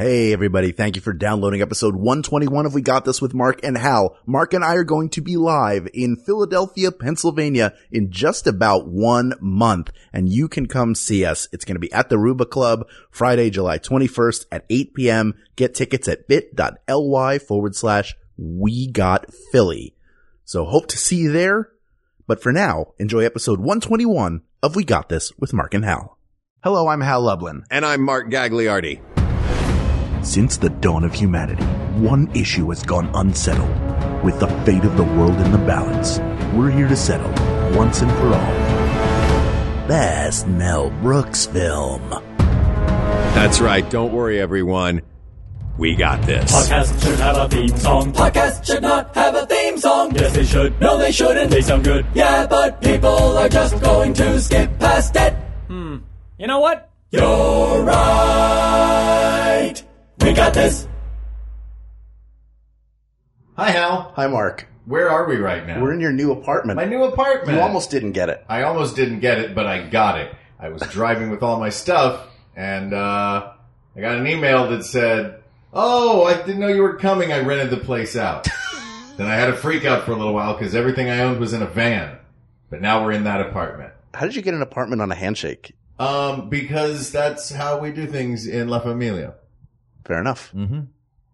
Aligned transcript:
Hey 0.00 0.32
everybody, 0.32 0.72
thank 0.72 0.96
you 0.96 1.02
for 1.02 1.12
downloading 1.12 1.60
episode 1.60 1.94
121 1.94 2.64
of 2.64 2.72
We 2.72 2.80
Got 2.80 3.04
This 3.04 3.20
with 3.20 3.34
Mark 3.34 3.60
and 3.62 3.76
Hal. 3.76 4.16
Mark 4.24 4.54
and 4.54 4.64
I 4.64 4.76
are 4.76 4.82
going 4.82 5.10
to 5.10 5.20
be 5.20 5.36
live 5.36 5.86
in 5.92 6.16
Philadelphia, 6.16 6.90
Pennsylvania 6.90 7.74
in 7.92 8.10
just 8.10 8.46
about 8.46 8.88
one 8.88 9.34
month 9.42 9.90
and 10.10 10.32
you 10.32 10.48
can 10.48 10.64
come 10.64 10.94
see 10.94 11.26
us. 11.26 11.48
It's 11.52 11.66
going 11.66 11.74
to 11.74 11.80
be 11.80 11.92
at 11.92 12.08
the 12.08 12.16
Ruba 12.16 12.46
Club 12.46 12.88
Friday, 13.10 13.50
July 13.50 13.78
21st 13.78 14.46
at 14.50 14.64
8 14.70 14.94
p.m. 14.94 15.34
Get 15.56 15.74
tickets 15.74 16.08
at 16.08 16.26
bit.ly 16.26 17.38
forward 17.38 17.76
slash 17.76 18.16
we 18.38 18.90
got 18.90 19.26
Philly. 19.52 19.94
So 20.46 20.64
hope 20.64 20.86
to 20.86 20.96
see 20.96 21.16
you 21.16 21.30
there. 21.30 21.72
But 22.26 22.42
for 22.42 22.52
now, 22.52 22.94
enjoy 22.98 23.26
episode 23.26 23.58
121 23.58 24.40
of 24.62 24.76
We 24.76 24.84
Got 24.84 25.10
This 25.10 25.36
with 25.36 25.52
Mark 25.52 25.74
and 25.74 25.84
Hal. 25.84 26.16
Hello, 26.62 26.88
I'm 26.88 27.00
Hal 27.02 27.20
Lublin. 27.22 27.64
And 27.70 27.86
I'm 27.86 28.02
Mark 28.02 28.30
Gagliardi. 28.30 29.09
Since 30.22 30.58
the 30.58 30.68
dawn 30.68 31.04
of 31.04 31.14
humanity, 31.14 31.64
one 31.98 32.30
issue 32.34 32.68
has 32.68 32.82
gone 32.82 33.10
unsettled. 33.14 33.70
With 34.22 34.38
the 34.38 34.48
fate 34.66 34.84
of 34.84 34.96
the 34.98 35.04
world 35.04 35.40
in 35.40 35.50
the 35.50 35.58
balance, 35.58 36.18
we're 36.54 36.70
here 36.70 36.88
to 36.88 36.96
settle, 36.96 37.30
once 37.76 38.02
and 38.02 38.10
for 38.12 38.26
all. 38.26 39.88
Best 39.88 40.46
Mel 40.46 40.90
Brooks 41.00 41.46
film. 41.46 42.02
That's 42.38 43.60
right. 43.60 43.88
Don't 43.88 44.12
worry, 44.12 44.38
everyone. 44.40 45.00
We 45.78 45.94
got 45.96 46.20
this. 46.26 46.52
Podcast 46.52 47.02
should 47.02 47.18
have 47.18 47.36
a 47.38 47.48
theme 47.48 47.76
song. 47.78 48.12
Podcast 48.12 48.66
should 48.66 48.82
not 48.82 49.14
have 49.14 49.34
a 49.34 49.46
theme 49.46 49.78
song. 49.78 50.14
Yes, 50.14 50.34
they 50.34 50.44
should. 50.44 50.78
No, 50.80 50.98
they 50.98 51.12
shouldn't. 51.12 51.50
They 51.50 51.62
sound 51.62 51.84
good. 51.84 52.04
Yeah, 52.12 52.46
but 52.46 52.82
people 52.82 53.38
are 53.38 53.48
just 53.48 53.80
going 53.80 54.12
to 54.14 54.38
skip 54.38 54.78
past 54.78 55.16
it. 55.16 55.32
Hmm. 55.68 55.98
You 56.38 56.46
know 56.46 56.60
what? 56.60 56.90
You're 57.10 57.82
right. 57.84 59.82
We 60.30 60.36
got 60.36 60.54
this. 60.54 60.86
Hi, 63.56 63.72
Hal. 63.72 64.12
Hi, 64.14 64.28
Mark. 64.28 64.68
Where 64.84 65.10
are 65.10 65.28
we 65.28 65.38
right 65.38 65.66
now? 65.66 65.82
We're 65.82 65.92
in 65.92 65.98
your 65.98 66.12
new 66.12 66.30
apartment. 66.30 66.76
my 66.76 66.84
new 66.84 67.02
apartment. 67.02 67.58
you 67.58 67.60
almost 67.60 67.90
didn't 67.90 68.12
get 68.12 68.28
it. 68.28 68.44
I 68.48 68.62
almost 68.62 68.94
didn't 68.94 69.18
get 69.18 69.40
it, 69.40 69.56
but 69.56 69.66
I 69.66 69.88
got 69.88 70.20
it. 70.20 70.32
I 70.56 70.68
was 70.68 70.82
driving 70.82 71.30
with 71.30 71.42
all 71.42 71.58
my 71.58 71.70
stuff, 71.70 72.28
and 72.54 72.94
uh, 72.94 73.54
I 73.96 74.00
got 74.00 74.18
an 74.18 74.28
email 74.28 74.70
that 74.70 74.84
said, 74.84 75.42
"Oh, 75.72 76.22
I 76.26 76.34
didn't 76.34 76.60
know 76.60 76.68
you 76.68 76.82
were 76.82 76.96
coming. 76.96 77.32
I 77.32 77.40
rented 77.40 77.70
the 77.70 77.84
place 77.84 78.14
out." 78.14 78.46
then 79.16 79.26
I 79.26 79.34
had 79.34 79.48
a 79.48 79.56
freak 79.56 79.84
out 79.84 80.04
for 80.04 80.12
a 80.12 80.16
little 80.16 80.32
while 80.34 80.52
because 80.56 80.76
everything 80.76 81.10
I 81.10 81.22
owned 81.22 81.40
was 81.40 81.54
in 81.54 81.62
a 81.62 81.66
van. 81.66 82.18
But 82.70 82.80
now 82.80 83.04
we're 83.04 83.10
in 83.10 83.24
that 83.24 83.40
apartment. 83.40 83.94
How 84.14 84.26
did 84.26 84.36
you 84.36 84.42
get 84.42 84.54
an 84.54 84.62
apartment 84.62 85.02
on 85.02 85.10
a 85.10 85.16
handshake? 85.16 85.74
Um, 85.98 86.48
because 86.48 87.10
that's 87.10 87.50
how 87.50 87.80
we 87.80 87.90
do 87.90 88.06
things 88.06 88.46
in 88.46 88.68
La 88.68 88.78
Familia. 88.78 89.34
Fair 90.04 90.20
enough. 90.20 90.52
Mm-hmm. 90.54 90.80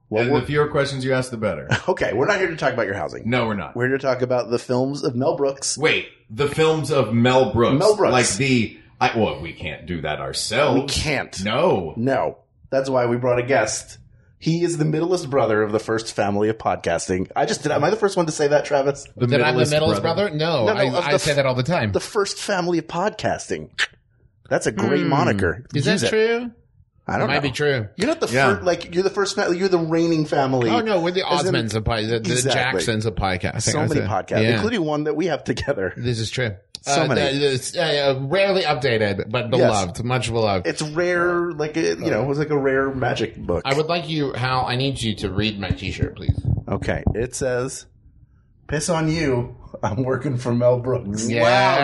Well, 0.09 0.23
and 0.25 0.35
the 0.37 0.47
fewer 0.47 0.69
questions 0.69 1.05
you 1.05 1.13
ask, 1.15 1.31
the 1.31 1.37
better. 1.37 1.69
okay, 1.89 2.13
we're 2.13 2.27
not 2.27 2.39
here 2.39 2.49
to 2.49 2.57
talk 2.57 2.73
about 2.73 2.87
your 2.87 2.95
housing. 2.95 3.29
No, 3.29 3.47
we're 3.47 3.55
not. 3.55 3.75
We're 3.75 3.89
here 3.89 3.99
to 3.99 4.03
talk 4.03 4.23
about 4.23 4.51
the 4.51 4.59
films 4.59 5.03
of 5.03 5.17
Mel 5.17 5.37
Brooks. 5.37 5.77
Wait, 5.77 6.09
the 6.31 6.49
films 6.49 6.93
of 6.93 7.13
Mel 7.13 7.53
Brooks. 7.53 7.79
Mel 7.79 7.97
Brooks. 7.97 8.13
Like 8.13 8.29
the, 8.37 8.79
I, 9.01 9.19
well, 9.19 9.41
we 9.41 9.53
can't 9.53 9.87
do 9.87 10.03
that 10.03 10.21
ourselves. 10.21 10.81
We 10.81 10.87
can't. 10.87 11.43
No. 11.45 11.93
No. 11.97 12.39
That's 12.71 12.89
why 12.89 13.07
we 13.07 13.17
brought 13.17 13.39
a 13.41 13.43
guest. 13.43 13.99
He 14.39 14.63
is 14.63 14.77
the 14.77 14.85
middlest 14.85 15.29
brother 15.31 15.63
of 15.63 15.73
the 15.73 15.79
first 15.81 16.13
family 16.13 16.51
of 16.51 16.59
podcasting. 16.59 17.31
I 17.35 17.47
just 17.47 17.63
did. 17.63 17.73
Am 17.73 17.83
I 17.83 17.91
the 17.91 17.97
first 17.97 18.17
one 18.17 18.27
to 18.27 18.33
say 18.33 18.49
that, 18.49 18.65
Travis? 18.65 19.09
The 19.17 19.27
That 19.27 19.41
I'm 19.41 19.55
the 19.55 19.61
middleest 19.61 19.73
middleest 19.73 20.03
brother? 20.03 20.31
No, 20.31 20.67
No, 20.67 20.75
no, 20.75 20.79
I, 20.81 21.07
I 21.09 21.13
the 21.13 21.19
say 21.19 21.35
that 21.35 21.47
all 21.47 21.55
the 21.55 21.63
time. 21.63 21.91
The 21.93 22.01
first 22.01 22.39
family 22.39 22.79
of 22.79 22.87
podcasting. 22.87 23.71
That's 24.49 24.67
a 24.67 24.73
great 24.73 25.05
moniker. 25.07 25.65
Hmm. 25.71 25.77
Is 25.77 25.87
Use 25.87 26.01
that 26.03 26.07
it. 26.07 26.11
true? 26.11 26.51
I 27.09 27.13
don't 27.19 27.21
know. 27.21 27.27
Might 27.29 27.35
know. 27.37 27.41
be 27.43 27.51
true. 27.53 27.89
You're 27.97 28.09
not 28.09 28.21
the 28.21 28.27
Yeah. 28.27 28.55
first, 28.55 28.63
like 28.65 28.95
you're 28.95 29.05
the 29.05 29.11
first. 29.11 29.37
fa- 29.37 29.55
You're 29.57 29.69
the 29.69 29.79
reigning 29.79 30.27
family. 30.27 30.69
Oh 30.71 30.81
no, 30.81 31.01
we're 31.01 31.13
the 31.13 31.23
Osmonds 31.23 31.75
of 31.75 31.85
podcast, 31.85 32.09
the, 32.11 32.19
the 32.21 32.33
Exactly. 32.33 32.53
Jacksons 32.81 33.07
of 33.07 33.15
podcasting. 33.15 33.61
So 33.63 33.79
I 33.79 33.87
many 33.87 34.01
say. 34.01 34.07
podcasts, 34.07 34.43
Yeah. 34.43 34.55
including 34.55 34.83
one 34.85 35.05
that 35.05 35.15
we 35.15 35.27
have 35.27 35.45
together. 35.45 35.93
This 35.97 36.19
is 36.19 36.31
true. 36.31 36.57
So 36.83 37.03
uh, 37.03 37.07
many. 37.09 37.39
the- 37.39 37.53
it's, 37.55 37.77
uh, 37.77 38.17
rarely 38.23 38.63
updated, 38.63 39.31
but 39.31 39.51
beloved, 39.51 40.03
much 40.05 40.31
beloved. 40.33 40.67
It's 40.67 40.83
rare, 40.83 41.51
like 41.53 41.77
a, 41.77 41.81
you 41.81 42.11
know, 42.11 42.23
it 42.23 42.27
was 42.27 42.39
like 42.39 42.51
a 42.51 42.59
rare 42.59 42.91
magic 42.95 43.37
book. 43.37 43.63
I 43.65 43.75
would 43.75 43.87
like 43.87 44.09
you, 44.09 44.33
Hal. 44.33 44.67
I 44.67 44.77
need 44.77 45.01
you 45.03 45.15
to 45.17 45.31
read 45.31 45.59
my 45.61 45.71
T-shirt, 45.71 46.17
please. 46.17 46.41
okay, 46.69 47.03
it 47.15 47.35
says, 47.37 47.87
"Piss 48.69 48.89
on 48.89 49.09
you." 49.11 49.57
I'm 49.83 50.05
working 50.05 50.39
for 50.39 50.55
Mel 50.55 50.79
Brooks. 50.81 51.29
Yeah. 51.29 51.43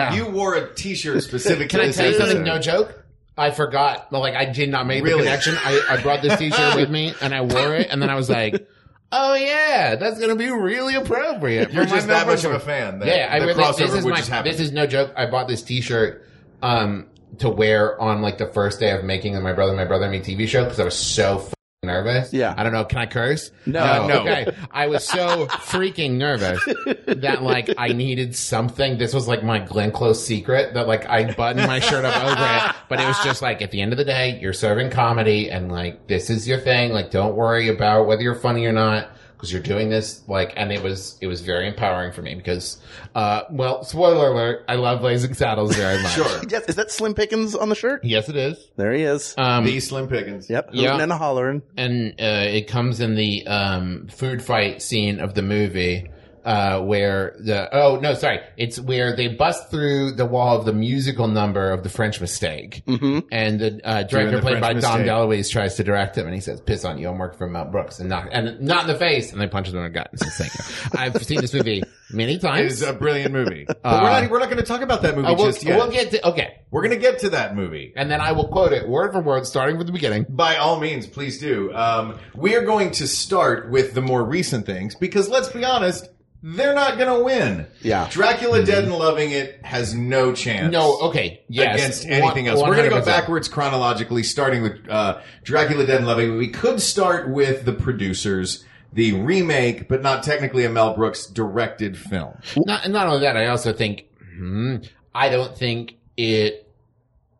Wow, 0.09 0.15
you 0.15 0.25
wore 0.27 0.55
a 0.55 0.73
T-shirt 0.73 1.21
specific 1.23 1.69
Can 1.69 1.79
I 1.81 1.91
tell 1.91 2.09
you 2.11 2.17
something? 2.17 2.43
No 2.43 2.57
joke. 2.59 3.02
I 3.37 3.51
forgot. 3.51 4.11
Like 4.11 4.35
I 4.35 4.45
did 4.45 4.69
not 4.69 4.85
make 4.85 5.03
Really? 5.03 5.19
the 5.19 5.23
connection. 5.25 5.55
I, 5.57 5.81
I 5.89 6.01
brought 6.01 6.21
this 6.21 6.37
T-shirt 6.37 6.75
with 6.75 6.89
me 6.89 7.13
and 7.21 7.33
I 7.33 7.41
wore 7.41 7.75
it, 7.75 7.87
and 7.89 8.01
then 8.01 8.09
I 8.09 8.15
was 8.15 8.29
like, 8.29 8.67
"Oh 9.11 9.33
yeah, 9.33 9.95
that's 9.95 10.19
gonna 10.19 10.35
be 10.35 10.49
really 10.51 10.95
appropriate." 10.95 11.71
You're 11.73 11.85
my 11.85 11.89
just 11.89 12.07
that 12.07 12.27
much 12.27 12.43
of 12.43 12.51
a 12.53 12.59
fan. 12.59 12.99
That 12.99 13.07
yeah, 13.07 13.29
I 13.31 13.39
the 13.39 13.47
really. 13.47 13.63
This 13.77 13.93
is 13.93 14.03
would 14.05 14.11
my. 14.11 14.17
just 14.17 14.29
happen. 14.29 14.51
This 14.51 14.59
is 14.61 14.71
no 14.71 14.85
joke. 14.85 15.13
I 15.17 15.25
bought 15.25 15.47
this 15.47 15.63
T-shirt 15.63 16.27
um, 16.61 17.07
to 17.39 17.49
wear 17.49 17.99
on 17.99 18.21
like 18.21 18.37
the 18.37 18.47
first 18.47 18.79
day 18.79 18.91
of 18.91 19.03
making 19.03 19.33
the 19.33 19.41
my 19.41 19.53
brother, 19.53 19.73
my 19.73 19.85
brother, 19.85 20.05
and 20.05 20.11
me 20.11 20.19
TV 20.19 20.47
show 20.47 20.63
because 20.63 20.79
I 20.79 20.85
was 20.85 20.97
so 20.97 21.39
f- 21.39 21.53
nervous. 21.83 22.33
Yeah. 22.33 22.53
I 22.57 22.63
don't 22.63 22.73
know. 22.73 22.85
Can 22.85 22.99
I 22.99 23.05
curse? 23.05 23.51
No. 23.65 24.07
No. 24.07 24.21
Okay. 24.21 24.55
I 24.71 24.87
was 24.87 25.03
so 25.03 25.47
freaking 25.47 26.13
nervous 26.13 26.63
that 27.07 27.43
like 27.43 27.69
I 27.77 27.89
needed 27.89 28.35
something. 28.35 28.97
This 28.97 29.13
was 29.13 29.27
like 29.27 29.43
my 29.43 29.59
Glenn 29.59 29.91
Close 29.91 30.25
secret 30.25 30.73
that 30.73 30.87
like 30.87 31.07
I 31.07 31.33
buttoned 31.33 31.67
my 31.67 31.79
shirt 31.79 32.05
up 32.05 32.15
over 32.23 32.31
it, 32.41 32.75
but 32.89 32.99
it 32.99 33.07
was 33.07 33.19
just 33.23 33.41
like 33.41 33.61
at 33.61 33.71
the 33.71 33.81
end 33.81 33.91
of 33.91 33.97
the 33.97 34.05
day, 34.05 34.39
you're 34.39 34.53
serving 34.53 34.89
comedy 34.89 35.49
and 35.49 35.71
like 35.71 36.07
this 36.07 36.29
is 36.29 36.47
your 36.47 36.59
thing. 36.59 36.91
Like 36.91 37.11
don't 37.11 37.35
worry 37.35 37.69
about 37.69 38.07
whether 38.07 38.21
you're 38.21 38.35
funny 38.35 38.65
or 38.65 38.73
not 38.73 39.09
because 39.43 39.51
you're 39.51 39.61
doing 39.61 39.89
this 39.89 40.23
like 40.29 40.53
and 40.55 40.71
it 40.71 40.81
was 40.81 41.17
it 41.19 41.27
was 41.27 41.41
very 41.41 41.67
empowering 41.67 42.13
for 42.13 42.21
me 42.21 42.33
because 42.33 42.77
uh 43.13 43.41
well 43.51 43.83
spoiler 43.83 44.29
alert 44.31 44.63
I 44.69 44.75
love 44.75 45.01
Blazing 45.01 45.33
Saddles 45.33 45.75
very 45.75 46.01
much. 46.01 46.13
Sure. 46.13 46.41
Yes, 46.49 46.65
is 46.69 46.75
that 46.75 46.91
Slim 46.91 47.13
Pickens 47.13 47.53
on 47.53 47.67
the 47.67 47.75
shirt? 47.75 48.05
Yes, 48.05 48.29
it 48.29 48.37
is. 48.37 48.69
There 48.77 48.93
he 48.93 49.03
is. 49.03 49.35
Um, 49.37 49.65
the 49.65 49.79
Slim 49.81 50.07
Pickens. 50.07 50.49
yep, 50.49 50.69
yeah. 50.71 50.91
hooting 50.91 51.01
and 51.01 51.11
hollering. 51.11 51.61
and 51.75 52.11
uh, 52.21 52.45
it 52.47 52.67
comes 52.67 53.01
in 53.01 53.15
the 53.15 53.45
um, 53.47 54.07
food 54.07 54.41
fight 54.41 54.81
scene 54.81 55.19
of 55.19 55.33
the 55.33 55.41
movie 55.41 56.09
uh, 56.45 56.79
where 56.81 57.35
the 57.39 57.69
oh 57.75 57.99
no 58.01 58.13
sorry 58.13 58.39
it's 58.57 58.79
where 58.79 59.15
they 59.15 59.27
bust 59.27 59.69
through 59.71 60.11
the 60.11 60.25
wall 60.25 60.57
of 60.59 60.65
the 60.65 60.73
musical 60.73 61.27
number 61.27 61.71
of 61.71 61.83
the 61.83 61.89
French 61.89 62.19
Mistake 62.21 62.83
Mm-hmm. 62.87 63.19
and 63.31 63.59
the 63.59 63.79
uh, 63.83 64.03
director 64.03 64.37
the 64.37 64.41
played 64.41 64.61
by 64.61 64.71
French 64.71 64.81
Dom 64.81 64.99
Mistake. 65.01 65.13
DeLuise 65.15 65.51
tries 65.51 65.75
to 65.75 65.83
direct 65.83 66.17
him 66.17 66.25
and 66.25 66.35
he 66.35 66.41
says 66.41 66.59
piss 66.61 66.83
on 66.85 66.97
you 66.97 67.07
I'm 67.09 67.17
working 67.17 67.37
for 67.37 67.47
Mel 67.47 67.65
Brooks 67.65 67.99
and 67.99 68.09
not 68.09 68.27
and 68.31 68.59
not 68.61 68.81
in 68.83 68.87
the 68.87 68.95
face 68.99 69.31
and 69.31 69.39
they 69.41 69.47
punch 69.47 69.67
him 69.69 69.77
in 69.77 69.83
the 69.83 69.89
gut 69.89 70.09
and 70.11 70.19
says 70.19 70.35
thank 70.37 70.53
you 70.53 70.89
I've 70.99 71.23
seen 71.23 71.41
this 71.41 71.53
movie 71.53 71.83
many 72.11 72.37
times 72.37 72.81
It's 72.81 72.89
a 72.89 72.93
brilliant 72.93 73.31
movie. 73.33 73.65
but 73.67 73.83
we're 73.83 73.89
not, 74.21 74.29
we're 74.29 74.39
not 74.39 74.45
going 74.49 74.57
to 74.57 74.65
talk 74.65 74.81
about 74.81 75.01
that 75.03 75.15
movie 75.15 75.27
Uh, 75.27 75.35
we'll, 75.35 75.45
just 75.47 75.63
yet. 75.63 75.77
we'll 75.77 75.89
get 75.91 76.11
to 76.11 76.27
okay 76.29 76.59
we're 76.71 76.81
going 76.81 76.93
to 76.95 76.99
get 77.01 77.19
to 77.19 77.29
that 77.29 77.55
movie. 77.55 77.93
and 77.95 78.09
then 78.11 78.19
I 78.19 78.31
will 78.33 78.47
quote 78.47 78.73
it 78.73 78.87
word 78.89 79.11
for 79.13 79.21
word 79.21 79.45
starting 79.45 79.77
with 79.77 79.87
the 79.87 79.93
beginning 79.93 80.25
By 80.29 80.57
all 80.57 80.79
means, 80.79 81.05
please 81.07 81.39
do. 81.39 81.71
Um, 81.73 82.17
we 82.35 82.55
are 82.55 82.63
going 82.63 82.91
to 82.91 83.07
start 83.07 83.69
with 83.69 83.93
the 83.93 84.01
more 84.01 84.23
recent 84.23 84.65
things 84.65 84.95
because 84.95 85.29
let's 85.29 85.49
be 85.49 85.63
honest, 85.63 86.09
they're 86.45 86.73
not 86.73 86.97
going 86.97 87.17
to 87.17 87.23
win. 87.23 87.65
Yeah. 87.81 88.07
Dracula 88.11 88.65
Dead 88.65 88.83
and 88.83 88.93
Loving 88.93 89.31
It 89.31 89.63
has 89.63 89.95
no 89.95 90.33
chance. 90.33 90.71
no 90.73 90.99
okay 91.03 91.41
yes 91.47 91.75
against 91.75 92.05
anything 92.05 92.45
One- 92.45 92.53
else. 92.57 92.61
We're 92.67 92.75
going 92.75 92.89
to 92.89 92.95
go 92.99 93.05
backwards 93.05 93.47
chronologically, 93.47 94.23
starting 94.23 94.61
with 94.61 94.87
uh, 94.89 95.21
Dracula 95.43 95.85
Dead 95.85 95.97
and 95.99 96.07
Loving 96.07 96.33
It. 96.33 96.37
We 96.37 96.49
could 96.49 96.81
start 96.81 97.29
with 97.29 97.63
the 97.63 97.71
producers, 97.71 98.65
the 98.91 99.13
remake, 99.13 99.87
but 99.87 100.01
not 100.01 100.23
technically 100.23 100.65
a 100.65 100.69
Mel 100.69 100.93
Brooks 100.95 101.25
directed 101.27 101.97
film. 101.97 102.37
Not, 102.57 102.89
not 102.89 103.07
only 103.07 103.21
that, 103.21 103.37
I 103.37 103.47
also 103.47 103.71
think, 103.71 104.05
hmm, 104.35 104.77
I 105.15 105.29
don't 105.29 105.57
think 105.57 105.95
it, 106.17 106.69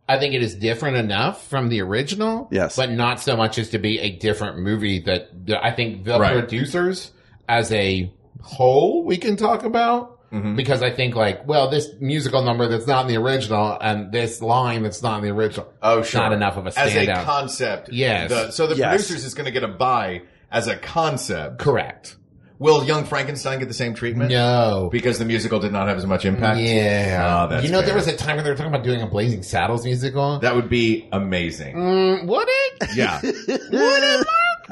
I 0.08 0.18
think 0.18 0.34
it 0.34 0.42
is 0.44 0.56
different 0.56 0.98
enough 0.98 1.48
from 1.48 1.68
the 1.70 1.82
original. 1.82 2.48
Yes. 2.52 2.76
But 2.78 2.92
not 2.92 3.20
so 3.20 3.36
much 3.36 3.58
as 3.58 3.70
to 3.72 3.80
be 3.80 4.00
a 4.00 4.12
different 4.16 4.60
movie 4.60 5.00
that, 5.02 5.46
that 5.48 5.64
I 5.64 5.72
think 5.72 6.06
the 6.06 6.20
Right. 6.20 6.38
producers 6.40 7.12
as 7.50 7.72
a 7.72 8.12
whole 8.42 9.04
we 9.04 9.18
can 9.18 9.36
talk 9.38 9.64
about. 9.64 10.20
Mm-hmm. 10.32 10.56
Because 10.56 10.82
I 10.82 10.90
think 10.90 11.16
like, 11.16 11.48
well, 11.48 11.70
this 11.70 11.90
musical 12.00 12.42
number 12.44 12.68
that's 12.68 12.88
not 12.88 13.02
in 13.06 13.08
the 13.08 13.18
original 13.22 13.78
and 13.80 14.12
this 14.12 14.42
line 14.42 14.82
that's 14.82 15.04
not 15.04 15.18
in 15.20 15.24
the 15.24 15.30
original. 15.30 15.72
Oh, 15.84 16.02
sure. 16.02 16.22
Not 16.22 16.34
enough 16.34 16.58
of 16.58 16.66
a 16.66 16.70
As 16.80 16.96
a 16.96 17.06
standout. 17.06 17.24
concept. 17.24 17.90
Yes. 17.92 18.32
The- 18.32 18.50
so 18.50 18.66
the 18.66 18.76
Yes. 18.76 18.90
producers 18.90 19.26
is 19.26 19.36
going 19.36 19.46
to 19.46 19.52
get 19.52 19.64
a 19.64 19.68
buy 19.68 20.24
as 20.52 20.68
a 20.68 20.76
concept. 20.76 21.60
Correct. 21.60 22.16
Will 22.58 22.84
Young 22.84 23.04
Frankenstein 23.04 23.60
get 23.60 23.68
the 23.68 23.74
same 23.76 23.94
treatment? 23.94 24.32
No. 24.32 24.90
Because 24.92 25.20
the 25.20 25.26
musical 25.26 25.60
did 25.60 25.72
not 25.72 25.88
have 25.88 25.98
as 25.98 26.06
much 26.08 26.26
impact? 26.26 26.60
Yeah. 26.62 27.44
Oh, 27.46 27.50
that's 27.50 27.66
you 27.66 27.72
know, 27.72 27.84
there 27.84 27.94
was 27.96 28.08
a 28.08 28.16
time 28.18 28.38
when 28.38 28.44
they 28.46 28.50
were 28.50 28.56
talking 28.58 28.74
about 28.74 28.84
doing 28.86 29.02
a 29.04 29.08
Blazing 29.08 29.44
Saddles 29.44 29.86
musical. 29.86 30.40
That 30.40 30.56
would 30.56 30.70
be 30.70 31.08
amazing. 31.12 31.76
Mm, 31.76 32.26
would 32.26 32.48
it? 32.50 32.90
Yeah. 32.96 33.20
would 33.24 33.34
it? 33.52 34.28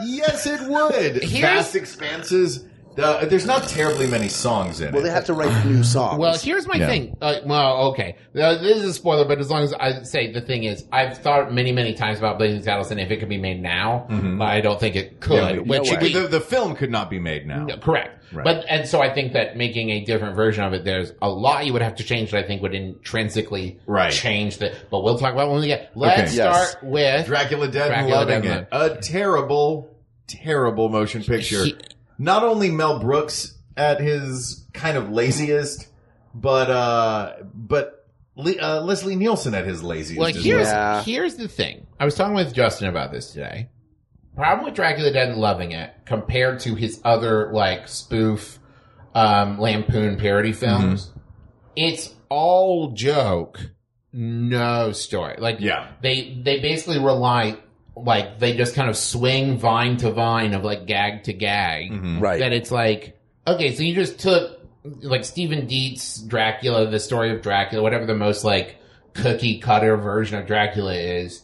Yes, 0.05 0.47
it 0.47 0.61
would. 0.67 1.21
Here's- 1.23 1.41
Vast 1.65 1.75
expanses, 1.75 2.63
Uh, 2.97 3.25
there's 3.25 3.45
not 3.45 3.67
terribly 3.67 4.07
many 4.07 4.27
songs 4.27 4.81
in 4.81 4.87
Well, 4.87 4.89
it. 4.89 4.93
Well, 4.95 5.03
they 5.03 5.09
have 5.11 5.25
to 5.25 5.33
write 5.33 5.65
new 5.65 5.83
songs. 5.83 6.19
Well, 6.19 6.37
here's 6.37 6.67
my 6.67 6.75
Yeah. 6.75 6.87
thing. 6.87 7.17
Uh, 7.21 7.35
well, 7.45 7.89
okay. 7.91 8.15
Uh, 8.35 8.57
this 8.57 8.77
is 8.77 8.83
a 8.85 8.93
spoiler, 8.93 9.25
but 9.25 9.39
as 9.39 9.49
long 9.49 9.63
as 9.63 9.73
I 9.73 10.03
say 10.03 10.31
the 10.31 10.41
thing 10.41 10.63
is, 10.65 10.85
I've 10.91 11.17
thought 11.19 11.53
many, 11.53 11.71
many 11.71 11.93
times 11.93 12.19
about 12.19 12.37
Blazing 12.37 12.63
Saddles 12.63 12.91
and 12.91 12.99
if 12.99 13.11
it 13.11 13.17
could 13.19 13.29
be 13.29 13.37
made 13.37 13.61
now, 13.61 14.05
but 14.09 14.45
I 14.45 14.61
don't 14.61 14.79
think 14.79 14.95
it 14.95 15.19
could. 15.19 15.55
Yeah, 15.55 15.61
which 15.61 15.91
no 15.91 15.97
we- 16.01 16.13
the, 16.13 16.27
the 16.27 16.41
film 16.41 16.75
could 16.75 16.91
not 16.91 17.09
be 17.09 17.19
made 17.19 17.45
now. 17.47 17.65
No, 17.65 17.77
correct. 17.77 18.17
Right. 18.33 18.45
But 18.45 18.65
and 18.69 18.87
so 18.87 19.01
I 19.01 19.13
think 19.13 19.33
that 19.33 19.57
making 19.57 19.89
a 19.89 20.05
different 20.05 20.37
version 20.37 20.63
of 20.63 20.71
it, 20.71 20.85
there's 20.85 21.11
a 21.21 21.27
lot 21.29 21.65
you 21.65 21.73
would 21.73 21.81
have 21.81 21.95
to 21.95 22.03
change 22.05 22.31
that 22.31 22.43
I 22.45 22.47
think 22.47 22.61
would 22.61 22.73
intrinsically 22.73 23.79
Right. 23.85 24.09
change 24.11 24.57
the. 24.57 24.73
But 24.89 25.03
we'll 25.03 25.17
talk 25.17 25.33
about 25.33 25.49
when 25.51 25.59
we 25.59 25.67
get. 25.67 25.91
Let's 25.95 26.21
Okay. 26.33 26.37
Yes. 26.37 26.69
start 26.71 26.83
with 26.83 27.25
Dracula 27.25 27.67
Dead 27.67 27.91
and 27.91 28.07
Dracula 28.07 28.15
loving 28.15 28.41
Dead 28.43 28.59
it. 28.61 28.67
A 28.71 28.95
terrible, 29.01 29.89
terrible 30.27 30.87
motion 30.87 31.23
picture. 31.23 31.65
He- 31.65 31.75
Not 32.21 32.43
only 32.43 32.69
Mel 32.69 32.99
Brooks 32.99 33.57
at 33.75 33.99
his 33.99 34.67
kind 34.73 34.95
of 34.97 35.09
laziest, 35.09 35.87
but 36.35 36.69
uh, 36.69 37.33
but 37.53 38.07
Le- 38.35 38.59
uh, 38.61 38.81
Leslie 38.81 39.15
Nielsen 39.15 39.53
at 39.55 39.65
his 39.65 39.81
laziest. 39.83 40.19
Well, 40.19 40.29
as 40.29 40.43
here's 40.43 40.67
Yeah. 40.67 41.03
here's 41.03 41.35
the 41.35 41.47
thing. 41.47 41.87
I 41.99 42.05
was 42.05 42.15
talking 42.15 42.35
with 42.35 42.53
Justin 42.53 42.87
about 42.89 43.11
this 43.11 43.31
today. 43.33 43.69
Problem 44.35 44.65
with 44.65 44.75
Dracula 44.75 45.11
Dead 45.11 45.29
and 45.29 45.39
loving 45.39 45.71
it 45.71 45.91
compared 46.05 46.59
to 46.61 46.75
his 46.75 47.01
other 47.03 47.51
like 47.51 47.87
spoof 47.87 48.59
um, 49.15 49.59
lampoon 49.59 50.17
parody 50.17 50.53
films, 50.53 51.07
Mm-hmm. 51.07 51.19
it's 51.75 52.13
all 52.29 52.91
joke, 52.93 53.59
no 54.13 54.91
story. 54.93 55.35
Like 55.39 55.59
Yeah. 55.59 55.91
they 56.01 56.39
they 56.43 56.59
basically 56.59 56.99
rely 56.99 57.57
like 58.03 58.39
they 58.39 58.55
just 58.55 58.75
kind 58.75 58.89
of 58.89 58.97
swing 58.97 59.57
vine 59.57 59.97
to 59.97 60.11
vine 60.11 60.53
of 60.53 60.63
like 60.63 60.85
gag 60.85 61.23
to 61.23 61.33
gag. 61.33 61.91
Mhm. 61.91 62.21
right. 62.21 62.39
That 62.39 62.53
it's 62.53 62.71
like 62.71 63.17
okay, 63.47 63.73
so 63.73 63.83
you 63.83 63.95
just 63.95 64.19
took 64.19 64.59
like 65.01 65.23
Stephen 65.25 65.67
Dietz 65.67 66.17
Dracula, 66.19 66.87
the 66.87 66.99
story 66.99 67.33
of 67.35 67.41
Dracula, 67.41 67.83
whatever 67.83 68.05
the 68.05 68.15
most 68.15 68.43
like 68.43 68.77
cookie 69.13 69.59
cutter 69.59 69.97
version 69.97 70.39
of 70.39 70.47
Dracula 70.47 70.93
is, 70.93 71.43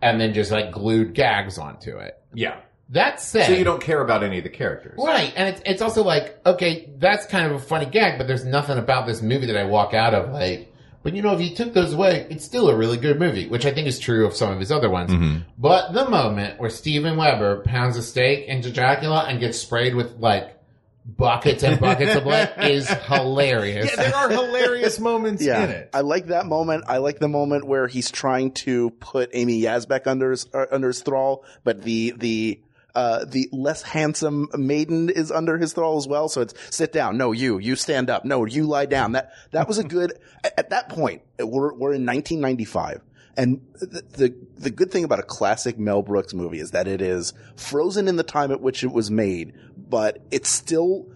and 0.00 0.20
then 0.20 0.32
just 0.34 0.50
like 0.50 0.72
glued 0.72 1.14
gags 1.14 1.58
onto 1.58 1.98
it. 1.98 2.18
Yeah. 2.34 2.56
That 2.92 3.20
said, 3.20 3.46
So 3.46 3.52
you 3.52 3.62
don't 3.62 3.80
care 3.80 4.00
about 4.00 4.24
any 4.24 4.38
of 4.38 4.44
the 4.44 4.50
characters. 4.50 4.98
Right, 4.98 5.32
and 5.36 5.48
it's 5.48 5.62
it's 5.64 5.82
also 5.82 6.02
like 6.02 6.38
okay, 6.44 6.90
that's 6.98 7.24
kind 7.26 7.46
of 7.46 7.52
a 7.52 7.58
funny 7.58 7.86
gag, 7.86 8.18
but 8.18 8.26
there's 8.26 8.44
nothing 8.44 8.78
about 8.78 9.06
this 9.06 9.22
movie 9.22 9.46
that 9.46 9.56
I 9.56 9.64
walk 9.64 9.94
out 9.94 10.12
of 10.14 10.30
like. 10.32 10.69
But 11.02 11.14
you 11.14 11.22
know, 11.22 11.34
if 11.34 11.40
you 11.40 11.54
took 11.54 11.72
those 11.72 11.94
away, 11.94 12.26
it's 12.28 12.44
still 12.44 12.68
a 12.68 12.76
really 12.76 12.98
good 12.98 13.18
movie, 13.18 13.48
which 13.48 13.64
I 13.64 13.72
think 13.72 13.86
is 13.86 13.98
true 13.98 14.26
of 14.26 14.34
some 14.34 14.52
of 14.52 14.60
his 14.60 14.70
other 14.70 14.90
ones. 14.90 15.10
Mm-hmm. 15.10 15.38
But 15.56 15.92
the 15.92 16.08
moment 16.08 16.60
where 16.60 16.68
Steven 16.68 17.16
Weber 17.16 17.62
pounds 17.62 17.96
a 17.96 18.02
stake 18.02 18.46
into 18.46 18.70
Dracula 18.70 19.24
and 19.26 19.40
gets 19.40 19.58
sprayed 19.58 19.94
with 19.94 20.18
like 20.18 20.60
buckets 21.06 21.62
and 21.62 21.80
buckets 21.80 22.14
of 22.14 22.24
blood 22.24 22.52
is 22.58 22.88
hilarious. 22.88 23.90
Yeah, 23.90 23.96
there 23.96 24.14
are 24.14 24.28
hilarious 24.28 25.00
moments 25.00 25.42
yeah, 25.42 25.64
in 25.64 25.70
it. 25.70 25.90
I 25.94 26.02
like 26.02 26.26
that 26.26 26.46
moment. 26.46 26.84
I 26.86 26.98
like 26.98 27.18
the 27.18 27.28
moment 27.28 27.66
where 27.66 27.86
he's 27.86 28.10
trying 28.10 28.52
to 28.52 28.90
put 28.90 29.30
Amy 29.32 29.62
Yasbeck 29.62 30.06
under 30.06 30.30
his 30.30 30.46
uh, 30.52 30.66
under 30.70 30.88
his 30.88 31.02
thrall, 31.02 31.44
but 31.64 31.82
the 31.82 32.14
the 32.16 32.60
uh, 32.94 33.24
the 33.24 33.48
less 33.52 33.82
handsome 33.82 34.48
maiden 34.54 35.08
is 35.10 35.30
under 35.30 35.58
his 35.58 35.72
thrall 35.72 35.96
as 35.96 36.06
well. 36.06 36.28
So 36.28 36.40
it's 36.42 36.54
sit 36.74 36.92
down. 36.92 37.16
No, 37.16 37.32
you, 37.32 37.58
you 37.58 37.76
stand 37.76 38.10
up. 38.10 38.24
No, 38.24 38.44
you 38.44 38.64
lie 38.64 38.86
down. 38.86 39.12
That, 39.12 39.32
that 39.52 39.68
was 39.68 39.78
a 39.78 39.84
good, 39.96 40.18
at, 40.44 40.58
at 40.58 40.70
that 40.70 40.88
point, 40.88 41.22
we're, 41.38 41.74
we're 41.74 41.94
in 41.94 42.06
1995. 42.06 43.02
And 43.36 43.60
the, 43.80 44.02
the, 44.16 44.34
the 44.58 44.70
good 44.70 44.90
thing 44.90 45.04
about 45.04 45.18
a 45.18 45.22
classic 45.22 45.78
Mel 45.78 46.02
Brooks 46.02 46.34
movie 46.34 46.60
is 46.60 46.72
that 46.72 46.88
it 46.88 47.00
is 47.00 47.32
frozen 47.56 48.08
in 48.08 48.16
the 48.16 48.22
time 48.22 48.50
at 48.50 48.60
which 48.60 48.84
it 48.84 48.92
was 48.92 49.10
made, 49.10 49.54
but 49.76 50.18
it's 50.30 50.48
still, 50.48 51.06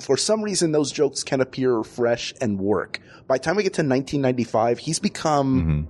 for 0.00 0.16
some 0.16 0.42
reason, 0.42 0.72
those 0.72 0.92
jokes 0.92 1.22
can 1.22 1.40
appear 1.40 1.82
fresh 1.82 2.32
and 2.40 2.58
work. 2.58 3.00
By 3.26 3.38
the 3.38 3.44
time 3.44 3.56
we 3.56 3.64
get 3.64 3.74
to 3.74 3.82
1995, 3.82 4.78
he's 4.78 4.98
become, 4.98 5.88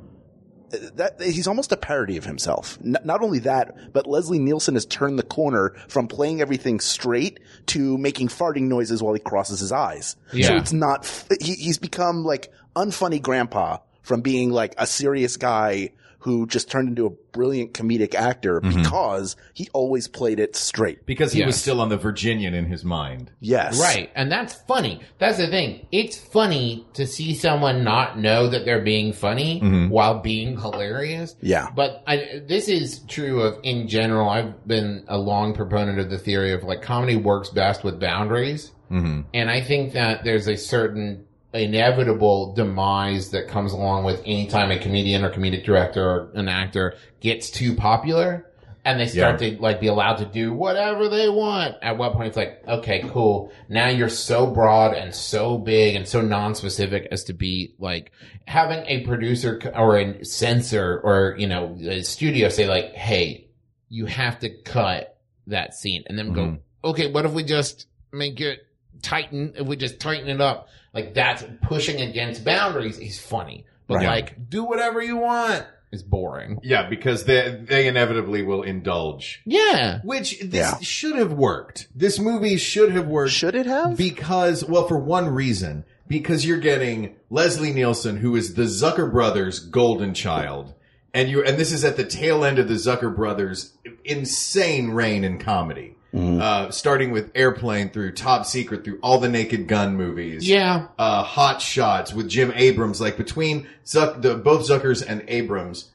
that 0.70 1.20
he's 1.20 1.46
almost 1.46 1.72
a 1.72 1.76
parody 1.76 2.16
of 2.16 2.24
himself. 2.24 2.78
N- 2.84 2.96
not 3.04 3.22
only 3.22 3.38
that, 3.40 3.92
but 3.92 4.06
Leslie 4.06 4.38
Nielsen 4.38 4.74
has 4.74 4.86
turned 4.86 5.18
the 5.18 5.22
corner 5.24 5.74
from 5.88 6.08
playing 6.08 6.40
everything 6.40 6.80
straight 6.80 7.40
to 7.66 7.96
making 7.98 8.28
farting 8.28 8.62
noises 8.62 9.02
while 9.02 9.14
he 9.14 9.20
crosses 9.20 9.60
his 9.60 9.72
eyes. 9.72 10.16
So 10.32 10.36
Yeah. 10.38 10.58
it's 10.58 10.72
not. 10.72 11.04
f- 11.04 11.28
He, 11.40 11.54
he's 11.54 11.78
become 11.78 12.24
like 12.24 12.52
unfunny 12.76 13.20
grandpa 13.22 13.78
from 14.02 14.20
being 14.20 14.50
like 14.50 14.74
a 14.78 14.86
serious 14.86 15.36
guy 15.36 15.90
who 16.24 16.46
just 16.46 16.70
turned 16.70 16.88
into 16.88 17.04
a 17.04 17.10
brilliant 17.10 17.74
comedic 17.74 18.14
actor 18.14 18.58
because 18.60 19.36
he 19.52 19.68
always 19.74 20.08
played 20.08 20.40
it 20.40 20.56
straight. 20.56 21.04
Because 21.04 21.32
he 21.34 21.44
was 21.44 21.60
still 21.60 21.82
on 21.82 21.90
the 21.90 21.98
Virginian 21.98 22.54
in 22.54 22.64
his 22.64 22.82
mind. 22.82 23.30
Yes, 23.40 23.78
Right, 23.78 24.10
and 24.14 24.32
that's 24.32 24.54
funny. 24.54 25.02
That's 25.18 25.36
the 25.36 25.48
thing. 25.48 25.86
It's 25.92 26.16
funny 26.16 26.86
to 26.94 27.06
see 27.06 27.34
someone 27.34 27.84
not 27.84 28.18
know 28.18 28.48
that 28.48 28.64
they're 28.64 28.80
being 28.80 29.12
funny 29.12 29.60
while 29.88 30.20
being 30.20 30.58
hilarious. 30.58 31.36
Yeah. 31.42 31.68
But 31.76 32.02
I, 32.06 32.42
this 32.46 32.68
is 32.68 33.00
true 33.00 33.42
of 33.42 33.58
in 33.62 33.86
general. 33.88 34.30
I've 34.30 34.66
been 34.66 35.04
a 35.08 35.18
long 35.18 35.52
proponent 35.52 35.98
of 35.98 36.08
the 36.08 36.18
theory 36.18 36.52
of 36.54 36.62
like 36.62 36.80
comedy 36.80 37.16
works 37.16 37.50
best 37.50 37.84
with 37.84 38.00
boundaries, 38.00 38.70
Mm-hmm. 38.90 39.22
and 39.32 39.50
I 39.50 39.60
think 39.62 39.94
that 39.94 40.24
there's 40.24 40.46
a 40.46 40.56
certain 40.56 41.24
inevitable 41.54 42.52
demise 42.54 43.30
that 43.30 43.48
comes 43.48 43.72
along 43.72 44.04
with 44.04 44.20
any 44.26 44.46
time 44.46 44.70
a 44.70 44.78
comedian 44.78 45.24
or 45.24 45.30
comedic 45.30 45.64
director 45.64 46.04
or 46.04 46.30
an 46.34 46.48
actor 46.48 46.96
gets 47.20 47.50
too 47.50 47.74
popular 47.74 48.50
and 48.84 49.00
they 49.00 49.06
start 49.06 49.38
to 49.38 49.56
like 49.60 49.80
be 49.80 49.86
allowed 49.86 50.16
to 50.16 50.26
do 50.26 50.52
whatever 50.52 51.08
they 51.08 51.28
want. 51.28 51.76
At 51.80 51.96
what 51.96 52.12
point 52.12 52.28
it's 52.28 52.36
like, 52.36 52.62
okay, 52.68 53.02
cool. 53.08 53.50
Now 53.68 53.88
you're 53.88 54.10
so 54.10 54.46
broad 54.46 54.94
and 54.94 55.14
so 55.14 55.56
big 55.56 55.94
and 55.94 56.06
so 56.06 56.20
non-specific 56.20 57.08
as 57.10 57.24
to 57.24 57.32
be 57.32 57.74
like 57.78 58.12
having 58.46 58.84
a 58.86 59.04
producer 59.06 59.72
or 59.74 59.98
a 59.98 60.24
censor 60.24 61.00
or, 61.02 61.34
you 61.38 61.46
know, 61.46 61.78
a 61.80 62.02
studio 62.02 62.50
say 62.50 62.66
like, 62.66 62.92
Hey, 62.92 63.48
you 63.88 64.04
have 64.06 64.40
to 64.40 64.50
cut 64.50 65.18
that 65.46 65.74
scene 65.74 66.04
and 66.06 66.18
then 66.18 66.32
go, 66.32 66.42
mm-hmm. 66.42 66.88
okay, 66.88 67.10
what 67.10 67.24
if 67.24 67.32
we 67.32 67.42
just 67.42 67.86
make 68.12 68.40
it 68.40 68.66
tighten? 69.00 69.54
If 69.56 69.66
we 69.66 69.76
just 69.76 69.98
tighten 69.98 70.28
it 70.28 70.42
up, 70.42 70.68
like 70.94 71.14
that's 71.14 71.44
pushing 71.62 72.00
against 72.00 72.44
boundaries 72.44 72.98
is 72.98 73.18
funny, 73.20 73.66
but 73.86 73.96
Right. 73.96 74.06
like 74.06 74.48
do 74.48 74.64
whatever 74.64 75.02
you 75.02 75.16
want 75.16 75.66
is 75.92 76.02
boring. 76.02 76.58
Yeah, 76.62 76.88
because 76.88 77.24
they 77.24 77.60
they 77.68 77.86
inevitably 77.86 78.42
will 78.42 78.62
indulge. 78.62 79.42
Yeah. 79.44 80.00
Which 80.04 80.40
this 80.40 80.54
Yeah. 80.54 80.78
should 80.80 81.16
have 81.16 81.32
worked. 81.32 81.88
This 81.94 82.18
movie 82.18 82.56
should 82.56 82.92
have 82.92 83.06
worked. 83.06 83.32
Should 83.32 83.54
it 83.54 83.66
have? 83.66 83.96
Because, 83.96 84.64
well, 84.64 84.88
for 84.88 84.98
one 84.98 85.28
reason, 85.28 85.84
because 86.08 86.44
you're 86.44 86.58
getting 86.58 87.14
Leslie 87.30 87.72
Nielsen, 87.72 88.16
who 88.18 88.34
is 88.36 88.54
the 88.54 88.64
Zucker 88.64 89.10
brothers' 89.10 89.58
golden 89.60 90.14
child. 90.14 90.74
And 91.12 91.28
you, 91.30 91.44
and 91.44 91.56
this 91.56 91.70
is 91.70 91.84
at 91.84 91.96
the 91.96 92.04
tail 92.04 92.44
end 92.44 92.58
of 92.58 92.66
the 92.66 92.74
Zucker 92.74 93.14
brothers' 93.14 93.74
insane 94.04 94.90
reign 94.90 95.22
in 95.24 95.38
comedy. 95.38 95.96
Uh, 96.14 96.70
starting 96.70 97.10
with 97.10 97.32
Airplane 97.34 97.90
through 97.90 98.12
Top 98.12 98.46
Secret 98.46 98.84
through 98.84 99.00
all 99.02 99.18
the 99.18 99.28
Naked 99.28 99.66
Gun 99.66 99.96
movies. 99.96 100.48
Yeah. 100.48 100.86
Uh, 100.96 101.24
Hot 101.24 101.60
Shots 101.60 102.14
with 102.14 102.28
Jim 102.28 102.52
Abrahams, 102.54 103.00
like 103.00 103.16
between 103.16 103.66
Zuck, 103.84 104.22
the, 104.22 104.36
both 104.36 104.68
Zuckers 104.68 105.04
and 105.04 105.24
Abrahams, 105.26 105.90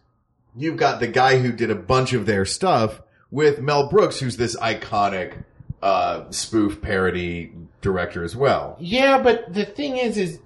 you've 0.58 0.76
got 0.76 1.00
the 1.00 1.08
guy 1.08 1.38
who 1.40 1.54
did 1.54 1.72
a 1.72 1.76
bunch 1.76 2.12
of 2.12 2.26
their 2.26 2.44
stuff 2.44 3.02
with 3.32 3.62
Mel 3.62 3.88
Brooks, 3.88 4.20
who's 4.20 4.36
this 4.36 4.58
iconic 4.58 5.44
uh, 5.82 6.30
spoof 6.32 6.82
parody 6.82 7.54
director 7.82 8.24
as 8.24 8.36
well. 8.36 8.76
Yeah, 8.80 9.22
but 9.22 9.54
the 9.54 9.66
thing 9.66 9.96
is, 9.96 10.18
is 10.18 10.40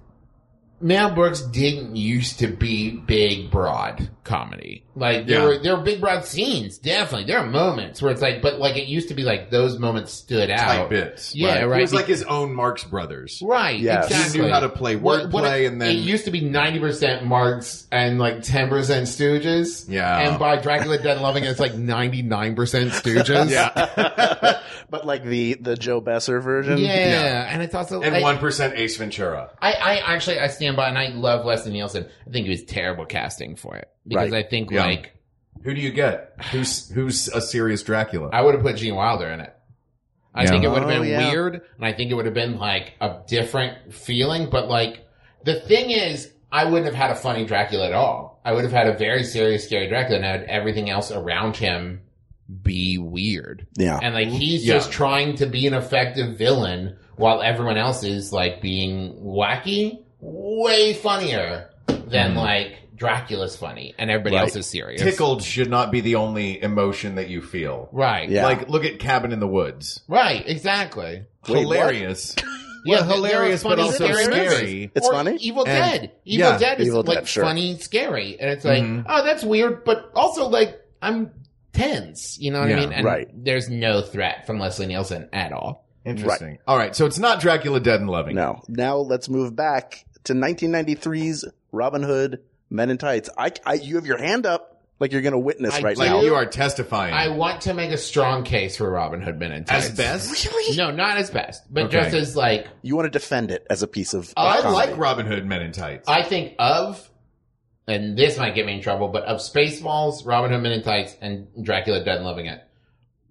Mel 0.84 1.14
Brooks 1.14 1.40
didn't 1.40 1.96
used 1.96 2.40
to 2.40 2.46
be 2.48 2.90
big, 2.90 3.50
broad 3.50 4.10
comedy. 4.22 4.84
Like 4.94 5.26
there 5.26 5.40
Yeah. 5.40 5.44
were 5.46 5.58
there 5.58 5.76
were 5.76 5.82
big, 5.82 6.00
broad 6.00 6.24
scenes. 6.26 6.76
Definitely, 6.78 7.26
there 7.26 7.38
are 7.38 7.46
moments 7.46 8.00
where 8.02 8.12
it's 8.12 8.20
like, 8.22 8.42
but 8.42 8.58
like 8.58 8.76
it 8.76 8.86
used 8.86 9.08
to 9.08 9.14
be 9.14 9.22
like 9.22 9.50
those 9.50 9.78
moments 9.78 10.12
stood 10.12 10.50
Type 10.50 10.60
out. 10.60 10.90
bits. 10.90 11.34
Yeah, 11.34 11.56
It 11.56 11.66
right. 11.66 11.78
It 11.78 11.82
was 11.82 11.94
like 11.94 12.06
his 12.06 12.22
own 12.22 12.54
Marx 12.54 12.84
Brothers. 12.84 13.40
Right, 13.42 13.80
Yes. 13.80 14.32
He 14.34 14.38
knew 14.40 14.48
how 14.48 14.60
to 14.60 14.68
play 14.68 14.94
What- 14.96 15.30
what 15.30 15.44
wordplay 15.44 15.66
and 15.66 15.80
then- 15.80 15.90
it 15.90 15.94
used 15.96 16.26
to 16.26 16.30
be 16.30 16.42
ninety 16.42 16.78
percent 16.78 17.24
Marx 17.24 17.86
and 17.90 18.18
like 18.18 18.42
ten 18.42 18.68
percent 18.68 19.06
Stooges. 19.06 19.86
Yeah. 19.88 20.18
and 20.28 20.38
by 20.38 20.56
Dracula 20.56 20.98
Dead 20.98 21.12
and 21.16 21.22
Loving, 21.22 21.44
It, 21.44 21.48
it's 21.48 21.60
like 21.60 21.74
ninety 21.74 22.20
nine 22.22 22.54
percent 22.54 22.90
Stooges. 22.92 23.50
Yeah. 23.50 24.58
but 24.90 25.06
like 25.06 25.24
the 25.24 25.54
the 25.54 25.76
Joe 25.76 26.00
Besser 26.00 26.40
version. 26.40 26.78
yeah, 26.78 27.48
and 27.50 27.62
it's 27.62 27.74
also 27.74 28.02
and 28.02 28.14
I- 28.14 28.20
one 28.20 28.38
percent 28.38 28.74
Ace 28.76 28.96
Ventura. 28.96 29.50
I, 29.60 29.72
I 29.72 29.94
actually 30.14 30.38
I 30.38 30.46
stand 30.48 30.73
by 30.76 30.88
and 30.88 30.98
I 30.98 31.08
love 31.08 31.44
Leslie 31.44 31.72
Nielsen. 31.72 32.06
I 32.26 32.30
think 32.30 32.44
he 32.44 32.50
was 32.50 32.64
terrible 32.64 33.06
casting 33.06 33.56
for 33.56 33.76
it 33.76 33.88
because 34.06 34.30
Right. 34.32 34.44
I 34.44 34.48
think 34.48 34.70
Yeah. 34.70 34.84
like 34.86 35.12
Who 35.62 35.72
do 35.74 35.80
you 35.80 35.92
get? 35.92 36.32
Who's 36.52 36.90
who's 36.90 37.28
a 37.28 37.40
serious 37.40 37.82
Dracula? 37.82 38.28
I 38.32 38.42
would 38.42 38.54
have 38.54 38.62
put 38.62 38.76
Gene 38.76 38.94
Wilder 38.96 39.28
in 39.28 39.40
it. 39.40 39.54
I 40.34 40.42
Yeah. 40.42 40.48
think 40.50 40.64
it 40.64 40.68
would 40.68 40.82
have 40.82 40.90
Oh, 40.90 41.00
been 41.00 41.08
yeah. 41.08 41.30
weird, 41.30 41.54
and 41.76 41.86
I 41.86 41.92
think 41.92 42.10
it 42.10 42.14
would 42.14 42.24
have 42.26 42.34
been 42.34 42.58
like 42.58 42.92
a 43.00 43.18
different 43.26 43.94
feeling. 43.94 44.50
But 44.50 44.68
like 44.68 45.06
the 45.44 45.60
thing 45.60 45.90
is, 45.90 46.30
I 46.52 46.64
wouldn't 46.64 46.84
have 46.86 46.94
had 46.94 47.10
a 47.10 47.14
funny 47.14 47.44
Dracula 47.44 47.86
at 47.86 47.92
all. 47.92 48.40
I 48.44 48.52
would 48.52 48.64
have 48.64 48.72
had 48.72 48.86
a 48.88 48.92
very 48.98 49.24
serious, 49.24 49.64
scary 49.64 49.88
Dracula, 49.88 50.16
and 50.16 50.24
had 50.24 50.42
everything 50.44 50.90
else 50.90 51.10
around 51.10 51.56
him 51.56 52.00
be 52.62 52.98
weird. 52.98 53.66
Yeah. 53.78 53.98
And 54.02 54.14
like 54.14 54.28
he's 54.28 54.66
Yeah. 54.66 54.74
just 54.74 54.92
trying 54.92 55.36
to 55.36 55.46
be 55.46 55.66
an 55.66 55.72
effective 55.74 56.36
villain 56.36 56.96
while 57.16 57.40
everyone 57.40 57.78
else 57.78 58.04
is 58.04 58.32
like 58.32 58.60
being 58.60 59.14
wacky, 59.24 60.00
way 60.24 60.94
funnier 60.94 61.70
than 61.86 62.34
like 62.34 62.78
Dracula's 62.96 63.56
funny 63.56 63.94
and 63.98 64.10
everybody 64.10 64.36
Right. 64.36 64.42
else 64.42 64.56
is 64.56 64.66
serious. 64.66 65.02
Tickled 65.02 65.42
should 65.42 65.68
not 65.68 65.90
be 65.92 66.00
the 66.00 66.14
only 66.14 66.62
emotion 66.62 67.16
that 67.16 67.28
you 67.28 67.42
feel. 67.42 67.88
Right. 67.92 68.28
Yeah. 68.28 68.44
Like, 68.44 68.68
look 68.68 68.84
at 68.84 68.98
Cabin 68.98 69.32
in 69.32 69.40
the 69.40 69.48
Woods. 69.48 70.02
Right, 70.08 70.42
exactly. 70.48 71.24
Wait, 71.48 71.58
hilarious. 71.60 72.34
Yeah, 72.86 72.96
Well, 73.00 73.14
hilarious, 73.14 73.62
but 73.62 73.78
also 73.78 74.04
scary 74.12 74.24
scary. 74.24 74.90
It's 74.94 75.06
Or 75.06 75.14
funny? 75.14 75.38
Evil 75.40 75.66
And- 75.66 76.00
Dead. 76.02 76.10
Evil 76.26 76.50
yeah, 76.50 76.58
Dead 76.58 76.80
is 76.82 76.88
Evil 76.88 77.02
like 77.02 77.20
Dead, 77.20 77.28
sure. 77.28 77.42
funny, 77.44 77.78
scary, 77.78 78.36
and 78.38 78.50
it's 78.50 78.62
like, 78.62 78.82
Mhm. 78.82 79.06
oh, 79.08 79.24
that's 79.24 79.42
weird, 79.42 79.84
but 79.86 80.10
also 80.14 80.48
like 80.48 80.78
I'm 81.00 81.30
tense. 81.72 82.36
You 82.38 82.50
know 82.50 82.60
what 82.60 82.68
Yeah, 82.68 82.76
I 82.76 82.80
mean? 82.80 82.92
And 82.92 83.06
right. 83.06 83.28
There's 83.34 83.70
no 83.70 84.02
threat 84.02 84.46
from 84.46 84.58
Leslie 84.58 84.86
Nielsen 84.86 85.30
at 85.32 85.52
all. 85.54 85.86
Interesting. 86.04 86.58
All 86.68 86.76
right, 86.76 86.94
so 86.94 87.06
it's 87.06 87.18
not 87.18 87.40
Dracula 87.40 87.80
Dead 87.80 88.00
and 88.00 88.10
Loving. 88.10 88.36
No. 88.36 88.60
Now 88.68 88.98
let's 88.98 89.30
move 89.30 89.56
back 89.56 90.04
to 90.24 90.34
1993's 90.34 91.44
Robin 91.72 92.02
Hood 92.02 92.40
Men 92.70 92.90
in 92.90 92.98
Tights. 92.98 93.30
I, 93.36 93.52
I, 93.64 93.74
you 93.74 93.96
have 93.96 94.06
your 94.06 94.18
hand 94.18 94.46
up 94.46 94.70
like 95.00 95.12
you're 95.12 95.22
going 95.22 95.32
to 95.32 95.38
witness 95.38 95.74
I 95.74 95.80
right 95.82 95.96
Like 95.96 96.10
now. 96.10 96.20
you 96.22 96.34
are 96.34 96.46
testifying. 96.46 97.12
I 97.14 97.28
want 97.28 97.62
to 97.62 97.74
make 97.74 97.90
a 97.90 97.96
strong 97.98 98.44
case 98.44 98.76
for 98.76 98.88
Robin 98.90 99.20
Hood 99.20 99.38
Men 99.38 99.52
in 99.52 99.64
Tights. 99.64 99.90
as 99.90 99.96
best. 99.96 100.46
Really? 100.46 100.76
No, 100.76 100.90
not 100.90 101.18
as 101.18 101.30
best, 101.30 101.62
but 101.72 101.84
Okay. 101.86 102.02
just 102.02 102.14
as 102.14 102.36
like 102.36 102.66
You 102.82 102.96
want 102.96 103.06
to 103.06 103.10
defend 103.18 103.50
it 103.50 103.66
as 103.68 103.82
a 103.82 103.86
piece 103.86 104.14
of. 104.14 104.32
I 104.36 104.58
I 104.58 104.60
comedy. 104.62 104.74
like 104.90 104.98
Robin 104.98 105.26
Hood 105.26 105.46
Men 105.46 105.62
in 105.62 105.72
Tights. 105.72 106.08
I 106.08 106.22
think 106.22 106.54
of, 106.58 107.10
and 107.86 108.16
this 108.16 108.38
might 108.38 108.54
get 108.54 108.66
me 108.66 108.74
in 108.74 108.80
trouble, 108.82 109.08
but 109.08 109.24
of 109.24 109.38
Spaceballs, 109.40 110.24
Robin 110.26 110.50
Hood 110.52 110.62
Men 110.62 110.72
in 110.72 110.82
Tights, 110.82 111.16
and 111.20 111.48
Dracula 111.62 112.02
Dead 112.04 112.16
and 112.16 112.24
Loving 112.24 112.46
It, 112.46 112.60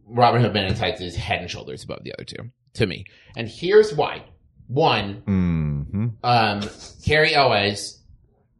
Robin 0.05 0.41
Hood 0.41 0.53
Men 0.53 0.65
in 0.65 0.75
Tights 0.75 1.01
is 1.01 1.15
head 1.15 1.39
and 1.41 1.49
shoulders 1.49 1.83
above 1.83 2.03
the 2.03 2.13
other 2.13 2.25
two 2.25 2.51
to 2.73 2.85
me. 2.85 3.05
And 3.37 3.47
here's 3.47 3.93
why. 3.95 4.25
One, 4.67 5.23
mm-hmm. 5.25 6.07
um, 6.23 6.69
Cary 7.05 7.33
Elwes 7.35 7.99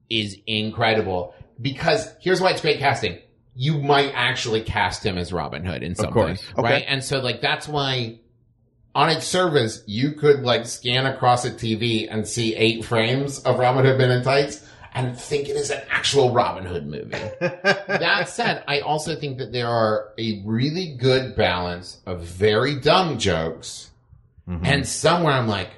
is 0.10 0.38
incredible 0.46 1.34
because 1.62 2.08
here's 2.20 2.42
why 2.42 2.52
it's 2.52 2.62
great 2.62 2.80
casting. 2.80 3.20
You 3.56 3.80
might 3.80 4.12
actually 4.14 4.62
cast 4.62 5.06
him 5.06 5.18
as 5.18 5.32
Robin 5.32 5.64
Hood 5.64 5.84
in 5.84 5.96
something, 5.96 6.14
course. 6.14 6.44
right? 6.58 6.84
And 6.88 7.04
so 7.04 7.20
like 7.20 7.42
that's 7.42 7.68
why 7.68 8.20
on 8.96 9.10
its 9.10 9.26
service 9.28 9.84
you 9.86 10.12
could 10.12 10.42
like 10.42 10.66
scan 10.66 11.06
across 11.06 11.46
a 11.46 11.52
TV 11.52 12.08
and 12.10 12.28
see 12.28 12.56
eight 12.56 12.84
frames 12.86 13.40
of 13.40 13.60
Robin 13.60 13.86
Hood 13.86 13.98
Men 13.98 14.12
in 14.12 14.24
Tights 14.24 14.68
and 14.96 15.18
think 15.18 15.50
it 15.50 15.56
is 15.56 15.72
an 15.72 15.82
actual 15.90 16.32
Robin 16.32 16.66
Hood 16.66 16.86
movie. 16.86 17.10
that 17.40 18.30
said, 18.30 18.64
I 18.68 18.82
also 18.82 19.16
think 19.16 19.40
that 19.40 19.52
there 19.52 19.68
are 19.68 20.14
a 20.20 20.44
really 20.46 20.96
good 20.96 21.36
balance 21.36 22.00
of 22.06 22.22
very 22.22 22.80
dumb 22.80 23.18
jokes 23.18 23.90
Mm-hmm. 24.48 24.66
and 24.66 24.88
somewhere 24.88 25.32
I'm 25.34 25.48
like, 25.48 25.70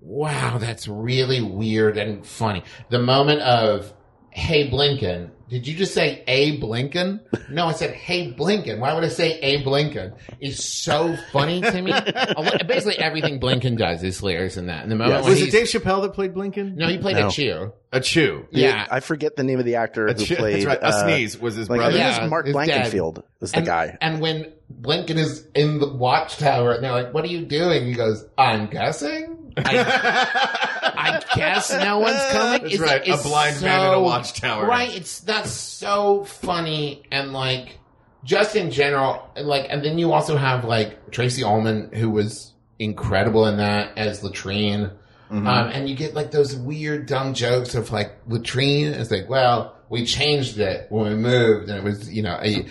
wow, 0.00 0.58
that's 0.58 0.88
really 0.88 1.42
weird 1.42 1.96
and 1.98 2.26
funny. 2.26 2.62
The 2.90 2.98
moment 2.98 3.40
of, 3.42 3.92
hey, 4.30 4.68
Blinkin, 4.68 5.30
did 5.48 5.66
you 5.68 5.76
just 5.76 5.94
say 5.94 6.24
a 6.26 6.58
Blinkin? 6.58 7.20
No, 7.48 7.66
I 7.66 7.72
said, 7.72 7.94
hey, 7.94 8.32
Blinkin. 8.32 8.80
Why 8.80 8.92
would 8.94 9.04
I 9.04 9.08
say 9.08 9.38
a 9.40 9.62
Blinkin? 9.62 10.12
It's 10.40 10.64
so 10.64 11.16
funny 11.30 11.60
to 11.60 11.82
me. 11.82 11.92
Basically, 12.66 12.98
everything 12.98 13.38
Blinkin 13.38 13.76
does 13.76 14.02
is 14.02 14.18
hilarious 14.18 14.56
in 14.56 14.66
that. 14.66 14.82
And 14.82 14.90
the 14.90 14.96
moment 14.96 15.22
when 15.22 15.30
Was 15.32 15.40
it 15.42 15.52
Dave 15.52 15.66
Chappelle 15.68 16.02
that 16.02 16.14
played 16.14 16.34
Blinkin? 16.34 16.74
No, 16.74 16.88
he 16.88 16.98
played 16.98 17.14
No. 17.16 17.28
Ahchoo. 17.28 17.72
A 17.92 18.00
chew. 18.00 18.44
Yeah. 18.50 18.86
I 18.90 18.98
forget 18.98 19.36
the 19.36 19.44
name 19.44 19.60
of 19.60 19.64
the 19.64 19.76
actor 19.76 20.08
A 20.08 20.14
who 20.14 20.24
chew. 20.24 20.34
played. 20.36 20.54
That's 20.56 20.66
right. 20.66 20.78
A 20.82 20.86
uh, 20.86 21.04
sneeze 21.04 21.38
was 21.38 21.54
his 21.54 21.70
Like, 21.70 21.78
I 21.78 21.84
brother. 21.84 21.92
think 21.92 22.00
Yeah, 22.06 22.16
it 22.18 22.22
was 22.22 22.30
Mark 22.30 22.46
his. 22.46 22.56
Blankfield 22.56 23.22
was 23.40 23.52
the 23.52 23.58
and, 23.58 23.66
guy. 23.66 23.98
And 24.00 24.20
when 24.20 24.52
Blinkin 24.80 25.16
is 25.16 25.46
in 25.54 25.78
the 25.78 25.92
watchtower 25.94 26.72
and 26.72 26.82
they're 26.82 26.90
like, 26.92 27.14
what 27.14 27.22
are 27.24 27.28
you 27.28 27.46
doing? 27.46 27.86
He 27.86 27.94
goes, 27.94 28.26
I'm 28.36 28.66
guessing. 28.66 29.35
I, 29.58 30.92
I 30.96 31.22
guess 31.34 31.72
no 31.72 31.98
one's 31.98 32.20
coming. 32.32 32.62
That's 32.62 32.74
It's- 32.74 32.80
right, 32.80 33.06
a 33.06 33.12
it's 33.14 33.22
blind 33.22 33.60
man 33.62 33.88
in 33.88 33.94
a 33.94 34.00
watchtower. 34.00 34.66
Right. 34.66 34.94
It's 34.94 35.20
that's 35.20 35.50
so 35.50 36.24
funny 36.24 37.02
and 37.10 37.32
like 37.32 37.78
just 38.24 38.56
in 38.56 38.70
general, 38.72 39.30
and, 39.36 39.46
like, 39.46 39.66
and 39.70 39.84
then 39.84 39.98
you 39.98 40.12
also 40.12 40.36
have 40.36 40.64
like 40.64 41.12
Tracey 41.12 41.44
Ullman, 41.44 41.92
who 41.92 42.10
was 42.10 42.52
incredible 42.78 43.46
in 43.46 43.58
that 43.58 43.96
as 43.96 44.22
Latrine. 44.22 44.90
Mm-hmm. 45.30 45.46
Um, 45.46 45.68
and 45.68 45.88
you 45.88 45.94
get 45.94 46.14
like 46.14 46.32
those 46.32 46.54
weird 46.56 47.06
dumb 47.06 47.34
jokes 47.34 47.74
of 47.74 47.92
like 47.92 48.12
Latrine. 48.28 48.88
It's 48.88 49.10
like, 49.12 49.28
well, 49.28 49.75
we 49.88 50.04
changed 50.04 50.58
it 50.58 50.86
when 50.90 51.10
we 51.10 51.14
moved 51.16 51.68
and 51.68 51.78
it 51.78 51.84
was, 51.84 52.12
you 52.12 52.22
know, 52.22 52.38
a, 52.42 52.66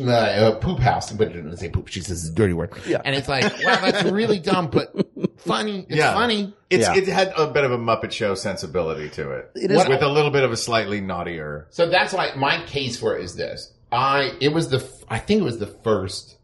uh, 0.00 0.52
a 0.52 0.56
poop 0.56 0.78
house, 0.78 1.12
but 1.12 1.28
it 1.28 1.32
didn't 1.34 1.56
say 1.56 1.68
poop. 1.68 1.88
She 1.88 2.00
says 2.00 2.28
a 2.28 2.32
dirty 2.32 2.52
word. 2.54 2.72
Yeah. 2.86 3.02
And 3.04 3.14
it's 3.14 3.28
like, 3.28 3.44
wow, 3.64 3.80
that's 3.80 4.04
really 4.10 4.38
dumb, 4.38 4.68
but 4.68 4.94
funny. 5.38 5.80
It's 5.88 5.96
Yeah. 5.96 6.14
funny. 6.14 6.54
It's, 6.70 6.86
Yeah. 6.86 6.96
It 6.96 7.06
had 7.08 7.32
a 7.36 7.46
bit 7.50 7.64
of 7.64 7.72
a 7.72 7.78
Muppet 7.78 8.10
Show 8.12 8.34
sensibility 8.34 9.08
to 9.10 9.30
it. 9.32 9.50
It 9.54 9.70
is- 9.70 9.86
With 9.88 10.02
a 10.02 10.08
little 10.08 10.30
bit 10.30 10.44
of 10.44 10.52
a 10.52 10.56
slightly 10.56 11.00
naughtier. 11.00 11.66
So 11.70 11.88
that's 11.88 12.12
why 12.12 12.32
my 12.36 12.64
case 12.66 12.98
for 12.98 13.16
it 13.16 13.24
is 13.24 13.34
this. 13.36 13.72
I, 13.92 14.32
it 14.40 14.52
was 14.52 14.68
the, 14.70 14.78
f- 14.78 15.04
I 15.08 15.18
think 15.18 15.40
it 15.40 15.44
was 15.44 15.58
the 15.58 15.66
first 15.66 16.38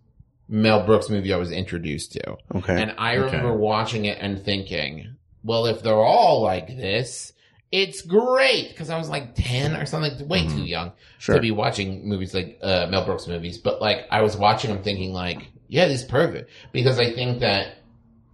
Mel 0.49 0.85
Brooks 0.85 1.09
movie 1.09 1.33
I 1.33 1.39
was 1.39 1.51
introduced 1.51 2.13
to. 2.13 2.37
Okay. 2.57 2.81
And 2.81 2.95
I 2.99 3.15
remember 3.15 3.53
watching 3.55 4.05
it 4.05 4.19
and 4.21 4.43
thinking, 4.45 5.17
well, 5.43 5.67
if 5.67 5.83
they're 5.83 5.95
all 5.95 6.43
like 6.43 6.69
this, 6.69 7.33
it's 7.73 8.03
great. 8.03 8.77
Cause 8.77 8.91
I 8.91 8.99
was 8.99 9.09
like 9.09 9.35
10 9.35 9.75
or 9.77 9.87
something, 9.87 10.29
way 10.29 10.47
too 10.47 10.63
young 10.63 10.93
Sure. 11.19 11.35
to 11.35 11.41
be 11.41 11.51
watching 11.51 12.07
movies 12.07 12.35
like, 12.35 12.59
uh, 12.63 12.87
Mel 12.91 13.05
Brooks 13.05 13.27
movies. 13.27 13.57
But 13.59 13.81
like, 13.81 14.07
I 14.11 14.21
was 14.23 14.37
watching 14.37 14.71
them 14.73 14.83
thinking 14.83 15.13
like, 15.13 15.49
yeah, 15.69 15.89
this 15.89 16.03
is 16.03 16.07
perfect. 16.07 16.51
Because 16.73 16.99
I 16.99 17.13
think 17.13 17.41
that 17.41 17.79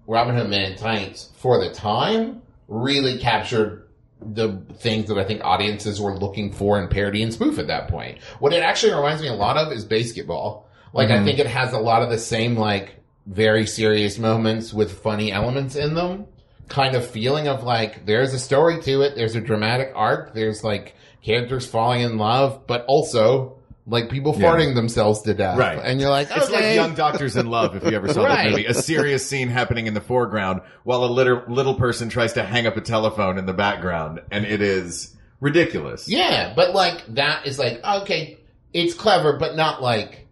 Robin 0.08 0.34
Hood 0.34 0.50
Men 0.50 0.72
in 0.72 0.76
Tights 0.78 1.30
for 1.36 1.62
the 1.64 1.72
time 1.72 2.42
really 2.66 3.18
captured 3.18 3.84
the 4.20 4.60
things 4.78 5.06
that 5.08 5.16
I 5.18 5.24
think 5.24 5.44
audiences 5.44 6.00
were 6.00 6.18
looking 6.18 6.52
for 6.52 6.82
in 6.82 6.88
parody 6.88 7.22
and 7.22 7.32
spoof 7.32 7.58
at 7.60 7.68
that 7.68 7.86
point. 7.88 8.18
What 8.40 8.52
it 8.52 8.64
actually 8.64 8.92
reminds 8.92 9.22
me 9.22 9.28
a 9.28 9.34
lot 9.34 9.56
of 9.56 9.70
is 9.72 9.84
basketball. 9.84 10.68
Like 10.92 11.10
I 11.10 11.22
think 11.24 11.38
it 11.38 11.46
has 11.46 11.72
a 11.72 11.78
lot 11.78 12.02
of 12.02 12.10
the 12.10 12.18
same 12.18 12.56
like 12.56 12.96
very 13.26 13.66
serious 13.66 14.18
moments 14.18 14.72
with 14.74 15.00
funny 15.00 15.30
elements 15.30 15.76
in 15.76 15.94
them. 15.94 16.26
Kind 16.68 16.94
of 16.94 17.06
feeling 17.06 17.48
of 17.48 17.62
like 17.64 18.04
there's 18.06 18.34
a 18.34 18.38
story 18.38 18.80
to 18.82 19.02
it, 19.02 19.14
there's 19.16 19.34
a 19.34 19.40
dramatic 19.40 19.92
arc, 19.94 20.34
there's 20.34 20.62
like 20.62 20.94
characters 21.22 21.66
falling 21.66 22.02
in 22.02 22.18
love, 22.18 22.66
but 22.66 22.84
also 22.86 23.56
like 23.86 24.10
people 24.10 24.34
Yeah. 24.36 24.46
farting 24.50 24.74
themselves 24.74 25.22
to 25.22 25.32
death. 25.32 25.56
Right. 25.58 25.78
And 25.82 25.98
you're 25.98 26.10
like, 26.10 26.28
It's 26.30 26.50
like. 26.50 26.74
Young 26.74 26.94
Doctors 26.94 27.36
in 27.36 27.46
Love, 27.48 27.74
if 27.74 27.84
you 27.84 27.92
ever 27.96 28.12
saw 28.12 28.22
Right. 28.24 28.44
that 28.44 28.50
movie. 28.50 28.66
A 28.66 28.74
serious 28.74 29.26
scene 29.26 29.48
happening 29.48 29.86
in 29.86 29.94
the 29.94 30.02
foreground 30.02 30.60
while 30.84 31.04
a 31.04 31.06
little, 31.06 31.42
little 31.48 31.74
person 31.74 32.10
tries 32.10 32.34
to 32.34 32.42
hang 32.42 32.66
up 32.66 32.76
a 32.76 32.82
telephone 32.82 33.38
in 33.38 33.46
the 33.46 33.54
background. 33.54 34.20
And 34.30 34.44
it 34.44 34.60
is 34.60 35.16
ridiculous. 35.40 36.06
Yeah, 36.08 36.52
but 36.54 36.74
like 36.74 37.02
that 37.14 37.46
is 37.46 37.58
like 37.58 37.82
okay, 38.02 38.38
it's 38.74 38.92
clever, 38.92 39.38
but 39.38 39.56
not 39.56 39.82
like 39.82 40.27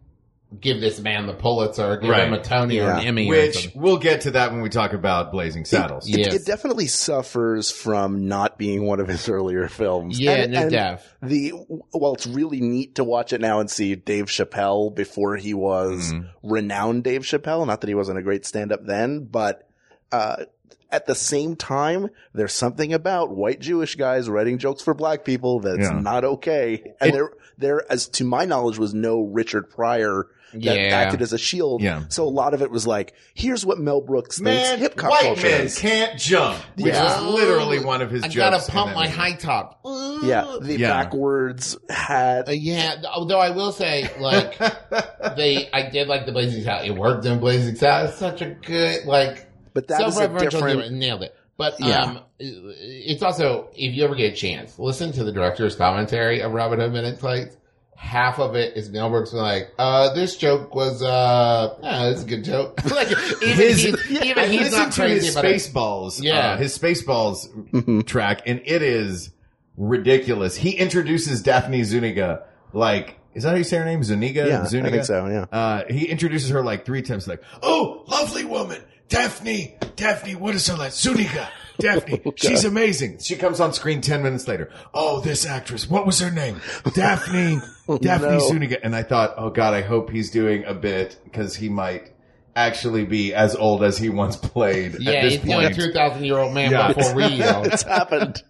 give 0.61 0.81
this 0.81 1.01
man 1.01 1.27
the 1.27 1.35
Pulitzer, 1.35 1.85
or 1.85 1.97
give 1.97 2.09
Right. 2.11 2.27
him 2.29 2.33
a 2.33 2.41
Tony 2.43 2.79
or 2.79 2.85
Yeah. 2.85 3.01
an 3.01 3.07
Emmy, 3.07 3.27
or 3.27 3.31
Which 3.31 3.55
something. 3.65 3.83
we'll 3.83 3.99
get 3.99 4.23
to 4.23 4.31
that 4.33 4.53
when 4.53 4.61
we 4.63 4.69
talk 4.69 4.93
about 4.93 5.33
Blazing 5.33 5.65
Saddles. 5.65 6.09
Yeah. 6.09 6.19
It, 6.19 6.27
Yes. 6.27 6.35
it 6.37 6.47
definitely 6.47 6.87
suffers 6.87 7.71
from 7.71 8.29
not 8.29 8.57
being 8.57 8.87
one 8.87 9.01
of 9.01 9.09
his 9.09 9.29
earlier 9.29 9.69
films. 9.69 10.21
Yeah, 10.21 10.33
And- 10.35 10.53
no 10.53 10.61
and 10.63 10.71
def. 10.71 11.17
The 11.23 11.53
well, 11.93 12.15
it's 12.15 12.27
really 12.29 12.61
neat 12.61 12.95
to 12.95 13.05
watch 13.05 13.33
it 13.33 13.41
now 13.41 13.59
and 13.61 13.69
see 13.71 13.97
Dave 13.97 14.27
Chappelle 14.27 14.95
before 14.95 15.37
he 15.37 15.53
was 15.53 16.13
Mhm. 16.13 16.27
renowned 16.45 17.03
Dave 17.05 17.23
Chappelle. 17.23 17.67
Not 17.67 17.81
that 17.81 17.89
he 17.89 17.95
wasn't 17.95 18.19
a 18.19 18.23
great 18.23 18.47
stand-up 18.47 18.87
then, 18.87 19.25
but 19.31 19.63
uh, 20.13 20.45
at 20.91 21.07
the 21.07 21.15
same 21.15 21.57
time, 21.57 22.09
there's 22.35 22.53
something 22.53 22.93
about 22.95 23.31
white 23.35 23.61
Jewish 23.61 23.97
guys 23.97 24.29
writing 24.29 24.59
jokes 24.59 24.83
for 24.83 24.95
black 24.95 25.25
people 25.25 25.61
that's 25.61 25.81
Yeah. 25.81 25.99
not 26.01 26.25
okay. 26.25 26.95
And 27.01 27.11
It- 27.11 27.13
there, 27.15 27.31
there, 27.59 27.93
as 27.93 28.09
to 28.11 28.25
my 28.25 28.45
knowledge, 28.45 28.79
was 28.79 28.95
no 28.95 29.21
Richard 29.23 29.69
Pryor 29.71 30.29
that 30.53 30.61
Yeah. 30.63 30.97
acted 30.97 31.21
as 31.23 31.33
a 31.33 31.39
shield. 31.39 31.83
Yeah. 31.83 32.05
So 32.09 32.25
a 32.25 32.31
lot 32.31 32.55
of 32.55 32.63
it 32.63 32.71
was 32.71 32.87
like, 32.87 33.15
here's 33.35 33.67
what 33.67 33.79
Mel 33.79 34.01
Brooks 34.01 34.39
thinks 34.39 34.71
hip 34.81 34.99
hop 34.99 35.11
white 35.11 35.23
culture 35.25 35.49
men 35.49 35.61
is. 35.63 35.79
can't 35.79 36.19
jump, 36.19 36.57
which 36.77 36.87
Yeah. 36.95 37.03
was 37.23 37.35
literally 37.35 37.85
one 37.85 38.01
of 38.01 38.11
his 38.11 38.23
I 38.23 38.29
jokes. 38.29 38.37
gotta 38.67 38.73
pump 38.73 38.95
my 38.95 39.05
movie. 39.07 39.17
high 39.17 39.33
top. 39.35 39.81
Yeah, 40.23 40.57
the 40.63 40.79
Yeah. 40.79 40.89
backwards 41.03 41.77
hat. 41.91 42.49
Uh, 42.49 42.53
yeah, 42.53 42.95
although 43.13 43.41
I 43.41 43.51
will 43.51 43.73
say, 43.73 44.09
like, 44.21 44.57
they, 45.37 45.69
I 45.73 45.91
did 45.91 46.07
like 46.09 46.27
the 46.27 46.33
Blazing 46.33 46.63
Saddles. 46.63 46.89
It 46.89 46.97
worked 46.97 47.27
in 47.27 47.39
Blazing 47.41 47.75
Saddles. 47.75 48.11
It's 48.11 48.19
such 48.21 48.41
a 48.41 48.51
good, 48.65 49.05
like, 49.05 49.46
But 49.77 49.89
that 49.89 50.01
is 50.09 50.19
a 50.19 50.29
different. 50.29 50.83
humor. 50.83 50.91
Nailed 50.91 51.23
it. 51.23 51.37
But 51.57 51.77
Yeah. 51.81 52.03
um, 52.03 52.21
it's 52.39 53.23
also 53.23 53.69
if 53.75 53.95
you 53.95 54.05
ever 54.05 54.15
get 54.15 54.33
a 54.33 54.37
chance, 54.37 54.79
listen 54.79 55.13
to 55.13 55.23
the 55.25 55.33
director's 55.33 55.75
commentary 55.77 56.41
of 56.43 56.53
Robin 56.53 56.81
Hood 56.81 56.93
Men 56.93 57.05
in 57.05 57.17
Tights. 57.17 57.57
Half 57.99 58.39
of 58.41 58.57
it 58.57 58.77
is 58.77 58.91
Mel 58.91 59.09
Brooks 59.09 59.33
like, 59.33 59.71
uh, 59.79 60.13
this 60.13 60.37
joke 60.37 60.75
was, 60.75 61.03
uh, 61.03 61.75
yeah, 61.83 62.09
it's 62.11 62.25
a 62.25 62.27
good 62.27 62.45
joke. 62.45 62.79
like, 62.91 63.09
even 63.11 63.57
His, 63.57 63.83
he's, 63.83 64.11
even 64.23 64.51
he's 64.51 64.61
listened 64.61 64.73
not 64.73 64.93
to 64.93 65.01
crazy 65.01 65.27
his 65.27 65.35
about 65.37 65.45
it. 65.47 65.55
Spaceballs, 65.57 66.23
Yeah. 66.23 66.39
uh, 66.51 66.57
his 66.59 66.79
Spaceballs 66.79 68.07
track, 68.07 68.43
and 68.45 68.61
it 68.67 68.83
is 68.83 69.31
ridiculous. 69.79 70.57
He 70.57 70.73
introduces 70.73 71.43
Daphne 71.43 71.85
Zuniga 71.85 72.45
like 72.75 73.19
Is 73.35 73.43
that 73.45 73.51
how 73.51 73.57
you 73.57 73.65
say 73.65 73.79
her 73.79 73.85
name? 73.85 74.03
Zuniga? 74.03 74.47
Yeah, 74.47 74.67
Zuniga? 74.67 74.89
I 74.89 74.91
think 74.93 75.05
so. 75.05 75.27
Yeah. 75.27 75.47
Uh, 75.51 75.85
he 75.89 76.07
introduces 76.07 76.51
her 76.51 76.63
like 76.63 76.85
three 76.85 77.03
times, 77.03 77.27
like, 77.29 77.43
"Oh, 77.63 78.05
lovely 78.09 78.45
woman, 78.45 78.83
Daphne, 79.09 79.77
Daphne. 79.97 80.35
What 80.35 80.55
is 80.55 80.67
her 80.67 80.75
last? 80.75 81.01
Zuniga, 81.01 81.49
Daphne. 81.79 82.23
She's 82.37 82.65
amazing." 82.65 83.19
She 83.21 83.37
comes 83.37 83.61
on 83.61 83.73
screen 83.73 84.01
ten 84.01 84.23
minutes 84.23 84.49
later. 84.49 84.71
Oh, 84.93 85.21
this 85.21 85.47
actress. 85.47 85.89
What 85.89 86.07
was 86.07 86.19
her 86.21 86.31
name? 86.31 86.61
Daphne, 86.95 87.61
Daphne 88.01 88.29
no. 88.29 88.39
Zuniga. 88.41 88.85
And 88.85 88.95
I 88.97 89.03
thought, 89.03 89.35
oh 89.37 89.51
God, 89.51 89.75
I 89.75 89.83
hope 89.83 90.11
he's 90.11 90.31
doing 90.31 90.65
a 90.65 90.75
bit 90.75 91.19
because 91.25 91.55
he 91.57 91.69
might 91.69 92.13
actually 92.57 93.05
be 93.05 93.35
as 93.35 93.55
old 93.55 93.85
as 93.85 93.99
he 93.99 94.09
once 94.09 94.35
played. 94.37 94.97
Yeah, 94.99 95.13
at 95.13 95.23
this 95.23 95.35
he's 95.35 95.45
killing 95.45 95.67
a 95.67 95.69
point, 95.71 95.81
2,000 95.93 96.25
year 96.25 96.39
old 96.39 96.55
man 96.55 96.71
Yeah. 96.73 96.93
before 96.93 97.15
Rio. 97.15 97.63
it's 97.65 97.83
happened. 97.83 98.43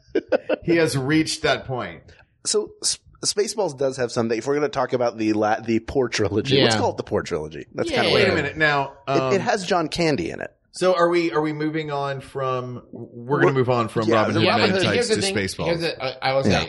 he 0.63 0.77
has 0.77 0.97
reached 0.97 1.43
that 1.43 1.65
point. 1.67 2.03
So 2.47 2.71
S- 2.83 3.01
Spaceballs 3.27 3.77
does 3.77 3.97
have 3.99 4.11
something. 4.13 4.37
If 4.37 4.47
we're 4.47 4.55
going 4.57 4.71
to 4.71 4.75
talk 4.75 4.93
about 4.93 5.19
the 5.19 5.33
la- 5.35 5.61
the 5.61 5.79
poor 5.81 6.09
trilogy, 6.09 6.63
let's 6.63 6.77
call 6.77 6.91
it 6.91 6.97
the 6.97 7.03
poor 7.03 7.23
trilogy. 7.23 7.67
That's 7.75 7.91
Yeah, 7.91 7.97
kind 7.97 8.07
of 8.09 8.13
Wait 8.15 8.29
a 8.29 8.35
minute 8.35 8.57
now. 8.57 8.93
It, 9.09 9.11
Um, 9.11 9.33
it 9.35 9.41
has 9.41 9.67
John 9.67 9.89
Candy 9.89 10.31
in 10.31 10.41
it. 10.41 10.51
so 10.73 10.95
are 10.95 11.09
we? 11.09 11.33
Are 11.33 11.41
we 11.41 11.53
moving 11.53 11.91
on 11.91 12.21
from? 12.21 12.83
We're 12.93 13.41
going 13.43 13.55
to 13.55 13.59
move 13.59 13.71
on 13.71 13.89
from 13.89 14.09
Yeah, 14.09 14.17
Robin 14.17 14.35
the 14.35 14.41
Hood 14.41 14.49
Robin 14.49 14.61
Men 14.63 14.71
Hood- 14.71 14.83
in 14.87 14.93
here's 14.93 15.09
Tights 15.09 15.09
the 15.09 15.15
to 15.17 15.21
thing. 15.23 15.35
Here's 15.37 15.55
Spaceballs. 15.55 15.81
the, 15.81 16.03
I, 16.25 16.31
I 16.31 16.33
will 16.35 16.45
say, 16.45 16.51
Yeah. 16.51 16.67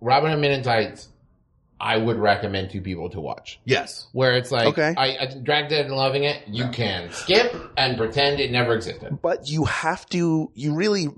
Robin 0.00 0.30
Hood 0.30 0.40
Men 0.40 0.52
in 0.52 0.62
Tights, 0.62 1.08
I 1.78 1.98
would 1.98 2.16
recommend 2.16 2.70
to 2.70 2.80
people 2.80 3.10
to 3.10 3.20
watch. 3.20 3.60
Yes. 3.66 4.08
Where 4.12 4.34
it's 4.36 4.50
like, 4.50 4.68
Okay. 4.68 4.94
I, 4.96 5.16
I 5.18 5.34
Drag 5.42 5.68
Dead 5.68 5.84
and 5.86 5.94
loving 5.94 6.24
it, 6.24 6.42
you 6.48 6.68
can 6.70 7.10
skip 7.12 7.54
and 7.76 7.98
pretend 7.98 8.40
it 8.40 8.50
never 8.50 8.74
existed. 8.74 9.18
But 9.20 9.48
you 9.48 9.64
have 9.66 10.06
to, 10.06 10.50
you 10.54 10.74
really, 10.74 11.08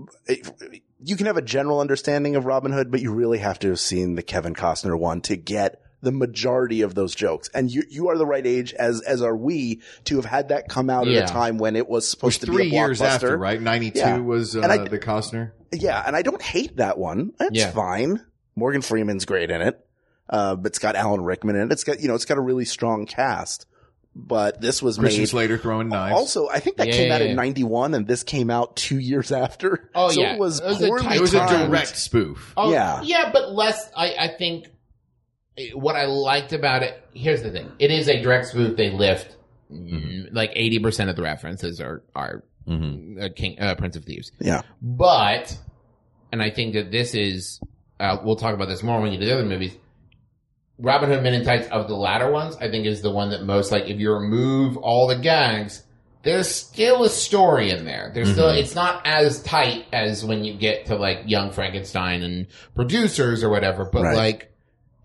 you 1.00 1.16
can 1.16 1.26
have 1.26 1.36
a 1.36 1.42
general 1.42 1.80
understanding 1.80 2.36
of 2.36 2.44
Robin 2.46 2.72
Hood, 2.72 2.90
but 2.90 3.00
you 3.00 3.12
really 3.12 3.38
have 3.38 3.58
to 3.60 3.68
have 3.68 3.80
seen 3.80 4.14
the 4.14 4.22
Kevin 4.22 4.54
Costner 4.54 4.98
one 4.98 5.20
to 5.22 5.36
get 5.36 5.80
the 6.00 6.12
majority 6.12 6.82
of 6.82 6.94
those 6.94 7.14
jokes. 7.14 7.50
And 7.54 7.70
you, 7.70 7.82
you 7.90 8.08
are 8.08 8.16
the 8.16 8.26
right 8.26 8.46
age, 8.46 8.72
as, 8.74 9.00
as 9.02 9.20
are 9.22 9.36
we, 9.36 9.80
to 10.04 10.16
have 10.16 10.24
had 10.24 10.48
that 10.48 10.68
come 10.68 10.90
out 10.90 11.06
Yeah. 11.08 11.20
at 11.20 11.30
a 11.30 11.32
time 11.32 11.58
when 11.58 11.74
it 11.76 11.88
was 11.88 12.04
It 12.04 12.06
was 12.06 12.08
supposed 12.10 12.40
to 12.42 12.46
be 12.46 12.52
three 12.52 12.62
a 12.70 12.72
years 12.72 13.00
blockbuster. 13.00 13.04
after, 13.14 13.36
right? 13.36 13.60
Ninety 13.60 13.90
two 13.90 13.98
Yeah. 14.00 14.18
was 14.18 14.56
uh, 14.56 14.60
I- 14.60 14.78
the 14.88 14.98
Costner. 14.98 15.52
Yeah, 15.72 16.02
and 16.06 16.14
I 16.16 16.22
don't 16.22 16.40
hate 16.40 16.76
that 16.78 16.98
one. 16.98 17.32
It's 17.40 17.58
Yeah. 17.58 17.70
fine. 17.72 18.24
Morgan 18.56 18.80
Freeman's 18.82 19.24
great 19.24 19.50
in 19.50 19.60
it. 19.60 19.84
Uh, 20.30 20.56
but 20.56 20.70
it's 20.70 20.78
got 20.78 20.94
Alan 20.94 21.22
Rickman 21.22 21.56
in 21.56 21.62
it. 21.70 21.72
It's 21.72 21.84
got, 21.84 22.00
you 22.00 22.08
know, 22.08 22.14
it's 22.14 22.24
got 22.26 22.38
a 22.38 22.40
really 22.42 22.64
strong 22.66 23.06
cast. 23.06 23.66
But 24.20 24.60
this 24.60 24.82
was 24.82 24.98
Christian 24.98 25.22
made. 25.22 25.28
Slater 25.28 25.58
throwing 25.58 25.88
knives. 25.88 26.16
Also, 26.18 26.48
I 26.48 26.58
think 26.58 26.76
that 26.78 26.88
Yeah, 26.88 26.92
came 26.94 27.12
out 27.12 27.20
yeah, 27.22 27.28
in 27.28 27.36
91 27.36 27.94
and 27.94 28.06
this 28.06 28.24
came 28.24 28.50
out 28.50 28.74
two 28.74 28.98
years 28.98 29.30
after. 29.30 29.88
Oh, 29.94 30.10
so 30.10 30.20
yeah. 30.20 30.34
it 30.34 30.40
was 30.40 30.58
It 30.58 30.66
was 30.66 30.82
a 30.82 30.86
poorly 30.88 31.04
tight- 31.04 31.16
it 31.16 31.20
was 31.20 31.34
a 31.34 31.46
direct 31.46 31.96
spoof. 31.96 32.52
Oh, 32.56 32.72
Yeah. 32.72 33.00
Yeah, 33.02 33.30
but 33.32 33.52
less, 33.52 33.88
I, 33.96 34.14
I 34.18 34.28
think, 34.36 34.66
eh, 35.56 35.68
what 35.74 35.94
I 35.94 36.06
liked 36.06 36.52
about 36.52 36.82
it, 36.82 37.00
here's 37.14 37.42
the 37.42 37.50
thing. 37.52 37.70
It 37.78 37.92
is 37.92 38.08
a 38.08 38.20
direct 38.20 38.46
spoof. 38.48 38.76
They 38.76 38.90
lift, 38.90 39.36
mm, 39.72 40.28
like 40.32 40.52
80% 40.54 41.08
of 41.10 41.16
the 41.16 41.22
references 41.22 41.80
are, 41.80 42.02
are 42.14 42.42
Mm-hmm. 42.68 43.22
uh, 43.22 43.28
King, 43.34 43.58
uh, 43.60 43.74
Prince 43.76 43.96
of 43.96 44.04
Thieves. 44.04 44.30
Yeah. 44.40 44.60
But, 44.82 45.56
and 46.32 46.42
I 46.42 46.50
think 46.50 46.74
that 46.74 46.90
this 46.90 47.14
is, 47.14 47.60
uh, 47.98 48.18
we'll 48.22 48.36
talk 48.36 48.52
about 48.52 48.68
this 48.68 48.82
more 48.82 49.00
when 49.00 49.10
you 49.12 49.18
do 49.18 49.24
the 49.24 49.32
other 49.32 49.46
movies. 49.46 49.74
Robin 50.78 51.10
Hood 51.10 51.22
Men 51.22 51.34
in 51.34 51.44
Tights 51.44 51.68
of 51.68 51.88
the 51.88 51.94
latter 51.94 52.30
ones, 52.30 52.56
I 52.56 52.70
think 52.70 52.86
is 52.86 53.02
the 53.02 53.10
one 53.10 53.30
that 53.30 53.42
most 53.42 53.72
like, 53.72 53.84
if 53.84 53.98
you 53.98 54.12
remove 54.12 54.76
all 54.76 55.08
the 55.08 55.16
gags, 55.16 55.82
there's 56.22 56.48
still 56.48 57.04
a 57.04 57.08
story 57.08 57.70
in 57.70 57.84
there. 57.84 58.10
There's 58.14 58.28
mm-hmm. 58.28 58.34
still, 58.34 58.48
it's 58.50 58.74
not 58.74 59.06
as 59.06 59.42
tight 59.42 59.86
as 59.92 60.24
when 60.24 60.44
you 60.44 60.54
get 60.54 60.86
to 60.86 60.96
like 60.96 61.22
Young 61.26 61.50
Frankenstein 61.50 62.22
and 62.22 62.46
producers 62.74 63.42
or 63.42 63.50
whatever, 63.50 63.88
but 63.92 64.02
Right. 64.02 64.16
like, 64.16 64.47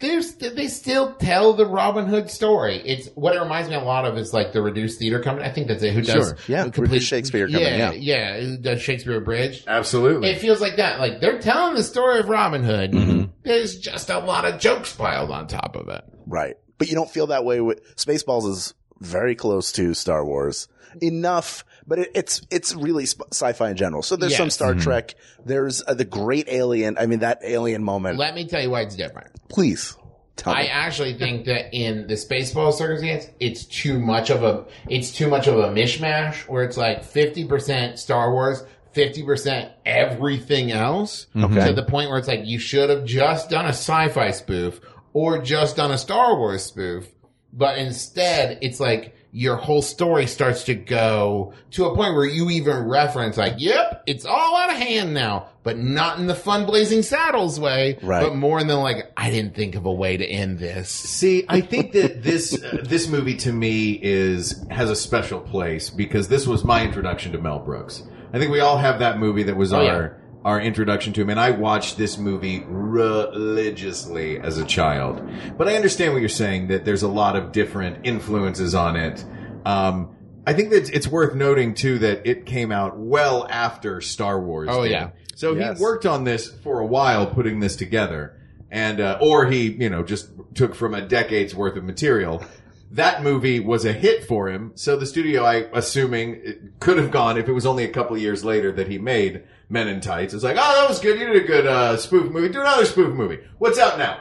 there's, 0.03 0.35
they 0.35 0.67
still 0.67 1.13
tell 1.15 1.53
the 1.53 1.65
Robin 1.65 2.05
Hood 2.07 2.29
story. 2.29 2.81
It's, 2.85 3.07
what 3.15 3.33
it 3.35 3.39
reminds 3.39 3.69
me 3.69 3.75
a 3.75 3.79
lot 3.79 4.03
of 4.05 4.17
is 4.17 4.33
like 4.33 4.51
the 4.51 4.61
reduced 4.61 4.99
theater 4.99 5.21
company. 5.21 5.47
I 5.47 5.51
think 5.53 5.69
that's 5.69 5.81
it. 5.81 5.93
Who 5.93 6.01
does, 6.01 6.13
Sure. 6.27 6.37
Yeah. 6.49 6.65
who 6.67 6.81
Reduced 6.81 7.07
Shakespeare 7.07 7.47
Company, 7.47 7.63
Yeah, 7.77 7.91
yeah. 7.93 8.35
yeah. 8.37 8.41
Who 8.45 8.57
does 8.57 8.81
Shakespeare 8.81 9.21
Bridge. 9.21 9.63
Absolutely. 9.65 10.29
It 10.29 10.39
feels 10.39 10.59
like 10.59 10.75
that. 10.75 10.99
Like 10.99 11.21
they're 11.21 11.39
telling 11.39 11.75
the 11.75 11.83
story 11.83 12.19
of 12.19 12.27
Robin 12.27 12.63
Hood. 12.63 12.91
Mm-hmm. 12.91 13.23
There's 13.43 13.79
just 13.79 14.09
a 14.09 14.19
lot 14.19 14.43
of 14.43 14.59
jokes 14.59 14.93
piled 14.93 15.31
on 15.31 15.47
top 15.47 15.77
of 15.77 15.87
it. 15.87 16.03
Right. 16.27 16.57
But 16.77 16.89
you 16.89 16.95
don't 16.95 17.09
feel 17.09 17.27
that 17.27 17.45
way 17.45 17.61
with 17.61 17.95
Spaceballs 17.95 18.49
is 18.49 18.73
very 18.99 19.35
close 19.35 19.71
to 19.73 19.93
Star 19.93 20.25
Wars. 20.25 20.67
Enough, 21.01 21.65
but 21.87 21.97
it, 21.97 22.11
it's, 22.13 22.41
it's 22.51 22.75
really 22.75 23.05
sci-fi 23.05 23.71
in 23.71 23.77
general. 23.77 24.03
So 24.03 24.15
there's 24.15 24.33
Yes. 24.33 24.37
some 24.37 24.49
Star 24.51 24.75
Trek. 24.75 25.15
There's 25.43 25.81
uh, 25.87 25.95
the 25.95 26.05
great 26.05 26.47
alien. 26.49 26.97
I 26.99 27.07
mean, 27.07 27.19
that 27.19 27.39
alien 27.43 27.83
moment. 27.83 28.17
Let 28.19 28.35
me 28.35 28.45
tell 28.47 28.61
you 28.61 28.69
why 28.69 28.81
it's 28.81 28.95
different. 28.95 29.29
Please 29.49 29.97
tell 30.35 30.53
I 30.53 30.63
me. 30.63 30.69
actually 30.69 31.13
think 31.17 31.45
that 31.45 31.73
in 31.73 32.07
the 32.07 32.15
Spaceball 32.15 32.73
circumstance, 32.73 33.27
it's 33.39 33.65
too 33.65 33.99
much 33.99 34.29
of 34.29 34.43
a 34.43 34.65
it's 34.89 35.11
too 35.11 35.27
much 35.27 35.47
of 35.47 35.57
a 35.57 35.69
mishmash 35.69 36.47
where 36.47 36.63
it's 36.63 36.77
like 36.77 37.03
fifty 37.03 37.45
percent 37.45 37.99
Star 37.99 38.31
Wars, 38.31 38.63
fifty 38.91 39.23
percent 39.23 39.71
everything 39.85 40.71
else. 40.71 41.27
Okay. 41.35 41.67
To 41.67 41.73
the 41.73 41.83
point 41.83 42.09
where 42.09 42.19
it's 42.19 42.27
like 42.27 42.45
you 42.45 42.59
should 42.59 42.89
have 42.89 43.05
just 43.05 43.49
done 43.49 43.65
a 43.65 43.69
sci-fi 43.69 44.31
spoof 44.31 44.79
or 45.13 45.39
just 45.39 45.75
done 45.77 45.91
a 45.91 45.97
Star 45.97 46.37
Wars 46.37 46.63
spoof, 46.63 47.07
but 47.51 47.77
instead 47.77 48.59
it's 48.61 48.79
like 48.79 49.12
your 49.35 49.55
whole 49.55 49.81
story 49.81 50.27
starts 50.27 50.65
to 50.65 50.75
go 50.75 51.53
to 51.71 51.85
a 51.85 51.95
point 51.95 52.13
where 52.13 52.25
you 52.25 52.51
even 52.51 52.87
reference 52.87 53.35
like, 53.35 53.55
yep, 53.57 54.03
it's 54.05 54.25
all 54.25 54.55
out 54.55 54.69
of 54.69 54.77
hand 54.77 55.11
now, 55.13 55.47
but 55.63 55.75
not 55.75 56.19
in 56.19 56.27
the 56.27 56.35
fun 56.35 56.67
blazing 56.67 57.01
saddles 57.01 57.59
way, 57.59 57.97
Right. 58.03 58.21
but 58.23 58.35
more 58.35 58.59
in 58.59 58.67
the 58.67 58.75
like, 58.75 59.11
I 59.17 59.31
didn't 59.31 59.55
think 59.55 59.73
of 59.73 59.87
a 59.87 59.91
way 59.91 60.17
to 60.17 60.23
end 60.25 60.59
this. 60.59 60.89
See, 60.89 61.45
I 61.49 61.61
think 61.61 61.93
that 61.93 62.21
this 62.21 62.53
uh, 62.63 62.77
this 62.83 63.07
movie 63.07 63.35
to 63.37 63.51
me 63.51 63.99
is 64.01 64.63
has 64.69 64.91
a 64.91 64.95
special 64.95 65.39
place 65.39 65.89
because 65.89 66.27
this 66.27 66.45
was 66.45 66.63
my 66.63 66.83
introduction 66.85 67.31
to 67.31 67.39
Mel 67.39 67.57
Brooks. 67.59 68.03
I 68.33 68.37
think 68.39 68.51
we 68.51 68.59
all 68.59 68.77
have 68.77 68.99
that 68.99 69.17
movie 69.17 69.43
that 69.43 69.55
was 69.57 69.73
Oh, 69.73 69.77
our 69.77 70.01
yeah. 70.01 70.09
Our 70.45 70.59
introduction 70.59 71.13
to 71.13 71.21
him, 71.21 71.29
and 71.29 71.39
I 71.39 71.51
watched 71.51 71.97
this 71.97 72.17
movie 72.17 72.63
religiously 72.67 74.39
as 74.39 74.57
a 74.57 74.65
child. 74.65 75.21
But 75.57 75.67
I 75.67 75.75
understand 75.75 76.13
what 76.13 76.19
you're 76.19 76.29
saying 76.29 76.67
that 76.67 76.85
there's 76.85 77.03
a 77.03 77.07
lot 77.07 77.35
of 77.35 77.51
different 77.51 78.05
influences 78.05 78.75
on 78.75 78.95
it. 78.95 79.23
Um, 79.65 80.15
I 80.45 80.53
think 80.53 80.71
that 80.71 80.89
it's 80.89 81.07
worth 81.07 81.35
noting 81.35 81.73
too 81.73 81.99
that 81.99 82.25
it 82.27 82.45
came 82.45 82.71
out 82.71 82.97
well 82.97 83.47
after 83.49 84.01
Star 84.01 84.39
Wars. 84.41 84.67
Oh, 84.71 84.83
did. 84.83 84.91
yeah. 84.91 85.09
So 85.35 85.53
Yes. 85.55 85.77
he 85.77 85.83
worked 85.83 86.05
on 86.05 86.25
this 86.25 86.51
for 86.51 86.79
a 86.79 86.85
while, 86.85 87.25
putting 87.27 87.59
this 87.59 87.75
together, 87.75 88.37
and 88.69 88.99
uh, 88.99 89.17
or 89.21 89.45
he, 89.45 89.69
you 89.71 89.89
know, 89.89 90.03
just 90.03 90.29
took 90.53 90.75
from 90.75 90.93
a 90.93 91.01
decade's 91.01 91.55
worth 91.55 91.75
of 91.77 91.83
material. 91.83 92.43
That 92.91 93.23
movie 93.23 93.59
was 93.59 93.85
a 93.85 93.93
hit 93.93 94.25
for 94.25 94.49
him, 94.49 94.73
so 94.75 94.95
the 94.95 95.07
studio, 95.07 95.43
I 95.43 95.65
assuming, 95.73 96.41
it 96.43 96.79
could 96.79 96.97
have 96.97 97.09
gone 97.09 97.37
if 97.39 97.47
it 97.47 97.53
was 97.53 97.65
only 97.65 97.85
a 97.85 97.89
couple 97.89 98.15
of 98.15 98.21
years 98.21 98.45
later 98.45 98.71
that 98.73 98.87
he 98.87 98.99
made 98.99 99.43
Men 99.69 99.87
in 99.87 100.01
Tights. 100.01 100.33
It's 100.33 100.43
like, 100.43 100.57
oh, 100.59 100.79
that 100.81 100.89
was 100.89 100.99
good. 100.99 101.19
You 101.19 101.27
did 101.27 101.43
a 101.43 101.47
good 101.47 101.65
uh, 101.67 101.97
spoof 101.97 102.31
movie. 102.31 102.49
Do 102.49 102.61
another 102.61 102.85
spoof 102.85 103.13
movie. 103.15 103.39
What's 103.57 103.79
out 103.79 103.97
now? 103.97 104.19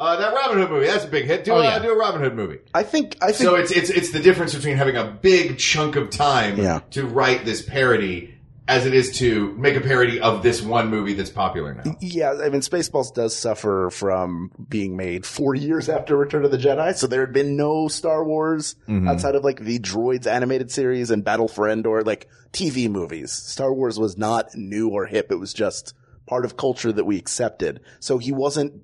Uh, 0.00 0.16
that 0.16 0.34
Robin 0.34 0.58
Hood 0.58 0.70
movie. 0.70 0.86
That's 0.86 1.04
a 1.04 1.08
big 1.08 1.24
hit. 1.26 1.44
Do, 1.44 1.52
Oh, 1.52 1.58
uh, 1.58 1.62
yeah. 1.62 1.78
do 1.78 1.90
a 1.92 1.96
Robin 1.96 2.20
Hood 2.20 2.34
movie. 2.34 2.58
I 2.74 2.82
think, 2.82 3.16
I 3.22 3.26
think, 3.26 3.36
So 3.36 3.54
it's 3.54 3.70
it's 3.70 3.90
it's 3.90 4.10
the 4.10 4.20
difference 4.20 4.54
between 4.54 4.76
having 4.76 4.96
a 4.96 5.04
big 5.04 5.56
chunk 5.58 5.94
of 5.96 6.10
time 6.10 6.56
Yeah. 6.58 6.80
to 6.90 7.06
write 7.06 7.44
this 7.44 7.62
parody 7.62 8.33
as 8.66 8.86
it 8.86 8.94
is 8.94 9.18
to 9.18 9.52
make 9.58 9.76
a 9.76 9.80
parody 9.80 10.20
of 10.20 10.42
this 10.42 10.62
one 10.62 10.88
movie 10.88 11.12
that's 11.12 11.28
popular 11.28 11.74
now. 11.74 11.96
yeah, 12.00 12.32
I 12.42 12.48
mean, 12.48 12.62
Spaceballs 12.62 13.12
does 13.12 13.36
suffer 13.36 13.90
from 13.92 14.50
being 14.70 14.96
made 14.96 15.26
four 15.26 15.54
years 15.66 15.88
after 15.90 16.16
Return 16.16 16.44
of 16.46 16.50
the 16.50 16.56
Jedi. 16.58 16.94
So 16.96 17.06
there 17.06 17.20
had 17.20 17.34
been 17.34 17.56
no 17.56 17.88
Star 17.88 18.24
Wars 18.24 18.76
Mm-hmm. 18.88 19.08
outside 19.08 19.34
of 19.34 19.44
like 19.44 19.60
the 19.60 19.78
Droids 19.78 20.26
animated 20.26 20.70
series 20.70 21.10
and 21.10 21.22
Battle 21.24 21.48
for 21.48 21.68
Endor, 21.68 22.02
like 22.02 22.28
TV 22.52 22.88
movies. 22.90 23.32
Star 23.32 23.72
Wars 23.72 23.98
was 23.98 24.16
not 24.16 24.54
new 24.54 24.88
or 24.88 25.06
hip. 25.06 25.30
It 25.30 25.36
was 25.36 25.52
just 25.52 25.92
part 26.26 26.44
of 26.46 26.56
culture 26.56 26.92
that 26.92 27.04
we 27.04 27.18
accepted. 27.18 27.80
So 28.00 28.16
he 28.18 28.32
wasn't, 28.32 28.82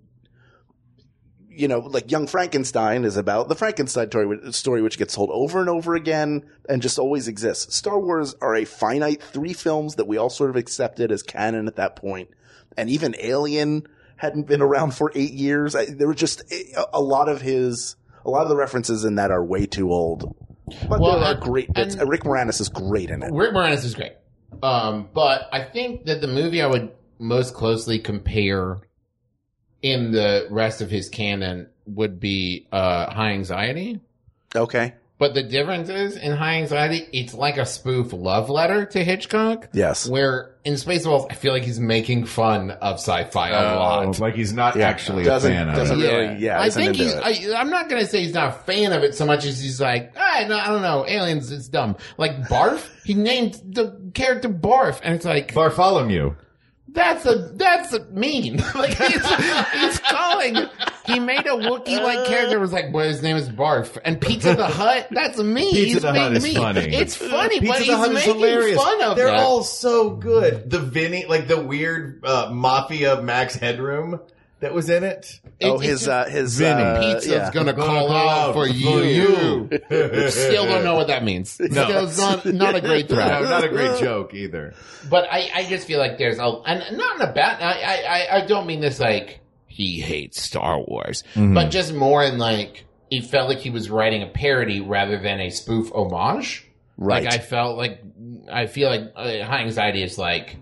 you 1.52 1.66
know, 1.68 1.80
like 1.80 2.10
Young 2.10 2.26
Frankenstein 2.26 3.04
is 3.04 3.16
about 3.16 3.48
the 3.48 3.54
Frankenstein 3.56 4.08
story, 4.10 4.52
story 4.52 4.82
which 4.82 4.98
gets 4.98 5.14
told 5.14 5.30
over 5.30 5.60
and 5.60 5.68
over 5.68 5.94
again 5.96 6.44
and 6.68 6.80
just 6.80 6.98
always 6.98 7.26
exists. 7.28 7.74
Star 7.76 7.98
Wars 7.98 8.34
are 8.40 8.54
a 8.54 8.64
finite 8.64 9.22
three 9.22 9.52
films 9.52 9.96
that 9.96 10.06
we 10.06 10.16
all 10.16 10.30
sort 10.30 10.50
of 10.50 10.56
accepted 10.56 11.10
as 11.10 11.22
canon 11.22 11.66
at 11.66 11.76
that 11.76 11.96
point. 11.96 12.30
And 12.76 12.88
even 12.88 13.16
Alien 13.18 13.86
hadn't 14.16 14.46
been 14.46 14.62
around 14.62 14.92
for 14.94 15.10
eight 15.14 15.32
years. 15.32 15.74
I, 15.74 15.86
there 15.86 16.06
were 16.06 16.14
just 16.14 16.42
a, 16.52 16.84
a 16.94 17.00
lot 17.00 17.28
of 17.28 17.40
his, 17.42 17.96
a 18.24 18.30
lot 18.30 18.42
of 18.42 18.48
the 18.48 18.56
references 18.56 19.04
in 19.04 19.16
that 19.16 19.30
are 19.30 19.44
way 19.44 19.66
too 19.66 19.90
old. 19.92 20.36
But 20.88 21.00
Well, 21.00 21.18
there 21.18 21.28
are 21.30 21.34
and- 21.34 21.42
great 21.42 21.72
bits. 21.72 21.96
and- 21.96 22.08
Rick 22.08 22.22
Moranis 22.22 22.60
is 22.60 22.68
great 22.68 23.10
in 23.10 23.22
it. 23.24 23.32
Rick 23.32 23.52
Moranis 23.54 23.84
is 23.84 23.94
great. 23.94 24.12
Um, 24.62 25.08
but 25.12 25.48
I 25.52 25.64
think 25.64 26.04
that 26.04 26.20
the 26.20 26.26
movie 26.28 26.62
I 26.62 26.66
would 26.66 26.92
most 27.18 27.54
closely 27.54 27.98
compare 27.98 28.78
in 29.82 30.12
the 30.12 30.46
rest 30.50 30.80
of 30.80 30.90
his 30.90 31.08
canon 31.08 31.68
would 31.86 32.20
be 32.20 32.66
uh, 32.72 33.10
High 33.10 33.30
Anxiety. 33.32 34.00
Okay. 34.54 34.94
But 35.18 35.34
the 35.34 35.42
difference 35.42 35.90
is 35.90 36.16
in 36.16 36.32
High 36.32 36.54
Anxiety, 36.54 37.06
it's 37.12 37.34
like 37.34 37.58
a 37.58 37.66
spoof 37.66 38.14
love 38.14 38.48
letter 38.48 38.86
to 38.86 39.04
Hitchcock. 39.04 39.68
Yes. 39.74 40.08
Where 40.08 40.54
in 40.64 40.74
Spaceballs, 40.74 41.26
I 41.30 41.34
feel 41.34 41.52
like 41.52 41.62
he's 41.62 41.78
making 41.78 42.24
fun 42.24 42.70
of 42.70 42.94
sci-fi 42.96 43.50
a 43.50 43.52
Oh, 43.74 43.78
lot. 43.78 44.18
like 44.18 44.34
he's 44.34 44.54
not 44.54 44.76
Yeah. 44.76 44.88
actually 44.88 45.24
Doesn't- 45.24 45.52
a 45.52 45.54
fan 45.54 45.68
of 45.68 45.74
doesn't 45.76 46.00
it. 46.00 46.04
really- 46.10 46.36
yeah, 46.38 46.58
I 46.58 46.70
think 46.70 46.98
into 46.98 47.04
he's. 47.04 47.52
I, 47.52 47.60
I'm 47.60 47.68
not 47.68 47.90
gonna 47.90 48.06
say 48.06 48.22
he's 48.22 48.32
not 48.32 48.48
a 48.48 48.52
fan 48.52 48.94
of 48.94 49.02
it 49.02 49.14
so 49.14 49.26
much 49.26 49.44
as 49.44 49.60
he's 49.60 49.78
like, 49.78 50.14
I, 50.18 50.44
no, 50.44 50.56
I 50.58 50.68
don't 50.68 50.80
know, 50.82 51.04
aliens. 51.06 51.52
It's 51.52 51.68
dumb. 51.68 51.96
Like 52.16 52.38
Barf, 52.48 52.88
he 53.04 53.12
named 53.12 53.60
the 53.68 54.00
character 54.14 54.48
Barf, 54.48 55.00
and 55.02 55.16
it's 55.16 55.26
like 55.26 55.52
Bartholomew. 55.52 56.34
That's 56.92 57.26
a 57.26 57.50
that's 57.54 57.92
a 57.92 58.04
mean. 58.06 58.56
like 58.74 58.94
he's, 58.96 59.26
he's 59.72 59.98
calling. 60.00 60.56
He 61.06 61.18
made 61.18 61.40
a 61.46 61.50
Wookiee 61.56 62.02
like 62.02 62.26
character 62.26 62.58
was 62.58 62.72
like, 62.72 62.92
boy, 62.92 63.04
his 63.08 63.22
name 63.22 63.36
is 63.36 63.48
Barf, 63.48 63.98
and 64.04 64.20
Pizza 64.20 64.54
the 64.54 64.66
Hut. 64.66 65.08
That's 65.10 65.38
mean. 65.38 65.70
Pizza 65.72 65.84
he's 65.94 66.02
the 66.02 66.12
Hut 66.12 66.32
is 66.36 66.44
mean. 66.44 66.56
funny. 66.56 66.80
It's 66.94 67.16
funny, 67.16 67.60
Pizza 67.60 67.72
but 67.72 67.78
the 67.78 67.84
he's 67.84 67.94
Hut 67.94 68.08
is 68.10 68.14
making 68.14 68.34
hilarious. 68.34 68.76
fun 68.82 69.02
of 69.02 69.16
They're 69.16 69.26
that. 69.26 69.40
all 69.40 69.62
so 69.62 70.10
good. 70.10 70.70
The 70.70 70.78
Vinny, 70.80 71.26
like 71.26 71.48
the 71.48 71.60
weird 71.62 72.24
uh, 72.24 72.50
mafia 72.52 73.22
Max 73.22 73.54
Headroom 73.54 74.20
that 74.60 74.72
was 74.74 74.88
in 74.90 75.04
it. 75.04 75.40
oh, 75.62 75.74
it's 75.76 75.82
his 75.84 75.98
just- 76.00 76.08
uh, 76.08 76.24
his 76.26 76.56
Vinny. 76.58 76.82
uh, 76.82 77.00
Pizza's 77.00 77.26
yeah. 77.28 77.50
gonna 77.52 77.72
Gonna 77.72 77.86
call 77.86 78.08
call 78.08 78.12
out 78.16 78.38
out 78.48 78.54
for 78.54 78.66
for 78.66 78.72
you. 78.72 79.68
you. 79.70 79.70
Still 80.30 80.66
don't 80.66 80.84
know 80.84 80.94
what 80.94 81.08
that 81.08 81.24
means. 81.24 81.50
Still 81.50 82.06
it's 82.08 82.18
not 82.18 82.44
not 82.46 82.74
a 82.74 82.80
great 82.80 83.08
threat. 83.10 83.28
No, 83.42 83.48
not 83.48 83.64
a 83.64 83.68
great 83.68 83.98
joke 84.00 84.34
either. 84.34 84.74
But 85.08 85.26
I, 85.30 85.50
I 85.54 85.64
just 85.64 85.86
feel 85.86 85.98
like 85.98 86.18
there's 86.18 86.38
a, 86.38 86.44
and 86.66 86.96
not 86.96 87.16
in 87.16 87.28
a 87.28 87.32
bad, 87.32 87.62
I, 87.62 87.80
I, 87.80 87.94
I- 88.36 88.36
I 88.42 88.46
don't 88.46 88.66
mean 88.66 88.80
this 88.80 89.00
like 89.00 89.40
he 89.66 90.00
hates 90.00 90.42
Star 90.42 90.78
Wars, 90.78 91.24
but 91.34 91.70
just 91.70 91.94
more 91.94 92.22
in 92.22 92.38
like, 92.38 92.84
it 93.10 93.24
felt 93.26 93.48
like 93.48 93.58
he 93.58 93.70
was 93.70 93.88
writing 93.90 94.22
a 94.22 94.26
parody 94.26 94.80
rather 94.80 95.18
than 95.20 95.40
a 95.40 95.50
spoof 95.50 95.90
homage. 95.92 96.66
Right. 96.98 97.24
Like 97.24 97.32
I 97.34 97.38
felt 97.38 97.78
like, 97.78 98.00
I 98.52 98.66
feel 98.66 98.90
like 98.90 99.12
uh, 99.16 99.42
High 99.44 99.60
Anxiety 99.62 100.02
is 100.02 100.18
like, 100.18 100.56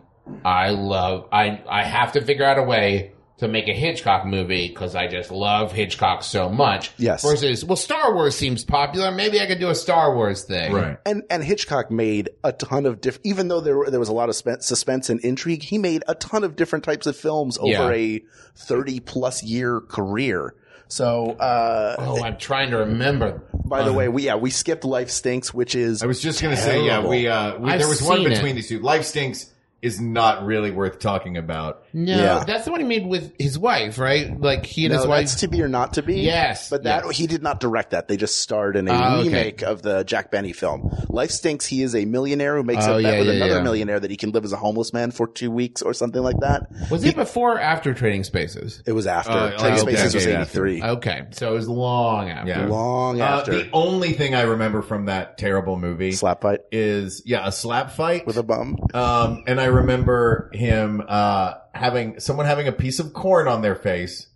I 0.45 0.71
love, 0.71 1.27
I, 1.33 1.63
I 1.69 1.85
have 1.85 2.13
to 2.13 2.21
figure 2.25 2.45
out 2.45 2.59
a 2.59 2.63
way 2.63 3.13
to 3.39 3.49
make 3.49 3.69
a 3.69 3.73
Hitchcock 3.73 4.27
movie 4.27 4.69
because 4.69 4.95
I 4.95 5.07
just 5.07 5.31
love 5.31 5.73
Hitchcock 5.73 6.23
so 6.25 6.49
much. 6.49 6.91
Yes. 6.99 7.23
Versus, 7.23 7.65
well, 7.65 7.77
Star 7.77 8.15
Wars 8.15 8.35
seems 8.37 8.65
popular. 8.65 9.11
Maybe 9.11 9.41
I 9.41 9.47
could 9.47 9.61
do 9.61 9.71
a 9.71 9.75
Star 9.75 10.15
Wars 10.15 10.45
thing. 10.45 10.73
Right. 10.73 10.97
And 11.07 11.23
and 11.31 11.43
Hitchcock 11.45 11.91
made 11.91 12.31
a 12.45 12.53
ton 12.53 12.85
of 12.87 13.01
different. 13.01 13.27
Even 13.27 13.49
though 13.49 13.61
there 13.61 13.77
were- 13.77 13.91
there 13.91 14.01
was 14.01 14.09
a 14.09 14.13
lot 14.15 14.29
of 14.29 14.37
spe- 14.37 14.61
suspense 14.61 15.09
and 15.09 15.21
intrigue, 15.21 15.63
he 15.63 15.79
made 15.79 16.03
a 16.09 16.15
ton 16.15 16.43
of 16.45 16.57
different 16.57 16.85
types 16.85 17.07
of 17.07 17.17
films 17.17 17.59
over 17.59 17.71
Yeah. 17.71 17.91
a 17.93 18.23
thirty 18.57 19.01
plus 19.01 19.43
year 19.43 19.81
career. 19.81 20.55
So, 20.91 21.33
uh, 21.33 21.97
Oh, 21.99 22.23
I'm 22.25 22.39
trying 22.39 22.71
to 22.71 22.79
remember. 22.79 23.43
by 23.53 23.83
the 23.85 23.93
way, 23.93 24.09
we 24.09 24.25
yeah 24.25 24.37
we 24.37 24.51
skipped 24.51 24.85
Life 24.85 25.11
Stinks, 25.11 25.53
which 25.53 25.75
is 25.75 26.03
I 26.03 26.07
was 26.07 26.21
just 26.21 26.43
gonna 26.43 26.57
say, 26.57 26.85
yeah, 26.85 27.07
we, 27.07 27.29
uh, 27.29 27.57
we 27.59 27.71
there 27.77 27.87
was 27.89 28.03
one 28.03 28.25
between 28.25 28.53
it. 28.53 28.55
these 28.55 28.69
two. 28.69 28.79
Life 28.81 29.05
stinks 29.05 29.53
is 29.83 30.01
not 30.01 30.45
really 30.45 30.71
worth 30.73 30.99
talking 30.99 31.37
about. 31.37 31.85
No, 31.93 32.17
Yeah. 32.17 32.45
that's 32.47 32.65
the 32.65 32.71
one 32.71 32.81
he 32.81 32.87
made 32.87 33.07
with 33.07 33.33
his 33.39 33.59
wife, 33.59 33.99
right? 33.99 34.39
Like 34.41 34.67
he 34.67 34.85
and 34.87 34.93
no, 34.93 34.99
his 34.99 35.07
wife. 35.07 35.21
that's 35.29 35.41
to 35.41 35.49
be 35.49 35.63
or 35.63 35.69
not 35.69 35.95
to 35.95 36.03
be. 36.03 36.21
Yes, 36.21 36.69
but 36.71 36.83
that 36.85 37.05
yes. 37.07 37.17
he 37.17 37.27
did 37.27 37.43
not 37.43 37.61
direct 37.61 37.91
that. 37.91 38.09
They 38.09 38.17
just 38.17 38.39
starred 38.39 38.77
in 38.77 38.89
a 38.89 38.93
Ah, 38.93 39.17
okay. 39.19 39.25
remake 39.29 39.63
of 39.63 39.83
the 39.83 40.05
Jack 40.05 40.31
Benny 40.31 40.53
film. 40.53 40.91
Life 41.09 41.31
Stinks. 41.31 41.67
He 41.67 41.83
is 41.83 41.95
a 41.95 42.05
millionaire 42.05 42.57
who 42.57 42.63
makes 42.63 42.87
Oh, 42.87 42.99
a 42.99 43.03
bet 43.03 43.13
yeah, 43.15 43.19
with 43.21 43.29
yeah, 43.29 43.35
another 43.35 43.57
yeah. 43.57 43.63
millionaire 43.63 44.01
that 44.01 44.11
he 44.11 44.17
can 44.17 44.33
live 44.33 44.45
as 44.45 44.53
a 44.53 44.57
homeless 44.57 44.93
man 44.93 45.11
for 45.11 45.27
two 45.27 45.51
weeks 45.51 45.81
or 45.83 45.95
something 45.95 46.23
like 46.23 46.39
that. 46.41 46.67
was 46.91 47.05
it 47.05 47.17
before 47.17 47.55
or 47.55 47.61
after 47.61 47.95
Trading 47.95 48.23
Places? 48.25 48.83
It 48.87 48.93
was 48.93 49.07
after 49.07 49.31
Uh, 49.33 49.51
Trading 49.59 49.63
like 49.63 49.73
a 49.75 49.79
Spaces 49.79 50.15
was 50.15 50.25
decade 50.25 50.29
eighty 50.35 50.43
after. 50.43 50.53
three. 50.59 50.83
Okay, 50.83 51.23
so 51.31 51.53
it 51.53 51.55
was 51.55 51.69
long 51.69 52.29
after. 52.31 52.49
Yeah. 52.51 52.67
Long 52.67 53.21
Uh, 53.21 53.25
after 53.25 53.53
the 53.55 53.69
only 53.73 54.13
thing 54.13 54.35
I 54.35 54.43
remember 54.43 54.83
from 54.83 55.07
that 55.07 55.39
terrible 55.39 55.77
movie 55.77 56.13
slap 56.13 56.43
fight 56.43 56.61
is, 56.73 57.23
yeah, 57.25 57.47
a 57.47 57.53
slap 57.53 57.93
fight. 57.93 58.27
with 58.27 58.37
a 58.37 58.43
bum. 58.43 58.77
Um, 58.95 59.45
and 59.47 59.61
I 59.61 59.67
remember 59.67 60.51
him, 60.53 61.03
uh, 61.09 61.55
having, 61.75 62.21
someone 62.21 62.47
having 62.47 62.69
a 62.69 62.73
piece 62.73 62.99
of 62.99 63.13
corn 63.13 63.49
on 63.49 63.63
their 63.63 63.75
face 63.77 64.27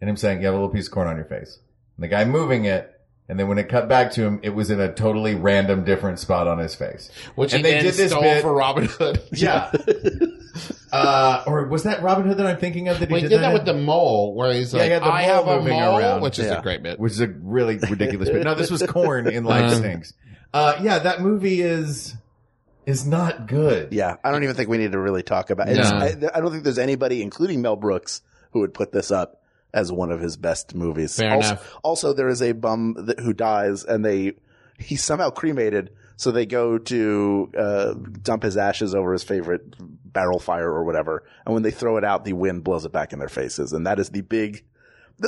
and 0.00 0.08
him 0.10 0.16
saying, 0.16 0.40
you 0.40 0.46
have 0.46 0.54
a 0.54 0.56
little 0.58 0.72
piece 0.72 0.86
of 0.86 0.92
corn 0.92 1.08
on 1.08 1.16
your 1.16 1.24
face. 1.26 1.58
And 1.96 2.04
the 2.04 2.08
guy 2.08 2.24
moving 2.24 2.64
it. 2.64 2.96
And 3.28 3.38
then 3.38 3.46
when 3.46 3.58
it 3.58 3.68
cut 3.68 3.88
back 3.88 4.10
to 4.12 4.22
him, 4.24 4.40
it 4.42 4.48
was 4.50 4.72
in 4.72 4.80
a 4.80 4.92
totally 4.92 5.36
random 5.36 5.84
different 5.84 6.18
spot 6.18 6.48
on 6.48 6.58
his 6.58 6.74
face. 6.74 7.10
Which 7.36 7.52
And 7.52 7.64
he 7.64 7.70
they 7.70 7.80
did 7.80 7.94
this 7.94 8.10
stole 8.10 8.22
bit- 8.22 8.42
for 8.42 8.52
Robin 8.52 8.86
Hood. 8.86 9.22
Yeah. 9.32 9.70
uh, 10.92 11.44
or 11.46 11.66
was 11.68 11.84
that 11.84 12.02
Robin 12.02 12.26
Hood 12.26 12.38
that 12.38 12.46
I'm 12.46 12.56
thinking 12.58 12.88
of 12.88 12.98
that 12.98 13.08
he 13.08 13.12
Well, 13.12 13.22
he 13.22 13.28
did, 13.28 13.36
did 13.36 13.42
that 13.42 13.48
in? 13.50 13.54
with 13.54 13.64
the 13.66 13.74
mole, 13.74 14.34
where 14.34 14.52
he's 14.52 14.72
Yeah, 14.74 14.80
like, 14.80 14.92
he 14.92 14.98
the 14.98 15.04
"I 15.04 15.26
mole 15.26 15.36
have 15.36 15.46
a 15.46 15.68
mole," 15.68 15.98
around. 15.98 16.20
which 16.22 16.38
is 16.40 16.46
Yeah. 16.46 16.58
a 16.58 16.62
great 16.62 16.82
bit. 16.82 16.98
which 16.98 17.12
is 17.12 17.20
a 17.20 17.28
really 17.28 17.78
ridiculous 17.78 18.28
bit. 18.28 18.42
No, 18.44 18.54
this 18.54 18.70
was 18.70 18.82
corn 18.82 19.28
in 19.28 19.44
Life 19.44 19.64
Uh. 19.72 19.74
Stinks. 19.76 20.12
Uh, 20.52 20.76
yeah, 20.82 20.98
that 20.98 21.20
movie 21.22 21.60
is, 21.60 22.14
is 22.90 23.06
not 23.06 23.46
good. 23.46 23.92
Yeah, 23.92 24.16
I 24.22 24.30
don't 24.30 24.42
even 24.42 24.54
think 24.56 24.68
we 24.68 24.78
need 24.78 24.92
to 24.92 25.00
really 25.00 25.22
talk 25.22 25.50
about 25.50 25.68
it. 25.68 25.76
No. 25.76 25.82
I, 25.82 26.36
I 26.36 26.40
don't 26.40 26.50
think 26.50 26.64
there's 26.64 26.78
anybody, 26.78 27.22
including 27.22 27.62
Mel 27.62 27.76
Brooks, 27.76 28.22
who 28.52 28.60
would 28.60 28.74
put 28.74 28.92
this 28.92 29.10
up 29.10 29.40
as 29.72 29.92
one 29.92 30.10
of 30.10 30.20
his 30.20 30.36
best 30.36 30.74
movies. 30.74 31.16
Fair 31.16 31.32
also, 31.32 31.48
enough. 31.50 31.78
also, 31.82 32.12
there 32.12 32.28
is 32.28 32.42
a 32.42 32.52
bum 32.52 32.94
that, 32.98 33.20
who 33.20 33.32
dies, 33.32 33.84
and 33.84 34.04
they 34.04 34.34
he's 34.78 35.02
somehow 35.02 35.30
cremated, 35.30 35.90
so 36.16 36.30
they 36.30 36.46
go 36.46 36.78
to 36.78 37.52
uh, 37.56 37.94
dump 38.22 38.42
his 38.42 38.56
ashes 38.56 38.94
over 38.94 39.12
his 39.12 39.22
favorite 39.22 39.74
barrel 40.12 40.38
fire 40.38 40.70
or 40.70 40.84
whatever, 40.84 41.24
and 41.44 41.54
when 41.54 41.62
they 41.62 41.70
throw 41.70 41.96
it 41.96 42.04
out, 42.04 42.24
the 42.24 42.32
wind 42.32 42.64
blows 42.64 42.84
it 42.84 42.92
back 42.92 43.12
in 43.12 43.18
their 43.18 43.28
faces, 43.28 43.72
and 43.72 43.86
that 43.86 43.98
is 43.98 44.10
the 44.10 44.22
big. 44.22 44.64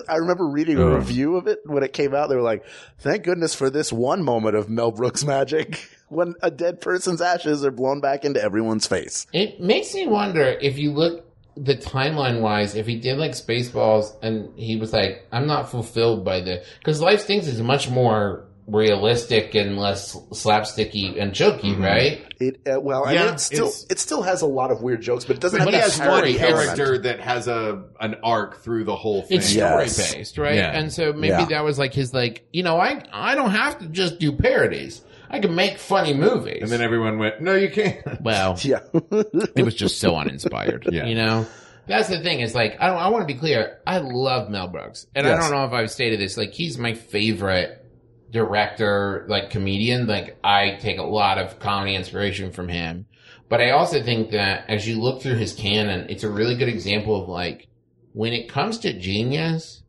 I 0.09 0.17
remember 0.17 0.49
reading 0.49 0.79
a 0.79 0.89
review 0.97 1.37
of 1.37 1.47
it 1.47 1.59
when 1.67 1.83
it 1.83 1.93
came 1.93 2.15
out. 2.15 2.31
They 2.31 2.35
were 2.35 2.41
like, 2.41 2.65
"Thank 2.99 3.25
goodness 3.25 3.55
for 3.55 3.69
this 3.69 3.93
one 3.93 4.25
moment 4.25 4.57
of 4.57 4.71
Mel 4.71 4.91
Brooks 4.91 5.23
magic." 5.25 5.87
When 6.13 6.35
a 6.43 6.51
dead 6.51 6.81
person's 6.81 7.21
ashes 7.23 7.65
are 7.65 7.71
blown 7.71 8.01
back 8.01 8.25
into 8.25 8.43
everyone's 8.43 8.87
face. 8.87 9.27
It 9.33 9.61
makes 9.61 9.95
me 9.95 10.07
wonder 10.07 10.43
if 10.43 10.79
you 10.79 10.93
look 10.93 11.25
the 11.57 11.77
timeline 11.77 12.41
wise, 12.41 12.75
if 12.75 12.87
he 12.87 12.97
did 12.97 13.19
like 13.19 13.33
Spaceballs 13.33 14.15
and 14.23 14.59
he 14.59 14.77
was 14.77 14.93
like, 14.93 15.27
I'm 15.33 15.47
not 15.47 15.71
fulfilled 15.71 16.25
by 16.25 16.41
the, 16.41 16.63
because 16.79 17.01
Life 17.01 17.21
Stinks 17.23 17.47
is 17.47 17.61
much 17.61 17.91
more 17.91 18.47
realistic 18.67 19.55
and 19.55 19.77
less 19.79 20.15
slapsticky 20.33 21.21
and 21.21 21.33
jokey, 21.33 21.79
right? 21.79 22.23
It 22.41 22.61
uh, 22.67 22.81
well, 22.81 23.05
I 23.05 23.13
Yeah, 23.13 23.25
mean, 23.27 23.35
it 23.35 23.41
still 23.41 23.67
it's- 23.69 23.87
it 23.91 23.99
still 23.99 24.23
has 24.23 24.43
a 24.43 24.47
lot 24.47 24.71
of 24.71 24.83
weird 24.83 25.03
jokes, 25.03 25.25
but 25.25 25.37
it 25.37 25.43
doesn't 25.43 25.59
But 25.59 25.75
have 25.75 25.75
he 25.75 25.79
a 25.81 25.83
has 25.83 25.99
parody 25.99 26.35
one 26.37 26.43
element. 26.45 26.77
character 26.77 26.99
that 27.03 27.21
has 27.21 27.49
a 27.49 27.83
an 28.01 28.17
arc 28.23 28.63
through 28.63 28.85
the 28.85 28.97
whole 28.97 29.23
thing. 29.23 29.39
It's 29.39 29.49
story 29.49 29.85
Yes. 29.85 30.15
based, 30.15 30.39
right? 30.39 30.55
Yeah. 30.57 30.71
And 30.79 30.93
so 30.93 31.13
maybe 31.13 31.29
Yeah. 31.29 31.45
that 31.51 31.65
was 31.65 31.79
like 31.79 31.93
his 31.95 32.15
like, 32.15 32.45
you 32.53 32.63
know, 32.63 32.79
I 32.79 33.03
I 33.13 33.35
don't 33.35 33.51
have 33.51 33.79
to 33.81 33.87
just 33.89 34.19
do 34.19 34.33
parodies. 34.33 35.03
I 35.33 35.41
can 35.41 35.55
make 35.55 35.79
funny 35.79 36.13
movies. 36.13 36.63
and 36.63 36.71
then 36.71 36.83
everyone 36.83 37.19
went, 37.19 37.41
"No, 37.41 37.55
you 37.55 37.71
can't." 37.71 38.03
well, 38.21 38.57
Yeah, 38.63 38.81
it 38.93 39.65
was 39.65 39.75
just 39.75 39.99
so 39.99 40.15
uninspired. 40.15 40.87
Yeah. 40.93 41.07
You 41.07 41.15
know? 41.15 41.47
That's 41.87 42.09
the 42.09 42.21
thing 42.21 42.41
is 42.41 42.55
like, 42.55 42.77
I 42.81 42.87
don't, 42.87 42.99
I 42.99 43.09
want 43.09 43.27
to 43.27 43.35
be 43.35 43.39
clear. 43.41 43.81
I 43.85 43.99
love 43.99 44.49
Mel 44.49 44.69
Brooks. 44.69 45.07
And 45.17 45.27
I 45.27 45.37
don't 45.37 45.51
know 45.51 45.65
if 45.65 45.73
I've 45.73 45.91
stated 45.91 46.21
this. 46.21 46.37
Like, 46.37 46.53
he's 46.53 46.79
my 46.79 46.95
favorite 46.95 47.85
director, 48.31 49.27
like 49.29 49.51
comedian. 49.51 50.07
Like, 50.07 50.39
I 50.45 50.77
take 50.81 50.99
a 50.99 51.03
lot 51.03 51.39
of 51.39 51.59
comedy 51.59 51.97
inspiration 51.97 52.53
from 52.53 52.69
him. 52.69 53.07
But 53.49 53.61
I 53.61 53.71
also 53.71 54.01
think 54.03 54.31
that 54.31 54.71
as 54.71 54.87
you 54.89 55.01
look 55.01 55.23
through 55.23 55.35
his 55.35 55.55
canon, 55.55 56.07
it's 56.09 56.23
a 56.23 56.31
really 56.31 56.55
good 56.57 56.69
example 56.69 57.21
of 57.21 57.29
like, 57.29 57.67
when 58.13 58.33
it 58.33 58.49
comes 58.49 58.79
to 58.79 58.93
genius, 58.99 59.82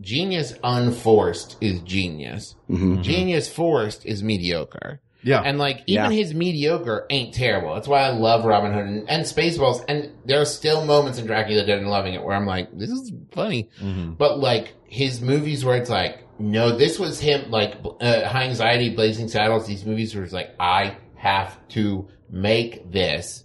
genius 0.00 0.54
unforced 0.62 1.56
is 1.60 1.80
genius. 1.80 2.56
Mhm. 2.70 3.02
Genius 3.02 3.48
forced 3.48 4.04
is 4.06 4.22
mediocre. 4.22 5.00
Yeah, 5.22 5.40
And 5.42 5.56
like 5.58 5.82
even 5.86 6.10
Yeah. 6.10 6.16
his 6.16 6.34
mediocre 6.34 7.06
ain't 7.08 7.32
terrible. 7.32 7.72
That's 7.74 7.88
why 7.88 8.02
I 8.02 8.10
love 8.10 8.44
Robin 8.44 8.74
Hood 8.74 8.84
and, 8.84 9.08
and 9.08 9.24
Spaceballs. 9.24 9.82
And 9.88 10.10
there 10.26 10.38
are 10.40 10.44
still 10.44 10.84
moments 10.84 11.18
in 11.18 11.24
Dracula 11.26 11.64
Dead 11.64 11.78
and 11.78 11.88
Loving 11.88 12.12
It 12.12 12.22
where 12.22 12.36
I'm 12.36 12.44
like, 12.46 12.68
this 12.76 12.90
is 12.90 13.10
funny. 13.32 13.70
But 14.18 14.38
like 14.38 14.74
his 14.86 15.22
movies 15.22 15.64
where 15.64 15.76
it's 15.78 15.88
like, 15.88 16.18
no, 16.38 16.76
this 16.76 16.98
was 16.98 17.20
him. 17.20 17.50
Like 17.50 17.76
uh, 18.02 18.28
High 18.28 18.44
Anxiety, 18.44 18.90
Blazing 18.94 19.28
Saddles. 19.28 19.66
These 19.66 19.86
movies 19.86 20.14
where 20.14 20.24
it's 20.24 20.32
like, 20.34 20.50
I 20.60 20.96
have 21.14 21.56
to 21.68 22.06
make 22.28 22.92
this. 22.92 23.44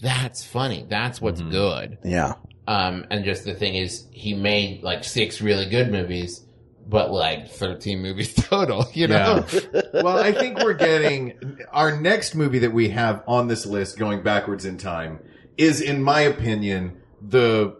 That's 0.00 0.42
funny. 0.44 0.84
That's 0.88 1.20
what's 1.20 1.42
good. 1.42 1.98
yeah, 2.02 2.32
Um, 2.70 3.04
and 3.10 3.24
just 3.24 3.44
the 3.44 3.54
thing 3.54 3.74
is, 3.74 4.06
he 4.12 4.32
made 4.34 4.84
like 4.84 5.02
six 5.02 5.40
really 5.40 5.66
good 5.68 5.90
movies, 5.90 6.40
but 6.86 7.10
like 7.10 7.48
13 7.50 8.00
movies 8.02 8.32
total, 8.34 8.86
you 8.94 9.08
know? 9.08 9.44
well, 9.94 10.16
I 10.18 10.30
think 10.30 10.58
we're 10.62 10.74
getting 10.74 11.58
our 11.72 12.00
next 12.00 12.36
movie 12.36 12.60
that 12.60 12.72
we 12.72 12.90
have 12.90 13.24
on 13.26 13.48
this 13.48 13.66
list 13.66 13.98
going 13.98 14.22
backwards 14.22 14.64
in 14.64 14.78
time 14.78 15.18
is, 15.58 15.80
in 15.80 16.00
my 16.00 16.20
opinion, 16.20 17.00
the 17.20 17.76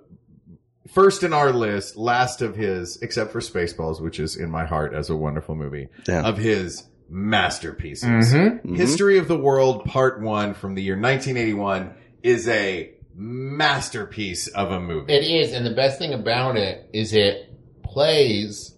first 0.88 1.22
in 1.22 1.33
our 1.33 1.53
list, 1.53 1.96
last 1.96 2.42
of 2.42 2.57
his, 2.57 2.98
except 3.00 3.31
for 3.31 3.38
Spaceballs, 3.38 4.00
which 4.00 4.18
is 4.18 4.37
in 4.37 4.50
my 4.50 4.64
heart 4.66 4.92
as 4.92 5.09
a 5.09 5.16
wonderful 5.16 5.55
movie, 5.55 5.87
Yeah. 6.09 6.22
of 6.22 6.37
his 6.37 6.83
masterpieces. 7.09 8.33
Mhm. 8.35 8.76
History 8.76 9.18
of 9.18 9.29
the 9.29 9.37
World 9.38 9.85
Part 9.85 10.20
1 10.20 10.55
from 10.55 10.74
the 10.74 10.83
year 10.83 10.96
1981 10.96 11.90
is 12.24 12.48
a 12.48 12.90
masterpiece 13.20 14.48
of 14.48 14.70
a 14.70 14.80
movie. 14.80 15.12
It 15.12 15.24
is, 15.24 15.52
and 15.52 15.64
the 15.66 15.70
best 15.74 15.98
thing 15.98 16.12
about 16.14 16.56
it 16.56 16.88
is 16.92 17.12
it 17.12 17.52
plays 17.85 18.74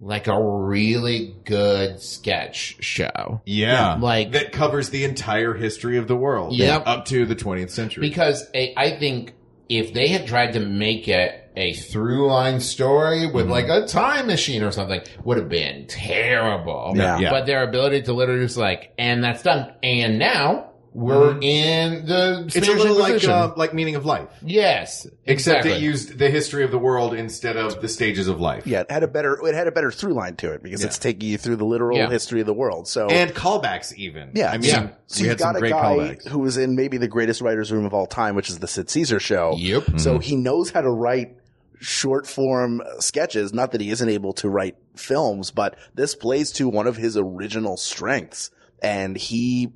like 0.00 0.26
a 0.28 0.42
really 0.42 1.34
good 1.44 2.00
sketch 2.00 2.76
show. 2.80 3.40
Yeah. 3.44 3.94
Like- 4.00 4.32
that 4.32 4.52
covers 4.52 4.90
the 4.90 5.04
entire 5.04 5.54
history 5.54 5.98
of 5.98 6.08
the 6.08 6.16
world. 6.16 6.54
Yep. 6.54 6.82
Up 6.86 7.04
to 7.06 7.26
the 7.26 7.34
20th 7.36 7.70
century. 7.70 8.00
Because 8.08 8.48
a, 8.54 8.72
I 8.76 8.98
think 8.98 9.34
if 9.68 9.92
they 9.92 10.08
had 10.08 10.26
tried 10.26 10.52
to 10.54 10.60
make 10.60 11.06
it 11.08 11.36
a 11.56 11.74
through 11.74 12.28
line 12.28 12.60
story 12.60 13.26
with 13.30 13.46
Mm-hmm. 13.46 13.50
like 13.52 13.68
a 13.68 13.86
time 13.86 14.26
machine 14.26 14.62
or 14.62 14.70
something, 14.70 15.02
would 15.24 15.36
have 15.36 15.48
been 15.50 15.86
terrible. 15.86 16.92
Yeah. 16.96 17.18
Yeah. 17.18 17.30
But 17.30 17.44
their 17.46 17.62
ability 17.62 18.02
to 18.02 18.12
literally 18.14 18.44
just 18.44 18.56
like, 18.56 18.94
and 18.98 19.22
that's 19.22 19.42
done. 19.42 19.72
And 19.82 20.18
now 20.18 20.69
we're 20.92 21.38
in 21.40 22.06
the 22.06 22.12
Mm-hmm. 22.46 22.58
it's 22.58 22.68
a 22.68 22.72
little 22.72 22.98
like, 22.98 23.22
uh, 23.24 23.52
like 23.56 23.72
meaning 23.74 23.94
of 23.94 24.04
life. 24.04 24.28
yes. 24.42 25.06
Except 25.24 25.64
exactly. 25.64 25.72
it 25.72 25.80
used 25.82 26.18
the 26.18 26.28
history 26.30 26.64
of 26.64 26.70
the 26.72 26.78
world 26.78 27.14
instead 27.14 27.56
of 27.56 27.80
the 27.80 27.88
stages 27.88 28.26
of 28.26 28.40
life. 28.40 28.66
Yeah, 28.66 28.80
it 28.80 28.90
had 28.90 29.02
a 29.04 29.08
better 29.08 29.38
it 29.46 29.54
had 29.54 29.68
a 29.68 29.72
better 29.72 29.92
through 29.92 30.14
line 30.14 30.34
to 30.36 30.52
it 30.52 30.62
because 30.62 30.80
Yeah. 30.80 30.88
it's 30.88 30.98
taking 30.98 31.28
you 31.28 31.38
through 31.38 31.56
the 31.56 31.64
literal 31.64 31.96
Yeah. 31.96 32.10
history 32.10 32.40
of 32.40 32.46
the 32.46 32.54
world. 32.54 32.88
So 32.88 33.08
And 33.08 33.32
callbacks 33.32 33.94
even. 33.94 34.30
yeah, 34.34 34.50
I 34.50 34.58
mean, 34.58 34.68
Yeah. 34.70 34.88
So 35.06 35.20
we 35.20 35.24
you 35.24 35.28
had 35.30 35.38
some 35.40 35.52
got 35.52 35.56
a 35.56 35.60
great 35.60 35.70
guy 35.70 35.78
callbacks. 35.96 36.28
who 36.28 36.38
was 36.40 36.56
in 36.56 36.74
maybe 36.74 36.96
the 36.96 37.08
greatest 37.08 37.40
writers' 37.40 37.70
room 37.70 37.84
of 37.84 37.94
all 37.94 38.06
time, 38.06 38.34
which 38.34 38.50
is 38.50 38.58
the 38.58 38.66
Sid 38.68 38.90
Caesar 38.90 39.20
show. 39.20 39.54
Yep. 39.58 39.98
So 40.00 40.18
he 40.18 40.34
knows 40.36 40.70
how 40.70 40.80
to 40.80 40.90
write 40.90 41.36
short 41.78 42.26
form 42.26 42.82
sketches. 42.98 43.54
Not 43.54 43.72
that 43.72 43.80
he 43.80 43.90
isn't 43.90 44.08
able 44.08 44.32
to 44.34 44.48
write 44.48 44.76
films, 44.96 45.50
but 45.50 45.76
this 45.94 46.14
plays 46.14 46.50
to 46.52 46.68
one 46.68 46.86
of 46.86 46.96
his 46.96 47.16
original 47.16 47.76
strengths. 47.76 48.50
And 48.82 49.16
he, 49.16 49.72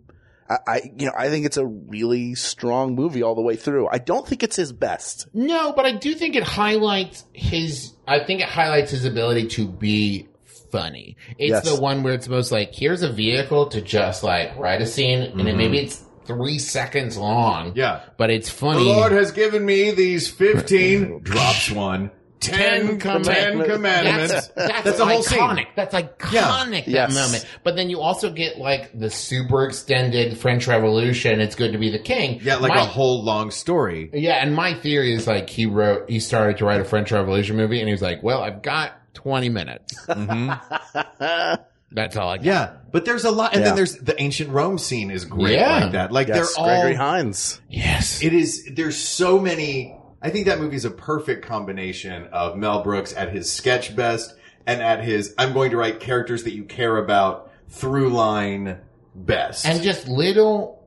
I, 0.48 0.58
I, 0.66 0.92
you 0.98 1.06
know, 1.06 1.12
I 1.16 1.28
think 1.28 1.46
it's 1.46 1.56
a 1.56 1.64
really 1.66 2.34
strong 2.34 2.94
movie 2.94 3.22
all 3.22 3.34
the 3.34 3.42
way 3.42 3.56
through. 3.56 3.88
I 3.88 3.98
don't 3.98 4.26
think 4.26 4.42
it's 4.42 4.56
his 4.56 4.72
best. 4.72 5.26
No, 5.32 5.72
but 5.72 5.86
I 5.86 5.92
do 5.92 6.14
think 6.14 6.36
it 6.36 6.42
highlights 6.42 7.24
his. 7.32 7.92
I 8.06 8.24
think 8.24 8.40
it 8.40 8.48
highlights 8.48 8.90
his 8.90 9.04
ability 9.04 9.48
to 9.48 9.66
be 9.66 10.28
funny. 10.70 11.16
It's 11.38 11.50
Yes. 11.50 11.74
the 11.74 11.80
one 11.80 12.02
where 12.02 12.14
it's 12.14 12.28
most 12.28 12.52
like 12.52 12.74
here's 12.74 13.02
a 13.02 13.10
vehicle 13.12 13.68
to 13.68 13.80
just 13.80 14.22
like 14.22 14.56
write 14.58 14.82
a 14.82 14.86
scene, 14.86 15.20
and 15.20 15.38
then 15.38 15.46
mm-hmm. 15.46 15.56
maybe 15.56 15.78
it's 15.78 16.02
three 16.26 16.58
seconds 16.58 17.16
long. 17.16 17.72
Yeah. 17.74 18.00
but 18.16 18.30
it's 18.30 18.50
funny. 18.50 18.84
The. 18.84 18.90
Lord 18.90 19.12
has 19.12 19.30
given 19.32 19.64
me 19.64 19.90
these 19.92 20.28
15, 20.30 21.20
drops 21.22 21.70
one, 21.70 22.10
10, 22.40 22.98
Ten 22.98 23.22
ten 23.22 23.64
commandments. 23.64 24.48
That's, 24.54 24.82
that's, 24.84 24.98
the 24.98 25.06
whole 25.06 25.22
scene. 25.22 25.38
iconic. 25.38 25.66
That's 25.76 25.94
iconic. 25.94 26.84
That 26.84 26.88
Yes. 26.88 27.14
moment. 27.14 27.46
But 27.62 27.74
then 27.76 27.88
you 27.88 28.00
also 28.00 28.30
get 28.30 28.58
like 28.58 28.90
the 28.98 29.08
super 29.08 29.64
extended 29.64 30.36
French 30.36 30.66
Revolution. 30.66 31.40
It's 31.40 31.54
good 31.54 31.72
to 31.72 31.78
be 31.78 31.90
the 31.90 31.98
king. 31.98 32.40
Yeah, 32.42 32.56
like 32.56 32.74
My- 32.74 32.82
a 32.82 32.84
whole 32.84 33.22
long 33.24 33.50
story. 33.50 34.10
Yeah, 34.12 34.34
and 34.42 34.54
my 34.54 34.74
theory 34.74 35.14
is 35.14 35.26
like 35.26 35.48
he 35.48 35.64
wrote, 35.66 36.10
he 36.10 36.20
started 36.20 36.58
to 36.58 36.66
write 36.66 36.80
a 36.80 36.84
French 36.84 37.10
Revolution 37.12 37.56
movie, 37.56 37.78
and 37.80 37.88
he 37.88 37.92
was 37.92 38.02
like, 38.02 38.22
"Well, 38.22 38.42
I've 38.42 38.60
got 38.62 38.92
20 39.14 39.48
minutes. 39.48 39.94
Mm-hmm. 40.08 41.62
That's 41.92 42.16
all 42.16 42.28
I 42.28 42.36
got." 42.38 42.44
Yeah, 42.44 42.72
but 42.92 43.04
there's 43.04 43.24
a 43.24 43.30
lot, 43.30 43.52
and 43.54 43.60
Yeah. 43.62 43.68
then 43.68 43.76
there's 43.76 43.96
the 43.98 44.20
ancient 44.20 44.50
Rome 44.50 44.78
scene 44.78 45.10
is 45.10 45.24
great 45.24 45.54
Yeah. 45.58 45.80
like 45.84 45.92
that. 45.92 46.12
Like 46.12 46.28
Yes, 46.28 46.54
they're 46.54 46.62
all. 46.64 46.68
Gregory. 46.82 46.94
Hines. 46.94 47.60
Yes. 47.70 48.22
It 48.22 48.32
is. 48.32 48.68
There's 48.74 48.96
so 48.98 49.38
many. 49.38 49.96
I 50.24 50.30
think 50.30 50.46
that 50.46 50.58
movie 50.58 50.76
is 50.76 50.86
a 50.86 50.90
perfect 50.90 51.44
combination 51.44 52.28
of 52.28 52.56
Mel 52.56 52.82
Brooks 52.82 53.12
at 53.14 53.30
his 53.30 53.52
sketch 53.52 53.94
best 53.94 54.34
and 54.66 54.80
at 54.80 55.04
his 55.04 55.34
I'm 55.36 55.52
going 55.52 55.70
to 55.72 55.76
write 55.76 56.00
characters 56.00 56.44
that 56.44 56.54
you 56.54 56.64
care 56.64 56.96
about 56.96 57.52
through 57.68 58.08
line 58.08 58.78
best. 59.14 59.66
and 59.66 59.82
just 59.82 60.08
little. 60.08 60.82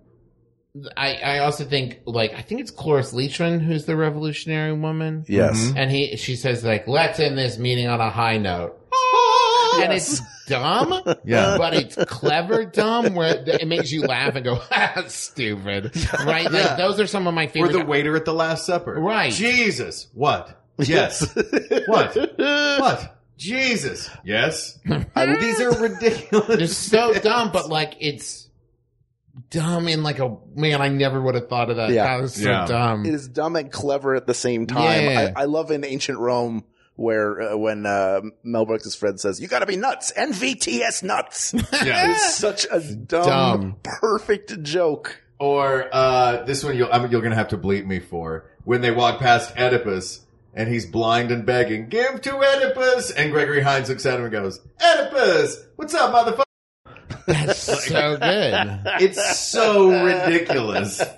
I 0.95 1.13
I 1.15 1.39
also 1.39 1.65
think 1.65 2.01
like 2.05 2.33
I 2.33 2.41
think 2.41 2.61
it's 2.61 2.71
Cloris 2.71 3.13
Leachman 3.13 3.61
who's 3.61 3.85
the 3.85 3.95
revolutionary 3.95 4.73
woman. 4.73 5.23
Yes. 5.27 5.59
Mm-hmm. 5.59 5.77
And 5.77 5.91
he 5.91 6.17
she 6.17 6.35
says 6.35 6.63
like 6.63 6.87
let's 6.87 7.19
end 7.19 7.37
this 7.37 7.59
meeting 7.59 7.87
on 7.87 8.01
a 8.01 8.09
high 8.09 8.37
note. 8.37 8.79
And 9.83 9.93
it's 9.93 10.21
dumb, 10.47 10.93
Yeah. 11.25 11.57
but 11.57 11.73
it's 11.73 11.95
clever 11.95 12.65
dumb 12.65 13.13
where 13.15 13.43
it 13.45 13.67
makes 13.67 13.91
you 13.91 14.01
laugh 14.03 14.35
and 14.35 14.43
go, 14.45 14.59
ah, 14.71 15.03
stupid, 15.07 15.95
right? 16.25 16.43
Yeah. 16.43 16.49
Like 16.49 16.77
those 16.77 16.99
are 16.99 17.07
some 17.07 17.27
of 17.27 17.33
my 17.33 17.45
or 17.45 17.49
favorite. 17.49 17.73
the 17.73 17.85
waiter 17.85 18.15
at 18.15 18.25
the 18.25 18.33
Last 18.33 18.65
Supper. 18.65 18.93
Right. 18.95 19.31
Jesus. 19.33 20.07
What? 20.13 20.63
Yes. 20.79 21.33
what? 21.87 22.15
What? 22.37 23.13
Jesus. 23.37 24.09
Yes. 24.23 24.79
These 24.85 25.61
are 25.61 25.79
ridiculous. 25.81 26.61
It's 26.61 26.75
so 26.77 27.13
dumb, 27.13 27.51
but 27.51 27.69
like 27.69 27.95
it's 27.99 28.49
dumb 29.49 29.87
in 29.87 30.03
like 30.03 30.19
a 30.19 30.35
man. 30.55 30.81
I 30.81 30.89
never 30.89 31.21
would 31.21 31.35
have 31.35 31.47
thought 31.49 31.69
of 31.69 31.77
that. 31.77 31.91
Yeah. 31.91 32.03
That 32.05 32.21
was 32.21 32.33
so 32.35 32.49
Yeah. 32.49 32.65
dumb. 32.65 33.05
It 33.05 33.13
is 33.13 33.27
dumb 33.27 33.55
and 33.55 33.71
clever 33.71 34.15
at 34.15 34.25
the 34.27 34.33
same 34.33 34.65
time. 34.67 35.03
Yeah. 35.03 35.33
I, 35.35 35.41
I 35.43 35.45
love 35.45 35.71
in 35.71 35.83
ancient 35.85 36.17
Rome 36.19 36.63
where 36.97 37.41
uh, 37.53 37.57
when 37.57 37.85
uh, 37.85 38.19
Mel 38.43 38.65
Brooks' 38.65 38.93
friend 38.95 39.17
says, 39.17 39.39
"You 39.39 39.47
got 39.47 39.59
to 39.59 39.65
be 39.65 39.77
nuts," 39.77 40.11
NVTS 40.17 41.03
nuts. 41.03 41.53
Yeah. 41.71 42.11
it's 42.11 42.35
such 42.35 42.65
a 42.69 42.81
dumb, 42.81 43.23
Dumb. 43.25 43.75
perfect 43.83 44.61
joke. 44.63 45.21
Or 45.39 45.87
uh, 45.93 46.43
this 46.43 46.63
one 46.63 46.75
you'll, 46.75 46.91
I'm, 46.91 47.09
you're 47.11 47.21
going 47.21 47.31
to 47.31 47.37
have 47.37 47.49
to 47.49 47.57
bleep 47.57 47.85
me 47.85 47.99
for. 47.99 48.49
When 48.65 48.81
they 48.81 48.91
walk 48.91 49.19
past 49.19 49.55
Oedipus 49.57 50.25
and 50.53 50.67
he's 50.67 50.85
blind 50.87 51.31
and 51.31 51.45
begging, 51.45 51.87
give 51.89 52.21
to 52.23 52.35
Oedipus! 52.35 53.11
And 53.11 53.31
Gregory 53.31 53.61
Hines 53.61 53.87
looks 53.87 54.05
at 54.07 54.15
him 54.17 54.23
and 54.23 54.31
goes, 54.31 54.59
Oedipus! 54.83 55.63
What's 55.75 55.93
up, 55.93 56.11
motherfucker? 56.13 56.43
That's 57.27 57.59
so 57.59 58.17
good. 58.17 58.81
It's 58.99 59.39
so 59.39 60.03
ridiculous. 60.03 61.01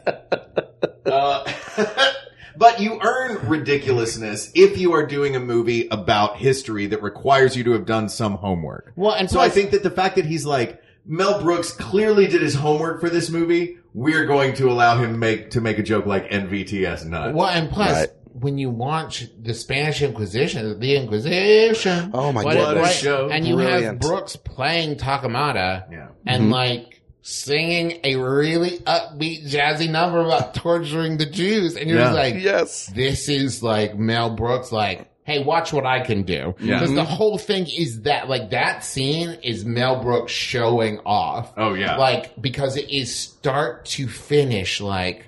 Uh, 1.06 1.44
but 2.60 2.82
you 2.82 3.00
earn 3.02 3.48
ridiculousness 3.48 4.52
if 4.54 4.78
you 4.78 4.92
are 4.94 5.06
doing 5.06 5.36
a 5.36 5.40
movie 5.40 5.88
about 5.90 6.38
history 6.38 6.88
that 6.88 7.02
requires 7.02 7.56
you 7.56 7.64
to 7.64 7.72
have 7.72 7.86
done 7.86 8.10
some 8.10 8.36
homework. 8.36 8.92
Well, 8.98 9.14
and 9.14 9.30
So 9.32 9.40
I 9.40 9.48
think 9.50 9.72
that 9.72 9.82
the 9.82 9.90
fact 9.90 10.18
that 10.18 10.26
he's 10.26 10.46
like, 10.46 10.82
Mel 11.06 11.42
Brooks 11.42 11.72
clearly 11.72 12.28
did 12.28 12.42
his 12.42 12.56
homework 12.56 13.00
for 13.00 13.10
this 13.10 13.30
movie. 13.30 13.78
We're 13.94 14.26
going 14.26 14.54
to 14.56 14.70
allow 14.70 14.98
him 14.98 15.18
make 15.20 15.52
to 15.52 15.62
make 15.62 15.80
a 15.80 15.84
joke 15.84 16.06
like 16.06 16.30
NVTS 16.30 17.06
nut. 17.06 17.34
Well, 17.34 17.48
and 17.48 17.70
plus, 17.70 17.94
Right. 17.98 18.10
when 18.34 18.58
you 18.58 18.70
watch 18.70 19.28
the 19.42 19.54
Spanish 19.54 20.02
Inquisition, 20.02 20.80
the 20.80 20.98
Inquisition. 20.98 22.12
Oh 22.14 22.34
my 22.34 22.44
what- 22.44 22.56
God. 22.56 22.68
What 22.68 22.78
a 22.78 22.82
right, 22.82 22.94
show. 22.94 23.30
And 23.30 23.48
you 23.48 23.58
have 23.58 24.00
Brooks 24.00 24.36
playing 24.36 24.98
Torquemada 24.98 25.86
Yeah. 25.90 26.08
and 26.28 26.44
mm-hmm. 26.44 26.52
like 26.52 26.99
singing 27.22 28.00
a 28.04 28.16
really 28.16 28.80
upbeat, 28.80 29.50
jazzy 29.50 29.90
number 29.90 30.22
about 30.22 30.54
torturing 30.54 31.18
the 31.18 31.26
Jews. 31.26 31.76
And 31.76 31.90
you're 31.90 32.00
Yeah. 32.00 32.06
just 32.06 32.18
like, 32.18 32.36
Yes. 32.36 32.86
this 32.96 33.30
is 33.30 33.62
like 33.62 33.98
Mel 33.98 34.32
Brooks, 34.32 34.72
like, 34.72 35.08
hey, 35.24 35.44
watch 35.44 35.72
what 35.72 35.86
I 35.86 36.00
can 36.00 36.24
do. 36.24 36.56
Yeah. 36.60 36.80
Because 36.80 36.96
the 36.96 37.02
mm-hmm. 37.02 37.14
whole 37.14 37.38
thing 37.38 37.68
is 37.68 38.02
that, 38.02 38.28
like, 38.30 38.50
that 38.50 38.84
scene 38.84 39.38
is 39.44 39.64
Mel 39.64 40.02
Brooks 40.02 40.32
showing 40.32 41.00
off. 41.06 41.54
Oh 41.56 41.76
yeah. 41.76 41.98
Like, 41.98 42.42
because 42.42 42.78
it 42.78 42.90
is 42.90 43.16
start 43.16 43.86
to 43.86 44.08
finish, 44.08 44.82
like, 44.82 45.28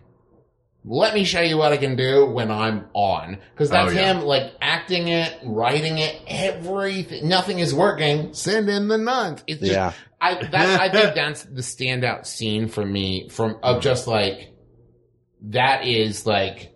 let 0.84 1.14
me 1.14 1.24
show 1.24 1.42
you 1.42 1.58
what 1.58 1.72
I 1.72 1.78
can 1.78 1.96
do 1.96 2.26
when 2.26 2.50
I'm 2.50 2.86
on. 2.94 3.38
Cause 3.56 3.70
that's 3.70 3.92
Oh, 3.92 3.96
yeah. 3.96 4.14
him, 4.14 4.22
like, 4.24 4.54
acting 4.62 5.10
it, 5.10 5.38
writing 5.44 6.00
it, 6.00 6.20
everything. 6.28 7.28
Nothing 7.30 7.60
is 7.60 7.74
working. 7.74 8.34
Send 8.34 8.68
in 8.70 8.88
the 8.88 8.98
nuns. 8.98 9.44
It's 9.46 9.60
just, 9.60 9.72
Yeah. 9.72 9.94
I, 10.20 10.36
that, 10.48 10.80
I 10.82 10.90
think 10.90 11.14
that's 11.16 11.44
the 11.44 11.62
standout 11.62 12.26
scene 12.26 12.68
for 12.68 12.86
me 12.86 13.30
from, 13.30 13.58
of 13.62 13.82
just 13.84 14.08
like, 14.08 14.54
that 15.50 15.86
is 15.86 16.26
like 16.26 16.76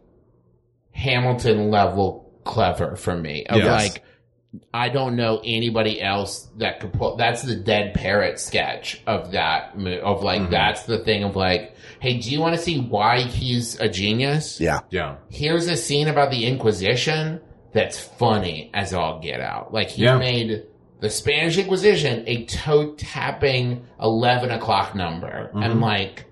Hamilton 0.92 1.70
level 1.72 2.32
clever 2.44 2.96
for 2.96 3.16
me. 3.16 3.46
Of 3.48 3.58
Yes. 3.58 3.68
like, 3.94 4.04
I 4.74 4.90
don't 4.90 5.16
know 5.16 5.42
anybody 5.44 6.02
else 6.02 6.48
that 6.58 6.80
could 6.80 6.94
pull. 6.94 7.16
That's 7.18 7.42
the 7.44 7.56
dead 7.56 7.94
parrot 7.94 8.40
sketch 8.40 9.02
of 9.08 9.32
that. 9.32 9.74
Of 10.04 10.24
like, 10.24 10.42
Mm-hmm. 10.44 10.52
that's 10.52 10.84
the 10.84 11.00
thing 11.00 11.24
of 11.24 11.36
like, 11.36 11.76
hey, 12.00 12.18
do 12.20 12.30
you 12.32 12.40
want 12.40 12.56
to 12.56 12.62
see 12.62 12.80
why 12.80 13.22
he's 13.22 13.80
a 13.80 13.88
genius? 13.90 14.60
Yeah. 14.62 14.82
yeah. 14.90 15.16
Here's 15.30 15.68
a 15.68 15.76
scene 15.78 16.08
about 16.08 16.32
the 16.32 16.46
Inquisition 16.46 17.42
that's 17.74 18.00
funny 18.00 18.70
as 18.74 18.94
all 18.94 19.20
get 19.20 19.42
out. 19.42 19.74
Like 19.74 19.90
he 19.90 20.04
Yeah. 20.04 20.18
made 20.18 20.64
the 21.02 21.10
Spanish 21.10 21.58
Inquisition 21.58 22.24
a 22.28 22.46
toe 22.46 22.94
tapping 22.96 23.86
eleven 24.02 24.52
o'clock 24.52 24.96
number, 24.96 25.48
Mm-hmm. 25.50 25.64
and 25.64 25.82
like, 25.82 26.26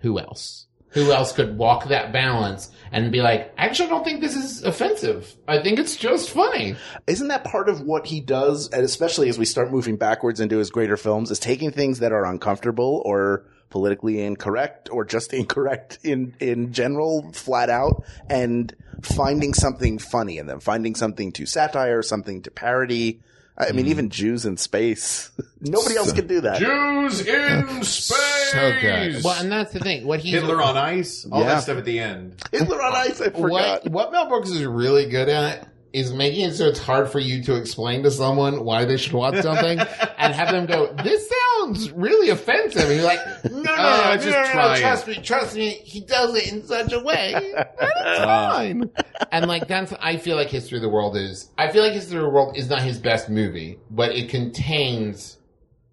who 0.00 0.18
else? 0.18 0.66
Who 0.92 1.12
else 1.12 1.32
could 1.32 1.56
walk 1.56 1.88
that 1.88 2.12
balance 2.12 2.70
and 2.90 3.10
be 3.10 3.22
like, 3.22 3.52
I 3.56 3.66
actually 3.66 3.88
don't 3.88 4.04
think 4.04 4.20
this 4.20 4.36
is 4.36 4.62
offensive. 4.62 5.34
I 5.48 5.62
think 5.62 5.78
it's 5.78 5.96
just 5.96 6.30
funny. 6.30 6.76
Isn't 7.06 7.28
that 7.28 7.44
part 7.44 7.68
of 7.68 7.80
what 7.80 8.06
he 8.06 8.20
does, 8.20 8.68
and 8.68 8.84
especially 8.84 9.28
as 9.28 9.38
we 9.38 9.46
start 9.46 9.72
moving 9.72 9.96
backwards 9.96 10.40
into 10.40 10.58
his 10.58 10.70
greater 10.70 10.96
films, 10.96 11.30
is 11.30 11.38
taking 11.38 11.70
things 11.70 12.00
that 12.00 12.12
are 12.12 12.26
uncomfortable 12.26 13.02
or 13.06 13.46
politically 13.70 14.20
incorrect 14.22 14.90
or 14.92 15.04
just 15.04 15.32
incorrect 15.32 15.98
in, 16.04 16.34
in 16.40 16.72
general, 16.72 17.32
flat 17.32 17.70
out, 17.70 18.04
and 18.28 18.76
finding 19.02 19.54
something 19.54 19.98
funny 19.98 20.38
in 20.38 20.46
them, 20.46 20.60
finding 20.60 20.94
something 20.94 21.32
to 21.32 21.46
satire, 21.46 22.02
something 22.02 22.42
to 22.42 22.50
parody. 22.50 23.20
I 23.58 23.66
Mm. 23.66 23.74
mean, 23.74 23.86
even 23.88 24.08
Jews 24.10 24.44
in 24.46 24.56
space. 24.56 25.30
Nobody 25.60 25.96
else 25.96 26.12
can 26.12 26.26
do 26.26 26.40
that. 26.40 26.58
Jews 26.58 27.20
in 27.26 27.82
space. 27.82 28.18
So 28.52 28.70
good. 28.82 29.24
Well, 29.24 29.40
and 29.40 29.50
that's 29.50 29.72
the 29.72 29.78
thing. 29.80 30.06
What 30.06 30.20
he 30.20 30.30
Hitler 30.30 30.60
on 30.60 30.76
ice. 30.76 31.26
All 31.32 31.40
Yeah. 31.40 31.46
that 31.54 31.62
stuff 31.62 31.78
at 31.78 31.86
the 31.86 31.98
end. 31.98 32.34
Hitler 32.52 32.82
on 32.82 32.92
Ice, 32.94 33.18
I 33.22 33.30
forgot. 33.30 33.40
what 33.50 33.88
what 33.90 34.12
Mel 34.12 34.28
Brooks 34.28 34.50
is 34.50 34.62
really 34.66 35.06
good 35.06 35.30
at 35.30 35.68
is 35.92 36.12
making 36.12 36.48
it 36.48 36.54
so 36.54 36.68
it's 36.68 36.78
hard 36.78 37.10
for 37.10 37.18
you 37.18 37.42
to 37.44 37.54
explain 37.56 38.02
to 38.02 38.10
someone 38.10 38.64
why 38.64 38.84
they 38.86 38.96
should 38.96 39.12
watch 39.12 39.36
something 39.42 39.78
and 40.18 40.34
have 40.34 40.50
them 40.50 40.64
go, 40.66 40.92
this 41.04 41.30
sounds 41.60 41.90
really 41.90 42.30
offensive. 42.30 42.88
And 42.88 42.96
you're 42.96 43.04
like, 43.04 43.20
no, 43.44 43.50
no, 43.62 43.74
Oh, 43.76 44.02
no, 44.10 44.16
just 44.16 44.26
no, 44.28 44.32
no, 44.32 44.42
no, 44.42 44.52
try 44.52 44.80
trust 44.80 45.06
me, 45.08 45.14
trust 45.16 45.56
me. 45.56 45.70
He 45.84 46.00
does 46.00 46.34
it 46.34 46.50
in 46.52 46.62
such 46.64 46.92
a 46.92 47.00
way. 47.00 47.52
that 47.54 47.96
is 48.06 48.18
uh, 48.20 48.52
fine. 48.52 48.90
And 49.30 49.46
like, 49.46 49.68
that's, 49.68 49.92
I 50.00 50.16
feel 50.16 50.36
like 50.36 50.48
History 50.48 50.78
of 50.78 50.82
the 50.82 50.88
World 50.88 51.16
is, 51.16 51.50
I 51.58 51.70
feel 51.70 51.82
like 51.82 51.92
History 51.92 52.16
of 52.18 52.24
the 52.24 52.30
World 52.30 52.56
is 52.56 52.70
not 52.70 52.82
his 52.82 52.98
best 52.98 53.28
movie, 53.28 53.78
but 53.90 54.12
it 54.12 54.30
contains 54.30 55.36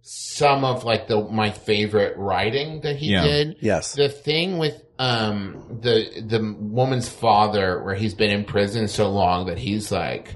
some 0.02 0.64
of 0.64 0.86
like 0.86 1.08
the, 1.08 1.22
my 1.30 1.52
favorite 1.52 2.18
writing 2.18 2.82
that 2.82 2.96
he 2.96 3.12
Yeah. 3.12 3.24
did 3.24 3.58
Yes. 3.60 3.94
the 3.94 4.10
thing 4.10 4.58
with 4.58 4.82
um 5.00 5.80
the 5.82 6.22
the 6.28 6.56
woman's 6.60 7.08
father 7.10 7.82
where 7.84 7.96
he's 7.96 8.14
been 8.14 8.30
in 8.30 8.44
prison 8.44 8.88
so 8.88 9.10
long 9.10 9.48
that 9.48 9.58
he's 9.58 9.92
like 9.92 10.36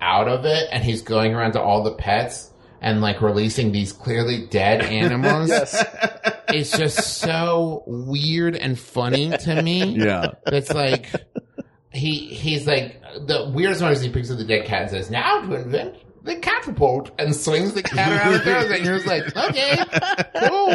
out 0.00 0.26
of 0.28 0.44
it 0.44 0.68
and 0.72 0.82
he's 0.82 1.02
going 1.02 1.32
around 1.34 1.52
to 1.52 1.60
all 1.62 1.84
the 1.84 1.94
pets 1.94 2.50
and 2.80 3.00
like 3.00 3.22
releasing 3.22 3.70
these 3.70 3.92
clearly 3.92 4.46
dead 4.48 4.82
animals 4.82 5.48
Yes. 5.50 5.84
it's 6.48 6.76
just 6.76 7.18
so 7.18 7.84
weird 7.86 8.56
and 8.56 8.76
funny 8.78 9.30
to 9.30 9.62
me 9.62 9.84
Yeah. 9.96 10.32
it's 10.48 10.74
like 10.74 11.06
he 11.92 12.16
he's 12.26 12.66
like 12.66 13.00
the 13.26 13.50
weirdest 13.54 13.82
one 13.82 13.92
is 13.92 14.00
he 14.02 14.10
picks 14.10 14.30
up 14.32 14.38
the 14.38 14.44
dead 14.44 14.66
cat 14.66 14.82
and 14.82 14.90
says 14.90 15.10
now 15.10 15.42
to 15.42 15.54
invent 15.54 15.94
the 16.24 16.36
catapult 16.36 17.10
and 17.18 17.34
swings 17.34 17.74
the 17.74 17.82
cat 17.82 18.12
around 18.12 18.34
and 18.34 18.42
throws 18.42 18.70
and 18.70 18.84
you're 18.84 18.96
just 18.98 19.06
like 19.06 19.36
okay 19.36 19.76
cool 20.48 20.70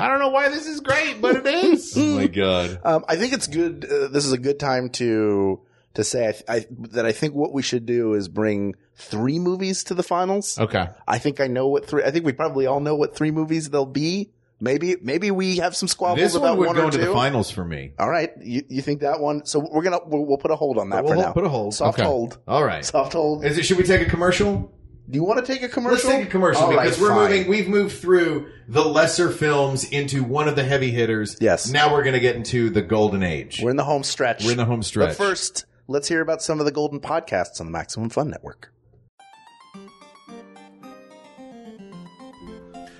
I 0.00 0.08
don't 0.08 0.20
know 0.20 0.28
why 0.28 0.48
this 0.48 0.66
is 0.66 0.80
great 0.80 1.20
but 1.20 1.36
it 1.36 1.46
is 1.46 1.94
Oh 1.96 2.16
my 2.16 2.26
god. 2.26 2.78
Um, 2.84 3.04
I 3.08 3.16
think 3.16 3.32
it's 3.32 3.46
good. 3.46 3.84
Uh, 3.84 4.08
this 4.08 4.24
is 4.24 4.32
a 4.32 4.38
good 4.38 4.58
time 4.58 4.90
to 4.90 5.60
to 5.94 6.04
say 6.04 6.28
I, 6.28 6.32
th- 6.32 6.44
I, 6.48 6.66
that 6.92 7.06
I 7.06 7.12
think 7.12 7.34
what 7.34 7.52
we 7.52 7.62
should 7.62 7.86
do 7.86 8.14
is 8.14 8.28
bring 8.28 8.74
three 8.96 9.38
movies 9.38 9.84
to 9.84 9.94
the 9.94 10.02
finals. 10.02 10.58
okay 10.58 10.88
I 11.06 11.18
think 11.18 11.40
I 11.40 11.46
know 11.46 11.68
what 11.68 11.86
three. 11.86 12.02
I 12.04 12.10
think 12.10 12.24
we 12.24 12.32
probably 12.32 12.66
all 12.66 12.80
know 12.80 12.94
what 12.96 13.14
three 13.16 13.30
movies 13.30 13.70
they'll 13.70 13.86
be. 13.86 14.30
Maybe 14.60 14.96
maybe 15.02 15.30
we 15.32 15.56
have 15.58 15.74
some 15.76 15.88
squabbles 15.88 16.20
This 16.20 16.34
about 16.36 16.50
one 16.50 16.58
would 16.58 16.66
one 16.68 16.76
go 16.76 16.82
or 16.82 16.84
into 16.86 16.98
two. 16.98 17.06
the 17.06 17.12
finals 17.12 17.50
for 17.50 17.64
me. 17.64 17.92
All 17.98 18.08
right, 18.08 18.30
you, 18.40 18.62
you 18.68 18.82
think 18.82 19.00
that 19.00 19.18
one? 19.20 19.44
So 19.44 19.58
we're 19.58 19.82
gonna 19.82 19.98
we'll, 20.06 20.24
we'll 20.24 20.38
put 20.38 20.52
a 20.52 20.56
hold 20.56 20.78
on 20.78 20.90
that 20.90 21.02
We'll 21.04 21.10
for 21.12 21.14
hold- 21.16 21.26
now. 21.26 21.32
put 21.32 21.44
a 21.44 21.48
hold. 21.48 21.74
Soft 21.74 21.98
Okay. 21.98 22.06
hold. 22.06 22.38
All 22.48 22.64
right. 22.64 22.84
Soft 22.84 23.12
hold. 23.12 23.44
Is 23.44 23.58
it? 23.58 23.64
Should 23.64 23.78
we 23.78 23.84
take 23.84 24.00
a 24.06 24.08
commercial? 24.10 24.72
Do 25.08 25.18
you 25.18 25.24
want 25.24 25.44
to 25.44 25.52
take 25.52 25.62
a 25.62 25.68
commercial? 25.68 26.08
Let's 26.08 26.18
take 26.18 26.26
a 26.26 26.30
commercial 26.30 26.62
All 26.62 26.74
right, 26.74 26.84
because 26.84 27.00
we're 27.00 27.08
fine. 27.08 27.30
moving. 27.30 27.48
We've 27.48 27.68
moved 27.68 27.98
through 27.98 28.48
the 28.68 28.82
lesser 28.82 29.30
films 29.30 29.84
into 29.84 30.24
one 30.24 30.48
of 30.48 30.56
the 30.56 30.64
heavy 30.64 30.90
hitters. 30.90 31.36
Yes. 31.40 31.70
Now 31.70 31.92
we're 31.92 32.02
going 32.02 32.14
to 32.14 32.20
get 32.20 32.36
into 32.36 32.70
the 32.70 32.80
golden 32.82 33.22
age. 33.22 33.60
We're 33.62 33.70
in 33.70 33.76
the 33.76 33.84
home 33.84 34.02
stretch. 34.02 34.44
We're 34.44 34.52
in 34.52 34.56
the 34.56 34.64
home 34.64 34.82
stretch. 34.82 35.10
But 35.10 35.16
first, 35.16 35.66
let's 35.88 36.08
hear 36.08 36.22
about 36.22 36.40
some 36.42 36.58
of 36.58 36.64
the 36.64 36.72
golden 36.72 37.00
podcasts 37.00 37.60
on 37.60 37.66
the 37.66 37.72
Maximum 37.72 38.08
Fun 38.08 38.30
Network. 38.30 38.72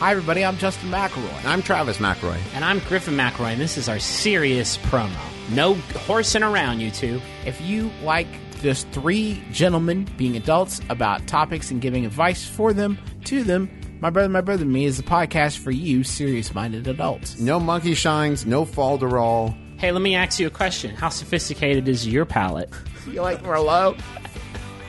Hi, 0.00 0.12
everybody. 0.12 0.44
I'm 0.44 0.56
Justin 0.58 0.90
McElroy. 0.90 1.44
I'm 1.44 1.60
Travis 1.60 1.98
McElroy. 1.98 2.38
And 2.54 2.64
I'm 2.64 2.78
Griffin 2.78 3.14
McElroy, 3.16 3.54
and 3.54 3.60
this 3.60 3.76
is 3.76 3.88
our 3.88 3.98
serious 3.98 4.76
promo. 4.76 5.10
No 5.50 5.74
horsing 6.06 6.44
around, 6.44 6.78
you 6.78 6.92
two. 6.92 7.20
If 7.44 7.60
you 7.60 7.90
like 8.04 8.28
just 8.60 8.88
three 8.90 9.42
gentlemen 9.50 10.08
being 10.16 10.36
adults 10.36 10.80
about 10.88 11.26
topics 11.26 11.72
and 11.72 11.80
giving 11.80 12.06
advice 12.06 12.46
for 12.46 12.72
them, 12.72 12.96
to 13.24 13.42
them, 13.42 13.68
My 14.00 14.08
Brother, 14.10 14.28
My 14.28 14.40
Brother, 14.40 14.64
Me 14.64 14.84
is 14.84 14.98
the 14.98 15.02
podcast 15.02 15.58
for 15.58 15.72
you, 15.72 16.04
serious 16.04 16.54
minded 16.54 16.86
adults. 16.86 17.40
No 17.40 17.58
monkey 17.58 17.94
shines, 17.94 18.46
no 18.46 18.64
falderall. 18.64 19.56
Hey, 19.80 19.90
let 19.90 20.00
me 20.00 20.14
ask 20.14 20.38
you 20.38 20.46
a 20.46 20.50
question. 20.50 20.94
How 20.94 21.08
sophisticated 21.08 21.88
is 21.88 22.06
your 22.06 22.24
palate? 22.24 22.70
You 23.08 23.22
like 23.22 23.42
Merlot? 23.42 24.00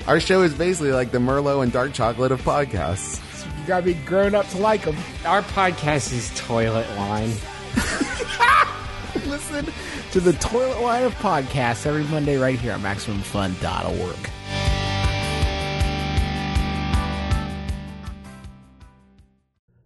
Our 0.05 0.19
show 0.19 0.43
is 0.43 0.53
basically 0.53 0.91
like 0.91 1.09
the 1.09 1.17
Merlot 1.17 1.63
and 1.63 1.71
dark 1.71 1.93
chocolate 1.93 2.31
of 2.31 2.43
podcasts. 2.43 3.19
You 3.59 3.67
gotta 3.67 3.83
be 3.83 3.93
grown 3.93 4.35
up 4.35 4.47
to 4.49 4.57
like 4.57 4.85
them. 4.85 4.95
Our 5.25 5.41
podcast 5.41 6.13
is 6.13 6.31
Toilet 6.35 6.89
Line. 6.95 7.29
Listen 9.27 9.67
to 10.11 10.19
the 10.21 10.33
Toilet 10.33 10.81
Line 10.81 11.03
of 11.03 11.13
podcasts 11.15 11.85
every 11.85 12.05
Monday 12.05 12.37
right 12.37 12.57
here 12.57 12.71
at 12.71 12.79
MaximumFun.org. 12.79 14.29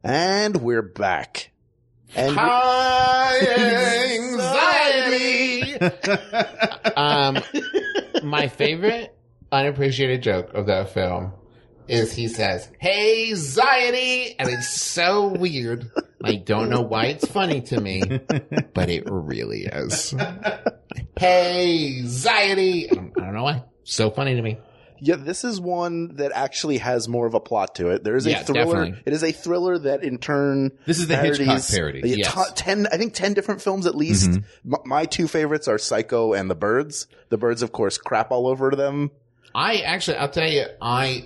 And 0.04 0.58
we're 0.58 0.82
back. 0.82 1.52
And 2.16 2.36
High 2.36 3.40
anxiety. 4.20 5.74
um, 6.96 7.40
my 8.24 8.48
favorite 8.50 9.18
unappreciated 9.52 10.22
joke 10.22 10.54
of 10.54 10.68
that 10.68 10.94
film 10.94 11.34
is 11.88 12.14
he 12.14 12.28
says, 12.28 12.70
"Hey, 12.80 13.30
anxiety," 13.30 14.36
and 14.40 14.50
it's 14.50 14.70
so 14.70 15.28
weird. 15.28 15.92
I 16.24 16.36
don't 16.36 16.70
know 16.70 16.82
why 16.82 17.06
it's 17.08 17.28
funny 17.28 17.62
to 17.62 17.80
me, 17.82 18.02
but 18.74 18.90
it 18.90 19.04
really 19.08 19.66
is. 19.66 20.14
Hey, 21.18 21.98
anxiety. 22.00 22.90
I 22.92 22.96
don't, 22.96 23.34
know 23.34 23.44
why. 23.44 23.64
So 23.84 24.10
funny 24.10 24.36
to 24.36 24.42
me. 24.42 24.58
yeah, 25.00 25.16
this 25.18 25.44
is 25.44 25.60
one 25.60 26.16
that 26.16 26.32
actually 26.34 26.78
has 26.78 27.08
more 27.10 27.26
of 27.28 27.34
a 27.34 27.40
plot 27.40 27.76
to 27.76 27.90
it. 27.90 28.04
There 28.04 28.16
is 28.16 28.26
a 28.26 28.32
Yeah, 28.32 28.44
thriller. 28.44 28.64
definitely. 28.86 29.04
It 29.06 29.14
is 29.14 29.24
a 29.24 29.32
thriller 29.34 29.78
that 29.80 30.04
in 30.04 30.18
turn 30.18 30.72
This 30.86 31.00
is 31.00 31.08
the 31.08 31.18
Hitchcock 31.18 31.46
parodies- 31.48 31.72
parody. 31.76 32.02
Yeah, 32.06 32.16
Yes. 32.18 32.34
to- 32.50 32.54
ten, 32.56 32.88
I 32.92 32.98
think 32.98 33.14
ten 33.14 33.34
different 33.34 33.62
films 33.62 33.86
at 33.86 33.96
least. 33.96 34.30
Mm-hmm. 34.30 34.74
M- 34.76 34.82
my 34.86 35.06
two 35.06 35.28
favorites 35.28 35.68
are 35.68 35.78
Psycho 35.78 36.34
and 36.34 36.50
The 36.50 36.56
Birds. 36.56 37.08
The 37.30 37.38
Birds, 37.38 37.62
of 37.62 37.72
course, 37.74 37.98
crap 37.98 38.32
all 38.32 38.48
over 38.48 38.72
them. 38.72 39.12
I 39.54 39.80
actually, 39.80 40.18
I'll 40.18 40.30
tell 40.30 40.50
you, 40.50 40.66
I 40.82 41.26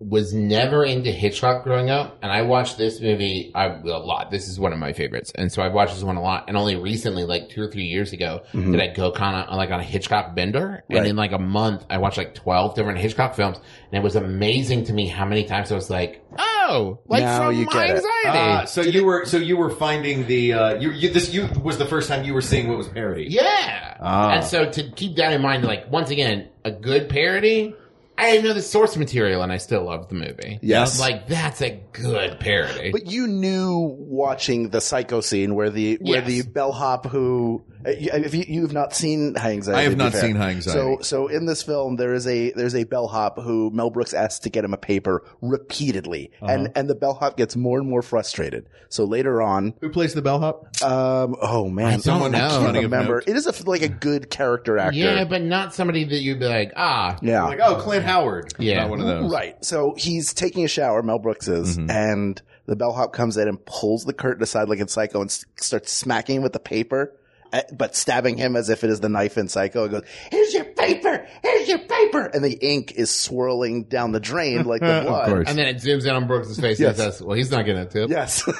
was 0.00 0.32
never 0.32 0.84
into 0.84 1.10
Hitchcock 1.10 1.64
growing 1.64 1.90
up, 1.90 2.18
and 2.22 2.30
I 2.30 2.42
watched 2.42 2.78
this 2.78 3.00
movie 3.00 3.50
I, 3.54 3.66
a 3.66 3.98
lot. 3.98 4.30
This 4.30 4.48
is 4.48 4.58
one 4.58 4.72
of 4.72 4.78
my 4.78 4.92
favorites, 4.92 5.32
and 5.34 5.50
so 5.50 5.62
I 5.62 5.68
watched 5.68 5.94
this 5.94 6.04
one 6.04 6.16
a 6.16 6.22
lot. 6.22 6.44
And 6.48 6.56
only 6.56 6.76
recently, 6.76 7.24
like 7.24 7.48
two 7.48 7.62
or 7.62 7.70
three 7.70 7.84
years 7.84 8.12
ago, 8.12 8.42
did 8.52 8.80
I 8.80 8.88
go 8.88 9.10
kind 9.12 9.48
of 9.48 9.56
like 9.56 9.70
on 9.70 9.80
a 9.80 9.84
Hitchcock 9.84 10.34
bender. 10.34 10.84
And 10.88 11.06
in 11.06 11.16
like 11.16 11.32
a 11.32 11.38
month, 11.38 11.84
I 11.90 11.98
watched 11.98 12.18
like 12.18 12.34
twelve 12.34 12.74
different 12.74 12.98
Hitchcock 12.98 13.34
films, 13.34 13.58
and 13.90 14.00
it 14.00 14.02
was 14.02 14.16
amazing 14.16 14.84
to 14.84 14.92
me 14.92 15.06
how 15.06 15.24
many 15.24 15.44
times 15.44 15.72
I 15.72 15.74
was 15.74 15.90
like, 15.90 16.24
"Oh, 16.38 17.00
like 17.06 17.22
Now 17.22 17.46
from 17.46 17.56
you 17.56 17.66
my 17.66 17.72
get 17.72 17.90
anxiety." 17.90 18.08
Ah, 18.24 18.64
so 18.66 18.82
you 18.82 19.04
were 19.04 19.24
so 19.24 19.36
you 19.36 19.56
were 19.56 19.70
finding 19.70 20.26
the 20.26 20.52
uh, 20.52 20.74
you, 20.74 20.90
you 20.92 21.10
this 21.10 21.32
you 21.32 21.48
was 21.62 21.78
the 21.78 21.86
first 21.86 22.08
time 22.08 22.24
you 22.24 22.34
were 22.34 22.40
seeing 22.40 22.68
what 22.68 22.78
was 22.78 22.88
parody. 22.88 23.26
Yeah. 23.28 23.96
Ah. 24.00 24.30
And 24.30 24.44
so 24.44 24.70
to 24.70 24.90
keep 24.92 25.16
that 25.16 25.32
in 25.32 25.42
mind, 25.42 25.64
like 25.64 25.90
once 25.90 26.10
again, 26.10 26.48
a 26.64 26.70
good 26.70 27.08
parody. 27.08 27.74
I 28.18 28.32
didn't 28.32 28.44
know 28.46 28.54
the 28.54 28.62
source 28.62 28.96
material, 28.96 29.42
and 29.42 29.52
I 29.52 29.58
still 29.58 29.84
loved 29.84 30.10
the 30.10 30.16
movie. 30.16 30.58
Yes. 30.60 30.98
like 31.00 31.28
that's 31.28 31.62
a 31.62 31.80
good 31.92 32.40
parody. 32.40 32.90
But 32.90 33.06
you 33.06 33.26
knew 33.28 33.96
watching 33.98 34.70
the 34.70 34.80
Psycho 34.80 35.20
scene 35.20 35.54
where 35.54 35.70
the 35.70 35.98
where 36.00 36.18
Yes. 36.20 36.26
the 36.26 36.42
bellhop 36.50 37.06
who 37.06 37.62
uh, 37.86 37.90
if 37.90 38.34
you, 38.34 38.44
you 38.48 38.62
have 38.62 38.72
not 38.72 38.92
seen 38.92 39.36
High 39.36 39.52
Anxiety, 39.52 39.78
I 39.80 39.84
have 39.84 39.96
not 39.96 40.10
fair. 40.12 40.20
seen 40.22 40.34
High 40.36 40.50
Anxiety. 40.50 40.78
So 40.78 40.98
so 41.02 41.28
in 41.28 41.46
this 41.46 41.62
film 41.62 41.94
there 41.96 42.12
is 42.12 42.26
a 42.26 42.50
there's 42.50 42.74
a 42.74 42.82
bellhop 42.84 43.38
who 43.40 43.70
Mel 43.70 43.90
Brooks 43.90 44.12
asks 44.14 44.40
to 44.40 44.50
get 44.50 44.64
him 44.64 44.74
a 44.74 44.78
paper 44.78 45.22
repeatedly, 45.40 46.30
Uh-huh. 46.42 46.52
and 46.52 46.72
and 46.74 46.88
the 46.90 46.94
bellhop 46.94 47.36
gets 47.36 47.56
more 47.56 47.78
and 47.78 47.88
more 47.88 48.02
frustrated. 48.02 48.66
So 48.88 49.04
later 49.04 49.40
on, 49.42 49.74
Who 49.80 49.90
plays 49.90 50.14
the 50.14 50.22
bellhop? 50.22 50.82
um, 50.82 51.36
oh 51.40 51.68
man, 51.68 51.86
I 51.86 51.90
don't 51.92 52.00
Someone- 52.02 52.32
know. 52.32 52.38
I 52.38 52.48
can't 52.48 52.64
Running 52.64 52.82
remember. 52.82 53.18
It 53.26 53.36
is 53.36 53.46
a, 53.46 53.68
like 53.68 53.82
a 53.82 53.88
good 53.88 54.30
character 54.30 54.78
actor. 54.78 54.96
yeah, 54.98 55.24
but 55.24 55.42
not 55.42 55.74
somebody 55.74 56.04
that 56.04 56.18
you'd 56.20 56.40
be 56.40 56.46
like, 56.46 56.72
ah, 56.76 57.16
yeah. 57.22 57.44
Like 57.44 57.60
oh, 57.62 57.76
Clint 57.76 58.04
Howard. 58.08 58.52
Yeah. 58.58 58.80
not 58.82 58.90
one 58.90 59.00
of 59.00 59.06
those. 59.06 59.32
Right. 59.32 59.64
So 59.64 59.94
he's 59.96 60.34
taking 60.34 60.64
a 60.64 60.68
shower, 60.68 61.02
Mel 61.02 61.18
Brooks 61.18 61.46
is, 61.48 61.76
Mm-hmm. 61.78 61.90
and 61.90 62.42
the 62.66 62.76
bellhop 62.76 63.12
comes 63.12 63.36
in 63.36 63.48
and 63.48 63.64
pulls 63.64 64.04
the 64.04 64.12
curtain 64.12 64.42
aside 64.42 64.68
like 64.68 64.78
in 64.80 64.88
Psycho 64.88 65.20
and 65.20 65.30
s- 65.30 65.44
starts 65.56 65.92
smacking 65.92 66.36
him 66.36 66.42
with 66.42 66.52
the 66.52 66.58
paper, 66.60 67.14
uh, 67.50 67.62
but 67.72 67.96
stabbing 67.96 68.36
him 68.36 68.56
as 68.56 68.68
if 68.68 68.84
it 68.84 68.90
is 68.90 69.00
the 69.00 69.08
knife 69.08 69.38
in 69.38 69.48
Psycho. 69.48 69.84
And 69.84 69.90
goes, 69.92 70.02
here's 70.30 70.52
your 70.52 70.64
paper! 70.66 71.26
Here's 71.42 71.66
your 71.68 71.78
paper! 71.78 72.24
And 72.26 72.44
the 72.44 72.52
ink 72.60 72.92
is 72.96 73.10
swirling 73.10 73.84
down 73.84 74.12
the 74.12 74.20
drain 74.20 74.64
like 74.66 74.82
the 74.82 74.86
Of 75.00 75.06
blood. 75.06 75.28
course. 75.28 75.48
and 75.48 75.58
then 75.58 75.66
it 75.66 75.76
zooms 75.76 76.04
in 76.04 76.10
on 76.10 76.26
Brooks' 76.26 76.60
face 76.60 76.78
Yes. 76.78 76.98
and 77.00 77.12
says, 77.12 77.22
"Well, 77.22 77.36
he's 77.38 77.50
not 77.50 77.64
getting 77.64 77.80
a 77.82 77.86
tip." 77.86 78.10
Yes. 78.10 78.42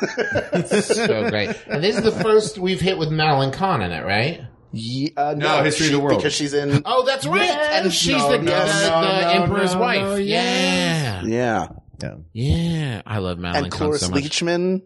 It's 0.52 0.96
so 0.96 1.28
great. 1.30 1.54
And 1.66 1.84
this 1.84 1.96
is 1.98 2.02
the 2.02 2.12
first 2.12 2.58
we've 2.58 2.80
hit 2.80 2.96
with 2.98 3.10
Madeline 3.10 3.52
Kahn 3.52 3.82
in 3.82 3.92
it, 3.92 4.04
right? 4.04 4.42
Ye- 4.72 5.12
uh, 5.16 5.34
No, 5.36 5.62
History 5.62 5.86
of 5.86 5.92
the 5.92 6.00
World. 6.00 6.18
because 6.18 6.32
she's 6.34 6.52
in. 6.54 6.82
Oh, 6.84 7.04
that's 7.06 7.26
right. 7.26 7.40
Yes. 7.42 7.84
and 7.84 7.92
she's 7.92 8.16
No, 8.16 8.32
the, 8.32 8.38
no, 8.38 8.44
the, 8.44 8.50
no, 8.50 9.00
the 9.00 9.20
no, 9.22 9.42
emperor's 9.42 9.74
no, 9.74 9.80
wife. 9.80 10.00
no, 10.02 10.14
yeah. 10.16 11.22
Yeah, 11.24 11.68
Yeah. 12.02 12.14
Yeah. 12.32 13.02
I 13.06 13.18
love 13.18 13.38
Madeline 13.38 13.64
and 13.64 13.72
Kahn 13.72 13.78
Cloris 13.88 14.00
so 14.02 14.10
much. 14.10 14.22
Leachman. 14.24 14.82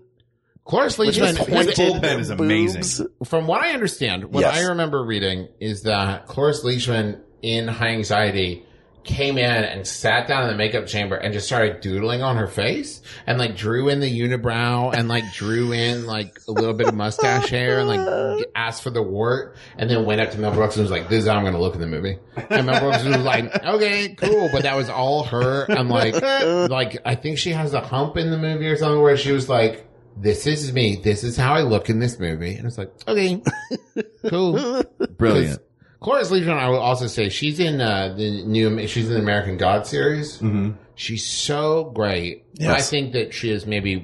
Cloris 0.64 0.96
with 0.96 1.08
his 1.16 1.18
Leachman, 1.18 1.48
pointed 1.48 1.74
bullpen 1.74 2.20
is 2.20 2.30
amazing. 2.30 3.08
from 3.24 3.48
what 3.48 3.62
I 3.62 3.70
understand, 3.72 4.26
what 4.26 4.42
Yes. 4.42 4.56
I 4.56 4.68
remember 4.68 5.02
reading 5.04 5.48
is 5.60 5.82
that 5.82 6.26
Cloris 6.26 6.62
Leachman 6.64 7.18
in 7.42 7.66
High 7.66 7.88
Anxiety 7.88 8.64
came 9.04 9.36
in 9.36 9.64
and 9.64 9.86
sat 9.86 10.28
down 10.28 10.44
in 10.44 10.48
the 10.48 10.56
makeup 10.56 10.86
chamber 10.86 11.16
and 11.16 11.32
just 11.32 11.46
started 11.46 11.80
doodling 11.80 12.22
on 12.22 12.36
her 12.36 12.46
face 12.46 13.02
and 13.26 13.38
like 13.38 13.56
drew 13.56 13.88
in 13.88 14.00
the 14.00 14.20
unibrow 14.20 14.94
and 14.94 15.08
like 15.08 15.24
drew 15.32 15.72
in 15.72 16.06
like 16.06 16.38
a 16.48 16.52
little 16.52 16.74
bit 16.74 16.88
of 16.88 16.94
mustache 16.94 17.44
oh, 17.46 17.48
hair 17.48 17.80
and 17.80 17.88
like 17.88 18.46
asked 18.54 18.82
for 18.82 18.90
the 18.90 19.02
wart 19.02 19.56
and 19.76 19.90
then 19.90 20.04
went 20.04 20.20
up 20.20 20.30
to 20.30 20.38
Mel 20.38 20.52
Brooks 20.52 20.76
and 20.76 20.84
was 20.84 20.90
like, 20.90 21.08
this 21.08 21.22
is 21.22 21.28
how 21.28 21.36
I'm 21.36 21.42
going 21.42 21.54
to 21.54 21.60
look 21.60 21.74
in 21.74 21.80
the 21.80 21.86
movie. 21.86 22.18
And 22.50 22.66
Mel 22.66 22.80
Brooks 22.80 23.04
was 23.04 23.16
like, 23.18 23.64
okay, 23.64 24.14
cool. 24.14 24.48
But 24.52 24.62
that 24.62 24.76
was 24.76 24.88
all 24.88 25.24
her. 25.24 25.64
And 25.64 25.88
like, 25.88 26.20
like, 26.70 26.98
I 27.04 27.14
think 27.14 27.38
she 27.38 27.50
has 27.50 27.74
a 27.74 27.80
hump 27.80 28.16
in 28.16 28.30
the 28.30 28.38
movie 28.38 28.68
or 28.68 28.76
something 28.76 29.00
where 29.00 29.16
she 29.16 29.32
was 29.32 29.48
like, 29.48 29.86
this 30.16 30.46
is 30.46 30.72
me. 30.72 30.96
This 30.96 31.24
is 31.24 31.36
how 31.36 31.54
I 31.54 31.62
look 31.62 31.88
in 31.88 31.98
this 31.98 32.18
movie. 32.18 32.54
And 32.54 32.66
it's 32.66 32.78
like, 32.78 32.92
okay, 33.08 33.42
cool. 34.28 34.82
Brilliant. 35.16 35.60
Cloris 36.02 36.30
Leachman, 36.30 36.58
I 36.58 36.68
will 36.68 36.78
also 36.80 37.06
say 37.06 37.28
she's 37.28 37.58
in 37.60 37.80
uh, 37.80 38.14
the 38.16 38.42
new, 38.44 38.86
she's 38.86 39.08
in 39.08 39.14
the 39.14 39.20
American 39.20 39.56
God 39.56 39.86
series. 39.86 40.38
Mm-hmm. 40.38 40.72
She's 40.94 41.24
so 41.26 41.84
great. 41.94 42.44
Yes. 42.54 42.78
I 42.78 42.82
think 42.90 43.12
that 43.14 43.32
she 43.32 43.50
is 43.50 43.66
maybe 43.66 43.96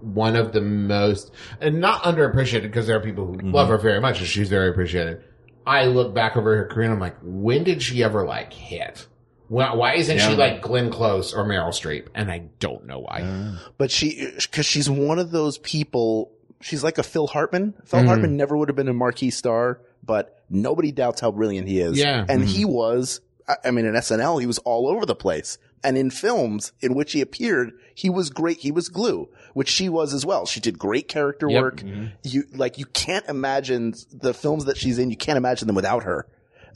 one 0.00 0.36
of 0.36 0.52
the 0.52 0.60
most, 0.60 1.30
and 1.60 1.80
not 1.80 2.02
underappreciated 2.02 2.62
because 2.62 2.86
there 2.86 2.96
are 2.96 3.00
people 3.00 3.26
who 3.26 3.50
love 3.50 3.68
her 3.68 3.78
very 3.78 4.00
much 4.00 4.18
and 4.18 4.26
she's 4.26 4.48
very 4.48 4.68
appreciated. 4.70 5.22
I 5.66 5.86
look 5.86 6.14
back 6.14 6.36
over 6.36 6.56
her 6.56 6.66
career 6.66 6.84
and 6.86 6.94
I'm 6.94 7.00
like, 7.00 7.16
when 7.22 7.64
did 7.64 7.82
she 7.82 8.02
ever 8.04 8.26
like 8.26 8.52
hit? 8.52 9.06
Why, 9.48 9.74
why 9.74 9.94
isn't 9.94 10.18
she 10.20 10.34
like 10.34 10.62
Glenn 10.62 10.90
Close 10.90 11.32
or 11.34 11.44
Meryl 11.44 11.68
Streep? 11.68 12.08
And 12.14 12.30
I 12.30 12.40
don't 12.58 12.86
know 12.86 12.98
why. 13.00 13.56
but 13.78 13.90
she 13.90 14.30
because 14.36 14.66
she's 14.66 14.90
one 14.90 15.18
of 15.18 15.30
those 15.30 15.58
people. 15.58 16.32
She's 16.60 16.82
like 16.82 16.96
a 16.98 17.02
Phil 17.02 17.26
Hartman. 17.26 17.74
Phil 17.84 18.00
Mhm. 18.00 18.06
Hartman 18.06 18.36
never 18.36 18.56
would 18.56 18.68
have 18.68 18.76
been 18.76 18.88
a 18.88 18.94
marquee 18.94 19.30
star, 19.30 19.80
but 20.04 20.42
nobody 20.50 20.92
doubts 20.92 21.20
how 21.20 21.30
brilliant 21.30 21.68
he 21.68 21.80
is. 21.80 21.98
Yeah. 21.98 22.24
and 22.28 22.44
he 22.44 22.62
mm-hmm. 22.64 22.72
was. 22.72 23.20
I- 23.48 23.56
I 23.66 23.70
mean, 23.70 23.84
in 23.84 23.94
SNL, 23.94 24.40
he 24.40 24.46
was 24.46 24.58
all 24.58 24.88
over 24.88 25.04
the 25.04 25.14
place, 25.14 25.58
and 25.82 25.98
in 25.98 26.10
films 26.10 26.72
in 26.80 26.94
which 26.94 27.12
he 27.12 27.20
appeared, 27.20 27.72
he 27.94 28.08
was 28.08 28.30
great. 28.30 28.58
He 28.58 28.72
was 28.72 28.88
glue, 28.88 29.28
which 29.52 29.68
she 29.68 29.88
was 29.88 30.14
as 30.14 30.24
well. 30.24 30.46
She 30.46 30.60
did 30.60 30.78
great 30.78 31.08
character 31.08 31.48
Yep. 31.48 31.62
work. 31.62 31.76
Mm-hmm. 31.80 32.06
You 32.22 32.44
like 32.54 32.78
you 32.78 32.86
can't 32.86 33.26
imagine 33.28 33.94
the 34.12 34.32
films 34.32 34.64
that 34.64 34.76
she's 34.78 34.98
in. 34.98 35.10
You 35.10 35.16
can't 35.16 35.36
imagine 35.36 35.66
them 35.66 35.76
without 35.76 36.04
her. 36.04 36.26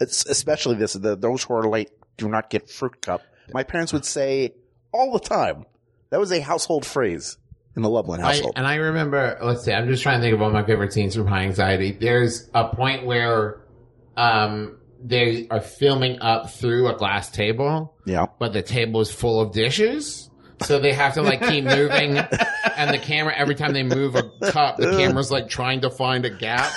It's 0.01 0.27
especially 0.27 0.77
this. 0.77 0.93
The 0.93 1.17
those 1.17 1.43
who 1.43 1.55
are 1.55 1.69
late 1.69 1.91
do 2.19 2.29
not 2.29 2.51
get 2.51 2.69
fruit 2.69 3.01
cup. 3.01 3.23
My 3.55 3.63
parents 3.63 3.93
would 3.95 4.05
say 4.05 4.53
all 4.93 5.13
the 5.13 5.21
time. 5.21 5.65
That 6.11 6.21
was 6.21 6.33
a 6.33 6.41
household 6.41 6.85
phrase 6.87 7.39
in 7.79 7.83
the 7.83 7.89
Loveland 7.89 8.23
I, 8.23 8.27
household. 8.35 8.55
and 8.57 8.67
I 8.67 8.75
remember, 8.75 9.39
let's 9.41 9.65
see, 9.65 9.73
I'm 9.73 9.89
just 9.89 10.03
trying 10.03 10.19
to 10.21 10.25
think 10.25 10.35
of 10.35 10.43
all 10.43 10.51
my 10.51 10.65
favorite 10.65 10.93
scenes 10.93 11.15
from 11.15 11.27
High 11.29 11.45
Anxiety. 11.45 11.93
There's 11.93 12.51
a 12.53 12.69
point 12.69 13.07
where, 13.07 13.61
um, 14.17 14.79
they 15.03 15.47
are 15.49 15.61
filming 15.61 16.21
up 16.21 16.51
through 16.51 16.89
a 16.89 16.97
glass 16.97 17.31
table, 17.31 17.95
yeah. 18.05 18.27
but 18.41 18.53
the 18.53 18.63
table 18.63 19.01
is 19.01 19.13
full 19.13 19.41
of 19.41 19.53
dishes. 19.53 20.29
So 20.63 20.81
they 20.81 20.93
have 20.93 21.15
to 21.15 21.23
like 21.23 21.41
keep 21.41 21.63
moving 21.63 22.17
and 22.77 22.93
the 22.93 22.99
camera, 22.99 23.33
every 23.37 23.55
time 23.55 23.73
they 23.73 23.85
move 23.85 24.17
a 24.17 24.25
cup, 24.51 24.77
the 24.77 24.91
camera's 24.99 25.31
like 25.31 25.49
trying 25.49 25.83
to 25.83 25.91
find 25.91 26.25
a 26.25 26.31
gap. 26.31 26.73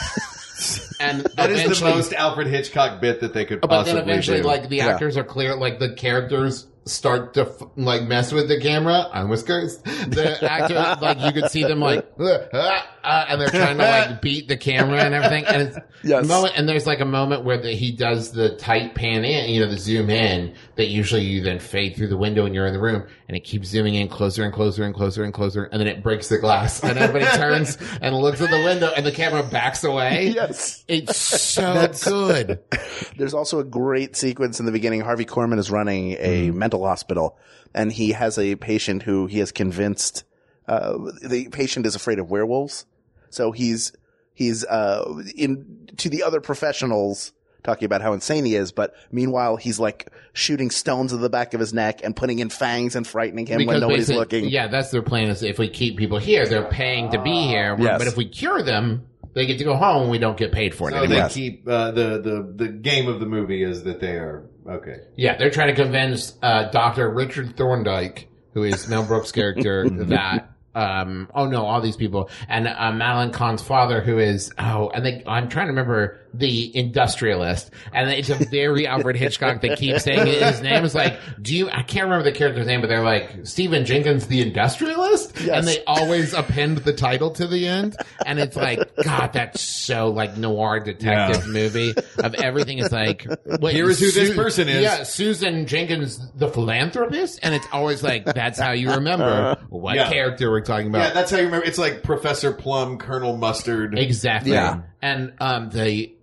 And 1.00 1.22
That 1.36 1.50
is 1.50 1.80
the 1.80 1.86
most 1.86 2.14
Alfred 2.14 2.46
Hitchcock 2.46 3.02
bit 3.02 3.22
that 3.22 3.34
they 3.34 3.44
could 3.44 3.62
but 3.62 3.72
possibly 3.72 4.02
then 4.02 4.10
eventually, 4.10 4.42
do. 4.42 4.48
like 4.48 4.70
the 4.70 4.78
Yeah. 4.78 4.90
actors 4.90 5.18
are 5.18 5.24
clear, 5.24 5.56
like 5.56 5.80
the 5.80 5.96
characters 5.96 6.68
start 6.86 7.36
to 7.36 7.42
f- 7.42 7.62
like 7.76 8.04
mess 8.04 8.32
with 8.32 8.48
the 8.48 8.60
camera. 8.60 9.08
I 9.14 9.22
almost 9.22 9.46
cursed. 9.46 9.84
The 9.84 10.38
actors, 10.44 11.02
like 11.02 11.20
you 11.22 11.32
could 11.40 11.52
see 11.52 11.64
them 11.64 11.80
like, 11.80 12.08
uh, 12.20 12.24
uh, 12.24 12.82
uh, 13.04 13.26
and 13.30 13.40
they're 13.42 13.50
trying 13.50 13.78
to 13.78 13.84
like 13.84 14.22
beat 14.22 14.48
the 14.48 14.58
camera 14.58 15.00
and 15.02 15.14
everything. 15.14 15.46
And 15.46 15.68
it's 15.70 15.78
Yes. 16.04 16.28
moment, 16.28 16.56
and 16.58 16.68
there's 16.68 16.88
like 16.88 17.00
a 17.00 17.06
moment 17.06 17.44
where 17.44 17.62
the, 17.62 17.74
he 17.74 17.92
does 17.92 18.32
the 18.32 18.56
tight 18.56 18.96
pan 18.96 19.24
in, 19.24 19.52
you 19.52 19.62
know, 19.62 19.70
the 19.70 19.78
zoom 19.78 20.10
in 20.10 20.56
that 20.76 20.88
usually 20.88 21.22
you 21.22 21.44
then 21.44 21.60
fade 21.60 21.96
through 21.96 22.08
the 22.08 22.18
window 22.18 22.44
and 22.48 22.56
you're 22.56 22.66
in 22.66 22.74
the 22.74 22.80
room, 22.80 23.06
and 23.28 23.38
it 23.38 23.42
keeps 23.42 23.68
zooming 23.68 23.94
in 23.94 24.08
closer 24.08 24.44
and 24.44 24.52
closer 24.52 24.84
and 24.84 24.96
closer 24.96 25.24
and 25.24 25.32
closer, 25.32 25.66
and 25.66 25.80
then 25.80 25.86
it 25.88 26.02
breaks 26.02 26.28
the 26.30 26.40
glass, 26.40 26.84
and 26.84 26.98
everybody 26.98 27.30
turns 27.38 27.78
and 28.02 28.16
looks 28.16 28.42
at 28.42 28.50
the 28.50 28.64
window, 28.64 28.90
and 28.98 29.06
the 29.06 29.12
camera 29.12 29.44
backs 29.44 29.84
away. 29.84 30.30
Yes. 30.30 30.84
It's 30.88 31.16
so 31.18 31.88
good. 32.04 32.60
There's 33.18 33.36
also 33.36 33.60
a 33.60 33.64
great 33.64 34.16
sequence 34.16 34.60
in 34.60 34.66
the 34.66 34.72
beginning. 34.72 35.02
Harvey 35.02 35.26
Korman 35.26 35.60
is 35.60 35.70
running 35.70 36.14
a 36.14 36.42
Mm-hmm. 36.48 36.58
mental 36.58 36.71
hospital 36.80 37.38
and 37.74 37.92
he 37.92 38.12
has 38.12 38.38
a 38.38 38.56
patient 38.56 39.04
who 39.04 39.28
he 39.28 39.40
has 39.40 39.52
convinced, 39.52 40.24
uh, 40.68 40.98
the 41.24 41.48
patient 41.52 41.86
is 41.86 41.96
afraid 41.96 42.20
of 42.20 42.30
werewolves. 42.30 42.86
So 43.30 43.52
he's, 43.52 43.94
he's, 44.34 44.66
uh, 44.66 45.22
in, 45.36 45.90
to 45.98 46.10
the 46.10 46.24
other 46.24 46.42
professionals 46.42 47.34
talking 47.64 47.86
about 47.86 48.02
how 48.02 48.14
insane 48.14 48.44
he 48.44 48.56
is, 48.56 48.72
but 48.72 48.96
meanwhile 49.12 49.56
he's 49.56 49.80
like 49.80 50.12
shooting 50.34 50.72
stones 50.72 51.14
at 51.14 51.20
the 51.20 51.30
back 51.30 51.54
of 51.54 51.60
his 51.60 51.74
neck 51.74 52.02
and 52.04 52.16
putting 52.16 52.40
in 52.40 52.50
fangs 52.50 52.96
and 52.96 53.06
frightening 53.06 53.46
him 53.46 53.66
when 53.66 53.80
nobody's 53.80 54.10
looking. 54.10 54.46
Yeah, 54.50 54.68
that's 54.68 54.90
their 54.90 55.04
plan 55.04 55.30
is 55.30 55.44
if 55.44 55.60
we 55.60 55.70
keep 55.70 55.96
people 55.98 56.18
here, 56.18 56.48
they're 56.48 56.68
paying 56.70 57.12
to 57.12 57.22
be 57.22 57.44
here. 57.44 57.76
Yes. 57.80 58.00
But 58.00 58.08
if 58.08 58.18
we 58.18 58.28
cure 58.28 58.64
them, 58.64 59.06
they 59.34 59.46
get 59.46 59.60
to 59.60 59.64
go 59.64 59.76
home 59.76 60.02
and 60.04 60.12
we 60.12 60.18
don't 60.18 60.38
get 60.38 60.52
paid 60.52 60.74
for 60.74 60.90
it 60.90 60.94
so 60.94 60.98
anymore. 60.98 61.16
they 61.16 61.22
Yes. 61.22 61.34
keep 61.36 61.68
uh, 61.68 61.92
the 61.92 62.20
the 62.20 62.66
the 62.66 62.68
game 62.70 63.08
of 63.08 63.20
the 63.20 63.26
movie 63.28 63.64
is 63.64 63.84
that 63.84 64.00
they 64.02 64.14
are 64.14 64.44
okay. 64.68 64.98
Yeah, 65.16 65.38
they're 65.38 65.50
trying 65.50 65.76
to 65.76 65.82
convince 65.82 66.38
uh, 66.42 66.70
Dr. 66.70 67.10
Richard 67.10 67.58
Thorndike, 67.58 68.28
who 68.54 68.64
is 68.64 68.88
Mel 68.88 69.04
Brooks' 69.04 69.32
character, 69.32 69.90
that 69.90 70.50
um 70.74 71.30
oh 71.36 71.48
no, 71.48 71.66
all 71.66 71.82
these 71.82 71.98
people 71.98 72.30
and 72.48 72.66
uh, 72.66 72.92
Madeline 72.94 73.32
Kahn's 73.32 73.62
father, 73.62 74.02
who 74.02 74.20
is 74.20 74.54
oh, 74.58 74.90
and 74.90 75.06
they 75.06 75.24
I'm 75.28 75.50
trying 75.50 75.68
to 75.68 75.72
remember 75.72 76.21
the 76.34 76.76
industrialist, 76.78 77.72
and 77.94 78.10
it's 78.10 78.30
a 78.30 78.36
very 78.36 78.88
Alfred 78.88 79.16
Hitchcock. 79.16 79.62
They 79.62 79.76
keep 79.76 80.00
saying 80.00 80.28
it. 80.28 80.42
his 80.42 80.62
name 80.62 80.84
is 80.86 80.96
like 80.96 81.20
do 81.42 81.56
you? 81.56 81.70
I 81.70 81.82
can't 81.84 82.06
remember 82.06 82.24
the 82.24 82.32
character's 82.32 82.68
name, 82.68 82.82
but 82.82 82.88
they're 82.88 83.04
like 83.04 83.46
Stephen 83.46 83.86
Jenkins, 83.86 84.28
the 84.28 84.42
industrialist, 84.42 85.40
Yes. 85.42 85.50
and 85.50 85.68
they 85.68 85.84
always 85.86 86.34
append 86.34 86.80
the 86.80 86.94
title 86.94 87.32
to 87.32 87.48
the 87.48 87.68
end, 87.68 87.96
and 88.26 88.40
it's 88.40 88.56
like 88.56 88.80
God, 89.04 89.34
that's 89.34 89.62
so 89.62 90.10
like 90.10 90.38
noir 90.38 90.80
detective 90.80 91.46
Yeah. 91.46 91.52
movie 91.52 91.94
of 92.24 92.34
everything. 92.36 92.78
Is 92.80 92.92
like 92.92 93.28
wait, 93.60 93.74
Here 93.76 93.90
is 93.90 94.00
who 94.00 94.12
this 94.12 94.36
person 94.36 94.70
is. 94.70 94.82
Yeah, 94.84 95.04
Susan 95.04 95.66
Jenkins, 95.68 96.20
the 96.36 96.48
philanthropist, 96.48 97.40
and 97.44 97.54
it's 97.54 97.68
always 97.72 98.04
like 98.04 98.26
that's 98.26 98.60
how 98.60 98.72
you 98.72 98.92
remember 98.92 99.58
what 99.70 99.96
Yeah. 99.96 100.10
character 100.10 100.50
we're 100.50 100.62
talking 100.62 100.88
about. 100.88 101.00
Yeah, 101.00 101.14
that's 101.14 101.32
how 101.32 101.38
you 101.38 101.46
remember. 101.46 101.66
It's 101.66 101.78
like 101.78 102.04
Professor 102.04 102.52
Plum, 102.54 102.98
Colonel 102.98 103.36
Mustard. 103.38 103.98
exactly. 103.98 104.52
Yeah. 104.54 104.82
and 105.02 105.34
um, 105.40 105.70
the 105.72 106.14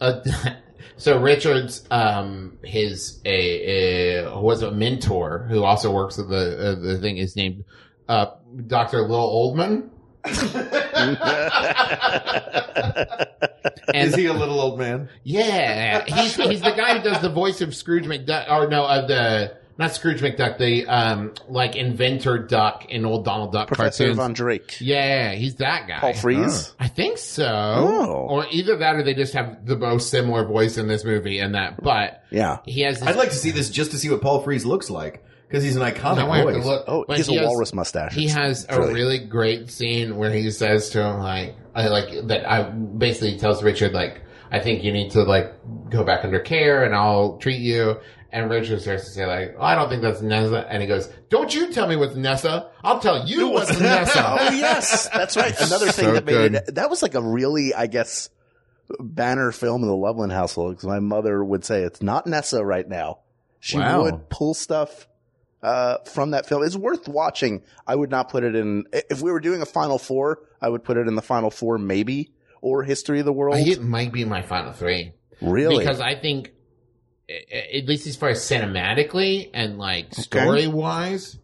uh, 0.00 0.20
so 0.96 1.18
Richards, 1.20 1.86
um, 1.90 2.58
his 2.62 3.20
a, 3.24 4.24
a 4.24 4.40
was 4.40 4.62
a 4.62 4.70
mentor 4.70 5.46
who 5.48 5.64
also 5.64 5.92
works 5.92 6.18
at 6.18 6.28
the 6.28 6.58
uh, 6.58 6.74
the 6.80 6.98
thing 6.98 7.18
is 7.18 7.36
named 7.36 7.64
uh, 8.08 8.26
Doctor 8.66 8.98
Lilloman. 8.98 9.90
and 10.24 11.18
Is 14.08 14.14
he 14.14 14.26
a 14.26 14.32
little 14.32 14.60
old 14.60 14.78
man? 14.78 15.08
Yeah, 15.22 16.04
he's 16.04 16.34
he's 16.34 16.60
the 16.60 16.72
guy 16.72 16.98
who 16.98 17.04
does 17.04 17.22
the 17.22 17.28
voice 17.30 17.60
of 17.60 17.74
Scrooge 17.74 18.04
McDuck, 18.04 18.50
or 18.50 18.68
no, 18.68 18.86
of 18.86 19.06
the 19.08 19.56
not 19.78 19.94
Scrooge 19.94 20.20
McDuck, 20.20 20.58
the 20.58 20.86
um 20.86 21.34
like 21.48 21.76
inventor 21.76 22.38
duck 22.38 22.86
in 22.88 23.04
old 23.04 23.24
Donald 23.24 23.52
Duck 23.52 23.68
Professor 23.68 24.04
cartoons. 24.04 24.16
Von 24.16 24.32
Drake. 24.32 24.76
yeah, 24.80 25.32
he's 25.32 25.56
that 25.56 25.86
guy. 25.88 25.98
Paul 26.00 26.14
Frees. 26.14 26.72
I 26.80 26.88
think 26.88 27.18
so. 27.18 27.44
Oh. 27.46 28.26
Or 28.30 28.46
either 28.50 28.76
that, 28.78 28.96
or 28.96 29.02
they 29.02 29.14
just 29.14 29.34
have 29.34 29.66
the 29.66 29.76
most 29.76 30.10
similar 30.10 30.44
voice 30.44 30.78
in 30.78 30.88
this 30.88 31.04
movie 31.04 31.38
and 31.40 31.54
that. 31.54 31.82
But 31.82 32.22
Yeah. 32.30 32.58
he 32.64 32.80
has. 32.82 33.00
This, 33.00 33.08
I'd 33.08 33.16
like 33.16 33.30
to 33.30 33.36
see 33.36 33.50
this 33.50 33.68
just 33.70 33.90
to 33.90 33.98
see 33.98 34.08
what 34.10 34.20
Paul 34.22 34.40
Frees 34.42 34.64
looks 34.64 34.88
like 34.90 35.24
because 35.48 35.62
he's 35.62 35.76
an 35.76 35.82
iconic 35.82 36.16
now 36.16 36.30
I 36.30 36.38
have 36.38 36.46
to 36.48 36.52
voice. 36.54 36.64
look. 36.64 36.84
Oh, 36.88 37.04
but 37.06 37.18
he 37.18 37.36
a 37.36 37.38
has- 37.40 37.46
walrus 37.46 37.74
mustache. 37.74 38.14
He 38.14 38.24
It's 38.24 38.34
has 38.34 38.64
a 38.64 38.68
brilliant. 38.76 38.94
really 38.94 39.18
great 39.18 39.70
scene 39.70 40.16
where 40.16 40.30
he 40.32 40.50
says 40.50 40.90
to 40.90 41.02
him 41.02 41.18
like, 41.20 41.54
I 41.74 41.88
like 41.88 42.26
that. 42.28 42.50
I 42.50 42.62
basically 42.62 43.38
tells 43.38 43.62
Richard 43.62 43.92
like, 43.92 44.22
I 44.50 44.60
think 44.60 44.82
you 44.84 44.92
need 44.92 45.10
to 45.12 45.22
like 45.24 45.52
go 45.90 46.02
back 46.04 46.24
under 46.24 46.38
care 46.40 46.84
and 46.84 46.94
I'll 46.94 47.36
treat 47.38 47.60
you. 47.60 47.98
And 48.36 48.50
Richard 48.50 48.82
starts 48.82 49.04
to 49.04 49.10
say 49.10 49.24
like, 49.24 49.54
oh, 49.58 49.62
I 49.62 49.74
don't 49.74 49.88
think 49.88 50.02
that's 50.02 50.20
Nessa. 50.20 50.66
And 50.68 50.82
he 50.82 50.86
goes, 50.86 51.08
don't 51.30 51.54
you 51.54 51.72
tell 51.72 51.86
me 51.88 51.96
what's 51.96 52.14
Nessa. 52.16 52.70
I'll 52.84 53.00
tell 53.00 53.26
you 53.26 53.48
what's 53.48 53.80
Nessa. 53.80 54.22
oh 54.40 54.52
yes, 54.52 55.08
that's 55.08 55.36
right. 55.38 55.58
Another 55.58 55.86
thing 55.90 56.04
So 56.04 56.12
that 56.12 56.24
made 56.26 56.32
good. 56.32 56.54
it 56.56 56.74
that 56.74 56.90
was 56.90 57.00
like 57.02 57.14
a 57.14 57.22
really, 57.22 57.72
I 57.72 57.86
guess, 57.86 58.28
banner 59.00 59.52
film 59.52 59.82
in 59.82 59.88
the 59.88 59.96
Loveland 59.96 60.32
household 60.32 60.72
because 60.72 60.86
my 60.86 61.00
mother 61.00 61.42
would 61.42 61.64
say 61.64 61.82
it's 61.82 62.02
not 62.02 62.26
Nessa 62.26 62.62
right 62.62 62.86
now. 62.86 63.20
She 63.60 63.78
Wow. 63.78 64.02
would 64.02 64.28
pull 64.28 64.52
stuff 64.52 65.08
uh, 65.62 65.98
from 66.04 66.32
that 66.32 66.46
film. 66.46 66.62
It's 66.62 66.76
worth 66.76 67.08
watching. 67.08 67.62
I 67.86 67.94
would 67.96 68.10
not 68.10 68.28
put 68.28 68.44
it 68.44 68.54
in 68.54 68.84
if 68.92 69.22
we 69.22 69.32
were 69.32 69.40
doing 69.40 69.62
a 69.62 69.66
Final 69.66 69.98
Four. 69.98 70.40
I 70.60 70.68
would 70.68 70.84
put 70.84 70.98
it 70.98 71.08
in 71.08 71.14
the 71.14 71.22
Final 71.22 71.50
Four 71.50 71.78
maybe, 71.78 72.32
or 72.60 72.82
History 72.82 73.18
of 73.18 73.24
the 73.24 73.32
World? 73.32 73.56
It 73.56 73.80
might 73.82 74.12
be 74.12 74.24
my 74.26 74.42
final 74.42 74.72
three. 74.72 75.14
really? 75.40 75.78
Because 75.78 76.00
I 76.00 76.14
think, 76.14 76.52
at 77.28 77.86
least 77.86 78.06
as 78.06 78.16
far 78.16 78.30
as 78.30 78.40
cinematically 78.40 79.50
and 79.52 79.78
like 79.78 80.14
story 80.14 80.66
wise, 80.66 81.38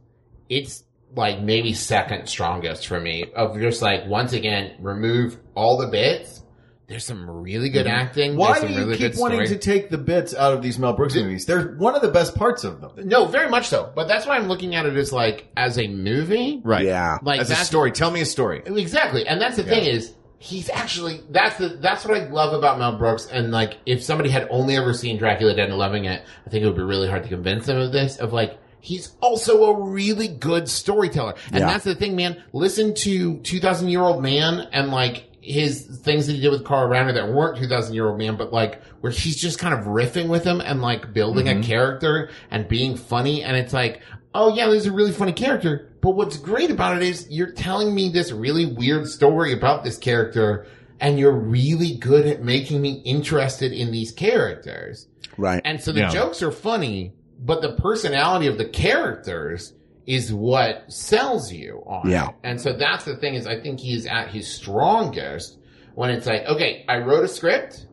it's 0.49 0.85
like 1.14 1.41
maybe 1.41 1.72
second 1.74 2.28
strongest 2.28 2.87
for 2.87 3.01
me. 3.01 3.24
Of 3.35 3.59
just 3.59 3.83
like 3.83 4.07
once 4.07 4.33
again, 4.33 4.76
remove 4.80 5.39
all 5.55 5.78
the 5.78 5.89
bits. 5.89 6.43
There's 6.89 7.07
some 7.07 7.28
really 7.28 7.70
good 7.70 7.87
acting. 7.87 8.33
Mm-hmm. 8.33 8.39
Why 8.39 8.59
There's 8.59 8.72
do 8.72 8.78
you 8.78 8.87
really 8.87 8.99
keep 8.99 9.16
wanting 9.16 9.47
story. 9.47 9.49
to 9.49 9.57
take 9.57 9.89
the 9.89 9.97
bits 9.97 10.35
out 10.35 10.53
of 10.53 10.61
these 10.61 10.78
Mel 10.78 10.93
Brooks 10.93 11.14
movies? 11.14 11.47
They're 11.47 11.74
one 11.76 11.95
of 11.95 12.03
the 12.03 12.11
best 12.11 12.35
parts 12.35 12.64
of 12.64 12.83
them. 12.83 13.09
No, 13.09 13.24
very 13.24 13.49
much 13.49 13.68
so. 13.68 13.91
But 13.95 14.09
that's 14.09 14.26
why 14.26 14.37
I'm 14.37 14.47
looking 14.47 14.74
at 14.74 14.85
it 14.85 14.95
as 14.97 15.11
like 15.11 15.49
as 15.57 15.78
a 15.78 15.89
movie. 15.89 16.61
Right. 16.62 16.85
Yeah. 16.85 17.18
Like 17.22 17.41
As 17.41 17.51
a 17.51 17.57
story. 17.57 17.93
Tell 17.93 18.11
me 18.11 18.20
a 18.20 18.26
story. 18.26 18.62
Exactly. 18.66 19.26
And 19.26 19.41
that's 19.41 19.57
the 19.57 19.62
thing 19.62 19.87
is 19.87 20.14
he's 20.43 20.68
actually 20.70 21.20
that's 21.30 21.57
the 21.59 21.68
that's 21.68 22.05
what 22.05 22.20
I 22.20 22.26
love 22.26 22.53
about 22.53 22.76
Mel 22.76 22.99
Brooks 22.99 23.26
and 23.26 23.53
like 23.53 23.78
if 23.86 24.03
somebody 24.03 24.28
had 24.28 24.49
only 24.51 24.76
ever 24.76 24.93
seen 24.93 25.16
Dracula 25.16 25.55
Dead 25.55 25.68
and 25.68 25.78
loving 25.78 26.07
it, 26.07 26.20
I 26.45 26.51
think 26.51 26.64
it 26.64 26.66
would 26.66 26.74
be 26.74 26.82
really 26.82 27.09
hard 27.09 27.22
to 27.22 27.28
convince 27.28 27.66
them 27.66 27.76
of 27.76 27.93
this 27.93 28.16
of 28.16 28.32
like 28.32 28.59
he's 28.80 29.12
also 29.20 29.62
a 29.66 29.80
really 29.80 30.26
good 30.26 30.68
storyteller. 30.68 31.34
And 31.53 31.61
Yeah. 31.61 31.66
that's 31.66 31.84
the 31.84 31.95
thing, 31.95 32.16
man. 32.16 32.43
Listen 32.53 32.93
to 32.93 33.38
2000 33.38 33.88
Year 33.88 34.01
Old 34.01 34.20
Man 34.20 34.66
and 34.72 34.90
like 34.90 35.28
his 35.40 35.82
things 35.82 36.26
that 36.26 36.32
he 36.32 36.40
did 36.40 36.51
with 36.51 36.64
Carl 36.64 36.88
Reiner 36.88 37.14
that 37.14 37.28
weren't 37.28 37.59
2000 37.59 37.95
Year 37.95 38.09
Old 38.09 38.18
Man, 38.18 38.36
but 38.36 38.53
like 38.53 38.82
where 39.01 39.12
he's 39.12 39.40
just 39.40 39.61
kind 39.61 39.74
of 39.74 39.86
riffing 39.86 40.26
with 40.26 40.43
him 40.43 40.61
and 40.61 40.82
like 40.82 41.14
building 41.14 41.49
a 41.49 41.53
mm-hmm. 41.53 41.62
character 41.62 42.30
and 42.51 42.66
being 42.66 42.97
funny. 42.97 43.45
And 43.45 43.57
it's 43.57 43.72
like, 43.72 44.03
oh 44.34 44.53
yeah, 44.53 44.66
this 44.66 44.80
is 44.80 44.86
a 44.86 44.93
really 44.93 45.12
funny 45.12 45.32
character. 45.32 45.91
But 46.03 46.11
what's 46.11 46.37
great 46.37 46.71
about 46.71 46.97
it 46.99 47.03
is 47.05 47.27
you're 47.31 47.53
telling 47.53 47.95
me 47.95 48.11
this 48.11 48.33
really 48.33 48.67
weird 48.67 49.07
story 49.09 49.53
about 49.55 49.85
this 49.85 49.97
character 49.97 50.67
and 51.01 51.19
you're 51.19 51.33
really 51.33 51.97
good 51.97 52.27
at 52.27 52.43
making 52.43 52.83
me 52.83 53.01
interested 53.05 53.73
in 53.73 53.91
these 53.93 54.13
characters. 54.13 55.07
right. 55.39 55.63
And 55.65 55.81
so 55.81 55.93
the 55.93 56.01
Yeah. 56.01 56.11
jokes 56.11 56.43
are 56.43 56.51
funny, 56.53 57.13
but 57.41 57.63
the 57.63 57.73
personality 57.77 58.47
of 58.49 58.59
the 58.59 58.67
characters 58.67 59.73
is 60.07 60.33
what 60.33 60.93
sells 60.93 61.51
you 61.53 61.83
on 61.87 62.11
Yeah. 62.11 62.29
it. 62.31 62.35
And 62.45 62.61
so 62.61 62.73
that's 62.75 63.05
the 63.05 63.17
thing 63.17 63.35
is 63.35 63.47
I 63.47 63.59
think 63.61 63.81
he's 63.81 64.05
at 64.07 64.29
his 64.29 64.47
strongest 64.49 65.57
when 65.95 66.11
it's 66.11 66.27
like, 66.27 66.45
okay, 66.47 66.85
I 66.89 66.99
wrote 66.99 67.25
a 67.25 67.29
script. 67.29 67.87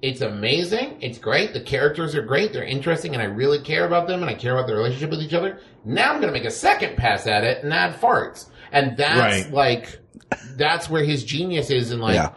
It's 0.00 0.20
amazing. 0.20 0.98
It's 1.00 1.18
great. 1.18 1.52
The 1.52 1.60
characters 1.60 2.14
are 2.14 2.22
great. 2.22 2.52
They're 2.52 2.62
interesting 2.64 3.14
and 3.14 3.22
I 3.22 3.26
really 3.26 3.60
care 3.60 3.84
about 3.84 4.06
them 4.06 4.20
and 4.20 4.30
I 4.30 4.34
care 4.34 4.52
about 4.56 4.68
their 4.68 4.76
relationship 4.76 5.10
with 5.10 5.20
each 5.20 5.34
other. 5.34 5.58
Now 5.84 6.12
I'm 6.12 6.20
going 6.20 6.32
to 6.32 6.38
make 6.38 6.46
a 6.46 6.52
second 6.52 6.96
pass 6.96 7.26
at 7.26 7.42
it 7.42 7.64
and 7.64 7.72
add 7.72 8.00
farts. 8.00 8.46
And 8.70 8.96
that's 8.96 9.44
Right. 9.46 9.52
like, 9.52 9.98
that's 10.56 10.88
where 10.88 11.02
his 11.02 11.24
genius 11.24 11.70
is 11.70 11.90
And 11.90 12.00
like, 12.00 12.14
Yeah. 12.14 12.30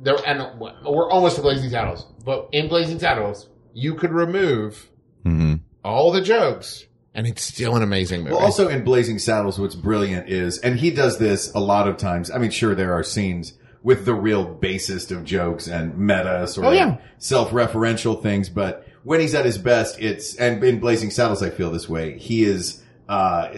there, 0.00 0.16
and 0.26 0.58
we're 0.58 1.10
almost 1.10 1.36
to 1.36 1.42
Blazing 1.42 1.68
Saddles, 1.70 2.06
but 2.24 2.48
in 2.52 2.68
Blazing 2.68 2.98
Saddles, 2.98 3.48
you 3.74 3.94
could 3.94 4.12
remove 4.12 4.88
mm-hmm. 5.24 5.56
all 5.84 6.12
the 6.12 6.20
jokes, 6.20 6.86
and 7.14 7.26
it's 7.26 7.42
still 7.42 7.76
an 7.76 7.82
amazing 7.82 8.22
movie. 8.22 8.34
Well, 8.34 8.44
also 8.44 8.68
in 8.68 8.84
Blazing 8.84 9.18
Saddles, 9.18 9.58
what's 9.58 9.74
brilliant 9.74 10.28
is, 10.28 10.58
and 10.58 10.78
he 10.78 10.90
does 10.90 11.18
this 11.18 11.52
a 11.54 11.60
lot 11.60 11.88
of 11.88 11.96
times. 11.98 12.30
I 12.30 12.38
mean, 12.38 12.50
sure, 12.50 12.74
there 12.74 12.92
are 12.94 13.02
scenes 13.02 13.54
with 13.82 14.04
the 14.04 14.14
real 14.14 14.44
basest 14.44 15.10
of 15.10 15.24
jokes 15.24 15.66
and 15.66 15.98
meta 15.98 16.46
sort 16.46 16.66
Oh, 16.66 16.70
of 16.70 16.74
yeah. 16.76 16.96
self-referential 17.18 18.22
things, 18.22 18.48
but 18.48 18.86
when 19.02 19.20
he's 19.20 19.34
at 19.34 19.44
his 19.44 19.58
best, 19.58 20.00
it's, 20.00 20.36
and 20.36 20.62
in 20.62 20.78
Blazing 20.78 21.10
Saddles, 21.10 21.42
I 21.42 21.50
feel 21.50 21.70
this 21.70 21.88
way. 21.88 22.16
He 22.18 22.44
is, 22.44 22.82
uh, 23.08 23.48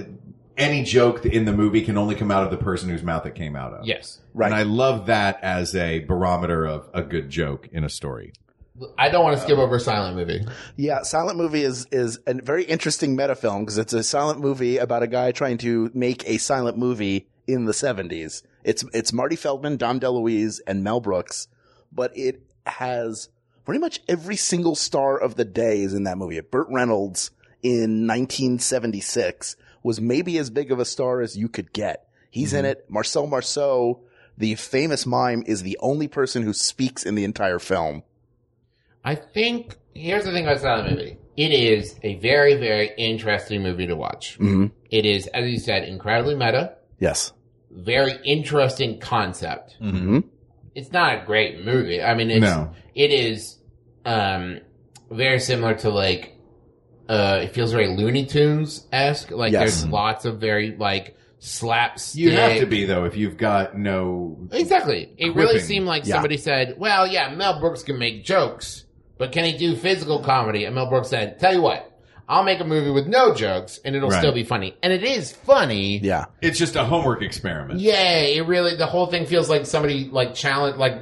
any 0.57 0.83
joke 0.85 1.27
in 1.27 1.45
the 1.45 1.53
movie 1.53 1.83
can 1.83 1.99
only 1.99 2.15
come 2.15 2.31
out 2.31 2.45
of 2.45 2.51
the 2.51 2.57
person 2.57 2.89
whose 2.89 3.03
mouth 3.03 3.27
it 3.27 3.35
came 3.35 3.55
out 3.57 3.73
of. 3.75 3.87
yes, 3.87 4.21
Right. 4.33 4.47
And 4.47 4.55
I 4.55 4.63
love 4.63 5.07
that 5.07 5.39
as 5.43 5.75
a 5.75 6.01
barometer 6.01 6.65
of 6.67 6.89
a 6.95 7.03
good 7.03 7.29
joke 7.29 7.69
in 7.73 7.85
a 7.85 7.89
story. 7.89 8.33
I 8.99 9.09
don't 9.09 9.23
want 9.23 9.37
to 9.37 9.43
skip 9.43 9.59
over 9.59 9.79
silent 9.79 10.17
movie. 10.17 10.45
Yeah, 10.77 11.03
silent 11.03 11.39
movie 11.39 11.63
is 11.63 11.87
is 11.93 12.19
a 12.27 12.35
very 12.35 12.65
interesting 12.65 13.15
meta 13.15 13.37
film 13.37 13.61
because 13.65 13.79
it's 13.79 13.93
a 13.93 14.03
silent 14.03 14.41
movie 14.41 14.79
about 14.79 15.05
a 15.05 15.07
guy 15.07 15.31
trying 15.31 15.59
to 15.59 15.93
make 15.95 16.29
a 16.29 16.39
silent 16.39 16.77
movie 16.77 17.29
in 17.47 17.67
the 17.67 17.73
70s. 17.73 18.43
It's 18.65 18.85
it's 18.93 19.13
Marty 19.13 19.37
Feldman, 19.37 19.77
Dom 19.77 20.01
DeLuise, 20.01 20.61
and 20.67 20.83
Mel 20.83 21.01
Brooks, 21.01 21.49
but 21.93 22.17
it 22.17 22.43
has 22.67 23.29
pretty 23.65 23.81
much 23.81 24.01
every 24.09 24.37
single 24.37 24.75
star 24.75 25.19
of 25.19 25.37
the 25.37 25.45
day 25.45 25.83
is 25.83 25.95
in 25.95 26.05
that 26.05 26.19
movie. 26.19 26.41
Burt 26.41 26.67
Reynolds 26.71 27.31
in 27.63 28.07
1976 28.07 29.57
was 29.83 30.01
maybe 30.01 30.39
as 30.39 30.51
big 30.51 30.73
of 30.73 30.79
a 30.79 30.85
star 30.85 31.21
as 31.21 31.37
you 31.37 31.49
could 31.49 31.73
get. 31.73 32.09
He's 32.31 32.53
in 32.53 32.65
it. 32.65 32.85
Marcel 32.89 33.27
Marceau, 33.27 34.01
the 34.37 34.55
famous 34.57 35.07
mime, 35.07 35.45
is 35.47 35.63
the 35.63 35.79
only 35.81 36.09
person 36.09 36.43
who 36.43 36.53
speaks 36.53 37.05
in 37.05 37.15
the 37.15 37.25
entire 37.25 37.59
film. 37.59 38.03
I 39.05 39.15
think 39.15 39.77
here's 39.95 40.25
the 40.25 40.33
thing 40.33 40.45
about 40.45 40.61
silent 40.61 40.91
movie. 40.91 41.19
It 41.37 41.53
is 41.53 41.97
a 42.03 42.17
very, 42.21 42.55
very 42.57 42.91
interesting 42.97 43.63
movie 43.63 43.87
to 43.87 43.95
watch. 43.95 44.39
Mhm. 44.39 44.73
It 44.91 45.05
is, 45.05 45.27
as 45.29 45.49
you 45.51 45.59
said, 45.59 45.85
incredibly 45.85 46.35
meta, 46.35 46.77
Yes. 46.99 47.33
Very 47.75 48.13
interesting 48.25 48.99
concept. 49.01 49.77
hmm 49.81 50.21
It's 50.75 50.93
not 50.93 51.23
a 51.23 51.27
great 51.27 51.65
movie. 51.65 52.03
I 52.03 52.15
mean, 52.15 52.31
it's, 52.31 52.41
No. 52.43 52.73
it 52.95 53.11
is, 53.11 53.59
um, 54.05 54.61
very 55.11 55.39
similar 55.39 55.75
to 55.75 55.91
like, 55.91 56.37
uh, 57.09 57.41
it 57.43 57.49
feels 57.53 57.73
very 57.73 57.89
Looney 57.89 58.25
Tunes 58.27 58.87
esque. 58.93 59.31
Like 59.31 59.53
Yes. 59.53 59.61
there's 59.83 59.89
lots 59.93 60.25
of 60.25 60.41
very 60.41 60.75
like 60.77 61.17
slapstick. 61.39 62.21
You 62.23 62.31
have 62.33 62.59
to 62.61 62.67
be 62.67 62.87
though 62.87 63.05
if 63.05 63.17
you've 63.17 63.37
got 63.37 63.77
no. 63.77 64.39
Exactly. 64.53 65.13
It 65.19 65.35
really 65.35 65.59
seemed 65.61 65.87
like 65.87 66.07
Yeah. 66.07 66.15
somebody 66.15 66.39
said, 66.39 66.77
well, 66.79 67.07
yeah, 67.07 67.35
Mel 67.35 67.61
Brooks 67.61 67.83
can 67.83 67.99
make 67.99 68.25
jokes, 68.25 68.85
but 69.19 69.31
can 69.33 69.45
he 69.45 69.57
do 69.59 69.77
physical 69.77 70.21
comedy? 70.21 70.65
And 70.65 70.75
Mel 70.75 70.89
Brooks 70.89 71.09
said, 71.09 71.39
tell 71.39 71.53
you 71.55 71.61
what, 71.63 71.91
I'll 72.29 72.45
make 72.45 72.61
a 72.61 72.65
movie 72.65 72.91
with 72.91 73.07
no 73.07 73.35
jokes 73.35 73.79
and 73.85 73.95
it'll 73.95 74.09
Right. 74.11 74.19
still 74.19 74.33
be 74.33 74.45
funny. 74.45 74.75
And 74.83 74.93
it 74.93 75.03
is 75.03 75.33
funny. 75.33 75.99
Yeah. 75.99 76.25
It's 76.41 76.59
just 76.59 76.77
a 76.77 76.85
homework 76.85 77.23
experiment. 77.23 77.81
Yeah, 77.81 78.21
it 78.21 78.47
really, 78.47 78.77
the 78.77 78.87
whole 78.87 79.07
thing 79.07 79.27
feels 79.27 79.49
like 79.51 79.67
somebody 79.67 80.09
like 80.11 80.35
challenge, 80.35 80.77
like 80.77 81.01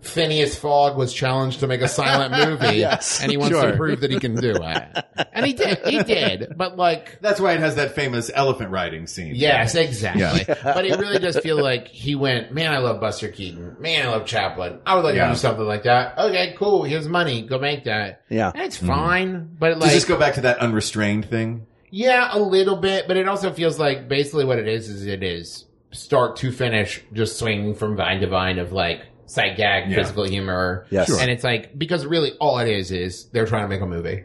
Phineas 0.00 0.56
Fogg 0.58 0.96
was 0.96 1.12
challenged 1.12 1.60
to 1.60 1.66
make 1.66 1.80
a 1.80 1.88
silent 1.88 2.32
movie. 2.48 2.76
Yes, 2.78 3.22
and 3.22 3.30
he 3.30 3.36
wants 3.36 3.58
to 3.58 3.76
prove 3.76 4.00
that 4.00 4.10
he 4.10 4.18
can 4.18 4.34
do 4.34 4.54
it. 4.56 5.04
And 5.34 5.46
he 5.46 5.52
did, 5.54 5.78
he 5.86 6.02
did. 6.02 6.54
But 6.56 6.76
like, 6.76 7.18
That's 7.20 7.40
why 7.40 7.52
it 7.52 7.60
has 7.60 7.76
that 7.76 7.94
famous 7.94 8.30
elephant 8.34 8.70
riding 8.70 9.06
scene. 9.06 9.34
Yes, 9.34 9.74
exactly. 9.74 10.44
but 10.62 10.84
it 10.84 10.98
really 10.98 11.18
does 11.18 11.38
feel 11.38 11.60
like 11.62 11.88
he 11.88 12.14
went, 12.14 12.52
man, 12.52 12.72
I 12.72 12.78
love 12.78 13.00
Buster 13.00 13.28
Keaton. 13.28 13.76
Man, 13.80 14.06
I 14.06 14.10
love 14.10 14.26
Chaplin. 14.26 14.80
I 14.86 14.94
would 14.94 15.04
like 15.04 15.14
Yeah. 15.14 15.28
to 15.28 15.32
do 15.34 15.38
something 15.38 15.64
like 15.64 15.84
that. 15.84 16.18
Okay, 16.18 16.54
cool. 16.58 16.84
Here's 16.84 17.08
money. 17.08 17.42
Go 17.42 17.58
make 17.58 17.84
that. 17.84 18.22
Yeah. 18.28 18.52
And 18.54 18.62
it's 18.62 18.76
fine. 18.76 19.48
But 19.58 19.74
Does 19.74 19.82
like, 19.82 19.92
this 19.92 20.04
go 20.04 20.18
back 20.18 20.34
to 20.34 20.42
that 20.42 20.61
unrestrained 20.62 21.28
thing? 21.28 21.66
yeah, 21.94 22.30
a 22.32 22.38
little 22.38 22.76
bit, 22.76 23.06
but 23.06 23.16
it 23.18 23.28
also 23.28 23.52
feels 23.52 23.78
like 23.78 24.08
basically 24.08 24.44
what 24.46 24.58
it 24.58 24.66
is 24.66 24.88
is 24.88 25.06
it 25.06 25.22
is 25.22 25.66
start 25.90 26.36
to 26.36 26.50
finish 26.50 27.02
just 27.12 27.38
swinging 27.38 27.74
from 27.74 27.96
vine 27.96 28.20
to 28.22 28.26
vine 28.26 28.58
of 28.58 28.72
like 28.72 29.02
sight 29.26 29.56
gag, 29.58 29.90
Yeah. 29.90 29.96
physical 29.96 30.24
humor. 30.24 30.86
Yes. 30.90 31.08
Sure. 31.08 31.20
And 31.20 31.30
it's 31.30 31.44
like, 31.44 31.76
because 31.78 32.06
really 32.06 32.32
all 32.40 32.58
it 32.60 32.68
is 32.68 32.90
is 32.90 33.26
they're 33.30 33.44
trying 33.46 33.64
to 33.64 33.68
make 33.68 33.82
a 33.82 33.86
movie. 33.86 34.24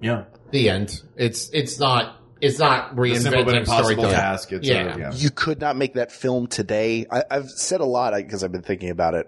Yeah. 0.00 0.24
The 0.52 0.68
end. 0.70 1.02
It's, 1.16 1.50
it's 1.52 1.80
not, 1.80 2.16
it's 2.40 2.58
not 2.60 2.96
A 2.98 3.14
simple 3.16 3.44
but 3.44 3.54
reinventing 3.54 3.58
impossible 3.58 3.84
storytelling. 3.84 4.14
task. 4.14 4.52
It's 4.52 4.68
Yeah. 4.68 4.82
Sort 4.82 4.92
of, 4.92 4.98
yeah. 5.00 5.12
you 5.14 5.30
could 5.30 5.60
not 5.60 5.76
make 5.76 5.94
that 5.94 6.12
film 6.12 6.46
today. 6.46 7.06
I, 7.10 7.24
I've 7.28 7.50
said 7.50 7.80
a 7.80 7.84
lot 7.84 8.14
because 8.14 8.44
I've 8.44 8.52
been 8.52 8.62
thinking 8.62 8.90
about 8.90 9.14
it 9.14 9.26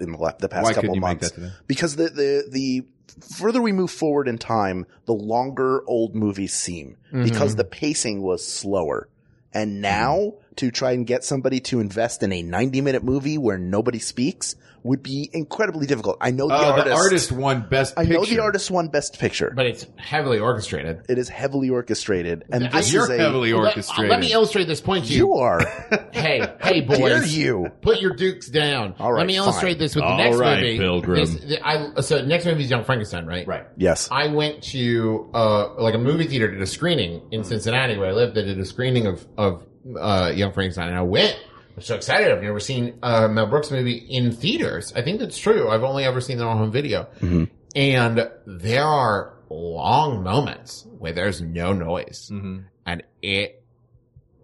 in 0.00 0.12
the, 0.12 0.18
la- 0.18 0.32
the 0.38 0.48
past 0.48 0.64
Why 0.64 0.70
couple 0.74 0.80
couldn't 0.90 0.94
you 0.96 1.00
make 1.00 1.08
months. 1.20 1.30
that 1.30 1.40
today? 1.40 1.52
Because 1.68 1.94
the, 1.96 2.08
the 2.10 2.44
the 2.50 2.86
further 3.20 3.60
we 3.60 3.72
move 3.72 3.90
forward 3.90 4.28
in 4.28 4.38
time, 4.38 4.86
the 5.06 5.14
longer 5.14 5.82
old 5.86 6.14
movies 6.14 6.54
seem 6.54 6.96
Mm-hmm. 7.12 7.24
because 7.24 7.54
the 7.56 7.64
pacing 7.64 8.22
was 8.22 8.46
slower. 8.46 9.08
And 9.52 9.80
now 9.80 10.34
to 10.56 10.70
try 10.70 10.92
and 10.92 11.06
get 11.06 11.24
somebody 11.24 11.60
to 11.60 11.80
invest 11.80 12.22
in 12.22 12.32
a 12.32 12.42
90 12.42 12.80
minute 12.80 13.02
movie 13.04 13.38
where 13.38 13.58
nobody 13.58 13.98
speaks 13.98 14.54
would 14.82 15.02
be 15.02 15.30
incredibly 15.32 15.86
difficult. 15.86 16.18
I 16.20 16.30
know 16.30 16.46
the 16.46 16.54
Oh, 16.54 16.72
artist. 16.72 16.84
the 16.86 16.92
artist 16.94 17.32
won 17.32 17.66
best 17.70 17.94
I 17.96 18.02
picture. 18.04 18.18
know 18.18 18.24
the 18.26 18.38
artist 18.40 18.70
won 18.70 18.88
best 18.88 19.18
picture. 19.18 19.50
But 19.56 19.64
it's 19.64 19.86
heavily 19.96 20.38
orchestrated. 20.38 21.00
it 21.08 21.16
is 21.16 21.30
heavily 21.30 21.70
orchestrated. 21.70 22.44
And 22.52 22.70
this 22.70 22.92
You're 22.92 23.04
is 23.04 23.08
a, 23.10 23.16
heavily 23.16 23.50
orchestrated. 23.52 24.10
let 24.10 24.20
me 24.20 24.30
illustrate 24.30 24.64
this 24.68 24.82
point 24.82 25.06
to 25.06 25.12
you. 25.12 25.18
you 25.18 25.32
are. 25.34 25.60
Hey, 26.12 26.46
hey, 26.62 26.80
boys. 26.80 26.98
dare 26.98 27.24
you? 27.24 27.70
Put 27.82 28.00
your 28.00 28.14
dukes 28.14 28.48
down. 28.48 28.94
All 28.98 29.12
right, 29.12 29.18
Let 29.18 29.26
me 29.26 29.36
illustrate 29.36 29.72
fine. 29.72 29.78
this 29.78 29.94
with 29.94 30.04
the 30.04 30.16
next 30.16 30.36
right, 30.36 30.60
movie. 30.60 30.78
Pilgrim. 30.78 31.16
This, 31.20 31.34
the, 31.34 31.66
I, 31.66 32.00
so 32.00 32.24
next 32.24 32.46
movie 32.46 32.62
is 32.64 32.70
Young 32.70 32.84
Frankenstein, 32.84 33.26
right? 33.26 33.46
Right. 33.46 33.64
Yes. 33.76 34.08
I 34.10 34.28
went 34.28 34.62
to 34.64 35.28
uh 35.34 35.74
like 35.74 35.94
a 35.94 35.98
movie 35.98 36.26
theater 36.26 36.50
did 36.50 36.62
a 36.62 36.66
screening 36.66 37.20
in 37.30 37.42
Cincinnati 37.44 37.98
where 37.98 38.08
I 38.08 38.12
lived. 38.12 38.36
They 38.36 38.42
did 38.44 38.58
a 38.58 38.64
screening 38.64 39.06
of 39.06 39.26
of 39.36 39.64
uh 39.98 40.32
Young 40.34 40.52
Frankenstein, 40.52 40.88
and 40.88 40.98
I 40.98 41.02
went. 41.02 41.38
I'm 41.76 41.82
so 41.82 41.96
excited. 41.96 42.30
I've 42.30 42.42
never 42.42 42.60
seen 42.60 42.98
a 43.02 43.28
Mel 43.28 43.46
Brooks 43.46 43.70
movie 43.70 43.96
in 43.96 44.30
theaters. 44.30 44.92
I 44.94 45.02
think 45.02 45.18
that's 45.18 45.38
true. 45.38 45.68
I've 45.68 45.82
only 45.82 46.04
ever 46.04 46.20
seen 46.20 46.38
it 46.38 46.42
on 46.42 46.56
home 46.56 46.70
video. 46.70 47.08
Mm-hmm. 47.20 47.44
And 47.74 48.30
there 48.46 48.84
are 48.84 49.34
long 49.50 50.22
moments 50.22 50.86
where 50.98 51.12
there's 51.12 51.40
no 51.40 51.72
noise, 51.72 52.30
mm-hmm. 52.32 52.60
and 52.86 53.02
it 53.22 53.63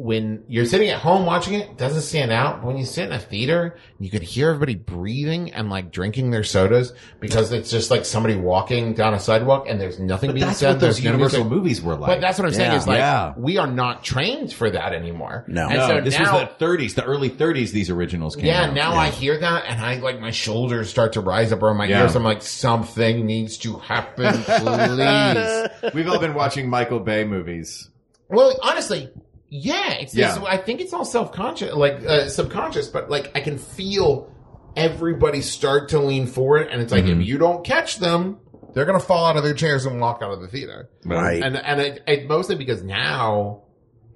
when 0.03 0.43
you're 0.49 0.65
sitting 0.65 0.89
at 0.89 0.99
home 0.99 1.27
watching 1.27 1.53
it, 1.53 1.69
it 1.69 1.77
doesn't 1.77 2.01
stand 2.01 2.33
out. 2.33 2.63
But 2.63 2.69
when 2.69 2.79
you 2.79 2.87
sit 2.87 3.05
in 3.05 3.13
a 3.13 3.19
theater, 3.19 3.77
you 3.99 4.09
could 4.09 4.23
hear 4.23 4.49
everybody 4.49 4.75
breathing 4.75 5.53
and 5.53 5.69
like 5.69 5.93
drinking 5.93 6.31
their 6.31 6.43
sodas 6.43 6.95
because 7.21 7.53
it's 7.53 7.71
just 7.71 7.91
like 7.91 8.07
somebody 8.07 8.35
walking 8.35 8.95
down 8.95 9.13
a 9.13 9.21
sidewalk 9.21 9.67
and 9.69 9.79
there's 9.79 9.99
nothing 10.01 10.29
But 10.31 10.35
being 10.37 10.47
that's 10.47 10.59
said. 10.61 10.69
what 10.69 10.81
those 10.81 10.95
there's 10.97 11.05
no 11.05 11.11
Universal 11.13 11.45
music. 11.45 11.53
movies 11.57 11.83
were 11.83 11.97
like. 11.97 12.09
But 12.09 12.21
that's 12.23 12.39
what 12.39 12.49
I'm 12.49 12.55
saying 12.55 12.71
Yeah. 12.73 12.79
is 12.79 12.87
like, 12.87 12.97
Yeah. 12.99 13.35
we 13.37 13.59
are 13.59 13.67
not 13.67 14.03
trained 14.03 14.53
for 14.55 14.71
that 14.71 14.95
anymore. 14.95 15.45
No. 15.49 15.67
And 15.69 15.77
no, 15.77 15.89
so 15.89 16.01
this 16.01 16.19
now, 16.19 16.33
was 16.41 16.49
the 16.59 16.65
30s, 16.65 16.95
the 16.95 17.05
early 17.05 17.29
30s. 17.29 17.71
These 17.73 17.91
originals 17.91 18.37
came 18.37 18.47
out. 18.47 18.49
yeah, 18.49 18.65
out. 18.69 18.75
now 18.75 18.95
I 18.95 19.11
hear 19.11 19.39
that 19.39 19.65
and 19.69 19.81
I 19.83 19.97
like 19.97 20.19
my 20.19 20.31
shoulders 20.31 20.89
start 20.89 21.13
to 21.13 21.21
rise 21.21 21.53
up 21.53 21.63
around 21.63 21.77
my 21.77 21.85
Yeah. 21.85 22.05
ears. 22.05 22.17
I'm 22.17 22.25
like, 22.25 22.41
something 22.41 23.27
needs 23.27 23.59
to 23.59 23.75
happen, 23.81 24.33
please. 24.45 25.93
We've 25.95 26.09
all 26.09 26.19
been 26.19 26.33
watching 26.35 26.71
Michael 26.71 27.01
Bay 27.01 27.25
movies. 27.25 27.89
well, 28.31 28.59
honestly, 28.63 29.11
yeah, 29.51 29.93
it's 29.95 30.15
Yeah. 30.15 30.39
This, 30.39 30.45
I 30.49 30.57
think 30.57 30.81
it's 30.81 30.93
all 30.95 31.05
self-conscious, 31.05 31.75
like 31.75 32.05
uh, 32.07 32.29
subconscious, 32.29 32.89
but 32.89 33.11
like 33.11 33.33
I 33.35 33.41
can 33.41 33.59
feel 33.59 34.33
everybody 34.77 35.43
start 35.43 35.89
to 35.91 35.99
lean 35.99 36.27
forward 36.29 36.69
and 36.69 36.81
it's 36.81 36.93
like, 36.93 37.05
Mm-hmm. 37.05 37.21
if 37.21 37.27
you 37.27 37.37
don't 37.39 37.65
catch 37.65 37.99
them, 37.99 38.39
they're 38.73 38.85
going 38.87 38.99
to 38.99 39.05
fall 39.05 39.27
out 39.27 39.37
of 39.37 39.43
their 39.43 39.55
chairs 39.55 39.85
and 39.85 40.01
walk 40.01 40.23
out 40.23 40.33
of 40.33 40.41
the 40.41 40.47
theater. 40.47 40.89
Right. 41.05 41.43
And, 41.43 41.57
and 41.57 41.81
it, 41.81 42.03
it 42.07 42.29
mostly 42.29 42.55
because 42.55 42.83
now 42.85 43.65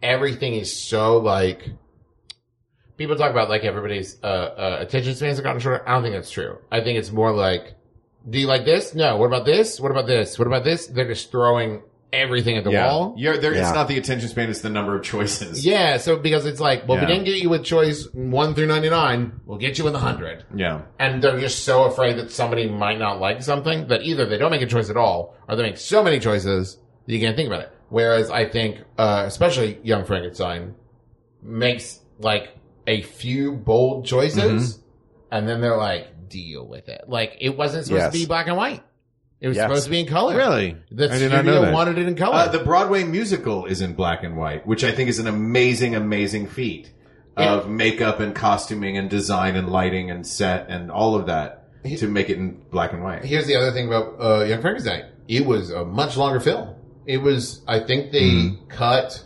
everything 0.01 0.55
is 0.55 0.75
so 0.81 1.19
like, 1.19 1.69
people 2.97 3.17
talk 3.17 3.33
about 3.33 3.49
like 3.49 3.65
everybody's, 3.65 4.17
uh, 4.23 4.27
uh, 4.27 4.77
attention 4.81 5.17
spans 5.17 5.39
have 5.39 5.45
gotten 5.45 5.61
shorter. 5.61 5.87
I 5.89 5.95
don't 5.95 6.03
think 6.05 6.15
that's 6.15 6.31
true. 6.31 6.59
I 6.71 6.81
think 6.83 6.99
it's 6.99 7.11
more 7.11 7.33
like, 7.33 7.75
do 8.31 8.39
you 8.39 8.47
like 8.47 8.65
this? 8.65 8.95
No. 8.95 9.17
What 9.17 9.27
about 9.27 9.45
this? 9.45 9.81
What 9.81 9.91
about 9.91 10.07
this? 10.07 10.39
What 10.39 10.47
about 10.47 10.63
this? 10.63 10.87
They're 10.87 11.09
just 11.09 11.33
throwing 11.33 11.83
everything 12.15 12.57
at 12.57 12.65
the 12.65 12.71
Yeah. 12.71 12.87
wall. 12.87 13.15
You're, 13.17 13.37
there, 13.39 13.53
Yeah. 13.55 13.63
It's 13.63 13.75
not 13.75 13.89
the 13.89 13.99
attention 13.99 14.29
span, 14.29 14.51
it's 14.51 14.61
the 14.61 14.71
number 14.71 14.97
of 14.97 15.03
choices. 15.05 15.65
Yeah, 15.75 15.97
so 15.99 16.17
because 16.17 16.47
it's 16.47 16.61
like, 16.61 16.87
well, 16.89 16.97
if 16.99 17.03
we 17.03 17.07
didn't 17.13 17.25
get 17.25 17.37
you 17.43 17.49
with 17.51 17.65
choice 17.65 18.09
one 18.13 18.55
through 18.55 18.67
ninety 18.67 18.91
nine, 18.91 19.41
we'll 19.47 19.59
get 19.59 19.79
you 19.79 19.87
in 19.87 19.93
the 19.93 19.99
hundred. 19.99 20.45
Yeah. 20.55 20.83
And 20.99 21.23
they're 21.23 21.39
just 21.41 21.65
so 21.65 21.85
afraid 21.85 22.17
that 22.19 22.31
somebody 22.31 22.69
might 22.69 22.99
not 22.99 23.21
like 23.21 23.43
something 23.43 23.89
that 23.89 24.03
either 24.03 24.27
they 24.27 24.39
don't 24.39 24.51
make 24.51 24.63
a 24.63 24.67
choice 24.67 24.91
at 24.91 24.97
all, 24.97 25.37
or 25.49 25.57
they 25.57 25.63
make 25.63 25.77
so 25.79 26.03
many 26.03 26.19
choices 26.21 26.79
that 27.07 27.13
you 27.13 27.21
can't 27.21 27.37
think 27.37 27.47
about 27.49 27.61
it. 27.63 27.71
Whereas 27.91 28.31
I 28.31 28.49
think, 28.49 28.79
uh, 28.99 29.25
especially 29.27 29.79
Young 29.83 30.05
Frankenstein 30.05 30.75
makes 31.43 32.01
like 32.19 32.57
a 32.87 33.03
few 33.03 33.53
bold 33.53 34.07
choices, 34.07 34.81
and 35.31 35.49
then 35.49 35.61
they're 35.61 35.77
like, 35.77 36.29
deal 36.29 36.67
with 36.67 36.89
it. 36.89 37.03
Like 37.07 37.37
it 37.41 37.57
wasn't 37.57 37.85
supposed 37.85 38.03
Yes. 38.03 38.13
to 38.13 38.19
be 38.19 38.27
black 38.27 38.47
and 38.49 38.57
white. 38.57 38.83
It 39.45 39.49
was 39.49 39.57
Yes. 39.59 39.65
supposed 39.69 39.85
to 39.85 39.91
be 39.91 40.01
in 40.01 40.07
color. 40.07 40.35
Really? 40.37 40.75
The 40.91 41.13
I 41.13 41.19
did 41.19 41.31
not 41.31 41.45
know 41.45 41.53
studio 41.53 41.61
that. 41.67 41.75
wanted 41.75 41.99
it 41.99 42.09
in 42.09 42.15
color. 42.17 42.35
Uh, 42.37 42.49
the 42.49 42.61
Broadway 42.61 43.05
musical 43.05 43.67
is 43.67 43.83
in 43.83 43.93
black 43.93 44.25
and 44.25 44.39
white, 44.39 44.67
which 44.67 44.83
I 44.85 44.91
think 44.93 45.11
is 45.11 45.19
an 45.19 45.27
amazing, 45.27 45.95
amazing 45.95 46.47
feat 46.47 46.91
of 47.37 47.69
makeup 47.69 48.21
and 48.21 48.35
costuming 48.35 48.97
and 48.97 49.11
design 49.11 49.55
and 49.57 49.69
lighting 49.69 50.11
and 50.11 50.27
set 50.27 50.71
and 50.71 50.91
all 50.91 51.15
of 51.15 51.27
that 51.27 51.67
to 51.99 52.09
make 52.09 52.31
it 52.31 52.39
in 52.39 52.63
black 52.71 52.95
and 52.95 53.03
white. 53.03 53.23
Here's 53.25 53.47
the 53.47 53.57
other 53.57 53.71
thing 53.73 53.87
about 53.87 54.15
uh, 54.19 54.45
Young 54.45 54.63
Frankenstein. 54.63 55.05
It 55.29 55.45
was 55.45 55.69
a 55.71 55.85
much 55.85 56.17
longer 56.17 56.41
film. 56.41 56.75
It 57.07 57.19
was, 57.19 57.63
I 57.69 57.81
think 57.81 58.13
they 58.13 58.23
Mm-hmm. 58.23 58.69
cut 58.69 59.23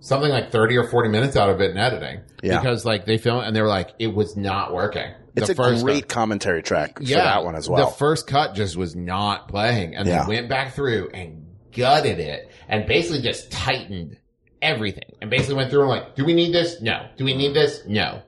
something 0.00 0.30
like 0.30 0.50
30 0.52 0.76
or 0.76 0.84
40 0.88 1.08
minutes 1.08 1.36
out 1.36 1.48
of 1.48 1.60
it 1.62 1.70
in 1.70 1.78
editing. 1.78 2.20
Yeah. 2.42 2.58
Because 2.60 2.84
like 2.84 3.06
they 3.06 3.16
filmed 3.16 3.44
and 3.46 3.54
they 3.56 3.62
were 3.62 3.68
like, 3.68 3.90
it 3.98 4.14
was 4.14 4.36
not 4.36 4.74
working. 4.74 5.10
It's 5.36 5.46
The 5.46 5.52
a 5.52 5.56
first 5.56 5.84
great 5.84 6.02
cut. 6.02 6.08
commentary 6.08 6.62
track 6.62 6.98
for 6.98 7.04
that 7.04 7.44
one 7.44 7.54
as 7.54 7.68
well. 7.68 7.90
The 7.90 7.96
first 7.96 8.26
cut 8.26 8.54
just 8.54 8.76
was 8.76 8.96
not 8.96 9.48
playing 9.48 9.94
and 9.94 10.06
Yeah. 10.08 10.24
they 10.24 10.36
went 10.36 10.48
back 10.48 10.74
through 10.74 11.10
and 11.14 11.46
gutted 11.72 12.18
it 12.18 12.50
and 12.68 12.86
basically 12.86 13.22
just 13.22 13.50
tightened 13.52 14.16
everything 14.60 15.12
and 15.20 15.30
basically 15.30 15.54
went 15.56 15.70
through 15.70 15.82
and 15.82 15.90
like, 15.90 16.14
do 16.16 16.24
we 16.24 16.34
need 16.34 16.52
this? 16.52 16.80
No. 16.80 17.06
Do 17.16 17.24
we 17.24 17.34
need 17.34 17.54
this? 17.54 17.82
No. 17.86 18.22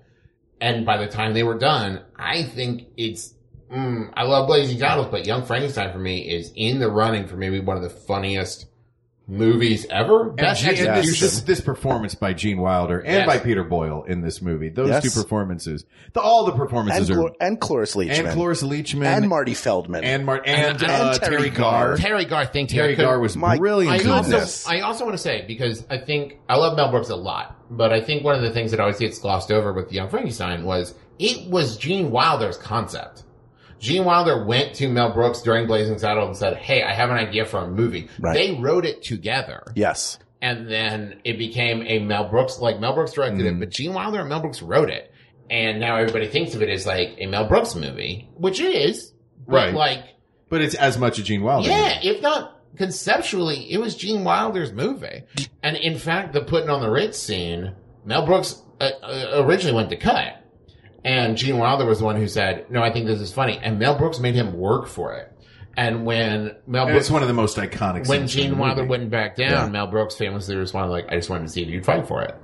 And 0.60 0.86
by 0.86 0.96
the 0.96 1.08
time 1.08 1.34
they 1.34 1.42
were 1.42 1.58
done, 1.58 2.00
I 2.16 2.44
think 2.44 2.84
it's, 2.96 3.34
mm, 3.70 4.10
I 4.14 4.22
love 4.22 4.46
Blazing 4.46 4.78
Saddles, 4.78 5.08
but 5.10 5.26
Young 5.26 5.44
Frankenstein 5.44 5.92
for 5.92 5.98
me 5.98 6.20
is 6.20 6.52
in 6.54 6.78
the 6.78 6.88
running 6.90 7.26
for 7.26 7.36
maybe 7.36 7.58
one 7.58 7.76
of 7.76 7.82
the 7.82 7.90
funniest 7.90 8.66
movies 9.32 9.86
ever. 9.90 10.28
And 10.28 10.36
Best 10.36 10.60
Gene- 10.62 10.70
and 10.70 10.78
execution. 10.88 11.10
this, 11.26 11.34
this, 11.34 11.40
this 11.42 11.60
performance 11.60 12.14
by 12.14 12.32
Gene 12.34 12.58
Wilder 12.58 13.00
and 13.00 13.14
Yes. 13.14 13.26
by 13.26 13.38
Peter 13.38 13.64
Boyle 13.64 14.04
in 14.04 14.20
this 14.20 14.42
movie, 14.42 14.68
those 14.68 14.88
Yes. 14.90 15.02
two 15.02 15.22
performances, 15.22 15.84
the, 16.12 16.20
all 16.20 16.44
the 16.44 16.52
and, 16.52 16.60
performances 16.60 17.10
are, 17.10 17.32
and 17.40 17.60
Cloris 17.60 17.96
Leachman. 17.96 18.18
and 18.18 18.28
Cloris 18.28 18.62
Leachman 18.62 19.06
and 19.06 19.28
Marty 19.28 19.54
Feldman. 19.54 20.04
and, 20.04 20.26
Mar- 20.26 20.42
and, 20.44 20.80
And- 20.80 20.84
uh, 20.90 21.12
and 21.14 21.20
Teri 21.20 21.48
Teri 21.50 21.54
Garr. 21.54 21.96
Garr. 21.96 21.96
Teri 21.96 22.28
Garr, 22.28 22.44
thank 22.46 22.72
you. 22.72 22.80
Teri 22.82 22.92
I 22.92 22.94
Garr 22.94 23.20
was 23.20 23.36
My 23.36 23.56
brilliant 23.56 24.06
I 24.06 24.10
also. 24.10 24.68
I 24.70 24.80
also 24.80 25.04
want 25.04 25.16
to 25.16 25.22
say 25.22 25.44
because 25.46 25.84
I 25.90 25.98
think 25.98 26.38
I 26.48 26.56
love 26.56 26.76
Mel 26.76 26.90
Brooks 26.90 27.08
a 27.10 27.16
lot, 27.16 27.56
but 27.70 27.92
I 27.92 28.00
think 28.00 28.24
one 28.24 28.34
of 28.34 28.42
the 28.42 28.50
things 28.52 28.70
that 28.72 28.80
always 28.80 28.98
gets 28.98 29.18
glossed 29.18 29.50
over 29.50 29.72
with 29.72 29.88
the 29.88 29.94
Young 29.96 30.08
Frankenstein 30.10 30.64
was 30.64 30.94
it 31.18 31.48
was 31.50 31.76
Gene 31.76 32.10
Wilder's 32.10 32.56
concept. 32.56 33.22
Gene 33.82 34.04
Wilder 34.04 34.44
went 34.44 34.74
to 34.76 34.88
Mel 34.88 35.12
Brooks 35.12 35.42
during 35.42 35.66
Blazing 35.66 35.98
Saddles 35.98 36.28
and 36.28 36.36
said, 36.36 36.56
"Hey, 36.56 36.82
I 36.82 36.94
have 36.94 37.10
an 37.10 37.16
idea 37.16 37.44
for 37.44 37.58
a 37.58 37.68
movie." 37.68 38.08
Right. 38.20 38.34
They 38.34 38.60
wrote 38.60 38.84
it 38.86 39.02
together, 39.02 39.62
yes. 39.74 40.18
and 40.40 40.70
then 40.70 41.20
it 41.24 41.36
became 41.36 41.82
a 41.86 41.98
Mel 41.98 42.28
Brooks 42.30 42.58
like 42.58 42.78
Mel 42.80 42.94
Brooks 42.94 43.12
directed 43.12 43.40
Mm-hmm. 43.44 43.56
it, 43.56 43.60
but 43.60 43.70
Gene 43.70 43.92
Wilder 43.92 44.20
and 44.20 44.28
Mel 44.28 44.40
Brooks 44.40 44.62
wrote 44.62 44.88
it, 44.88 45.12
and 45.50 45.80
now 45.80 45.96
everybody 45.96 46.28
thinks 46.28 46.54
of 46.54 46.62
it 46.62 46.68
as 46.70 46.86
like 46.86 47.16
a 47.18 47.26
Mel 47.26 47.46
Brooks 47.48 47.74
movie, 47.74 48.28
which 48.34 48.60
it 48.60 48.74
is, 48.74 49.12
Right. 49.46 49.74
Like 49.74 50.04
but 50.48 50.60
it's 50.62 50.74
as 50.76 50.96
much 50.98 51.18
a 51.18 51.22
Gene 51.24 51.42
Wilder. 51.42 51.68
yeah, 51.68 51.98
if 52.02 52.22
not 52.22 52.60
conceptually, 52.76 53.72
it 53.72 53.78
was 53.78 53.96
Gene 53.96 54.22
Wilder's 54.22 54.72
movie. 54.72 55.24
And 55.62 55.76
in 55.76 55.98
fact, 55.98 56.32
the 56.34 56.42
putting 56.42 56.68
on 56.70 56.80
the 56.82 56.90
Ritz 56.90 57.18
scene, 57.18 57.74
Mel 58.04 58.26
Brooks 58.26 58.62
uh, 58.80 58.90
uh, 59.02 59.42
originally 59.44 59.74
went 59.74 59.90
to 59.90 59.96
cut. 59.96 60.41
And 61.04 61.36
Gene 61.36 61.58
Wilder 61.58 61.84
was 61.84 61.98
the 61.98 62.04
one 62.04 62.16
who 62.16 62.28
said, 62.28 62.70
no, 62.70 62.82
I 62.82 62.92
think 62.92 63.06
this 63.06 63.20
is 63.20 63.32
funny. 63.32 63.58
And 63.60 63.78
Mel 63.78 63.98
Brooks 63.98 64.20
made 64.20 64.34
him 64.34 64.56
work 64.56 64.86
for 64.86 65.14
it. 65.14 65.32
And 65.76 66.04
when 66.04 66.54
Mel 66.66 66.82
And 66.84 66.92
Brooks, 66.92 67.06
it's 67.06 67.10
one 67.10 67.22
of 67.22 67.28
the 67.28 67.34
most 67.34 67.56
iconic 67.56 68.06
when 68.06 68.20
scenes 68.28 68.34
Gene 68.34 68.50
the 68.50 68.56
Wilder 68.56 68.82
movie. 68.82 68.88
wouldn't 68.90 69.10
back 69.10 69.36
down, 69.36 69.50
Yeah. 69.50 69.68
Mel 69.68 69.86
Brooks 69.88 70.14
famously 70.14 70.54
responded 70.54 70.92
like, 70.92 71.06
I 71.10 71.16
just 71.16 71.30
wanted 71.30 71.46
to 71.46 71.48
see 71.52 71.62
if 71.62 71.68
you'd 71.68 71.84
fight 71.84 72.06
for 72.06 72.22
it. 72.22 72.34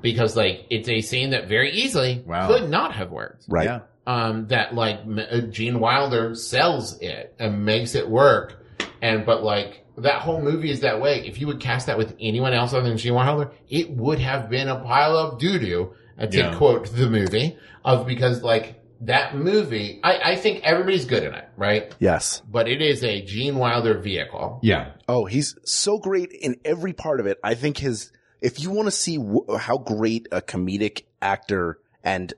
Because 0.00 0.36
like, 0.36 0.66
it's 0.70 0.88
a 0.88 1.00
scene 1.00 1.30
that 1.30 1.48
very 1.48 1.70
easily 1.72 2.22
Wow. 2.26 2.48
could 2.48 2.68
not 2.70 2.94
have 2.94 3.10
worked 3.10 3.44
Right. 3.48 3.66
Yeah. 3.66 3.80
um, 4.06 4.46
that 4.48 4.74
like 4.74 5.00
uh, 5.30 5.40
Gene 5.42 5.78
Wilder 5.80 6.34
sells 6.34 6.98
it 7.00 7.34
and 7.38 7.64
makes 7.64 7.94
it 7.94 8.08
work. 8.08 8.64
And 9.02 9.24
but 9.26 9.42
like 9.44 9.84
that 9.98 10.22
whole 10.22 10.40
movie 10.40 10.70
is 10.70 10.80
that 10.80 11.00
way. 11.00 11.26
If 11.26 11.40
you 11.40 11.46
would 11.48 11.60
cast 11.60 11.86
that 11.88 11.98
with 11.98 12.16
anyone 12.20 12.52
else 12.54 12.72
other 12.72 12.88
than 12.88 12.96
Gene 12.96 13.14
Wilder, 13.14 13.50
it 13.68 13.90
would 13.90 14.18
have 14.20 14.48
been 14.48 14.68
a 14.68 14.76
pile 14.82 15.16
of 15.16 15.38
doo 15.38 15.58
doo. 15.58 15.92
Uh, 16.18 16.26
to 16.26 16.36
Yeah. 16.38 16.54
quote 16.56 16.86
the 16.92 17.08
movie 17.08 17.56
of 17.84 18.06
because 18.06 18.42
like 18.42 18.74
that 19.02 19.36
movie, 19.36 20.00
I, 20.02 20.32
I 20.32 20.36
think 20.36 20.62
everybody's 20.64 21.04
good 21.04 21.22
in 21.22 21.32
it, 21.32 21.48
right? 21.56 21.94
Yes. 22.00 22.42
But 22.50 22.66
it 22.68 22.82
is 22.82 23.04
a 23.04 23.22
Gene 23.22 23.56
Wilder 23.56 23.96
vehicle. 23.98 24.58
Yeah. 24.62 24.90
Oh, 25.08 25.26
he's 25.26 25.54
so 25.64 25.98
great 25.98 26.32
in 26.32 26.56
every 26.64 26.92
part 26.92 27.20
of 27.20 27.26
it. 27.26 27.38
I 27.44 27.54
think 27.54 27.78
his, 27.78 28.10
if 28.40 28.58
you 28.60 28.70
want 28.72 28.86
to 28.86 28.90
see 28.90 29.16
w- 29.18 29.56
how 29.56 29.78
great 29.78 30.26
a 30.32 30.40
comedic 30.42 31.04
actor 31.22 31.78
and 32.02 32.34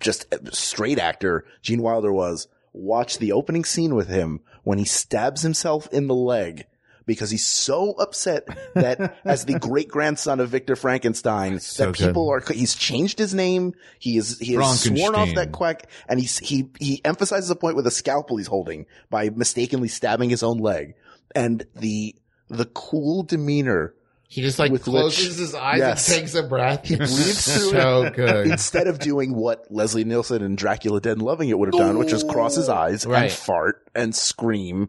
just 0.00 0.26
straight 0.52 0.98
actor 0.98 1.44
Gene 1.62 1.80
Wilder 1.82 2.12
was, 2.12 2.48
watch 2.72 3.18
the 3.18 3.30
opening 3.30 3.64
scene 3.64 3.94
with 3.94 4.08
him 4.08 4.40
when 4.64 4.78
he 4.78 4.84
stabs 4.84 5.42
himself 5.42 5.86
in 5.92 6.08
the 6.08 6.14
leg 6.14 6.66
because 7.06 7.30
he's 7.30 7.46
so 7.46 7.92
upset 7.92 8.46
that 8.74 9.18
as 9.24 9.44
the 9.44 9.58
great 9.58 9.88
grandson 9.88 10.40
of 10.40 10.48
Victor 10.48 10.76
Frankenstein, 10.76 11.60
So 11.60 11.86
that 11.86 11.94
people 11.94 12.30
are, 12.30 12.40
he's 12.52 12.74
changed 12.74 13.18
his 13.18 13.34
name. 13.34 13.74
He 13.98 14.16
is, 14.16 14.38
he 14.38 14.54
has 14.54 14.80
sworn 14.82 15.14
off 15.14 15.34
that 15.34 15.52
quack 15.52 15.90
and 16.08 16.18
he's, 16.20 16.38
he, 16.38 16.70
he 16.80 17.00
emphasizes 17.04 17.50
a 17.50 17.56
point 17.56 17.76
with 17.76 17.86
a 17.86 17.90
scalpel 17.90 18.36
he's 18.38 18.46
holding 18.46 18.86
by 19.10 19.28
mistakenly 19.30 19.88
stabbing 19.88 20.30
his 20.30 20.42
own 20.42 20.58
leg 20.58 20.94
and 21.34 21.66
the, 21.76 22.14
the 22.48 22.64
cool 22.66 23.22
demeanor 23.22 23.94
He 24.28 24.40
just 24.42 24.58
like 24.58 24.70
closes 24.82 25.28
which- 25.30 25.38
his 25.38 25.54
eyes 25.54 25.78
yes. 25.78 26.08
and 26.08 26.18
takes 26.20 26.34
a 26.34 26.42
breath. 26.42 26.86
He 26.86 26.96
breathes 26.96 27.44
through 27.54 27.70
so 27.70 28.02
it. 28.04 28.14
good. 28.14 28.46
instead 28.46 28.86
of 28.86 28.98
doing 28.98 29.34
what 29.34 29.66
Leslie 29.70 30.04
Nielsen 30.04 30.42
and 30.42 30.56
Dracula 30.56 31.00
Dead 31.00 31.12
and 31.12 31.22
Loving 31.22 31.48
It 31.50 31.58
would 31.58 31.68
have 31.72 31.78
done, 31.80 31.98
which 31.98 32.12
is 32.12 32.24
cross 32.24 32.56
his 32.56 32.68
eyes 32.68 33.04
Right. 33.06 33.24
and 33.24 33.32
fart 33.32 33.86
and 33.94 34.14
scream. 34.14 34.88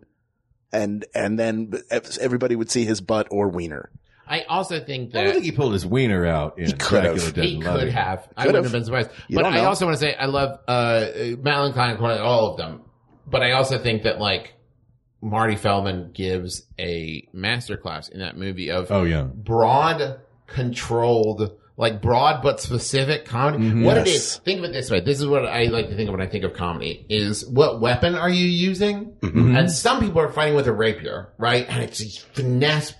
And, 0.73 1.05
and 1.15 1.39
then 1.39 1.73
everybody 2.19 2.55
would 2.55 2.69
see 2.69 2.85
his 2.85 2.99
butt 3.01 3.27
or 3.31 3.47
wiener. 3.49 3.89
I 4.27 4.41
also 4.43 4.83
think 4.83 5.11
that 5.11 5.19
I 5.19 5.23
don't 5.25 5.33
think 5.33 5.45
he 5.45 5.51
pulled 5.51 5.73
his 5.73 5.85
wiener 5.85 6.25
out 6.25 6.57
in 6.57 6.65
He 6.65 6.73
could 6.73 7.03
have. 7.03 7.13
Dracula 7.15 7.31
Dead 7.31 7.43
he 7.45 7.53
and 7.55 7.63
could 7.63 7.69
Loving 7.71 7.87
It. 7.89 7.93
have. 7.93 8.27
I 8.35 8.43
Could 8.43 8.47
wouldn't 8.47 8.55
have. 8.55 8.63
have 8.65 8.71
been 8.71 8.85
surprised. 8.85 9.09
You 9.27 9.35
but 9.37 9.45
I 9.45 9.57
know. 9.57 9.65
also 9.65 9.85
want 9.85 9.95
to 9.97 9.99
say 9.99 10.15
I 10.15 10.25
love 10.25 10.59
uh 10.67 11.05
Madeline 11.41 11.73
Klein, 11.73 11.97
Cornell, 11.97 12.23
all 12.25 12.51
of 12.51 12.57
them. 12.57 12.81
But 13.27 13.43
I 13.43 13.51
also 13.51 13.77
think 13.77 14.03
that 14.03 14.19
like 14.19 14.55
Marty 15.21 15.55
Feldman 15.55 16.11
gives 16.11 16.63
a 16.79 17.27
masterclass 17.35 18.09
in 18.09 18.19
that 18.19 18.35
movie 18.35 18.71
of 18.71 18.91
Oh 18.91 19.03
yeah. 19.03 19.23
broad, 19.23 20.19
controlled 20.47 21.51
like 21.77 22.01
broad 22.01 22.41
but 22.41 22.61
specific 22.61 23.25
comedy. 23.25 23.83
What 23.83 23.97
it 23.97 24.07
is, 24.07 24.37
think 24.37 24.59
of 24.59 24.65
it 24.65 24.71
this 24.73 24.89
way. 24.89 25.01
This 25.01 25.19
is 25.19 25.27
what 25.27 25.45
I 25.45 25.65
like 25.65 25.89
to 25.89 25.95
think 25.95 26.07
of 26.07 26.13
when 26.13 26.25
I 26.25 26.29
think 26.29 26.45
of 26.45 26.53
comedy 26.53 27.05
is 27.09 27.45
what 27.45 27.81
weapon 27.81 28.15
are 28.15 28.29
you 28.29 28.45
using? 28.45 29.11
Mm-hmm. 29.19 29.55
And 29.57 29.69
some 29.71 29.99
people 29.99 30.21
are 30.21 30.31
fighting 30.31 30.55
with 30.55 30.67
a 30.67 30.73
rapier, 30.73 31.33
right? 31.37 31.65
And 31.67 31.83
it's 31.83 32.17
finesse, 32.17 32.93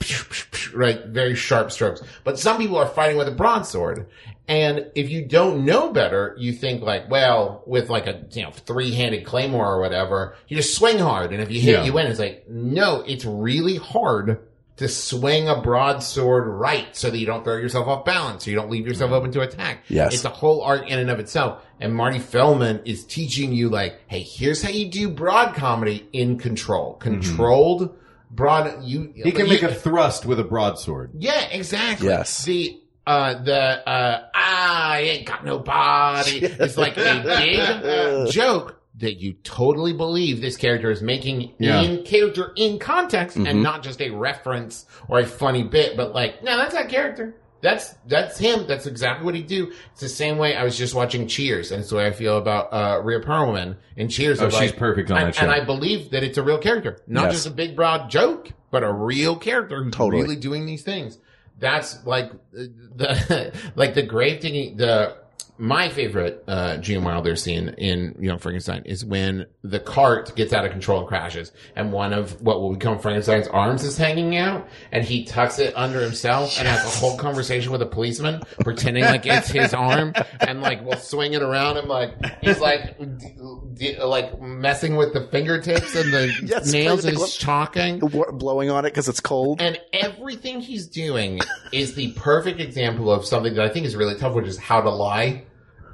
right? 0.74 1.06
Very 1.06 1.36
sharp 1.36 1.72
strokes. 1.72 2.02
But 2.26 2.38
some 2.38 2.58
people 2.58 2.78
are 2.78 2.88
fighting 2.88 3.18
with 3.18 3.28
a 3.30 3.32
broadsword. 3.32 4.08
And 4.48 4.92
if 4.94 5.10
you 5.10 5.26
don't 5.26 5.66
know 5.66 5.92
better, 5.92 6.36
you 6.38 6.54
think 6.54 6.84
like, 6.84 7.10
well, 7.10 7.64
with 7.66 7.90
like 7.90 8.06
a, 8.08 8.26
you 8.32 8.44
know, 8.44 8.52
three-handed 8.52 9.26
claymore 9.26 9.66
or 9.74 9.80
whatever, 9.80 10.36
you 10.48 10.58
just 10.58 10.76
swing 10.76 11.00
hard. 11.00 11.32
And 11.34 11.42
if 11.42 11.50
you 11.50 11.60
hit, 11.60 11.72
Yeah. 11.72 11.84
you 11.84 11.94
win. 11.94 12.08
It's 12.08 12.20
like, 12.20 12.48
no, 12.48 13.02
it's 13.08 13.26
really 13.26 13.78
hard 13.78 14.40
to 14.78 14.88
swing 14.90 15.48
a 15.48 15.62
broadsword 15.62 16.48
right 16.48 16.94
so 16.96 17.10
that 17.10 17.18
you 17.18 17.26
don't 17.26 17.44
throw 17.44 17.56
yourself 17.56 17.88
off 17.88 18.04
balance, 18.06 18.44
so 18.44 18.50
you 18.52 18.58
don't 18.58 18.70
leave 18.70 18.86
yourself 18.86 19.12
open 19.12 19.32
to 19.32 19.42
attack. 19.42 19.84
Yes. 19.88 20.14
It's 20.16 20.26
a 20.26 20.30
whole 20.30 20.62
art 20.62 20.88
in 20.88 21.00
and 21.00 21.10
of 21.10 21.20
itself. 21.20 21.64
And 21.80 21.94
Marty 21.96 22.20
Feldman 22.20 22.82
is 22.86 23.06
teaching 23.06 23.54
you 23.54 23.70
like, 23.70 24.00
hey, 24.08 24.22
here's 24.22 24.62
how 24.62 24.70
you 24.70 24.90
do 24.90 25.10
broad 25.10 25.56
comedy 25.56 26.08
in 26.12 26.38
control. 26.38 26.96
Controlled 26.96 27.98
broad, 28.32 28.84
you, 28.84 29.14
He 29.16 29.32
can 29.32 29.46
you- 29.46 29.52
make 29.54 29.64
a 29.64 29.74
thrust 29.74 30.26
with 30.26 30.40
a 30.40 30.44
broadsword. 30.44 31.12
yeah, 31.18 31.46
exactly. 31.52 32.08
Yes. 32.08 32.44
The 32.44 32.82
uh 33.08 33.44
the 33.44 33.88
uh 33.88 34.24
ah, 34.34 34.90
I 34.94 35.00
ain't 35.02 35.28
got 35.28 35.46
no 35.46 35.60
body. 35.60 36.40
It's 36.44 36.76
like 36.76 36.98
a 36.98 37.22
big 37.24 38.32
joke 38.32 38.82
that 39.00 39.16
you 39.20 39.34
totally 39.44 39.92
believe 39.94 40.40
this 40.42 40.56
character 40.58 40.90
is 40.90 41.02
making 41.02 41.54
Yeah. 41.60 41.82
in 41.82 42.04
character 42.04 42.52
in 42.56 42.80
context 42.80 43.38
Mm-hmm. 43.38 43.48
and 43.48 43.62
not 43.64 43.84
just 43.84 44.02
a 44.02 44.10
reference 44.10 44.86
or 45.10 45.20
a 45.20 45.26
funny 45.26 45.64
bit, 45.64 45.98
but 45.98 46.14
like, 46.14 46.44
no, 46.44 46.56
that's 46.58 46.74
that 46.74 46.90
character. 46.90 47.36
That's 47.62 47.96
that's 48.08 48.38
him. 48.38 48.68
That's 48.68 48.86
exactly 48.86 49.26
what 49.26 49.34
he 49.34 49.42
do. 49.42 49.72
It's 49.92 50.02
the 50.02 50.08
same 50.10 50.38
way 50.38 50.56
I 50.56 50.64
was 50.64 50.78
just 50.78 50.94
watching 50.94 51.28
Cheers, 51.28 51.72
and 51.72 51.82
it's 51.82 51.90
the 51.90 51.96
way 51.96 52.06
I 52.06 52.12
feel 52.12 52.38
about 52.38 52.72
uh 52.72 53.02
Rhea 53.02 53.22
Perlman 53.22 53.78
in 53.98 54.08
Cheers. 54.08 54.40
Oh, 54.40 54.50
she's 54.50 54.60
like- 54.72 54.78
perfect 54.78 55.10
on 55.10 55.18
and, 55.18 55.28
that 55.28 55.36
show. 55.36 55.42
And 55.44 55.52
I 55.52 55.66
believe 55.66 56.12
that 56.12 56.24
it's 56.24 56.38
a 56.38 56.44
real 56.44 56.60
character, 56.60 57.00
not 57.08 57.26
Yes. 57.26 57.34
just 57.34 57.48
a 57.48 57.52
big 57.52 57.76
broad 57.76 58.10
joke, 58.12 58.50
but 58.70 58.84
a 58.84 58.92
real 58.94 59.36
character 59.36 59.84
who's 59.84 59.94
Totally. 59.96 60.22
really 60.22 60.36
doing 60.36 60.66
these 60.68 60.84
things. 60.84 61.18
That's 61.58 62.06
like 62.06 62.32
uh, 62.32 62.66
the 62.96 63.52
like 63.76 63.94
the 63.96 64.04
grave 64.04 64.42
digging. 64.42 64.78
The 64.78 65.18
my 65.58 65.88
favorite 65.90 66.44
uh, 66.48 66.78
Gene 66.78 67.04
Wilder 67.04 67.36
scene 67.36 67.70
in 67.78 68.16
Young 68.20 68.40
Frankenstein 68.40 68.84
is 68.86 69.06
when 69.06 69.46
the 69.64 69.80
cart 69.80 70.36
gets 70.36 70.52
out 70.52 70.66
of 70.66 70.72
control 70.72 71.00
and 71.00 71.08
crashes, 71.08 71.52
and 71.76 71.94
one 71.94 72.12
of 72.12 72.42
what 72.42 72.60
will 72.60 72.74
become 72.74 73.00
Frankenstein's 73.00 73.48
arms 73.48 73.84
is 73.84 73.98
hanging 73.98 74.36
out, 74.36 74.68
and 74.92 75.06
he 75.06 75.24
tucks 75.24 75.58
it 75.60 75.74
under 75.78 76.02
himself 76.02 76.58
and 76.60 76.68
has 76.68 76.84
a 76.86 77.00
whole 77.00 77.18
conversation 77.18 77.72
with 77.72 77.82
a 77.82 77.86
policeman, 77.86 78.42
pretending 78.60 79.06
like 79.06 79.26
it's 79.26 79.50
his 79.50 79.74
arm, 79.74 80.14
and 80.42 80.62
like 80.62 80.84
will 80.84 80.98
swing 80.98 81.34
it 81.34 81.42
around 81.42 81.78
him 81.78 81.88
like 81.88 82.14
he's 82.42 82.60
like 82.60 82.98
d- 83.18 83.36
d- 83.76 84.04
like 84.04 84.42
messing 84.42 84.98
with 84.98 85.14
the 85.14 85.22
fingertips 85.28 85.96
and 85.96 86.12
the 86.14 86.26
Yes, 86.46 86.72
nails 86.72 87.06
and 87.06 87.16
is 87.18 87.38
chalking. 87.38 88.00
Blowing 88.00 88.70
on 88.70 88.86
it 88.86 88.90
because 88.90 89.08
it's 89.08 89.22
cold. 89.22 89.62
And 89.62 89.80
everything 89.94 90.60
he's 90.60 90.86
doing 90.88 91.40
is 91.72 91.96
the 91.96 92.12
perfect 92.14 92.60
example 92.60 93.10
of 93.10 93.26
something 93.26 93.54
that 93.56 93.64
I 93.66 93.70
think 93.70 93.86
is 93.86 93.96
really 93.96 94.16
tough, 94.16 94.36
which 94.36 94.48
is 94.48 94.58
how 94.58 94.82
to 94.82 94.90
lie 94.90 95.45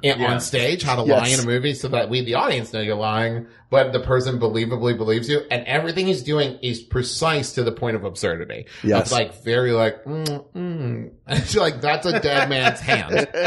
Yeah. 0.02 0.32
on 0.32 0.40
stage, 0.40 0.82
how 0.82 0.96
to 0.96 1.02
lie 1.02 1.28
in 1.28 1.40
a 1.40 1.44
movie 1.44 1.74
so 1.74 1.88
that 1.88 2.08
we, 2.10 2.24
the 2.24 2.34
audience, 2.34 2.72
know 2.72 2.80
you're 2.80 2.96
lying, 2.96 3.46
but 3.70 3.92
the 3.92 4.00
person 4.00 4.38
believably 4.38 4.96
believes 4.96 5.28
you. 5.28 5.42
And 5.50 5.66
everything 5.66 6.06
he's 6.06 6.22
doing 6.22 6.58
is 6.62 6.80
precise 6.80 7.52
to 7.54 7.62
the 7.62 7.72
point 7.72 7.96
of 7.96 8.04
absurdity. 8.04 8.66
Yes. 8.82 9.02
It's 9.02 9.12
like 9.12 9.42
very 9.42 9.72
like, 9.72 10.04
mm, 10.04 10.44
mm. 10.54 11.10
It's 11.28 11.54
like, 11.66 11.80
that's 11.80 12.06
a 12.06 12.20
dead 12.20 12.48
man's 12.48 12.80
hand. 12.80 13.28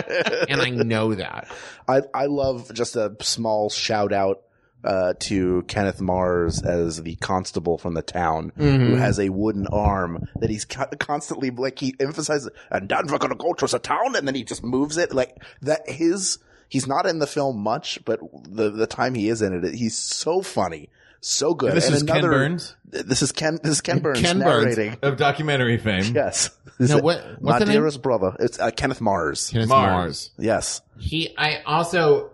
And 0.49 0.62
I 0.62 0.70
know 0.70 1.16
that. 1.16 1.47
I 1.88 2.01
I 2.14 2.26
love 2.26 2.74
just 2.74 2.95
a 2.95 3.16
small 3.22 3.70
shout 3.70 4.14
out 4.14 4.41
uh, 4.86 5.13
to 5.19 5.63
Kenneth 5.63 5.99
Mars 5.99 6.61
as 6.63 7.01
the 7.03 7.15
constable 7.15 7.77
from 7.77 7.93
the 7.95 8.01
town 8.01 8.51
Mm-hmm. 8.57 8.86
who 8.86 8.95
has 8.95 9.19
a 9.19 9.29
wooden 9.29 9.67
arm 9.67 10.27
that 10.39 10.49
he's 10.49 10.63
co- 10.65 10.86
constantly 10.99 11.49
like 11.49 11.79
he 11.79 11.95
emphasizes 11.99 12.49
and 12.71 12.88
then 12.88 13.07
we're 13.09 13.17
gonna 13.17 13.36
go 13.36 13.53
to 13.53 13.75
a 13.75 13.79
town 13.79 14.15
and 14.15 14.27
then 14.27 14.36
he 14.36 14.43
just 14.43 14.63
moves 14.63 14.97
it 14.97 15.13
like 15.13 15.38
that 15.61 15.89
his 15.89 16.38
he's 16.69 16.88
not 16.88 17.05
in 17.05 17.19
the 17.19 17.27
film 17.27 17.57
much 17.59 17.99
but 18.05 18.19
the 18.47 18.69
the 18.69 18.88
time 18.88 19.13
he 19.15 19.27
is 19.29 19.41
in 19.41 19.53
it 19.65 19.73
he's 19.75 19.97
so 19.97 20.41
funny 20.41 20.89
so 21.21 21.53
good 21.55 21.73
This 21.73 21.88
and 21.88 21.95
is 21.95 22.03
Ken 22.03 22.21
Burns? 22.21 22.75
this 22.86 23.21
is 23.23 23.31
Ken 23.31 23.57
this 23.63 23.71
is 23.73 23.81
Ken 23.81 23.99
Burns 23.99 24.21
Ken 24.21 24.39
Burns. 24.39 24.97
Of 25.01 25.17
documentary 25.17 25.77
fame. 25.79 26.13
yes 26.13 26.51
No, 26.79 26.97
what- 26.99 27.23
what's 27.39 27.41
my 27.41 27.59
the 27.59 27.65
name? 27.65 28.01
brother 28.01 28.36
it's 28.39 28.59
uh, 28.59 28.69
Kenneth 28.71 29.01
Mars 29.01 29.49
Kenneth 29.49 29.69
Mars. 29.69 29.91
Mars. 29.91 30.31
yes 30.38 30.81
He, 30.99 31.36
I 31.38 31.61
also, 31.65 32.29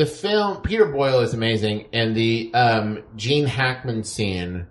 the 0.00 0.06
film, 0.06 0.62
Peter 0.62 0.86
Boyle 0.86 1.20
is 1.20 1.34
amazing 1.34 1.86
and 1.92 2.16
the, 2.16 2.50
um, 2.54 3.02
Gene 3.16 3.44
Hackman 3.44 4.04
scene, 4.04 4.66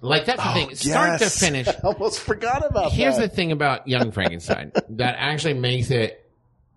like 0.00 0.26
that's 0.26 0.42
the 0.42 0.52
thing, 0.52 0.74
start 0.76 1.18
to 1.18 1.26
Oh, 1.26 1.28
finish. 1.28 1.66
I 1.68 1.72
almost 1.82 2.20
forgot 2.20 2.64
about 2.64 2.92
Here's 2.92 3.16
that 3.16 3.30
the 3.30 3.36
thing 3.36 3.50
about 3.50 3.88
Young 3.88 4.12
Frankenstein 4.12 4.70
that 4.90 5.16
actually 5.18 5.54
makes 5.54 5.90
it 5.90 6.24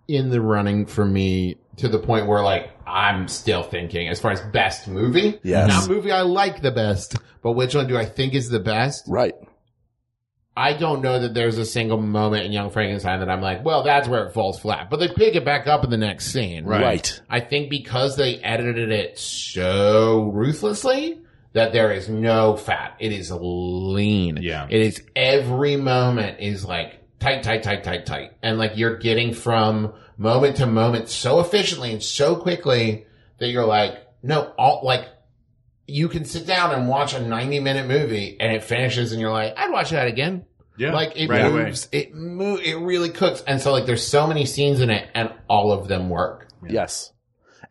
in 0.07 0.29
the 0.29 0.41
running 0.41 0.87
for 0.87 1.05
me 1.05 1.57
to 1.77 1.87
the 1.87 1.99
point 1.99 2.27
where 2.27 2.41
like 2.41 2.71
I'm 2.87 3.27
still 3.27 3.61
thinking 3.63 4.09
as 4.09 4.19
far 4.19 4.31
as 4.31 4.41
best 4.41 4.87
movie. 4.87 5.39
Yes. 5.43 5.67
Not 5.69 5.87
movie 5.89 6.11
I 6.11 6.21
like 6.21 6.61
the 6.61 6.71
best, 6.71 7.15
but 7.41 7.51
which 7.53 7.75
one 7.75 7.87
do 7.87 7.95
I 7.95 8.05
think 8.05 8.33
is 8.33 8.49
the 8.49 8.59
best? 8.59 9.05
right 9.07 9.35
I 10.55 10.73
don't 10.73 11.01
know 11.01 11.19
that 11.19 11.33
there's 11.33 11.57
a 11.57 11.65
single 11.65 11.99
moment 11.99 12.45
in 12.45 12.51
Young 12.51 12.69
Frankenstein 12.69 13.19
that 13.19 13.29
I'm 13.29 13.41
like, 13.41 13.65
well, 13.65 13.83
that's 13.83 14.07
where 14.07 14.25
it 14.27 14.33
falls 14.33 14.59
flat. 14.59 14.89
But 14.89 14.99
they 14.99 15.07
pick 15.07 15.35
it 15.35 15.43
back 15.43 15.65
up 15.65 15.83
in 15.83 15.89
the 15.89 15.97
next 15.97 16.27
scene. 16.27 16.65
Right. 16.65 16.81
right 16.81 17.21
I 17.29 17.39
think 17.39 17.71
because 17.71 18.15
they 18.17 18.37
edited 18.37 18.91
it 18.91 19.17
so 19.17 20.29
ruthlessly 20.31 21.21
that 21.53 21.73
there 21.73 21.91
is 21.91 22.07
no 22.07 22.55
fat. 22.55 22.97
It 22.99 23.11
is 23.11 23.31
lean. 23.31 24.37
Yeah. 24.41 24.67
It 24.69 24.81
is 24.81 25.03
every 25.15 25.75
moment 25.75 26.39
is 26.39 26.63
like 26.63 26.99
tight, 27.19 27.41
tight, 27.41 27.63
tight, 27.63 27.83
tight, 27.83 28.05
tight. 28.05 28.33
And 28.43 28.59
like 28.59 28.73
you're 28.75 28.97
getting 28.97 29.33
from 29.33 29.93
moment 30.17 30.57
to 30.57 30.67
moment 30.67 31.09
so 31.09 31.39
efficiently 31.39 31.91
and 31.91 32.03
so 32.03 32.35
quickly 32.35 33.07
that 33.39 33.49
you're 33.49 33.65
like, 33.65 33.95
no, 34.21 34.53
all 34.57 34.81
like 34.83 35.07
you 35.87 36.07
can 36.09 36.25
sit 36.25 36.45
down 36.47 36.71
and 36.73 36.87
watch 36.87 37.13
a 37.13 37.19
90 37.21 37.59
minute 37.59 37.87
movie 37.87 38.37
and 38.39 38.53
it 38.53 38.63
finishes 38.63 39.11
and 39.11 39.19
you're 39.21 39.31
like, 39.31 39.53
I'd 39.57 39.71
watch 39.71 39.89
that 39.91 40.07
again. 40.07 40.45
Yeah. 40.77 40.93
Like 40.93 41.15
it 41.15 41.29
right 41.29 41.45
away. 41.45 41.65
moves, 41.65 41.87
it 41.91 42.15
move, 42.15 42.61
it 42.61 42.75
really 42.75 43.09
cooks. 43.09 43.43
And 43.45 43.61
so 43.61 43.71
like 43.71 43.85
there's 43.85 44.05
so 44.05 44.25
many 44.25 44.45
scenes 44.45 44.79
in 44.79 44.89
it 44.89 45.07
and 45.13 45.31
all 45.47 45.71
of 45.71 45.87
them 45.87 46.09
work. 46.09 46.47
Yes. 46.67 47.11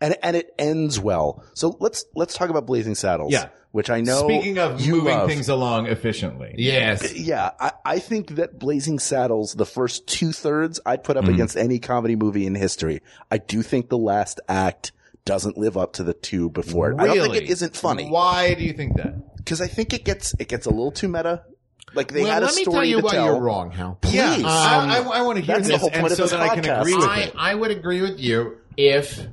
And 0.01 0.17
and 0.23 0.37
it 0.37 0.51
ends 0.59 1.01
well. 1.01 1.45
So 1.55 1.77
let's 1.81 2.05
let's 2.15 2.35
talk 2.35 2.51
about 2.51 2.67
Blazing 2.67 2.95
Saddles. 2.95 3.33
Yeah. 3.33 3.49
Which 3.73 3.89
I 3.89 4.03
know 4.03 4.29
Speaking 4.29 4.59
of 4.59 4.83
you 4.83 4.97
moving 4.97 5.15
love. 5.15 5.29
things 5.31 5.49
along 5.49 5.87
efficiently. 5.87 6.55
Yes. 6.59 7.15
Yeah, 7.15 7.53
I, 7.59 7.73
I 7.87 7.99
think 8.01 8.35
that 8.35 8.59
Blazing 8.59 8.99
Saddles, 8.99 9.55
the 9.55 9.65
first 9.65 10.07
two 10.07 10.31
thirds, 10.33 10.79
I'd 10.85 11.03
put 11.05 11.17
up 11.17 11.25
Mm-hmm. 11.25 11.33
against 11.35 11.57
any 11.57 11.79
comedy 11.79 12.15
movie 12.15 12.45
in 12.45 12.55
history. 12.55 13.01
I 13.31 13.39
do 13.39 13.63
think 13.63 13.89
the 13.89 13.97
last 13.97 14.41
act 14.47 14.93
doesn't 15.25 15.57
live 15.57 15.77
up 15.77 15.93
to 15.95 16.03
the 16.03 16.15
two 16.15 16.51
before 16.51 16.91
it. 16.93 17.01
I 17.01 17.07
don't 17.07 17.17
think 17.19 17.35
it 17.35 17.39
Really? 17.41 17.49
isn't 17.51 17.77
funny 17.77 18.09
Why 18.09 18.55
do 18.55 18.65
you 18.65 18.73
think 18.73 18.97
that? 18.97 19.37
because 19.37 19.61
I 19.61 19.67
think 19.69 19.93
it 19.93 20.05
gets 20.05 20.35
it 20.39 20.49
gets 20.49 20.67
a 20.67 20.71
little 20.71 20.93
too 20.93 21.09
meta. 21.09 21.45
Like 21.95 22.11
they 22.13 22.23
well, 22.23 22.33
had 22.33 22.43
a 22.43 22.47
let 22.47 22.55
me 22.57 22.63
story 22.63 22.75
tell 22.77 22.85
you 22.87 22.97
to 22.99 23.03
why 23.03 23.11
tell. 23.13 23.25
you're 23.27 23.41
wrong, 23.41 23.71
Hal. 23.71 23.99
Please. 24.01 24.15
Yeah, 24.15 24.33
Um, 24.35 24.45
I, 24.47 24.99
I, 25.15 25.21
want 25.23 25.39
to 25.39 25.45
hear 25.45 25.57
that's 25.57 25.67
the 25.69 25.73
this, 25.75 25.81
whole 25.81 25.91
and 25.93 26.01
point 26.01 26.13
of 26.13 26.17
so 26.17 26.23
this 26.23 26.31
that 26.33 26.41
I 26.41 26.55
can 26.55 26.65
podcast. 26.65 26.81
agree 26.81 26.95
with 26.97 27.05
I, 27.09 27.21
it. 27.21 27.35
I 27.37 27.55
would 27.55 27.71
agree 27.71 28.01
with 28.01 28.19
you 28.19 28.57
if 28.79 29.27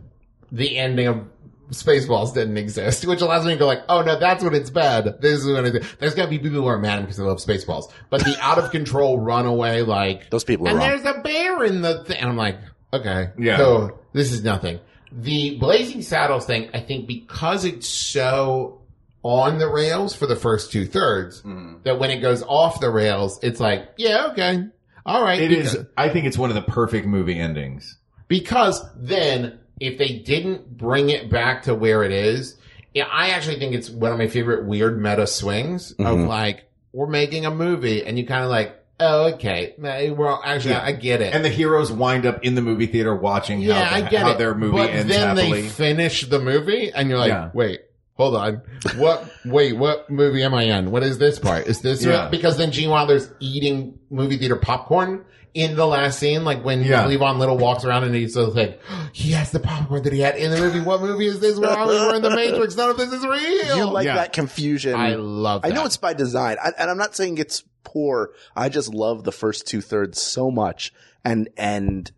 the 0.51 0.77
ending 0.77 1.07
of 1.07 1.23
Spaceballs 1.71 2.33
didn't 2.33 2.57
exist, 2.57 3.05
which 3.05 3.21
allows 3.21 3.45
me 3.45 3.53
to 3.53 3.57
go 3.59 3.65
like, 3.67 3.83
oh 3.87 4.01
no, 4.01 4.19
that's 4.19 4.43
when 4.43 4.53
it's 4.55 4.69
bad. 4.71 5.21
This 5.21 5.39
is 5.39 5.47
when 5.47 5.65
it's, 5.67 5.95
there's 5.99 6.15
gotta 6.15 6.29
be 6.29 6.39
people 6.39 6.59
who 6.59 6.65
are 6.67 6.79
mad 6.79 7.01
because 7.01 7.17
they 7.17 7.23
love 7.23 7.37
Spaceballs. 7.37 7.91
But 8.09 8.25
the 8.25 8.35
out 8.41 8.57
of 8.57 8.71
control 8.71 9.19
runaway, 9.19 9.81
like, 9.83 10.29
Those 10.31 10.43
people 10.43 10.67
are 10.67 10.71
and 10.71 10.79
wrong. 10.79 10.89
there's 10.89 11.05
a 11.05 11.21
bear 11.21 11.63
in 11.63 11.81
the 11.81 12.03
thing. 12.05 12.17
And 12.17 12.29
I'm 12.29 12.37
like, 12.37 12.57
okay, 12.91 13.29
Yeah. 13.37 13.57
so 13.57 13.99
this 14.13 14.31
is 14.33 14.43
nothing. 14.43 14.79
The 15.11 15.57
Blazing 15.57 16.01
Saddles 16.01 16.45
thing, 16.45 16.69
I 16.73 16.79
think 16.79 17.07
because 17.07 17.65
it's 17.65 17.87
so 17.87 18.81
on 19.23 19.57
the 19.57 19.67
rails 19.67 20.15
for 20.15 20.27
the 20.27 20.35
first 20.35 20.71
two 20.71 20.85
thirds, 20.85 21.41
Mm. 21.41 21.83
that 21.83 21.99
when 21.99 22.09
it 22.11 22.19
goes 22.21 22.41
off 22.43 22.79
the 22.79 22.89
rails, 22.89 23.39
it's 23.43 23.59
like, 23.59 23.89
yeah, 23.97 24.27
okay. 24.31 24.63
All 25.05 25.23
right. 25.23 25.41
It 25.41 25.49
because- 25.49 25.75
is. 25.75 25.85
I 25.97 26.09
think 26.09 26.25
it's 26.25 26.37
one 26.37 26.49
of 26.49 26.55
the 26.55 26.61
perfect 26.61 27.05
movie 27.07 27.37
endings. 27.39 27.95
because 28.27 28.85
then 28.95 29.57
if 29.79 29.97
they 29.97 30.19
didn't 30.19 30.77
bring 30.77 31.09
it 31.09 31.29
back 31.31 31.63
to 31.63 31.73
where 31.73 32.03
it 32.03 32.11
is, 32.11 32.55
yeah, 32.93 33.05
I 33.11 33.29
actually 33.29 33.57
think 33.59 33.73
it's 33.73 33.89
one 33.89 34.11
of 34.11 34.17
my 34.19 34.27
favorite 34.27 34.65
weird 34.65 35.01
meta 35.01 35.25
swings 35.25 35.93
of 35.93 36.19
like, 36.19 36.65
we're 36.93 37.07
making 37.07 37.45
a 37.47 37.51
movie 37.51 38.03
and 38.05 38.17
you 38.19 38.25
kind 38.27 38.43
of 38.43 38.49
like, 38.51 38.78
oh, 38.99 39.33
okay. 39.33 39.73
Uh, 39.77 40.13
well, 40.13 40.41
actually, 40.43 40.75
I 40.75 40.91
get 40.91 41.21
it. 41.21 41.33
And 41.33 41.43
the 41.43 41.49
heroes 41.49 41.91
wind 41.91 42.25
up 42.25 42.43
in 42.43 42.55
the 42.55 42.61
movie 42.61 42.87
theater 42.87 43.15
watching 43.15 43.59
yeah, 43.61 43.83
how, 43.83 43.95
I 43.97 44.01
the- 44.01 44.09
get 44.09 44.21
how 44.21 44.31
it. 44.31 44.37
their 44.37 44.55
movie 44.55 44.77
but 44.77 44.89
ends 44.89 45.07
then 45.13 45.35
happily. 45.37 45.61
they 45.63 45.67
finish 45.69 46.25
the 46.25 46.39
movie 46.39 46.91
and 46.91 47.09
you're 47.09 47.17
like, 47.17 47.29
Yeah. 47.29 47.49
wait, 47.53 47.81
hold 48.15 48.35
on. 48.35 48.61
What, 48.97 49.29
wait, 49.45 49.73
what 49.77 50.09
movie 50.09 50.43
am 50.43 50.53
I 50.53 50.63
in? 50.63 50.91
What 50.91 51.03
is 51.03 51.17
this 51.17 51.39
part? 51.39 51.67
Is 51.67 51.81
this, 51.81 52.03
Yeah. 52.03 52.29
because 52.29 52.57
then 52.57 52.71
Gene 52.71 52.89
Wilder's 52.89 53.29
eating 53.39 53.99
movie 54.09 54.37
theater 54.37 54.55
popcorn 54.57 55.25
in 55.53 55.75
the 55.75 55.85
last 55.85 56.19
scene, 56.19 56.43
like 56.43 56.63
when 56.63 56.83
Yeah. 56.83 57.03
Cleavon 57.05 57.37
Little 57.39 57.57
walks 57.57 57.83
around 57.83 58.03
and 58.03 58.13
he's 58.15 58.35
like, 58.35 58.79
he 59.13 59.31
has 59.31 59.51
the 59.51 59.59
popcorn 59.59 60.03
that 60.03 60.13
he 60.13 60.19
had 60.19 60.35
in 60.37 60.51
the 60.51 60.57
movie. 60.57 60.79
What 60.79 61.01
movie 61.01 61.27
is 61.27 61.39
this? 61.39 61.57
We're, 61.57 61.67
we're 61.85 62.15
in 62.15 62.21
the 62.21 62.29
Matrix. 62.29 62.75
None 62.75 62.89
of 62.91 62.97
this 62.97 63.11
is 63.11 63.23
real. 63.25 63.77
You 63.77 63.85
like 63.91 64.05
Yeah. 64.05 64.15
that 64.15 64.33
confusion. 64.33 64.95
I 64.95 65.15
love 65.15 65.63
that. 65.63 65.71
I 65.71 65.75
know 65.75 65.85
it's 65.85 65.97
by 65.97 66.13
design, 66.13 66.57
I, 66.63 66.71
and 66.77 66.89
I'm 66.89 66.97
not 66.97 67.15
saying 67.15 67.37
it's 67.39 67.63
poor. 67.83 68.31
I 68.55 68.69
just 68.69 68.93
love 68.93 69.23
the 69.23 69.31
first 69.31 69.67
two 69.67 69.81
thirds 69.81 70.21
so 70.21 70.51
much, 70.51 70.93
and 71.25 71.49
and 71.57 72.11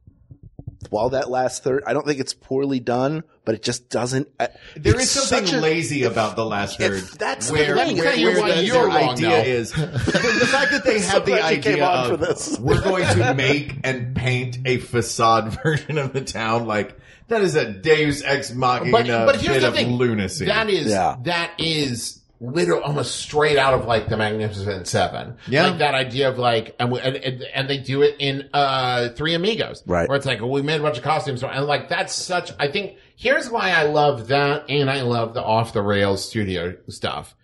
while 0.89 1.09
that 1.11 1.29
last 1.29 1.63
third, 1.63 1.83
I 1.85 1.93
don't 1.93 2.05
think 2.05 2.19
it's 2.19 2.33
poorly 2.33 2.79
done, 2.79 3.23
but 3.45 3.55
it 3.55 3.63
just 3.63 3.89
doesn't. 3.89 4.27
uh, 4.39 4.47
There 4.75 4.93
it's 4.95 5.15
is 5.15 5.27
something 5.27 5.55
a- 5.55 5.61
lazy 5.61 6.03
about 6.03 6.35
the 6.35 6.45
last 6.45 6.79
third. 6.79 6.93
If 7.03 7.17
that's 7.17 7.47
the 7.47 7.53
where, 7.53 7.65
thing. 7.65 7.75
where, 7.75 7.85
Let 7.85 7.95
me 7.95 8.01
tell 8.01 8.17
you 8.17 8.27
where 8.27 8.39
why 8.41 8.51
the, 8.55 8.63
you're 8.63 8.75
their 8.75 8.85
wrong, 8.87 9.09
idea 9.09 9.29
though. 9.29 9.35
is 9.37 9.71
the, 9.73 9.85
the 9.85 10.47
fact 10.51 10.71
that 10.71 10.83
they 10.83 10.99
So 10.99 11.11
have 11.13 11.25
the 11.25 11.31
glad 11.31 11.61
came 11.63 11.73
idea 11.73 11.85
on 11.85 12.11
of 12.11 12.19
for 12.19 12.25
this. 12.25 12.59
we're 12.59 12.81
going 12.81 13.07
to 13.17 13.33
make 13.33 13.77
and 13.83 14.15
paint 14.15 14.59
a 14.65 14.77
facade 14.77 15.49
version 15.63 15.97
of 15.97 16.13
the 16.13 16.21
town 16.21 16.65
like 16.67 16.97
that 17.27 17.41
is 17.41 17.55
a 17.55 17.71
Deus 17.71 18.23
ex 18.23 18.53
machina 18.53 18.91
but, 18.91 19.07
but 19.07 19.35
here's 19.41 19.63
bit 19.63 19.73
the 19.73 19.83
of 19.83 19.87
lunacy. 19.91 20.45
That 20.45 20.69
is 20.69 20.87
Yeah. 20.91 21.15
that 21.23 21.51
is 21.59 22.20
literal 22.43 22.81
almost 22.81 23.17
straight 23.17 23.57
out 23.57 23.73
of 23.75 23.85
like 23.85 24.09
the 24.09 24.17
Magnificent 24.17 24.87
Seven. 24.87 25.37
Yeah. 25.47 25.67
like 25.67 25.77
that 25.77 25.93
idea 25.93 26.27
of 26.29 26.39
like 26.39 26.75
and, 26.79 26.91
we- 26.91 26.99
and 26.99 27.15
and 27.15 27.43
and 27.53 27.69
they 27.69 27.77
do 27.77 28.01
it 28.01 28.15
in 28.19 28.49
uh 28.51 29.09
Three 29.09 29.35
Amigos, 29.35 29.83
Right. 29.85 30.09
Where 30.09 30.17
it's 30.17 30.25
like 30.25 30.39
well, 30.41 30.49
we 30.49 30.61
made 30.63 30.79
a 30.79 30.83
bunch 30.83 30.97
of 30.97 31.03
costumes 31.03 31.43
and 31.43 31.65
like 31.67 31.87
that's 31.89 32.13
such. 32.15 32.51
I 32.59 32.67
think 32.69 32.97
here's 33.15 33.49
why 33.49 33.69
I 33.71 33.83
love 33.83 34.27
that 34.29 34.69
and 34.69 34.89
I 34.89 35.03
love 35.03 35.33
the 35.35 35.43
off 35.43 35.71
the 35.73 35.81
rails 35.83 36.27
studio 36.27 36.75
stuff. 36.89 37.35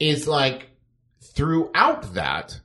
Is 0.00 0.26
like 0.26 0.70
throughout 1.22 2.14
that 2.14 2.60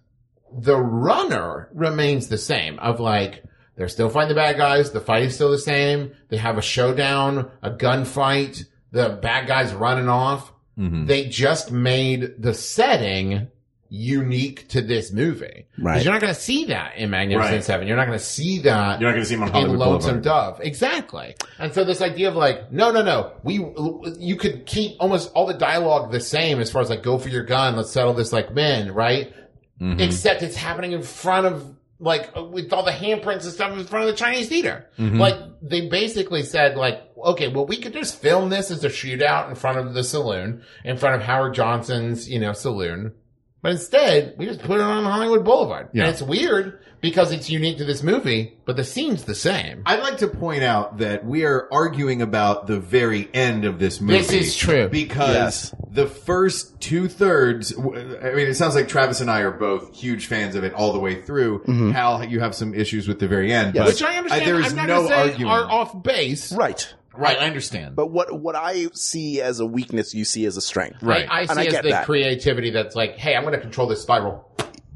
the 0.58 0.78
runner 0.78 1.70
remains 1.74 2.28
the 2.30 2.38
same 2.38 2.80
of 2.80 3.00
like 3.00 3.44
they're 3.76 3.90
still 3.90 4.10
fighting 4.10 4.30
the 4.30 4.36
bad 4.36 4.56
guys 4.58 4.92
the 4.92 5.02
fight 5.02 5.24
is 5.24 5.36
still 5.36 5.52
the 5.52 5.58
same 5.58 6.12
they 6.30 6.38
have 6.38 6.58
a 6.58 6.62
showdown 6.62 7.52
a 7.62 7.70
gunfight 7.70 8.64
the 8.92 9.10
bad 9.22 9.48
guys 9.48 9.74
running 9.74 10.08
off 10.08 10.52
Mm-hmm. 10.78 11.06
they 11.06 11.26
just 11.30 11.72
made 11.72 12.36
the 12.42 12.54
setting 12.54 13.48
unique 13.88 14.68
to 14.70 14.82
this 14.82 15.12
movie. 15.14 15.68
Right. 15.78 16.04
you're 16.04 16.12
not 16.12 16.20
going 16.22 16.34
to 16.34 16.40
see 16.40 16.66
that 16.66 16.98
in 16.98 17.12
magnificent 17.12 17.54
Right. 17.56 17.64
seven 17.64 17.88
you're 17.88 17.96
not 17.96 18.08
going 18.08 18.18
to 18.18 18.24
see 18.24 18.60
that 18.60 19.00
You're 19.00 19.10
not 19.10 19.14
going 19.14 19.24
to 19.24 19.26
see 19.26 19.36
him 19.36 19.44
on 19.44 19.56
in 19.56 19.78
Lonesome 19.78 20.22
Dove. 20.22 20.60
Exactly. 20.62 21.36
And 21.60 21.74
so 21.74 21.84
this 21.86 22.02
idea 22.02 22.28
of 22.30 22.36
like, 22.36 22.72
no, 22.72 22.92
no, 22.92 23.04
no, 23.04 23.34
we, 23.44 23.64
you 24.20 24.36
could 24.36 24.66
keep 24.66 24.98
almost 25.00 25.32
all 25.34 25.46
the 25.46 25.54
dialogue 25.54 26.12
the 26.12 26.20
same 26.20 26.60
as 26.60 26.72
far 26.72 26.82
as 26.82 26.90
like, 26.90 27.04
go 27.04 27.18
for 27.18 27.30
your 27.30 27.44
gun, 27.44 27.76
let's 27.76 27.92
settle 27.92 28.14
this 28.14 28.34
like 28.34 28.54
men, 28.54 28.94
right? 28.94 29.34
Mm-hmm. 29.80 30.00
Except 30.00 30.42
it's 30.42 30.56
happening 30.56 30.92
in 30.94 31.04
front 31.04 31.46
of 31.46 31.76
like, 32.06 32.36
with 32.36 32.72
all 32.72 32.84
the 32.84 32.92
handprints 32.92 33.44
and 33.44 33.52
stuff 33.52 33.78
in 33.78 33.84
front 33.86 34.08
of 34.08 34.12
the 34.12 34.18
Chinese 34.18 34.48
theater. 34.48 34.88
Mm-hmm. 34.98 35.20
Like, 35.20 35.36
they 35.62 35.90
basically 35.90 36.44
said 36.44 36.78
like, 36.78 37.02
okay, 37.18 37.48
well, 37.50 37.66
we 37.66 37.78
could 37.78 37.94
just 37.94 38.22
film 38.22 38.50
this 38.50 38.70
as 38.72 38.84
a 38.84 38.90
shootout 38.90 39.50
in 39.50 39.56
front 39.56 39.80
of 39.80 39.94
the 39.94 40.04
saloon, 40.04 40.64
in 40.84 40.98
front 40.98 41.16
of 41.16 41.24
Howard 41.24 41.56
Johnson's, 41.56 42.30
you 42.30 42.40
know, 42.40 42.54
saloon. 42.54 43.14
But 43.62 43.72
instead, 43.72 44.36
we 44.38 44.46
just 44.46 44.62
put 44.62 44.80
it 44.80 44.84
on 44.84 45.04
Hollywood 45.04 45.44
Boulevard. 45.44 45.90
Yeah. 45.92 46.04
And 46.04 46.12
it's 46.12 46.22
weird 46.22 46.80
because 47.06 47.32
it's 47.32 47.50
unique 47.50 47.78
to 47.78 47.86
this 47.86 48.02
movie, 48.02 48.58
but 48.66 48.76
the 48.78 48.84
scene's 48.84 49.26
the 49.26 49.36
same. 49.36 49.84
I'd 49.86 50.00
like 50.00 50.18
to 50.18 50.28
point 50.28 50.64
out 50.64 50.98
that 50.98 51.24
we 51.24 51.46
are 51.46 51.68
arguing 51.72 52.22
about 52.24 52.66
the 52.68 52.80
very 52.80 53.30
end 53.34 53.64
of 53.66 53.78
this 53.80 54.02
movie. 54.02 54.18
This 54.20 54.32
is 54.32 54.56
true. 54.56 54.88
Because 54.90 55.36
Yes. 55.36 55.76
the 55.92 56.08
first 56.08 56.80
two 56.82 57.08
thirds, 57.08 57.74
I 57.78 57.82
mean, 57.82 58.48
it 58.48 58.56
sounds 58.56 58.74
like 58.76 58.88
Travis 58.88 59.22
and 59.22 59.30
I 59.30 59.42
are 59.42 59.52
both 59.52 59.96
huge 59.96 60.26
fans 60.26 60.56
of 60.56 60.64
it 60.64 60.74
all 60.74 60.94
the 60.94 61.00
way 61.00 61.22
through. 61.22 61.60
Mm-hmm. 61.60 61.92
Hal, 61.92 62.24
you 62.26 62.40
have 62.40 62.56
some 62.56 62.74
issues 62.74 63.08
with 63.08 63.20
the 63.20 63.28
very 63.28 63.54
end. 63.54 63.74
but 63.76 63.86
Which 63.88 64.02
I 64.02 64.18
understand. 64.18 64.46
there 64.48 64.60
is 64.60 64.72
I'm 64.72 64.76
not 64.76 64.88
no 64.88 64.96
gonna 65.04 65.08
say 65.10 65.22
argument. 65.32 65.50
are 65.52 65.72
off 65.72 66.04
base. 66.04 66.52
right. 66.54 66.94
right, 67.16 67.38
I 67.40 67.46
understand. 67.46 67.96
But 67.96 68.08
what 68.08 68.40
what 68.42 68.56
I 68.56 68.88
see 68.94 69.42
as 69.42 69.60
a 69.60 69.66
weakness, 69.66 70.14
you 70.16 70.26
see 70.26 70.46
as 70.46 70.58
a 70.58 70.62
strength. 70.62 71.04
Right. 71.04 71.28
I, 71.30 71.38
I 71.38 71.42
And 71.42 71.50
see 71.52 71.60
I 71.60 71.64
as 71.66 71.72
get 71.74 71.84
the 71.84 71.90
that. 71.92 72.06
creativity 72.06 72.72
that's 72.72 72.96
like, 72.96 73.18
hey, 73.18 73.36
I'm 73.36 73.44
going 73.44 73.54
to 73.54 73.62
control 73.62 73.88
this 73.88 74.02
spiral. 74.02 74.50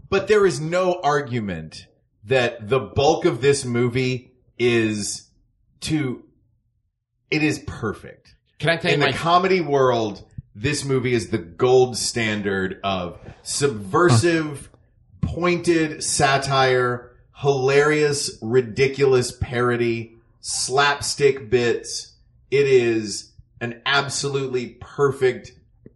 But 0.10 0.28
there 0.28 0.44
is 0.48 0.60
no 0.60 1.00
argument 1.04 1.86
that 2.30 2.70
the 2.70 2.80
bulk 2.80 3.26
of 3.26 3.42
this 3.42 3.66
movie 3.66 4.32
is 4.58 5.30
to, 5.82 6.24
it 7.32 7.44
is 7.44 7.60
perfect. 7.66 8.36
Can 8.60 8.70
I 8.70 8.78
tell 8.78 8.92
you 8.92 8.96
in 8.96 9.00
my 9.00 9.12
the 9.12 9.18
comedy 9.18 9.62
world, 9.62 10.24
this 10.54 10.86
movie 10.86 11.14
is 11.14 11.30
the 11.30 11.40
gold 11.40 11.98
standard 11.98 12.80
of 12.84 13.20
subversive, 13.42 14.70
pointed 15.22 16.04
satire, 16.04 17.16
hilarious, 17.36 18.38
ridiculous 18.42 19.32
parody, 19.32 20.16
slapstick 20.40 21.50
bits. 21.50 22.14
It 22.52 22.68
is 22.68 23.32
an 23.60 23.82
absolutely 23.88 24.78
perfect 24.80 25.54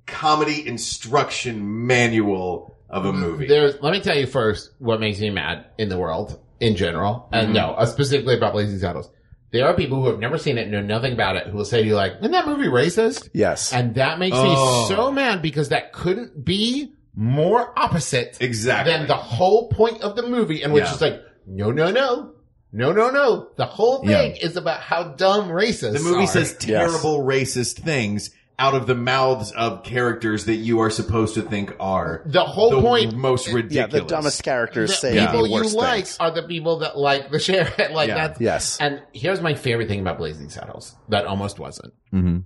comedy 0.08 0.68
instruction 0.68 1.86
manual 1.86 2.73
of 2.94 3.06
a 3.06 3.14
movie. 3.14 3.48
There's, 3.48 3.82
let 3.82 3.92
me 3.92 4.00
tell 4.00 4.18
you 4.18 4.26
first 4.28 4.72
what 4.80 5.00
makes 5.00 5.20
me 5.20 5.30
mad 5.30 5.66
in 5.78 5.90
the 5.90 5.98
world 5.98 6.40
in 6.60 6.76
general, 6.76 7.28
and 7.34 7.48
Mm-hmm. 7.48 7.56
no, 7.56 7.72
uh, 7.74 7.86
specifically 7.86 8.36
about 8.38 8.54
Blazing 8.54 8.80
Saddles. 8.80 9.10
There 9.52 9.68
are 9.68 9.74
people 9.76 10.02
who 10.02 10.08
have 10.10 10.20
never 10.20 10.38
seen 10.38 10.58
it, 10.58 10.68
know 10.70 10.82
nothing 10.82 11.14
about 11.14 11.36
it, 11.36 11.48
who 11.48 11.58
will 11.58 11.66
say 11.66 11.82
to 11.82 11.88
you 11.88 11.96
like, 11.96 12.14
"Isn't 12.20 12.32
that 12.32 12.48
movie 12.48 12.68
racist?" 12.68 13.30
Yes. 13.34 13.72
And 13.74 13.96
that 13.96 14.18
makes 14.18 14.36
Oh. 14.40 14.44
me 14.90 14.96
so 14.96 15.12
mad 15.12 15.42
because 15.42 15.70
that 15.70 15.94
couldn't 15.94 16.44
be 16.44 16.94
more 17.16 17.72
opposite 17.78 18.38
Exactly. 18.40 18.92
than 18.94 19.08
the 19.08 19.16
whole 19.16 19.70
point 19.70 20.02
of 20.02 20.16
the 20.16 20.24
movie, 20.24 20.64
and 20.64 20.74
which 20.74 20.86
Yeah. 20.86 20.94
is 20.96 21.02
like, 21.02 21.22
no, 21.46 21.72
no, 21.72 21.92
no. 21.92 22.32
No, 22.76 22.92
no, 22.92 23.12
no. 23.12 23.50
The 23.56 23.68
whole 23.68 24.04
thing 24.04 24.36
is 24.38 24.56
about 24.58 24.80
how 24.80 25.04
dumb 25.10 25.50
racists 25.50 25.94
The 25.94 26.00
movie 26.00 26.24
are. 26.24 26.28
says 26.28 26.56
terrible 26.58 27.20
racist 27.20 27.74
things 27.82 28.32
out 28.64 28.76
of 28.76 28.88
the 28.88 28.96
mouths 28.96 29.52
of 29.52 29.84
characters 29.84 30.46
that 30.46 30.56
you 30.56 30.80
are 30.80 30.90
supposed 30.90 31.36
to 31.36 31.42
think 31.42 31.74
are 31.80 32.22
The 32.26 32.44
whole 32.44 32.70
the 32.72 32.82
point- 32.82 33.14
most 33.16 33.48
yeah, 33.48 33.54
ridiculous. 33.56 33.92
the 33.92 34.08
dumbest 34.08 34.44
characters 34.44 34.90
the 34.92 34.96
say 34.96 35.20
people 35.20 35.44
the 35.44 35.50
you 35.50 35.54
worst 35.56 35.76
like 35.76 35.96
things. 36.06 36.18
are 36.20 36.32
the 36.32 36.44
people 36.44 36.80
that 36.80 36.98
like 36.98 37.30
the 37.32 37.40
sheriff. 37.40 37.78
like 37.92 38.08
Yeah. 38.08 38.28
that's 38.28 38.40
Yes. 38.40 38.78
And 38.80 39.02
here's 39.14 39.42
my 39.42 39.54
favorite 39.54 39.88
thing 39.90 40.00
about 40.00 40.18
Blazing 40.18 40.50
Saddles 40.50 40.96
that 41.10 41.26
almost 41.26 41.60
wasn't. 41.60 41.94
Mm-hmm. 42.14 42.38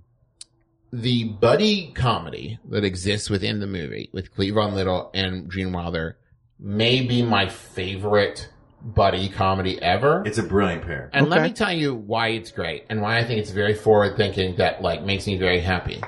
The 0.92 1.24
buddy 1.24 1.92
comedy 1.94 2.58
that 2.70 2.82
exists 2.84 3.28
within 3.28 3.60
the 3.60 3.66
movie 3.66 4.08
with 4.12 4.34
Cleavon 4.34 4.72
Little 4.74 5.10
and 5.14 5.50
Gene 5.52 5.72
Wilder 5.72 6.16
may 6.58 7.02
be 7.02 7.22
my 7.22 7.48
favorite 7.48 8.48
buddy 8.82 9.28
comedy 9.28 9.80
ever. 9.82 10.22
It's 10.26 10.38
a 10.38 10.42
brilliant 10.42 10.82
pair. 10.84 11.10
And 11.12 11.28
let 11.28 11.42
me 11.42 11.52
tell 11.52 11.72
you 11.72 11.94
why 11.94 12.28
it's 12.28 12.50
great 12.52 12.84
and 12.88 13.00
why 13.02 13.18
I 13.18 13.24
think 13.24 13.40
it's 13.40 13.50
very 13.50 13.74
forward 13.74 14.16
thinking 14.16 14.56
that 14.56 14.82
like 14.82 15.02
makes 15.02 15.26
me 15.26 15.36
very 15.38 15.60
happy. 15.60 16.02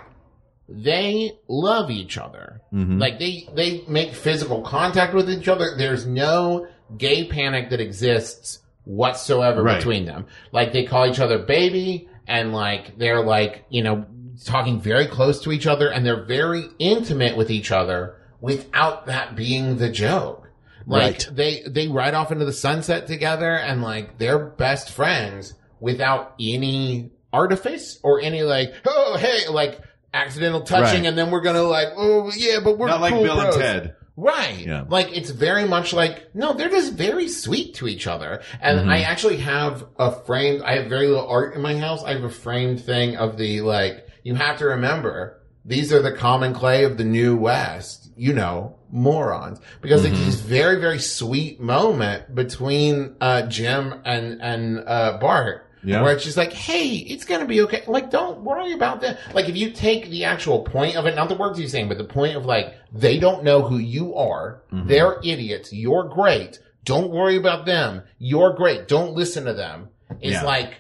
They 0.69 1.33
love 1.49 1.91
each 1.91 2.17
other. 2.17 2.61
Mm-hmm. 2.73 2.99
Like 2.99 3.19
they, 3.19 3.49
they 3.55 3.83
make 3.89 4.15
physical 4.15 4.63
contact 4.63 5.15
with 5.15 5.29
each 5.29 5.49
other. 5.49 5.75
There's 5.77 6.07
no 6.07 6.69
gay 6.97 7.27
panic 7.27 7.71
that 7.71 7.81
exists 7.81 8.61
whatsoever 8.85 9.63
Right. 9.63 9.77
between 9.79 10.05
them. 10.05 10.27
Like 10.53 10.73
they 10.73 10.85
call 10.85 11.07
each 11.09 11.19
other 11.21 11.39
baby 11.39 12.09
and 12.27 12.53
like 12.53 12.99
they're 12.99 13.25
like, 13.25 13.65
you 13.69 13.83
know, 13.83 14.07
talking 14.45 14.81
very 14.81 15.07
close 15.07 15.41
to 15.43 15.53
each 15.53 15.67
other 15.67 15.89
and 15.91 16.07
they're 16.07 16.25
very 16.25 16.65
intimate 16.79 17.37
with 17.37 17.51
each 17.51 17.73
other 17.73 18.17
without 18.41 19.07
that 19.07 19.35
being 19.37 19.77
the 19.77 19.91
joke. 19.91 20.40
Like 20.87 21.03
Right. 21.03 21.29
they 21.33 21.63
they 21.67 21.89
ride 21.89 22.15
off 22.15 22.33
into 22.33 22.45
the 22.45 22.53
sunset 22.53 23.07
together 23.07 23.51
and 23.55 23.83
like 23.83 24.19
they're 24.19 24.39
best 24.39 24.91
friends 24.91 25.55
without 25.81 26.35
any 26.41 27.11
artifice 27.33 27.99
or 28.03 28.21
any 28.21 28.43
like 28.43 28.73
oh 28.87 29.17
hey 29.19 29.49
like 29.49 29.81
accidental 30.13 30.63
touching 30.63 31.03
Right. 31.03 31.07
and 31.09 31.17
then 31.19 31.31
we're 31.31 31.41
gonna 31.43 31.63
like 31.63 31.89
oh 31.97 32.31
yeah 32.37 32.59
but 32.63 32.79
we're 32.79 32.89
Not 32.89 33.01
like 33.01 33.15
Bill 33.15 33.37
bros. 33.37 33.55
and 33.55 33.63
Ted. 33.63 33.95
Right. 34.17 34.67
Yeah. 34.67 34.85
Like 34.89 35.17
it's 35.17 35.31
very 35.31 35.65
much 35.65 35.93
like 35.95 36.35
no, 36.35 36.53
they're 36.53 36.69
just 36.69 36.93
very 36.95 37.29
sweet 37.29 37.75
to 37.77 37.89
each 37.89 38.07
other. 38.07 38.43
And 38.61 38.81
Mm-hmm. 38.81 38.91
I 38.91 39.01
actually 39.03 39.39
have 39.39 39.87
a 39.99 40.11
framed 40.13 40.63
I 40.63 40.77
have 40.77 40.87
very 40.89 41.07
little 41.07 41.27
art 41.29 41.55
in 41.55 41.63
my 41.63 41.77
house. 41.79 42.03
I 42.05 42.13
have 42.15 42.25
a 42.25 42.29
framed 42.31 42.81
thing 42.85 43.17
of 43.17 43.39
the 43.39 43.61
like 43.63 44.07
you 44.25 44.35
have 44.35 44.59
to 44.59 44.67
remember 44.67 45.41
these 45.65 45.93
are 45.93 46.03
the 46.03 46.13
common 46.13 46.53
clay 46.53 46.85
of 46.85 46.99
the 46.99 47.05
new 47.05 47.37
west, 47.37 48.11
you 48.17 48.33
know, 48.35 48.77
morons. 48.93 49.61
Because 49.81 50.03
Mm-hmm. 50.05 50.15
it's 50.15 50.25
this 50.27 50.41
very, 50.41 50.81
very 50.81 50.99
sweet 50.99 51.61
moment 51.61 52.35
between 52.35 53.17
uh 53.21 53.43
Jim 53.43 53.95
and 54.05 54.41
and 54.43 54.85
uh 54.87 55.19
Bart. 55.21 55.67
Yeah. 55.83 56.03
Where 56.03 56.13
it's 56.13 56.25
just 56.25 56.37
like, 56.37 56.53
hey, 56.53 56.89
it's 56.97 57.25
gonna 57.25 57.47
be 57.47 57.63
okay. 57.63 57.85
Like, 57.87 58.11
don't 58.11 58.41
worry 58.43 58.75
about 58.75 59.01
that. 59.01 59.19
Like, 59.33 59.49
if 59.49 59.57
you 59.57 59.71
take 59.71 60.11
the 60.11 60.25
actual 60.25 60.63
point 60.63 60.97
of 60.97 61.07
it, 61.07 61.15
not 61.17 61.31
the 61.31 61.35
words 61.37 61.59
he's 61.59 61.73
saying, 61.73 61.89
but 61.89 61.97
the 61.97 62.05
point 62.05 62.37
of 62.37 62.45
like, 62.45 62.75
they 62.93 63.19
don't 63.19 63.45
know 63.45 63.63
who 63.63 63.79
you 63.79 64.15
are. 64.15 64.63
Mm-hmm. 64.73 64.89
They're 64.89 65.17
idiots. 65.25 65.73
You're 65.73 66.05
great. 66.05 66.59
Don't 66.85 67.11
worry 67.11 67.37
about 67.37 67.65
them. 67.65 68.03
You're 68.19 68.53
great. 68.53 68.89
Don't 68.89 69.15
listen 69.15 69.47
to 69.47 69.55
them. 69.55 69.89
It's 70.21 70.33
Yeah. 70.33 70.43
like, 70.45 70.75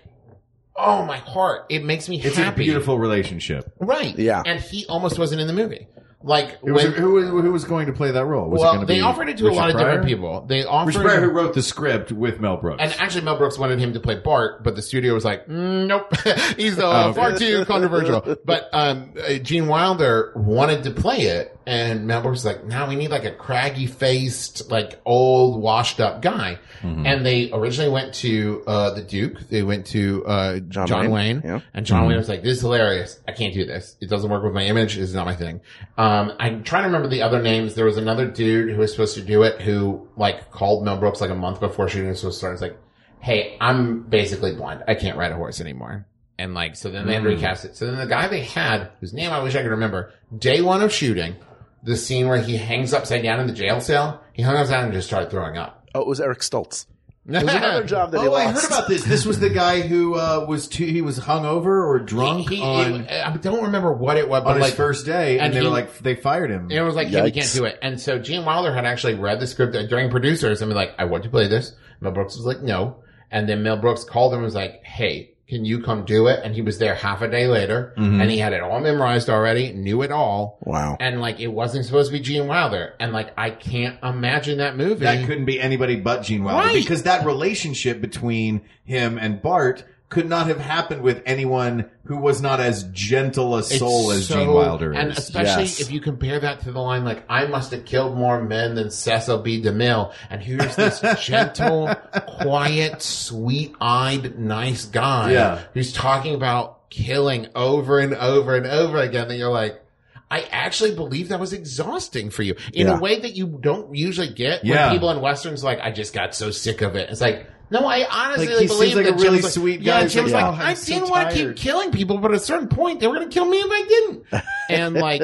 oh 0.76 1.04
my 1.06 1.16
heart. 1.18 1.66
It 1.70 1.82
makes 1.84 2.08
me 2.08 2.20
It's 2.20 2.36
happy. 2.36 2.62
a 2.62 2.64
beautiful 2.64 2.98
relationship. 2.98 3.72
Right. 3.78 4.18
Yeah. 4.18 4.42
And 4.44 4.60
he 4.60 4.84
almost 4.86 5.18
wasn't 5.18 5.40
in 5.40 5.46
the 5.46 5.52
movie. 5.54 5.86
Like 6.22 6.58
It 6.62 6.70
was, 6.70 6.84
when 6.84 6.92
who, 6.92 7.40
who 7.40 7.50
was 7.50 7.64
going 7.64 7.86
to 7.86 7.92
play 7.92 8.10
that 8.10 8.24
role? 8.26 8.48
Was 8.50 8.60
well 8.60 8.74
going 8.74 8.86
they 8.86 8.96
be 8.96 9.00
offered 9.00 9.28
it 9.30 9.38
to 9.38 9.44
a 9.44 9.48
Richard 9.48 9.56
lot 9.58 9.70
of 9.70 9.76
different 9.78 10.04
people. 10.06 10.42
They 10.42 10.64
offered 10.64 10.88
Richard 10.94 11.02
Pryor, 11.02 11.20
who 11.22 11.30
wrote 11.30 11.54
the 11.54 11.62
script 11.62 12.12
with 12.12 12.40
Mel 12.40 12.58
Brooks. 12.58 12.82
And 12.82 12.94
actually, 12.98 13.22
Mel 13.22 13.38
Brooks 13.38 13.58
wanted 13.58 13.78
him 13.78 13.94
to 13.94 14.00
play 14.00 14.16
Bart, 14.16 14.62
but 14.62 14.76
the 14.76 14.82
studio 14.82 15.14
was 15.14 15.24
like, 15.24 15.46
mm, 15.46 15.86
nope, 15.86 16.14
he's 16.58 16.78
uh, 16.78 16.82
Oh, 16.90 17.08
okay. 17.10 17.20
far 17.20 17.36
too 17.38 17.64
controversial. 17.64 18.36
But 18.44 18.68
um, 18.72 19.14
uh, 19.22 19.34
Gene 19.34 19.66
Wilder 19.66 20.32
wanted 20.36 20.82
to 20.84 20.90
play 20.90 21.20
it, 21.22 21.56
and 21.70 22.04
Mel 22.08 22.20
Brooks 22.20 22.44
like, 22.44 22.64
now 22.64 22.88
we 22.88 22.96
need 22.96 23.10
like 23.10 23.24
a 23.24 23.30
craggy 23.30 23.86
faced, 23.86 24.72
like 24.72 25.00
old, 25.04 25.62
washed 25.62 26.00
up 26.00 26.20
guy. 26.20 26.58
Mm-hmm. 26.82 27.06
And 27.06 27.24
they 27.24 27.52
originally 27.52 27.92
went 27.92 28.12
to 28.14 28.64
uh, 28.66 28.90
the 28.94 29.02
Duke. 29.02 29.48
They 29.48 29.62
went 29.62 29.86
to 29.88 30.26
uh, 30.26 30.58
John, 30.58 30.88
John 30.88 31.10
Wayne, 31.10 31.12
Wayne, 31.12 31.42
yeah. 31.44 31.60
and 31.72 31.86
John 31.86 32.00
Mm-hmm. 32.00 32.08
Wayne 32.08 32.18
was 32.18 32.28
like, 32.28 32.42
"This 32.42 32.56
is 32.56 32.62
hilarious. 32.62 33.20
I 33.28 33.32
can't 33.32 33.54
do 33.54 33.64
this. 33.64 33.96
It 34.00 34.08
doesn't 34.08 34.28
work 34.28 34.42
with 34.42 34.52
my 34.52 34.64
image. 34.64 34.98
Is 34.98 35.14
not 35.14 35.26
my 35.26 35.36
thing." 35.36 35.60
Um, 35.96 36.32
I'm 36.40 36.64
trying 36.64 36.82
to 36.82 36.88
remember 36.88 37.08
the 37.08 37.22
other 37.22 37.40
names. 37.40 37.76
There 37.76 37.84
was 37.84 37.98
another 37.98 38.26
dude 38.26 38.70
who 38.74 38.78
was 38.78 38.90
supposed 38.90 39.14
to 39.14 39.22
do 39.22 39.44
it 39.44 39.60
who 39.60 40.08
like 40.16 40.50
called 40.50 40.84
Mel 40.84 40.96
Brooks 40.96 41.20
like 41.20 41.30
a 41.30 41.36
month 41.36 41.60
before 41.60 41.88
shooting 41.88 42.08
was 42.08 42.18
supposed 42.18 42.36
to 42.36 42.38
start. 42.38 42.52
It's 42.54 42.62
like, 42.62 42.78
"Hey, 43.20 43.56
I'm 43.60 44.02
basically 44.02 44.56
blind. 44.56 44.82
I 44.88 44.94
can't 44.96 45.16
ride 45.16 45.30
a 45.30 45.36
horse 45.36 45.60
anymore." 45.60 46.06
And 46.40 46.54
like, 46.54 46.74
so 46.74 46.90
then 46.90 47.06
they 47.06 47.18
to 47.18 47.20
recast 47.20 47.66
it. 47.66 47.76
So 47.76 47.84
then 47.84 47.96
the 47.98 48.06
guy 48.06 48.26
they 48.26 48.40
had, 48.40 48.88
whose 49.00 49.12
name 49.12 49.30
I 49.30 49.42
wish 49.42 49.54
I 49.54 49.60
could 49.60 49.72
remember, 49.72 50.14
day 50.36 50.62
one 50.62 50.80
of 50.82 50.90
shooting, 50.90 51.36
the 51.82 51.96
scene 51.96 52.28
where 52.28 52.38
he 52.40 52.56
hangs 52.56 52.92
upside 52.92 53.22
down 53.22 53.40
in 53.40 53.46
the 53.46 53.52
jail 53.52 53.80
cell, 53.80 54.22
he 54.32 54.42
hung 54.42 54.56
upside 54.56 54.74
down 54.76 54.84
and 54.84 54.92
just 54.92 55.06
started 55.08 55.30
throwing 55.30 55.56
up. 55.56 55.88
Oh, 55.94 56.00
it 56.00 56.06
was 56.06 56.20
Eric 56.20 56.40
Stoltz. 56.40 56.86
It 57.26 57.44
was 57.44 57.54
another 57.54 57.84
job 57.84 58.10
that 58.12 58.22
he 58.22 58.26
oh, 58.28 58.34
I 58.34 58.50
heard 58.50 58.64
about 58.64 58.88
this. 58.88 59.04
This 59.04 59.24
was 59.26 59.38
the 59.38 59.50
guy 59.50 59.82
who 59.82 60.14
uh, 60.16 60.46
was 60.48 60.66
too, 60.66 60.84
he 60.86 61.00
was 61.02 61.20
hungover 61.20 61.86
or 61.86 62.00
drunk 62.00 62.48
He- 62.48 62.56
he- 62.56 62.62
on, 62.62 63.06
I 63.08 63.36
don't 63.36 63.64
remember 63.64 63.92
what 63.92 64.16
it 64.16 64.28
was, 64.28 64.42
but 64.42 64.50
on 64.50 64.56
his 64.56 64.68
like, 64.68 64.74
first 64.74 65.04
day, 65.06 65.34
and, 65.38 65.46
and 65.46 65.54
they 65.54 65.60
he- 65.60 65.64
were 65.66 65.70
like 65.70 65.96
they 65.98 66.16
fired 66.16 66.50
him. 66.50 66.62
And 66.62 66.72
it 66.72 66.82
was 66.82 66.94
like, 66.96 67.10
yeah, 67.10 67.22
we 67.22 67.30
Yikes. 67.30 67.34
can't 67.34 67.52
do 67.52 67.64
it. 67.66 67.78
And 67.82 68.00
so 68.00 68.18
Gene 68.18 68.44
Wilder 68.44 68.72
had 68.74 68.84
actually 68.86 69.14
read 69.14 69.38
the 69.38 69.46
script 69.46 69.74
during 69.88 70.10
producers 70.10 70.60
and 70.62 70.70
be 70.70 70.74
like, 70.74 70.94
I 70.98 71.04
want 71.04 71.22
to 71.24 71.30
play 71.30 71.46
this. 71.46 71.72
Mel 72.00 72.10
Brooks 72.10 72.36
was 72.36 72.46
like, 72.46 72.62
no. 72.62 73.04
And 73.30 73.48
then 73.48 73.62
Mel 73.62 73.76
Brooks 73.76 74.02
called 74.02 74.32
him 74.32 74.38
and 74.38 74.44
was 74.46 74.54
like, 74.56 74.82
hey, 74.82 75.34
can 75.50 75.66
you 75.66 75.82
come 75.82 76.06
do 76.06 76.28
it? 76.28 76.40
And 76.42 76.54
he 76.54 76.62
was 76.62 76.78
there 76.78 76.94
half 76.94 77.20
a 77.20 77.28
day 77.28 77.46
later 77.46 77.92
Mm-hmm. 77.98 78.20
and 78.22 78.30
he 78.30 78.38
had 78.38 78.52
it 78.54 78.62
all 78.62 78.80
memorized 78.80 79.28
already, 79.28 79.72
knew 79.72 80.00
it 80.02 80.10
all. 80.12 80.58
Wow. 80.62 80.96
And 81.00 81.20
like, 81.20 81.40
it 81.40 81.48
wasn't 81.48 81.84
supposed 81.84 82.10
to 82.10 82.16
be 82.16 82.20
Gene 82.24 82.46
Wilder. 82.46 82.94
And 82.98 83.12
like, 83.12 83.32
I 83.36 83.50
can't 83.50 83.98
imagine 84.02 84.58
that 84.58 84.76
movie. 84.76 85.04
that 85.04 85.26
couldn't 85.26 85.44
be 85.44 85.60
anybody 85.60 85.96
but 85.96 86.22
Gene 86.22 86.44
Wilder 86.44 86.68
Right. 86.68 86.74
because 86.82 87.02
that 87.02 87.26
relationship 87.26 88.00
between 88.00 88.62
him 88.84 89.18
and 89.18 89.42
Bart 89.42 89.84
could 90.10 90.28
not 90.28 90.48
have 90.48 90.58
happened 90.58 91.00
with 91.02 91.22
anyone 91.24 91.88
who 92.04 92.16
was 92.18 92.42
not 92.42 92.58
as 92.60 92.82
gentle 92.92 93.54
a 93.56 93.62
soul 93.62 94.10
as 94.10 94.26
so- 94.26 94.34
Gene 94.34 94.52
Wilder 94.52 94.92
is. 94.92 94.98
And 94.98 95.10
especially 95.12 95.62
Yes. 95.62 95.80
if 95.80 95.90
you 95.92 96.00
compare 96.00 96.38
that 96.40 96.60
to 96.64 96.72
the 96.72 96.80
line 96.80 97.04
like, 97.04 97.22
I 97.30 97.46
must 97.46 97.70
have 97.70 97.84
killed 97.84 98.16
more 98.18 98.42
men 98.42 98.74
than 98.74 98.90
Cecil 98.90 99.38
B. 99.38 99.62
DeMille. 99.62 100.12
And 100.28 100.42
here's 100.42 100.74
this 100.76 101.00
gentle, 101.24 101.94
quiet, 102.42 103.00
sweet-eyed, 103.02 104.38
nice 104.38 104.84
guy 104.86 105.32
Yeah. 105.32 105.60
who's 105.74 105.92
talking 105.92 106.34
about 106.34 106.90
killing 106.90 107.46
over 107.54 107.98
and 107.98 108.14
over 108.14 108.56
and 108.56 108.66
over 108.66 108.98
again 108.98 109.28
that 109.28 109.36
you're 109.36 109.50
like, 109.52 109.80
I 110.28 110.42
actually 110.50 110.94
believe 110.94 111.28
that 111.28 111.40
was 111.40 111.52
exhausting 111.52 112.30
for 112.30 112.42
you 112.42 112.54
in 112.72 112.86
Yeah. 112.86 112.96
a 112.96 113.00
way 113.00 113.18
that 113.20 113.34
you 113.36 113.46
don't 113.60 113.94
usually 113.94 114.28
get 114.28 114.64
Yeah. 114.64 114.86
when 114.86 114.94
people 114.96 115.10
in 115.10 115.20
westerns 115.20 115.62
like, 115.64 115.80
I 115.80 115.90
just 115.90 116.12
got 116.14 116.34
so 116.34 116.50
sick 116.50 116.82
of 116.82 116.94
it. 116.96 117.10
It's 117.10 117.20
like, 117.20 117.46
no, 117.70 117.86
I 117.86 118.06
honestly 118.10 118.46
Like, 118.48 118.58
he 118.62 118.68
seems 118.68 118.78
believe 118.78 118.96
like 118.96 119.04
that 119.06 119.12
a 119.12 119.16
really 119.16 119.30
Jim's 119.38 119.44
like- 119.44 119.52
sweet 119.52 119.80
Yeah, 119.80 119.98
guy. 119.98 120.02
He's 120.04 120.12
Jim's 120.14 120.32
like, 120.32 120.42
like, 120.44 120.52
"Oh, 120.52 120.62
I'm 120.62 120.68
I 120.68 120.74
so 120.74 120.92
didn't 120.94 121.10
want 121.10 121.30
to 121.30 121.34
keep 121.36 121.44
tired." 121.46 121.56
killing 121.56 121.92
people, 121.92 122.18
but 122.18 122.30
at 122.32 122.36
a 122.36 122.40
certain 122.40 122.68
point, 122.68 123.00
they 123.00 123.06
were 123.06 123.14
going 123.14 123.28
to 123.28 123.32
kill 123.34 123.46
me 123.46 123.58
if 123.58 123.70
I 123.70 123.86
didn't. 123.88 124.24
And 124.70 124.94
like, 124.94 125.22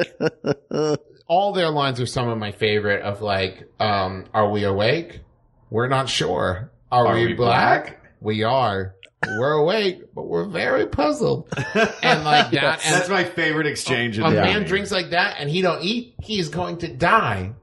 all 1.27 1.53
their 1.53 1.69
lines 1.69 1.99
are 2.01 2.05
some 2.05 2.27
of 2.27 2.37
my 2.37 2.51
favorite. 2.51 3.01
Of 3.01 3.21
like, 3.21 3.63
um, 3.79 4.25
are 4.33 4.49
we 4.49 4.63
awake? 4.63 5.21
We're 5.69 5.87
not 5.87 6.09
sure. 6.09 6.71
Are, 6.91 7.07
Are 7.07 7.15
we, 7.15 7.27
we 7.27 7.33
black? 7.33 7.85
black? 7.85 8.11
We 8.21 8.43
are. 8.43 8.95
We're 9.25 9.53
awake, 9.53 10.13
but 10.13 10.27
we're 10.27 10.45
very 10.45 10.85
puzzled. 10.87 11.47
And 11.55 12.23
like 12.23 12.51
that, 12.51 12.85
and 12.85 12.95
That's 12.95 13.09
my 13.09 13.23
favorite 13.23 13.67
exchange. 13.67 14.17
in 14.19 14.25
a 14.25 14.29
the 14.29 14.35
man 14.41 14.53
movie. 14.59 14.65
drinks 14.67 14.91
like 14.91 15.09
that 15.09 15.35
and 15.39 15.49
he 15.49 15.61
don't 15.61 15.81
eat, 15.83 16.15
he's 16.21 16.49
going 16.49 16.77
to 16.79 16.87
die. 16.87 17.53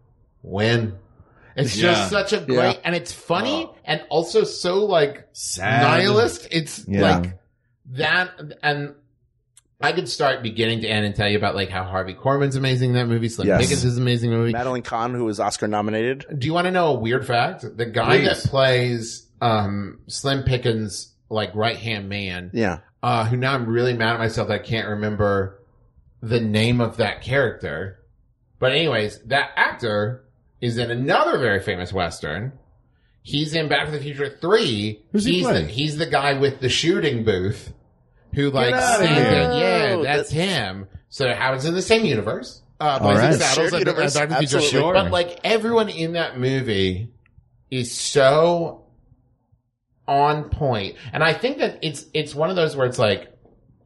When? 0.43 0.97
It's 1.57 1.76
Yeah. 1.76 1.92
just 1.92 2.11
such 2.11 2.32
a 2.32 2.40
great, 2.44 2.57
Yeah. 2.57 2.80
and 2.84 2.94
it's 2.94 3.12
funny 3.12 3.70
and 3.84 4.02
also 4.09 4.44
so 4.44 4.84
like 4.84 5.28
Sad. 5.32 5.82
nihilist. 5.82 6.48
It's 6.50 6.84
Yeah. 6.88 7.18
like 7.18 7.38
that, 7.92 8.30
and 8.62 8.94
I 9.80 9.92
could 9.92 10.09
start 10.09 10.42
beginning 10.42 10.80
to 10.82 10.88
end 10.88 11.05
and 11.05 11.14
tell 11.14 11.28
you 11.28 11.36
about 11.36 11.55
like 11.55 11.68
how 11.68 11.84
Harvey 11.84 12.14
Korman's 12.14 12.57
amazing 12.57 12.90
in 12.90 12.96
that 12.96 13.07
movie. 13.07 13.28
Slim 13.28 13.48
Yes. 13.48 13.61
Pickens 13.62 13.84
is 13.84 13.96
an 13.96 14.02
amazing 14.02 14.30
movie. 14.30 14.52
Madeline 14.52 14.82
Kahn, 14.82 15.14
who 15.14 15.24
was 15.24 15.38
Oscar 15.40 15.68
nominated. 15.68 16.24
Do 16.38 16.46
you 16.46 16.55
want 16.55 16.66
to 16.66 16.70
know 16.70 16.88
a 16.88 16.98
weird 16.98 17.26
fact? 17.26 17.64
The 17.76 17.86
guy 17.86 18.18
Please. 18.18 18.42
that 18.42 18.50
plays 18.50 19.26
um, 19.42 19.98
Slim 20.07 20.42
Pickens' 20.44 21.12
like 21.28 21.55
right 21.55 21.76
hand 21.76 22.09
man, 22.09 22.50
Yeah. 22.55 22.78
uh, 23.02 23.26
who 23.26 23.36
now 23.36 23.52
I'm 23.55 23.66
really 23.66 23.92
mad 23.92 24.14
at 24.14 24.18
myself 24.20 24.48
that 24.48 24.55
I 24.55 24.59
can't 24.64 24.88
remember 24.88 25.61
the 26.22 26.40
name 26.40 26.80
of 26.80 26.96
that 26.96 27.20
character. 27.20 27.98
But 28.59 28.72
anyways, 28.72 29.18
that 29.26 29.50
actor 29.57 30.24
is 30.65 30.79
in 30.79 30.91
another 30.91 31.39
very 31.39 31.61
famous 31.61 31.93
Western. 31.93 32.53
He's 33.23 33.55
in 33.55 33.69
Back 33.69 33.87
to 33.87 33.91
the 33.93 34.01
Future 34.01 34.37
3. 34.41 35.03
Who's 35.12 35.25
he 35.25 35.35
he's 35.35 35.45
playing? 35.45 35.67
the, 35.67 35.73
he's 35.73 35.97
the 35.97 36.07
guy 36.07 36.35
with 36.39 36.61
the 36.61 36.69
shooting 36.69 37.25
booth 37.25 37.73
who 38.35 38.51
like 38.51 38.75
outta 38.75 39.05
stands 39.05 39.15
there. 39.19 39.53
Yeah, 39.53 39.97
that's 40.03 40.31
that's- 40.31 40.31
him. 40.31 40.89
So 41.09 41.27
it 41.27 41.37
happens 41.37 41.65
in 41.65 41.75
the 41.75 41.83
same 41.83 42.05
universe. 42.05 42.62
Uh, 42.81 42.85
All 42.85 43.12
Blazing 43.12 43.25
right. 43.25 43.35
Saddles 43.35 43.55
Shared 43.55 43.73
and, 43.75 43.75
uh, 43.75 43.79
universe, 43.93 44.15
Back 44.15 44.29
to 44.29 44.35
the 44.35 44.39
Future. 44.41 44.61
Sure. 44.61 44.95
But 44.95 45.11
like 45.12 45.41
everyone 45.45 45.89
in 45.91 46.15
that 46.15 46.39
movie 46.41 47.12
is 47.71 47.93
so 47.93 48.87
on 50.09 50.49
point. 50.51 50.97
And 51.12 51.23
I 51.23 51.35
think 51.35 51.59
that 51.59 51.79
it's 51.83 52.07
it's 52.15 52.35
one 52.35 52.51
of 52.51 52.57
those 52.57 52.75
where 52.75 52.87
it's 52.87 52.99
like 52.99 53.33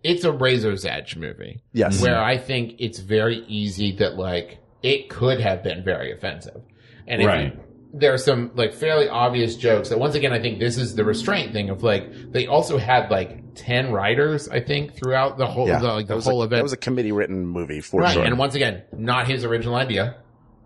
it's 0.03 0.25
a 0.25 0.33
razor's 0.33 0.85
edge 0.85 1.17
movie. 1.17 1.61
Yes. 1.73 2.01
Where 2.01 2.19
I 2.19 2.39
think 2.39 2.77
it's 2.79 2.99
very 2.99 3.45
easy 3.47 3.97
that 3.97 4.17
like 4.17 4.59
it 4.83 5.09
could 5.11 5.41
have 5.41 5.63
been 5.63 5.85
very 5.85 6.13
offensive. 6.13 6.63
And 7.09 7.21
if 7.23 7.27
Right. 7.27 7.45
you, 7.55 7.61
there 7.95 8.13
are 8.13 8.19
some 8.19 8.51
like 8.55 8.75
fairly 8.75 9.09
obvious 9.09 9.57
jokes 9.57 9.89
that 9.89 9.99
once 9.99 10.15
again 10.15 10.33
I 10.33 10.41
think 10.41 10.59
this 10.59 10.77
is 10.77 10.95
the 10.95 11.05
restraint 11.05 11.53
thing 11.53 11.71
of 11.71 11.83
like 11.83 12.33
they 12.33 12.47
also 12.47 12.77
had 12.79 13.11
like 13.11 13.55
ten 13.55 13.91
writers 13.93 14.49
I 14.49 14.61
think 14.61 14.95
throughout 14.95 15.39
the 15.39 15.47
whole 15.47 15.67
Yeah. 15.67 15.79
the, 15.79 15.89
like 15.95 16.07
the 16.07 16.15
was 16.17 16.27
whole 16.27 16.43
a, 16.43 16.45
event 16.45 16.59
That 16.59 16.63
was 16.65 16.73
a 16.75 16.77
committee 16.77 17.13
written 17.13 17.47
movie 17.47 17.81
for 17.81 18.03
right. 18.03 18.13
sure. 18.13 18.25
And 18.25 18.39
once 18.39 18.55
again, 18.55 18.83
not 18.93 19.27
his 19.27 19.45
original 19.45 19.75
idea. 19.75 20.17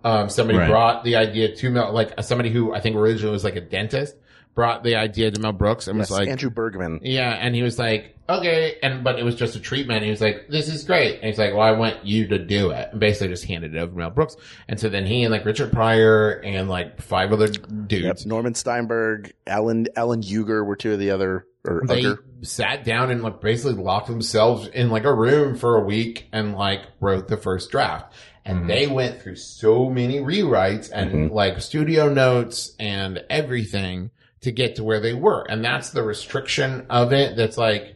Um, 0.04 0.28
somebody 0.28 0.58
Right. 0.58 0.68
brought 0.68 1.04
the 1.04 1.14
idea 1.16 1.54
to 1.54 1.70
Mel, 1.70 1.92
like 1.92 2.20
somebody 2.22 2.50
who 2.50 2.74
I 2.74 2.80
think 2.80 2.96
originally 2.96 3.32
was 3.32 3.44
like 3.44 3.54
a 3.54 3.60
dentist, 3.60 4.16
brought 4.56 4.82
the 4.82 4.96
idea 4.96 5.30
to 5.30 5.40
Mel 5.40 5.52
Brooks 5.52 5.86
and 5.86 5.96
Yes, 5.98 6.10
was 6.10 6.18
like, 6.18 6.28
Andrew 6.28 6.50
Bergman. 6.50 6.98
yeah, 7.04 7.30
and 7.30 7.54
he 7.54 7.62
was 7.62 7.78
like, 7.78 8.16
okay, 8.32 8.78
and 8.82 9.04
but 9.04 9.18
it 9.18 9.24
was 9.24 9.34
just 9.34 9.56
a 9.56 9.60
treatment. 9.60 10.04
He 10.04 10.10
was 10.10 10.20
like, 10.20 10.48
this 10.48 10.68
is 10.68 10.84
great, 10.84 11.16
and 11.16 11.24
he's 11.24 11.38
like, 11.38 11.52
well, 11.52 11.62
I 11.62 11.72
want 11.72 12.04
you 12.04 12.28
to 12.28 12.38
do 12.38 12.70
it, 12.70 12.88
and 12.90 13.00
basically 13.00 13.28
just 13.28 13.44
handed 13.44 13.74
it 13.74 13.78
over 13.78 13.92
to 13.92 13.98
Mel 13.98 14.10
Brooks. 14.10 14.36
And 14.68 14.78
so 14.78 14.88
then 14.88 15.06
he 15.06 15.22
and 15.22 15.32
like 15.32 15.44
Richard 15.44 15.72
Pryor 15.72 16.40
and 16.44 16.68
like 16.68 17.00
five 17.00 17.32
other 17.32 17.46
Yep. 17.46 17.68
dudes, 17.86 18.26
Norman 18.26 18.54
Steinberg, 18.54 19.32
Alan 19.46 19.88
Alan 19.96 20.22
Uger 20.22 20.64
were 20.64 20.76
two 20.76 20.92
of 20.92 20.98
the 20.98 21.10
other 21.10 21.46
or 21.64 21.82
they 21.86 22.02
Uger. 22.02 22.18
sat 22.42 22.84
down 22.84 23.10
and 23.10 23.22
like 23.22 23.40
basically 23.40 23.80
locked 23.80 24.08
themselves 24.08 24.66
in 24.68 24.90
like 24.90 25.04
a 25.04 25.14
room 25.14 25.56
for 25.56 25.76
a 25.76 25.84
week 25.84 26.28
and 26.32 26.54
like 26.54 26.82
wrote 27.00 27.28
the 27.28 27.36
first 27.36 27.70
draft. 27.70 28.12
And 28.44 28.58
mm-hmm. 28.58 28.68
they 28.68 28.86
went 28.88 29.22
through 29.22 29.36
so 29.36 29.88
many 29.88 30.18
rewrites 30.18 30.90
and 30.92 31.12
mm-hmm. 31.12 31.34
like 31.34 31.60
studio 31.60 32.12
notes 32.12 32.74
and 32.80 33.22
everything 33.30 34.10
to 34.40 34.50
get 34.50 34.76
to 34.76 34.84
where 34.84 35.00
they 35.00 35.14
were. 35.14 35.46
And 35.48 35.64
that's 35.64 35.90
the 35.90 36.02
restriction 36.02 36.86
of 36.90 37.12
it. 37.12 37.36
That's 37.36 37.56
like, 37.56 37.94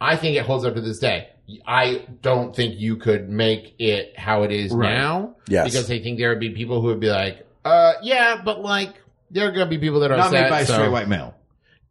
I 0.00 0.16
think 0.16 0.36
it 0.36 0.44
holds 0.44 0.64
up 0.64 0.74
to 0.74 0.80
this 0.80 0.98
day. 0.98 1.28
I 1.66 2.04
don't 2.22 2.54
think 2.54 2.78
you 2.78 2.96
could 2.96 3.28
make 3.28 3.74
it 3.78 4.18
how 4.18 4.42
it 4.42 4.52
is 4.52 4.72
Right. 4.72 4.92
now. 4.94 5.36
Yes. 5.48 5.64
Because 5.66 5.90
I 5.90 5.98
think 6.00 6.18
there 6.18 6.28
would 6.28 6.40
be 6.40 6.50
people 6.50 6.80
who 6.80 6.88
would 6.88 7.00
be 7.00 7.08
like, 7.10 7.46
uh, 7.64 7.94
yeah, 8.02 8.40
but 8.44 8.60
like, 8.60 8.94
there 9.30 9.48
are 9.48 9.52
going 9.52 9.66
to 9.66 9.70
be 9.70 9.78
people 9.78 10.00
that 10.00 10.10
are 10.10 10.16
Not 10.18 10.30
made 10.32 10.38
upset, 10.44 10.50
by 10.50 10.60
a 10.60 10.66
so- 10.66 10.74
straight 10.74 10.90
white 10.90 11.08
male. 11.08 11.34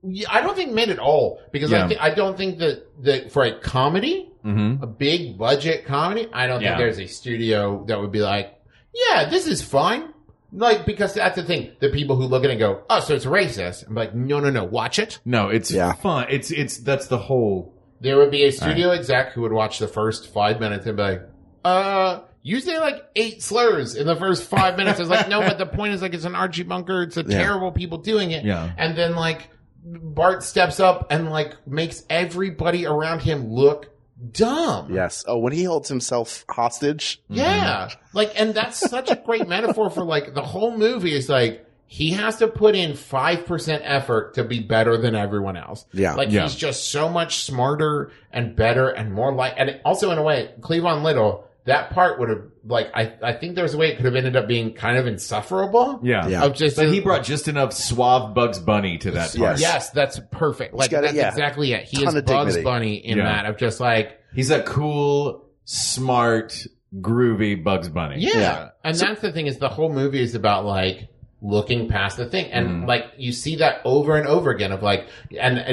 yeah, 0.04 0.28
I 0.32 0.42
don't 0.42 0.56
think 0.56 0.72
made 0.74 0.90
at 0.90 1.00
all 1.00 1.40
because 1.52 1.72
Yeah. 1.72 1.86
I, 1.86 1.88
th- 1.88 2.00
I 2.02 2.10
don't 2.12 2.38
think 2.38 2.60
that, 2.60 3.04
that 3.04 3.32
for 3.32 3.44
a 3.44 3.60
comedy, 3.60 4.30
Mm-hmm. 4.46 4.82
a 4.82 4.88
big 4.88 5.38
budget 5.38 5.86
comedy, 5.86 6.30
I 6.32 6.48
don't 6.48 6.62
Yeah. 6.62 6.70
think 6.70 6.80
there's 6.80 7.00
a 7.00 7.08
studio 7.08 7.84
that 7.88 8.00
would 8.00 8.12
be 8.14 8.22
like, 8.22 8.54
yeah, 8.94 9.28
this 9.28 9.46
is 9.46 9.62
fine. 9.62 10.14
Like, 10.54 10.86
because 10.86 11.16
that's 11.16 11.36
the 11.36 11.44
thing. 11.44 11.72
The 11.82 11.90
people 11.90 12.16
who 12.16 12.24
look 12.28 12.46
at 12.46 12.50
it 12.50 12.54
and 12.54 12.60
go, 12.60 12.84
oh, 12.90 13.02
so 13.02 13.14
it's 13.16 13.26
racist. 13.26 13.86
I'm 13.88 13.96
like, 13.96 14.16
no, 14.16 14.40
no, 14.40 14.50
no, 14.50 14.64
watch 14.64 15.00
it. 15.00 15.20
No, 15.26 15.50
it's 15.50 15.70
Yeah. 15.72 15.92
fun. 15.94 16.28
It's 16.30 16.52
it's 16.52 16.78
that's 16.78 17.08
the 17.08 17.18
whole. 17.18 17.74
There 18.00 18.18
would 18.18 18.32
be 18.32 18.44
a 18.46 18.52
studio 18.52 18.92
exec 18.92 19.32
who 19.34 19.42
would 19.42 19.52
watch 19.54 19.80
the 19.80 19.88
first 19.88 20.32
five 20.34 20.60
minutes 20.60 20.86
and 20.86 20.96
be 20.98 21.04
like, 21.04 21.22
uh, 21.66 22.20
you 22.44 22.60
say 22.60 22.80
like 22.80 23.04
eight 23.16 23.42
slurs 23.42 23.96
in 23.96 24.06
the 24.08 24.16
first 24.16 24.44
five 24.44 24.78
minutes. 24.78 25.00
It's 25.00 25.10
like, 25.10 25.28
no, 25.30 25.42
but 25.42 25.58
the 25.58 25.66
point 25.66 25.94
is 25.94 26.02
like, 26.02 26.14
it's 26.14 26.26
an 26.26 26.36
Archie 26.36 26.64
Bunker. 26.64 27.04
It's 27.04 27.18
a 27.18 27.22
Yeah. 27.28 27.38
terrible 27.42 27.72
people 27.72 27.98
doing 27.98 28.32
it. 28.32 28.46
Yeah. 28.46 28.72
And 28.78 28.98
then 28.98 29.16
like 29.16 29.50
Bart 29.84 30.44
steps 30.44 30.80
up 30.80 31.08
and 31.12 31.30
like 31.30 31.56
makes 31.68 32.04
everybody 32.10 32.86
around 32.86 33.22
him 33.22 33.52
look 33.52 33.90
dumb. 34.32 34.94
Yes. 34.94 35.24
Oh, 35.28 35.38
when 35.40 35.54
he 35.54 35.64
holds 35.64 35.90
himself 35.90 36.46
hostage. 36.50 37.22
Yeah. 37.30 37.90
Like, 38.14 38.40
and 38.40 38.54
that's 38.54 38.78
such 38.80 39.10
a 39.12 39.16
great 39.16 39.48
metaphor 39.48 39.90
for 39.90 40.04
like 40.04 40.34
the 40.34 40.42
whole 40.42 40.76
movie 40.78 41.14
is 41.16 41.30
like, 41.30 41.67
he 41.90 42.12
has 42.12 42.36
to 42.38 42.48
put 42.50 42.76
in 42.76 42.92
5% 42.92 43.80
effort 43.84 44.34
to 44.36 44.44
be 44.44 44.60
better 44.60 44.98
than 44.98 45.16
everyone 45.16 45.56
else. 45.56 45.86
Yeah. 45.94 46.16
Like 46.16 46.30
Yeah. 46.32 46.44
he's 46.44 46.56
just 46.56 46.92
so 46.92 47.08
much 47.10 47.44
smarter 47.46 48.12
and 48.32 48.56
better 48.56 48.90
and 48.90 49.14
more 49.14 49.34
like, 49.34 49.54
and 49.58 49.80
also 49.86 50.12
in 50.12 50.18
a 50.18 50.24
way, 50.24 50.52
Cleavon 50.60 51.02
Little, 51.04 51.46
that 51.64 51.90
part 51.92 52.20
would 52.20 52.30
have, 52.30 52.44
like, 52.66 52.90
I, 52.94 53.14
I 53.24 53.34
think 53.34 53.56
there's 53.56 53.74
a 53.74 53.78
way 53.78 53.90
it 53.90 53.96
could 53.98 54.06
have 54.06 54.16
ended 54.16 54.36
up 54.36 54.48
being 54.48 54.74
kind 54.74 54.98
of 54.98 55.08
insufferable. 55.08 56.00
Yeah. 56.04 56.28
Yeah. 56.28 56.44
Of 56.44 56.54
just, 56.56 56.76
But 56.78 56.90
he 56.90 57.00
brought 57.00 57.24
just 57.24 57.48
enough 57.48 57.72
suave 57.74 58.34
Bugs 58.34 58.60
Bunny 58.60 58.98
to 59.00 59.12
that 59.12 59.36
part. 59.36 59.60
Yes. 59.60 59.62
yes, 59.62 59.90
that's 59.90 60.20
perfect. 60.32 60.74
Like, 60.74 60.92
got 60.92 61.00
it, 61.00 61.08
that's 61.08 61.16
yeah. 61.16 61.30
exactly 61.30 61.72
it. 61.74 61.84
He 61.86 62.04
Ton 62.04 62.16
is 62.18 62.24
Bugs 62.24 62.56
dignity. 62.56 62.64
Bunny 62.64 62.96
in 62.96 63.18
Yeah. 63.18 63.24
that 63.26 63.46
of 63.46 63.58
just 63.58 63.80
like, 63.80 64.20
He's 64.34 64.50
a 64.52 64.62
cool, 64.64 65.46
smart, 65.66 66.66
groovy 67.00 67.62
Bugs 67.64 67.90
Bunny. 67.90 68.20
Yeah. 68.20 68.32
Yeah. 68.38 68.70
And 68.84 68.96
that's 68.98 69.22
the 69.22 69.32
thing 69.32 69.48
is 69.48 69.58
the 69.58 69.70
whole 69.70 69.92
movie 69.92 70.22
is 70.22 70.36
about 70.36 70.66
like 70.66 71.08
looking 71.40 71.88
past 71.88 72.18
the 72.18 72.26
thing. 72.26 72.52
And 72.52 72.68
Mm. 72.84 72.88
like 72.88 73.06
you 73.18 73.32
see 73.32 73.58
that 73.58 73.82
over 73.86 74.16
and 74.18 74.28
over 74.28 74.50
again 74.50 74.72
of 74.72 74.82
like, 74.82 75.08
and 75.40 75.60
uh, 75.60 75.62
uh, 75.68 75.72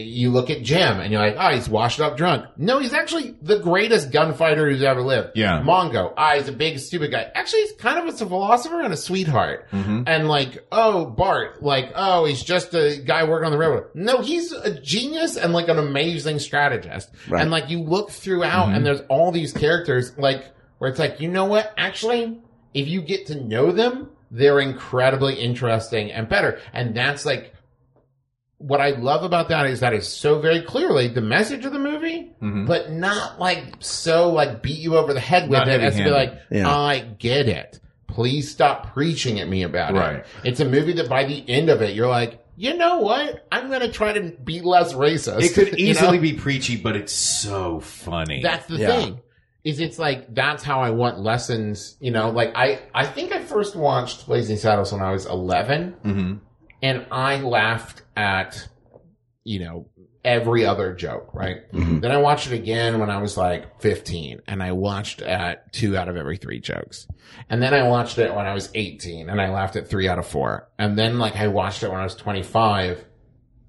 you 0.00 0.30
look 0.30 0.48
at 0.48 0.62
Jim 0.62 1.00
and 1.00 1.12
you're 1.12 1.20
like, 1.20 1.36
oh, 1.38 1.54
he's 1.54 1.68
washed 1.68 2.00
up 2.00 2.16
drunk. 2.16 2.46
No, 2.56 2.78
he's 2.78 2.94
actually 2.94 3.34
the 3.42 3.58
greatest 3.58 4.10
gunfighter 4.10 4.70
who's 4.70 4.82
ever 4.82 5.02
lived. 5.02 5.32
Yeah. 5.34 5.60
Mongo, 5.62 6.14
ah, 6.16 6.36
he's 6.36 6.48
a 6.48 6.52
big 6.52 6.78
stupid 6.78 7.10
guy. 7.10 7.30
Actually, 7.34 7.62
he's 7.62 7.72
kind 7.72 7.98
of 7.98 8.14
a 8.14 8.16
philosopher 8.16 8.80
and 8.80 8.94
a 8.94 8.96
sweetheart. 8.96 9.66
Mm-hmm. 9.70 10.04
And 10.06 10.28
like, 10.28 10.66
oh, 10.72 11.04
Bart, 11.04 11.62
like, 11.62 11.92
oh, 11.94 12.24
he's 12.24 12.42
just 12.42 12.72
a 12.72 12.96
guy 12.96 13.24
working 13.24 13.44
on 13.46 13.52
the 13.52 13.58
railroad. 13.58 13.88
No, 13.94 14.22
he's 14.22 14.50
a 14.52 14.80
genius 14.80 15.36
and 15.36 15.52
like 15.52 15.68
an 15.68 15.78
amazing 15.78 16.38
strategist. 16.38 17.10
Right. 17.28 17.42
And 17.42 17.50
like 17.50 17.68
you 17.68 17.82
look 17.82 18.10
throughout 18.10 18.70
and 18.70 18.86
there's 18.86 19.02
all 19.10 19.30
these 19.30 19.52
characters 19.52 20.16
like 20.16 20.50
where 20.78 20.88
it's 20.88 20.98
like, 20.98 21.20
you 21.20 21.28
know 21.28 21.44
what? 21.44 21.74
Actually, 21.76 22.40
if 22.72 22.88
you 22.88 23.02
get 23.02 23.26
to 23.26 23.34
know 23.34 23.72
them, 23.72 24.08
they're 24.30 24.60
incredibly 24.60 25.34
interesting 25.34 26.10
and 26.12 26.28
better. 26.28 26.60
And 26.72 26.94
that's 26.94 27.24
like, 27.24 27.52
what 28.58 28.80
I 28.80 28.90
love 28.90 29.22
about 29.22 29.48
that 29.50 29.66
is 29.66 29.80
that 29.80 29.92
is 29.92 30.08
so 30.08 30.40
very 30.40 30.62
clearly 30.62 31.08
the 31.08 31.20
message 31.20 31.64
of 31.66 31.72
the 31.72 31.78
movie, 31.78 32.32
mm-hmm. 32.40 32.64
but 32.64 32.90
not 32.90 33.38
like 33.38 33.74
so 33.80 34.30
like 34.30 34.62
beat 34.62 34.78
you 34.78 34.96
over 34.96 35.12
the 35.12 35.20
head 35.20 35.44
with 35.50 35.58
Not 35.58 35.68
it 35.68 35.80
as 35.82 35.96
to 35.96 36.04
be 36.04 36.10
like, 36.10 36.38
Yeah. 36.50 36.68
I 36.68 37.00
get 37.00 37.48
it. 37.48 37.80
Please 38.08 38.50
stop 38.50 38.94
preaching 38.94 39.40
at 39.40 39.48
me 39.48 39.62
about 39.62 39.92
Right. 39.92 40.16
it. 40.16 40.26
It's 40.42 40.60
a 40.60 40.64
movie 40.64 40.94
that 40.94 41.08
by 41.08 41.24
the 41.24 41.44
end 41.48 41.68
of 41.68 41.82
it, 41.82 41.94
you're 41.94 42.08
like, 42.08 42.42
you 42.56 42.74
know 42.74 43.00
what? 43.00 43.46
I'm 43.52 43.68
going 43.68 43.80
to 43.82 43.92
try 43.92 44.14
to 44.14 44.30
be 44.42 44.62
less 44.62 44.94
racist. 44.94 45.42
It 45.42 45.52
could 45.52 45.68
You 45.78 45.84
know? 45.86 45.90
easily 45.90 46.18
be 46.18 46.32
preachy, 46.32 46.76
but 46.78 46.96
it's 46.96 47.12
so 47.12 47.80
funny. 47.80 48.40
That's 48.42 48.64
the 48.66 48.78
Yeah. 48.78 48.86
thing. 48.86 49.20
Is 49.66 49.80
it's 49.80 49.98
like 49.98 50.32
that's 50.32 50.62
how 50.62 50.80
I 50.80 50.90
want 50.90 51.18
lessons, 51.18 51.96
you 51.98 52.12
know, 52.12 52.30
like 52.30 52.52
I 52.54 52.80
I 52.94 53.04
think 53.04 53.32
I 53.32 53.42
first 53.42 53.74
watched 53.74 54.26
Blazing 54.26 54.56
Saddles 54.58 54.92
when 54.92 55.02
I 55.02 55.10
was 55.10 55.26
11 55.26 55.92
hmm 56.02 56.34
and 56.82 57.06
I 57.10 57.40
laughed 57.40 58.02
at 58.16 58.68
you 59.42 59.58
know 59.60 59.88
every 60.24 60.66
other 60.66 60.92
joke, 60.92 61.32
right? 61.34 61.62
Then 61.72 62.10
I 62.12 62.18
watched 62.18 62.48
it 62.48 62.52
again 62.52 62.98
when 62.98 63.10
I 63.10 63.18
was 63.20 63.36
like 63.36 63.80
15 63.80 64.42
and 64.48 64.60
I 64.62 64.72
watched 64.72 65.22
at 65.22 65.72
2 65.72 65.96
out 65.96 66.08
of 66.08 66.16
every 66.16 66.36
3 66.36 66.58
jokes. 66.60 67.06
And 67.48 67.62
then 67.62 67.72
I 67.72 67.88
watched 67.88 68.18
it 68.18 68.34
when 68.34 68.44
I 68.44 68.52
was 68.52 68.68
18 68.74 69.30
and 69.30 69.40
I 69.40 69.50
laughed 69.50 69.76
at 69.76 69.88
3 69.88 70.08
out 70.08 70.18
of 70.18 70.26
4. 70.26 70.68
And 70.78 70.98
then 70.98 71.18
like 71.20 71.36
I 71.36 71.46
watched 71.48 71.82
it 71.84 71.90
when 71.90 72.00
I 72.00 72.04
was 72.04 72.16
25 72.16 73.04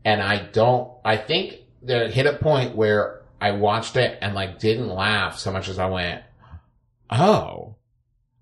and 0.03 0.21
I 0.21 0.47
don't, 0.51 0.91
I 1.05 1.17
think 1.17 1.57
there 1.83 2.07
hit 2.09 2.25
a 2.25 2.33
point 2.33 2.75
where 2.75 3.16
I 3.39 3.51
watched 3.51 3.95
it 3.97 4.17
and 4.21 4.33
like 4.35 4.59
didn't 4.59 4.89
laugh 4.89 5.37
so 5.37 5.51
much 5.51 5.69
as 5.69 5.77
I 5.79 5.87
went, 5.87 6.23
oh, 7.09 7.75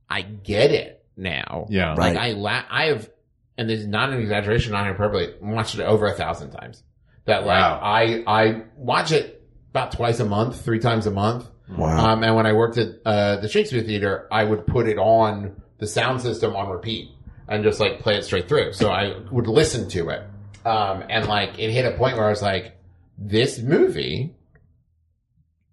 I 0.09 0.21
get 0.21 0.71
it 0.71 1.03
now. 1.17 1.67
Yeah. 1.69 1.91
Like 1.93 2.15
Right. 2.15 2.17
I 2.17 2.31
la- 2.31 2.63
I 2.69 2.85
have, 2.87 3.09
and 3.57 3.69
this 3.69 3.79
is 3.81 3.87
not 3.87 4.09
an 4.11 4.19
exaggeration, 4.19 4.71
not 4.73 4.85
hyperbole, 4.85 5.33
watched 5.41 5.75
it 5.75 5.81
over 5.81 6.07
a 6.07 6.13
thousand 6.13 6.51
times. 6.51 6.83
That 7.25 7.45
like 7.45 7.59
Wow. 7.61 7.79
I, 7.81 8.23
I 8.27 8.61
watch 8.77 9.11
it 9.11 9.43
about 9.71 9.91
twice 9.91 10.19
a 10.19 10.25
month, 10.25 10.61
three 10.63 10.79
times 10.79 11.05
a 11.07 11.11
month. 11.11 11.47
Wow. 11.67 12.11
Um, 12.13 12.23
and 12.23 12.35
when 12.35 12.45
I 12.45 12.53
worked 12.53 12.77
at, 12.77 12.89
uh, 13.05 13.37
the 13.37 13.49
Shakespeare 13.49 13.81
Theater, 13.81 14.27
I 14.31 14.43
would 14.43 14.67
put 14.67 14.87
it 14.87 14.97
on 14.97 15.61
the 15.79 15.87
sound 15.87 16.21
system 16.21 16.55
on 16.55 16.69
repeat 16.69 17.09
and 17.47 17.63
just 17.63 17.79
like 17.79 17.99
play 17.99 18.15
it 18.15 18.23
straight 18.23 18.47
through. 18.47 18.73
So 18.73 18.89
I 18.91 19.15
would 19.31 19.47
listen 19.47 19.89
to 19.89 20.09
it. 20.09 20.21
Um, 20.65 21.03
and 21.09 21.27
like 21.27 21.59
it 21.59 21.71
hit 21.71 21.85
a 21.91 21.97
point 21.97 22.17
where 22.17 22.27
I 22.27 22.29
was 22.29 22.41
like, 22.41 22.77
this 23.17 23.59
movie 23.59 24.33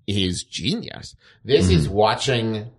is 0.06 0.42
genius. 0.44 1.16
This 1.44 1.68
is 1.70 1.88
watching 1.88 2.70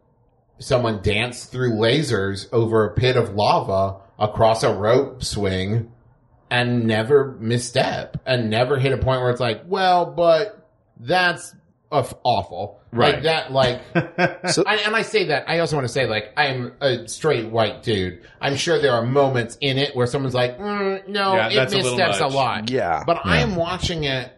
someone 0.60 1.02
dance 1.02 1.46
through 1.46 1.72
lasers 1.72 2.48
over 2.52 2.86
a 2.86 2.94
pit 2.94 3.16
of 3.18 3.34
lava 3.36 4.00
across 4.20 4.64
a 4.64 4.74
rope 4.74 5.24
swing 5.24 5.92
and 6.50 6.86
never 6.86 7.36
misstep 7.40 8.22
and 8.26 8.50
never 8.50 8.78
hit 8.78 8.94
a 8.94 8.98
point 8.98 9.22
where 9.22 9.32
it's 9.32 9.40
like, 9.40 9.64
well, 9.66 10.06
but 10.06 10.70
that's 11.00 11.54
of 11.92 12.16
awful. 12.24 12.80
Like 12.92 13.16
Right. 13.16 13.24
that, 13.24 13.52
like, 13.52 13.82
So- 14.52 14.64
I, 14.68 14.76
and 14.78 14.96
I 14.96 15.02
say 15.02 15.26
that, 15.28 15.50
I 15.50 15.60
also 15.60 15.76
want 15.76 15.88
to 15.88 15.92
say, 15.94 16.06
like, 16.06 16.32
I'm 16.38 16.74
a 16.80 17.08
straight 17.08 17.50
white 17.50 17.82
dude. 17.84 18.22
I'm 18.40 18.56
sure 18.56 18.80
there 18.80 18.94
are 18.94 19.04
moments 19.06 19.58
in 19.62 19.78
it 19.80 19.96
where 19.96 20.06
someone's 20.08 20.36
like, 20.36 20.60
mm, 20.60 21.08
no, 21.08 21.34
Yeah, 21.36 21.50
it 21.50 21.56
that's 21.56 21.74
a 21.74 21.78
missteps 21.78 22.20
a, 22.20 22.28
lot. 22.28 22.70
Yeah. 22.70 23.04
But 23.06 23.26
I 23.26 23.40
am 23.40 23.56
watching 23.56 24.04
it 24.04 24.32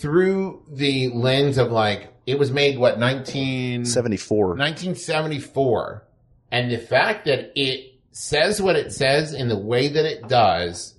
through 0.00 0.64
the 0.70 1.08
lens 1.10 1.58
of 1.58 1.70
like, 1.70 2.11
it 2.26 2.38
was 2.38 2.50
made, 2.50 2.78
what, 2.78 2.98
19... 2.98 3.84
74. 3.84 4.48
1974. 4.48 6.04
And 6.50 6.70
the 6.70 6.78
fact 6.78 7.24
that 7.26 7.52
it 7.54 7.94
says 8.12 8.60
what 8.60 8.76
it 8.76 8.92
says 8.92 9.32
in 9.32 9.48
the 9.48 9.58
way 9.58 9.88
that 9.88 10.04
it 10.04 10.28
does, 10.28 10.94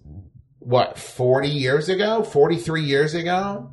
what, 0.60 0.98
40 0.98 1.50
years 1.50 1.90
ago? 1.90 2.24
43 2.24 2.84
years 2.84 3.14
ago? 3.14 3.70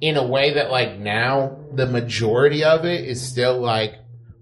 In 0.00 0.16
a 0.16 0.26
way 0.26 0.54
that 0.54 0.70
like 0.70 0.98
now 0.98 1.58
the 1.72 1.86
majority 1.86 2.64
of 2.64 2.86
it 2.86 3.04
is 3.04 3.20
still 3.20 3.58
like, 3.60 3.96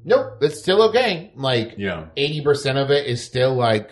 nope, 0.05 0.39
it's 0.41 0.61
still 0.61 0.83
okay. 0.91 1.33
Like 1.35 1.75
Yeah. 1.77 2.07
80% 2.17 2.77
of 2.83 2.91
it 2.93 3.07
is 3.07 3.25
still 3.25 3.55
like 3.55 3.91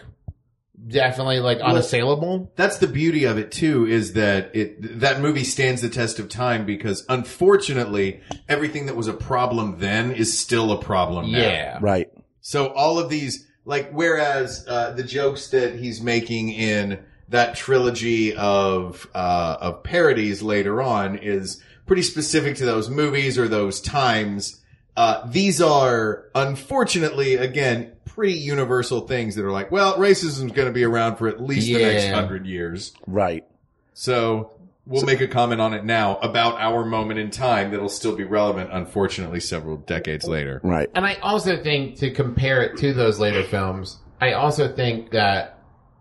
definitely 0.87 1.41
like 1.41 1.59
unassailable. 1.61 2.53
That's 2.57 2.79
the 2.79 2.87
beauty 2.87 3.25
of 3.25 3.39
it 3.39 3.51
too, 3.51 3.87
is 3.87 4.13
that 4.15 4.55
it 4.55 5.01
that 5.01 5.21
movie 5.21 5.45
stands 5.45 5.83
the 5.83 5.89
test 5.89 6.19
of 6.19 6.29
time 6.29 6.67
because 6.67 7.05
unfortunately, 7.09 8.21
everything 8.49 8.87
that 8.87 8.97
was 8.97 9.09
a 9.09 9.15
problem 9.15 9.79
then 9.79 10.13
is 10.13 10.39
still 10.39 10.73
a 10.73 10.81
problem 10.81 11.33
now. 11.33 11.39
Yeah. 11.39 11.79
Right. 11.81 12.11
So 12.41 12.69
all 12.69 12.99
of 12.99 13.09
these, 13.09 13.47
like, 13.65 13.91
whereas 13.91 14.65
uh, 14.69 14.93
the 14.93 15.03
jokes 15.03 15.49
that 15.49 15.75
he's 15.75 16.01
making 16.01 16.51
in 16.51 17.01
that 17.29 17.57
trilogy 17.57 18.35
of 18.37 19.09
uh, 19.15 19.57
of 19.61 19.83
parodies 19.83 20.43
later 20.43 20.81
on 20.81 21.19
is 21.19 21.63
pretty 21.87 22.03
specific 22.03 22.57
to 22.57 22.65
those 22.65 22.89
movies 22.89 23.39
or 23.39 23.49
those 23.49 23.81
times. 23.81 24.63
Uh, 24.97 25.27
these 25.27 25.61
are 25.61 26.27
unfortunately, 26.35 27.35
again, 27.35 27.96
pretty 28.17 28.33
universal 28.33 29.03
things 29.03 29.35
that 29.37 29.45
are 29.45 29.53
like, 29.53 29.71
well, 29.71 29.99
racism's 29.99 30.51
going 30.53 30.67
to 30.67 30.73
be 30.73 30.85
around 30.85 31.17
for 31.17 31.29
at 31.29 31.41
least 31.41 31.67
the 31.67 31.75
next 31.75 32.05
Yeah. 32.05 32.15
hundred 32.15 32.47
years. 32.47 32.93
Right. 33.07 33.45
So 33.93 34.53
we'll 34.87 35.05
make 35.05 35.21
a 35.21 35.29
comment 35.29 35.61
on 35.61 35.75
it 35.75 35.85
now 35.85 36.17
about 36.17 36.59
our 36.59 36.85
moment 36.85 37.21
in 37.21 37.31
time 37.31 37.71
that'll 37.71 37.91
still 37.91 38.17
be 38.17 38.25
relevant, 38.25 38.71
unfortunately, 38.73 39.41
several 39.41 39.77
decades 39.77 40.27
later. 40.27 40.61
Right. 40.65 40.91
And 40.95 41.05
I 41.05 41.15
also 41.17 41.63
think 41.63 41.99
to 41.99 42.11
compare 42.11 42.63
it 42.63 42.79
to 42.79 42.95
those 42.95 43.21
later 43.21 43.45
films, 43.45 43.99
I 44.19 44.33
also 44.33 44.75
think 44.75 45.11
that 45.11 45.59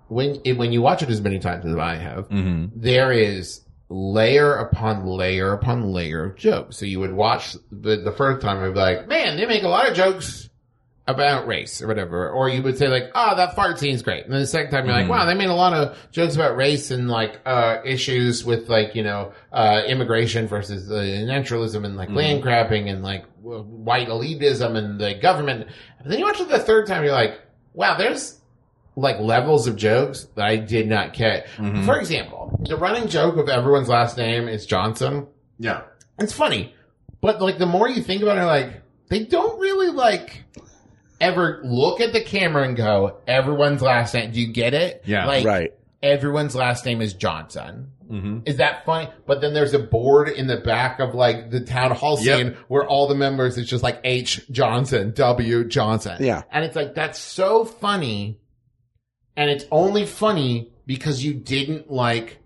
when 0.07 0.39
it, 0.45 0.53
when 0.53 0.72
you 0.72 0.82
watch 0.82 1.03
it 1.03 1.09
as 1.09 1.20
many 1.20 1.39
times 1.39 1.66
as 1.66 1.76
I 1.76 1.95
have, 1.95 2.30
mm-hmm. 2.30 2.68
there 2.80 3.11
is 3.11 3.61
layer 3.89 4.55
upon 4.55 5.05
layer 5.05 5.51
upon 5.51 5.91
layer 5.91 6.24
of 6.24 6.38
jokes. 6.38 6.78
So 6.78 6.86
you 6.86 7.01
would 7.01 7.13
watch 7.13 7.57
the, 7.72 7.97
the 7.97 8.11
first 8.13 8.41
time 8.41 8.63
and 8.63 8.74
be 8.74 8.80
like, 8.80 9.07
man, 9.07 9.36
they 9.36 9.45
make 9.45 9.63
a 9.63 9.68
lot 9.68 9.89
of 9.89 9.95
jokes 9.95 10.44
about 11.08 11.45
race 11.45 11.82
or 11.82 11.88
whatever. 11.88 12.30
Or 12.30 12.49
you 12.49 12.64
would 12.64 12.78
say 12.78 12.88
like, 12.88 13.12
oh, 13.14 13.36
that 13.36 13.56
fart 13.56 13.78
scene's 13.78 14.01
great. 14.01 14.24
And 14.26 14.34
then 14.34 14.41
the 14.41 14.47
second 14.47 14.72
time 14.72 14.86
you're 14.88 14.95
like, 14.95 15.08
wow, 15.08 15.26
they 15.26 15.36
made 15.36 15.49
a 15.49 15.53
lot 15.53 15.74
of 15.74 15.95
jokes 16.12 16.34
about 16.36 16.58
race 16.58 16.89
and 16.89 17.08
like, 17.10 17.39
uh, 17.45 17.78
issues 17.86 18.43
with 18.43 18.70
like, 18.70 18.95
you 18.95 19.03
know, 19.03 19.32
uh, 19.51 19.84
immigration 19.88 20.47
versus 20.47 20.91
uh, 20.91 21.03
naturalism 21.26 21.86
and 21.86 21.95
like 21.95 22.10
land 22.10 22.41
grabbing 22.41 22.90
and 22.90 23.03
like 23.03 23.23
w- 23.44 23.61
white 23.64 24.07
elitism 24.07 24.76
and 24.76 24.99
the 24.99 25.14
government. 25.14 25.68
But 25.99 26.10
then 26.10 26.18
you 26.19 26.26
watch 26.26 26.40
it 26.41 26.49
the 26.49 26.57
third 26.60 26.88
time, 26.88 27.03
you're 27.03 27.14
like, 27.14 27.40
wow, 27.73 27.95
there's 27.98 28.41
like 28.95 29.19
levels 29.19 29.68
of 29.68 29.76
jokes 29.76 30.26
that 30.36 30.45
I 30.45 30.56
did 30.56 30.88
not 30.88 31.14
catch. 31.14 31.45
For 31.86 31.99
example, 31.99 32.60
the 32.68 32.77
running 32.77 33.10
joke 33.10 33.38
of 33.38 33.48
everyone's 33.48 33.90
last 33.90 34.18
name 34.18 34.48
is 34.48 34.65
Johnson. 34.65 35.27
Yeah. 35.60 35.82
It's 36.18 36.34
funny, 36.34 36.73
but 37.22 37.41
like 37.41 37.60
the 37.60 37.65
more 37.65 37.90
you 37.90 38.02
think 38.02 38.23
about 38.23 38.38
it, 38.38 38.45
like 38.45 38.82
they 39.10 39.26
don't 39.26 39.60
really 39.60 39.90
like 39.90 40.45
ever 41.21 41.61
look 41.63 42.01
at 42.01 42.13
the 42.13 42.21
camera 42.23 42.63
and 42.63 42.75
go, 42.75 43.17
everyone's 43.27 43.81
last 43.81 44.13
name. 44.13 44.31
Do 44.31 44.39
you 44.41 44.47
get 44.51 44.73
it? 44.73 45.03
Yeah. 45.05 45.25
Like, 45.25 45.45
Right. 45.45 45.73
everyone's 46.03 46.55
last 46.55 46.85
name 46.85 47.01
is 47.01 47.13
Johnson. 47.13 47.91
Mm-hmm. 48.11 48.39
Is 48.45 48.57
that 48.57 48.85
funny? 48.85 49.09
But 49.25 49.41
then 49.41 49.53
there's 49.55 49.73
a 49.73 49.79
board 49.79 50.29
in 50.29 50.45
the 50.47 50.57
back 50.57 50.99
of 50.99 51.15
like 51.15 51.49
the 51.49 51.61
town 51.61 51.91
hall 51.91 52.19
Yep. 52.21 52.37
scene 52.37 52.57
where 52.67 52.85
all 52.85 53.07
the 53.07 53.15
members 53.15 53.57
it's 53.57 53.67
just 53.69 53.83
like 53.83 53.99
H 54.03 54.41
Johnson, 54.51 55.11
W 55.15 55.63
Johnson. 55.65 56.17
Yeah. 56.23 56.43
And 56.51 56.63
it's 56.63 56.75
like 56.75 56.93
that's 56.93 57.17
so 57.17 57.65
funny. 57.65 58.39
And 59.35 59.49
it's 59.49 59.65
only 59.71 60.05
funny 60.05 60.71
because 60.85 61.23
you 61.25 61.33
didn't 61.33 61.89
like 61.89 62.37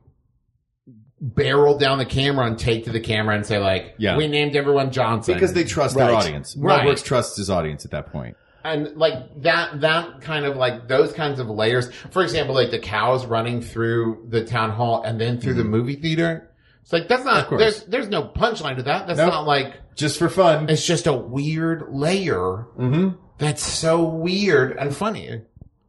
barrel 1.21 1.77
down 1.77 1.97
the 1.97 2.05
camera 2.05 2.45
and 2.45 2.57
take 2.57 2.85
to 2.85 2.91
the 2.91 2.99
camera 3.01 3.35
and 3.35 3.45
say 3.45 3.57
like, 3.57 3.95
Yeah. 3.97 4.15
we 4.15 4.27
named 4.27 4.55
everyone 4.55 4.91
Johnson. 4.91 5.33
Because 5.33 5.53
they 5.53 5.65
trust 5.65 5.95
their 5.95 6.09
audience. 6.15 6.55
Right. 6.57 6.85
Mel 6.85 6.95
trusts 6.95 7.35
his 7.37 7.49
audience 7.49 7.83
at 7.83 7.91
that 7.91 8.11
point. 8.11 8.37
And 8.63 8.97
like 8.97 9.41
that 9.41 9.81
that 9.81 10.21
kind 10.21 10.45
of 10.45 10.57
like 10.57 10.87
those 10.87 11.13
kinds 11.13 11.39
of 11.39 11.47
layers 11.49 11.91
for 12.11 12.21
example 12.23 12.53
like 12.55 12.71
the 12.71 12.79
cows 12.79 13.25
running 13.25 13.61
through 13.61 14.25
the 14.29 14.43
town 14.43 14.69
hall 14.71 15.01
and 15.03 15.19
then 15.19 15.39
through 15.39 15.53
the 15.53 15.63
movie 15.63 15.95
theater 15.95 16.49
it's 16.81 16.91
like 16.93 17.07
that's 17.07 17.23
Mm-hmm. 17.23 17.51
Not 17.53 17.59
there's 17.59 17.83
there's 17.85 18.07
no 18.09 18.23
punchline 18.23 18.75
to 18.77 18.83
that 18.83 19.07
that's 19.07 19.17
Nope. 19.17 19.31
not 19.33 19.45
like 19.47 19.75
Just 19.95 20.17
for 20.19 20.29
fun. 20.29 20.69
it's 20.69 20.85
just 20.85 21.07
a 21.07 21.13
weird 21.13 21.85
layer 21.89 22.67
Mm-hmm. 22.77 23.09
that's 23.37 23.63
so 23.63 24.03
weird 24.03 24.77
and 24.77 24.95
funny 24.95 25.41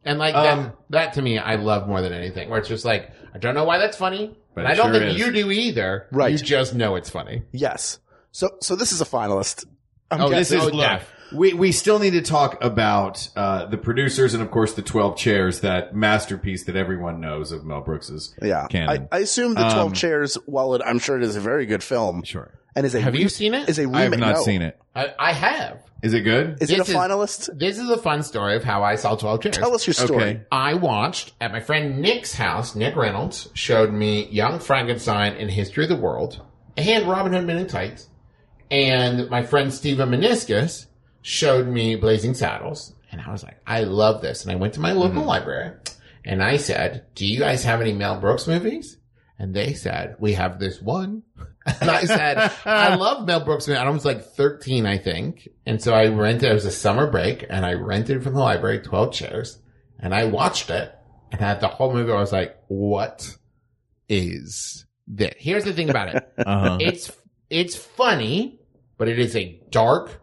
and 0.05 0.19
like 0.19 0.35
Um, 0.35 0.63
that 0.63 0.75
that 0.89 1.13
to 1.13 1.21
me 1.21 1.37
i 1.37 1.55
love 1.55 1.87
more 1.87 2.01
than 2.01 2.13
anything 2.13 2.49
where 2.49 2.59
it's 2.59 2.69
just 2.69 2.85
like 2.85 3.11
i 3.33 3.37
don't 3.37 3.55
know 3.55 3.63
why 3.65 3.77
that's 3.79 3.97
funny 3.97 4.27
But 4.55 4.63
but 4.63 4.65
i 4.67 4.75
don't 4.75 4.91
sure 4.93 5.01
think 5.01 5.19
is. 5.19 5.25
you 5.25 5.31
do 5.33 5.51
either 5.51 6.07
Right. 6.11 6.31
you 6.31 6.37
just 6.37 6.73
know 6.75 6.95
it's 6.95 7.09
funny 7.09 7.43
Yes. 7.51 7.99
So 8.31 8.49
so 8.61 8.77
this 8.77 8.93
is 8.93 9.01
a 9.01 9.05
finalist. 9.05 9.65
I'm 10.09 10.21
Oh, 10.21 10.29
This 10.29 10.51
is 10.53 10.63
Oh, 10.63 10.67
look. 10.67 11.01
Def. 11.31 11.37
We 11.37 11.53
we 11.53 11.71
still 11.71 11.99
need 11.99 12.11
to 12.11 12.21
talk 12.21 12.63
about 12.63 13.27
uh, 13.35 13.65
the 13.65 13.77
producers 13.77 14.33
and 14.33 14.43
of 14.43 14.51
course 14.51 14.73
the 14.73 14.81
twelve 14.81 15.17
chairs, 15.17 15.61
that 15.61 15.95
masterpiece 15.95 16.65
that 16.65 16.75
everyone 16.75 17.19
knows 17.21 17.51
of 17.51 17.65
Mel 17.65 17.81
Brooks's 17.81 18.35
yeah. 18.41 18.63
I, 18.63 18.67
canon. 18.67 19.07
I 19.11 19.19
assume 19.19 19.53
the 19.55 19.61
Twelve 19.61 19.87
Um, 19.87 19.93
Chairs, 19.93 20.35
while 20.45 20.75
it, 20.75 20.81
I'm 20.85 20.99
sure 20.99 21.17
it 21.17 21.23
is 21.23 21.35
a 21.35 21.41
very 21.41 21.65
good 21.65 21.83
film, 21.83 22.23
sure, 22.23 22.51
and 22.75 22.85
is 22.85 22.93
a 22.95 23.01
have 23.01 23.13
re- 23.13 23.21
you 23.21 23.29
seen 23.29 23.53
it 23.53 23.67
is 23.69 23.79
a 23.79 23.83
remake. 23.87 23.95
I 23.97 24.01
have 24.03 24.19
not 24.19 24.35
no. 24.35 24.41
seen 24.43 24.61
it. 24.61 24.77
I, 24.93 25.13
I 25.17 25.31
have 25.31 25.79
Is 26.03 26.13
it 26.13 26.21
good? 26.21 26.57
Is 26.61 26.69
it 26.69 26.75
a 26.75 26.77
This 26.79 26.89
is- 26.89 26.95
finalist? 26.95 27.57
this 27.57 27.77
is 27.77 27.89
a 27.89 27.97
fun 27.97 28.23
story 28.23 28.57
of 28.57 28.63
how 28.65 28.83
i 28.83 28.95
saw 28.95 29.15
12 29.15 29.41
chairs 29.43 29.57
Tell 29.57 29.73
us 29.73 29.87
your 29.87 29.93
story. 29.93 30.21
Okay. 30.23 30.41
I 30.51 30.73
watched 30.73 31.31
at 31.39 31.53
my 31.53 31.61
friend 31.61 32.01
Nick's 32.01 32.33
house. 32.33 32.75
Nick 32.75 32.97
Reynolds 32.97 33.47
showed 33.53 33.93
me 33.93 34.27
Young 34.27 34.59
Frankenstein 34.59 35.35
and 35.37 35.49
History 35.49 35.83
of 35.85 35.89
the 35.89 35.95
World 35.95 36.41
and 36.75 37.07
Robin 37.07 37.31
Hood 37.31 37.45
Men 37.45 37.57
in 37.57 37.67
Tights. 37.67 38.09
And 38.69 39.29
my 39.29 39.43
friend 39.43 39.73
Steven 39.73 40.09
Meniscus 40.09 40.87
showed 41.21 41.67
me 41.67 41.95
Blazing 41.95 42.33
Saddles. 42.33 42.93
And 43.11 43.21
I 43.21 43.31
was 43.31 43.43
like, 43.43 43.57
I 43.67 43.81
love 43.81 44.21
this. 44.21 44.43
And 44.43 44.51
I 44.51 44.55
went 44.55 44.73
to 44.75 44.79
my 44.79 44.93
local 44.93 45.23
library 45.23 45.73
and 46.23 46.43
I 46.43 46.57
said, 46.57 47.05
do 47.15 47.25
you 47.25 47.39
guys 47.39 47.63
have 47.63 47.81
any 47.81 47.93
Mel 47.93 48.19
Brooks 48.19 48.47
movies? 48.47 48.97
And 49.37 49.53
they 49.53 49.73
said, 49.73 50.15
we 50.19 50.33
have 50.33 50.59
this 50.59 50.81
one. 50.81 51.23
And 51.79 51.91
I 51.91 52.05
said, 52.05 52.51
I 52.65 52.95
love 52.95 53.27
Mel 53.27 53.45
Brooks. 53.45 53.67
And 53.67 53.77
I 53.77 53.87
was 53.91 54.03
like 54.03 54.23
13, 54.23 54.87
I 54.87 54.97
think. 54.97 55.47
And 55.63 55.79
so 55.79 55.93
I 55.93 56.07
rented, 56.07 56.49
it 56.49 56.53
was 56.55 56.65
a 56.65 56.71
summer 56.71 57.05
break 57.11 57.45
and 57.47 57.63
I 57.63 57.73
rented 57.73 58.23
from 58.23 58.33
the 58.33 58.39
library 58.39 58.79
12 58.79 59.13
chairs 59.13 59.59
and 59.99 60.11
I 60.11 60.25
watched 60.25 60.71
it 60.71 60.91
and 61.31 61.39
at 61.39 61.61
the 61.61 61.67
whole 61.67 61.93
movie 61.93 62.11
I 62.11 62.15
was 62.15 62.31
like, 62.31 62.57
what 62.67 63.37
is 64.09 64.85
this? 65.07 65.35
Here's 65.37 65.63
the 65.63 65.73
thing 65.73 65.91
about 65.91 66.15
it. 66.15 66.33
Uh-huh. 66.43 66.77
it's, 66.81 67.11
it's 67.51 67.75
funny, 67.75 68.59
but 68.97 69.07
it 69.07 69.19
is 69.19 69.35
a 69.35 69.61
dark, 69.69 70.19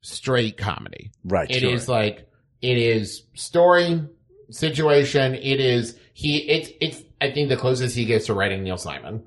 straight 0.00 0.56
comedy. 0.56 1.10
Right. 1.24 1.50
It 1.50 1.60
sure. 1.60 1.70
is 1.74 1.88
like 1.88 2.28
it 2.62 2.76
is 2.78 3.22
story 3.34 4.02
situation. 4.50 5.34
It 5.34 5.60
is 5.60 5.98
he. 6.12 6.38
It's 6.48 6.70
it's. 6.80 7.02
I 7.20 7.30
think 7.32 7.48
the 7.48 7.56
closest 7.56 7.96
he 7.96 8.04
gets 8.04 8.26
to 8.26 8.34
writing 8.34 8.62
Neil 8.62 8.76
Simon. 8.76 9.24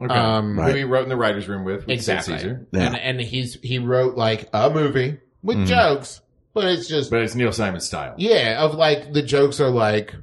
Okay. 0.00 0.14
Um, 0.14 0.58
Who 0.58 0.74
he 0.74 0.84
wrote 0.84 1.04
in 1.04 1.08
the 1.08 1.16
writers' 1.16 1.48
room 1.48 1.64
with, 1.64 1.82
with 1.86 1.90
exactly. 1.90 2.34
Caesar. 2.36 2.66
Yeah. 2.72 2.86
And 2.86 2.96
and 2.96 3.20
he's 3.20 3.54
he 3.62 3.78
wrote 3.78 4.16
like 4.16 4.48
a 4.52 4.68
movie 4.70 5.18
with 5.42 5.58
Mhm. 5.58 5.66
jokes, 5.66 6.20
but 6.52 6.64
it's 6.64 6.88
just 6.88 7.10
but 7.10 7.22
it's 7.22 7.34
Neil 7.34 7.52
Simon 7.52 7.80
style. 7.80 8.14
yeah. 8.18 8.62
Of 8.62 8.74
like 8.74 9.12
the 9.12 9.22
jokes 9.22 9.60
are 9.60 9.70
like, 9.70 10.14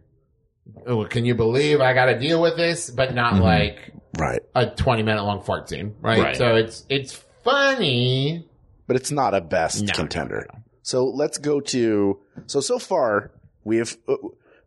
oh, 0.86 1.06
can 1.06 1.26
you 1.26 1.36
believe 1.36 1.80
I 1.80 1.94
got 1.94 2.06
to 2.06 2.20
deal 2.20 2.42
with 2.42 2.58
this? 2.58 2.90
But 2.90 3.14
not 3.16 3.36
Mhm. 3.36 3.42
like 3.42 3.94
right. 4.20 4.42
a 4.56 4.66
twenty 4.68 5.04
minute 5.04 5.24
long 5.24 5.42
fart 5.42 5.70
scene, 5.70 5.96
right? 6.02 6.20
Right. 6.20 6.36
So 6.36 6.56
it's 6.58 6.86
it's 6.90 7.14
funny. 7.44 8.48
But 8.92 9.00
it's 9.00 9.10
not 9.12 9.34
a 9.34 9.40
best 9.40 9.84
No, 9.86 9.94
contender. 9.94 10.50
So 10.84 11.06
let's 11.06 11.38
go 11.38 11.62
to 11.62 12.20
so 12.46 12.60
so 12.60 12.78
far 12.78 13.32
we 13.64 13.78
have 13.78 13.96
uh, 14.06 14.16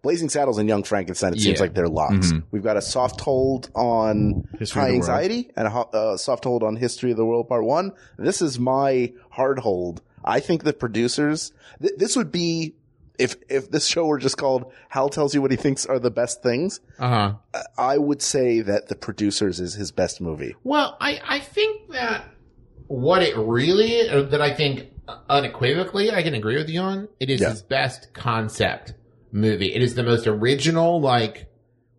Blazing 0.01 0.31
Saddles 0.31 0.57
and 0.57 0.67
Young 0.67 0.83
Frankenstein. 0.83 1.35
It 1.35 1.41
seems 1.41 1.61
like 1.61 1.75
they're 1.75 1.89
locks. 1.91 2.33
Mhm. 2.33 2.45
We've 2.51 2.63
got 2.63 2.79
a 2.79 2.81
soft 2.81 3.21
hold 3.21 3.69
on 3.75 4.49
History 4.59 4.81
high 4.81 4.89
anxiety 4.93 5.51
and 5.59 5.69
a 5.69 5.71
uh, 5.71 6.17
soft 6.17 6.45
hold 6.45 6.63
on 6.63 6.77
history 6.77 7.11
of 7.11 7.19
the 7.19 7.27
world 7.27 7.51
part 7.51 7.65
one. 7.65 7.93
This 8.19 8.41
is 8.41 8.59
my 8.59 9.13
hard 9.29 9.59
hold. 9.59 10.01
I 10.25 10.41
think 10.41 10.63
the 10.65 10.73
producers. 10.73 11.53
Th- 11.83 11.93
this 11.99 12.17
would 12.17 12.33
be 12.33 12.77
if 13.19 13.37
if 13.51 13.71
this 13.71 13.85
show 13.85 14.07
were 14.07 14.19
just 14.19 14.39
called 14.39 14.73
Hal 14.89 15.11
tells 15.11 15.35
you 15.35 15.43
what 15.43 15.51
he 15.51 15.59
thinks 15.59 15.85
are 15.85 15.99
the 15.99 16.11
best 16.11 16.43
things. 16.43 16.81
Uh 16.99 17.09
huh. 17.53 17.63
I 17.77 17.99
would 17.99 18.23
say 18.23 18.63
that 18.63 18.89
the 18.89 18.97
producers 18.97 19.61
is 19.61 19.75
his 19.75 19.93
best 19.93 20.23
movie. 20.23 20.55
Well, 20.65 20.97
I, 20.99 21.21
I 21.29 21.41
think 21.41 21.91
that 21.91 22.25
what 22.95 23.23
it 23.23 23.37
really, 23.37 24.09
or 24.09 24.23
that 24.23 24.41
I 24.41 24.53
think 24.55 24.91
unequivocally 25.29 26.11
I 26.11 26.23
can 26.23 26.35
agree 26.35 26.57
with 26.57 26.69
you 26.69 26.81
on, 26.81 27.09
it 27.21 27.31
is 27.31 27.41
Yeah. 27.41 27.51
his 27.51 27.63
best 27.63 28.13
concept 28.15 28.95
movie. 29.33 29.75
It 29.75 29.83
is 29.83 29.95
the 29.95 30.03
most 30.03 30.27
original, 30.27 31.01
like, 31.01 31.47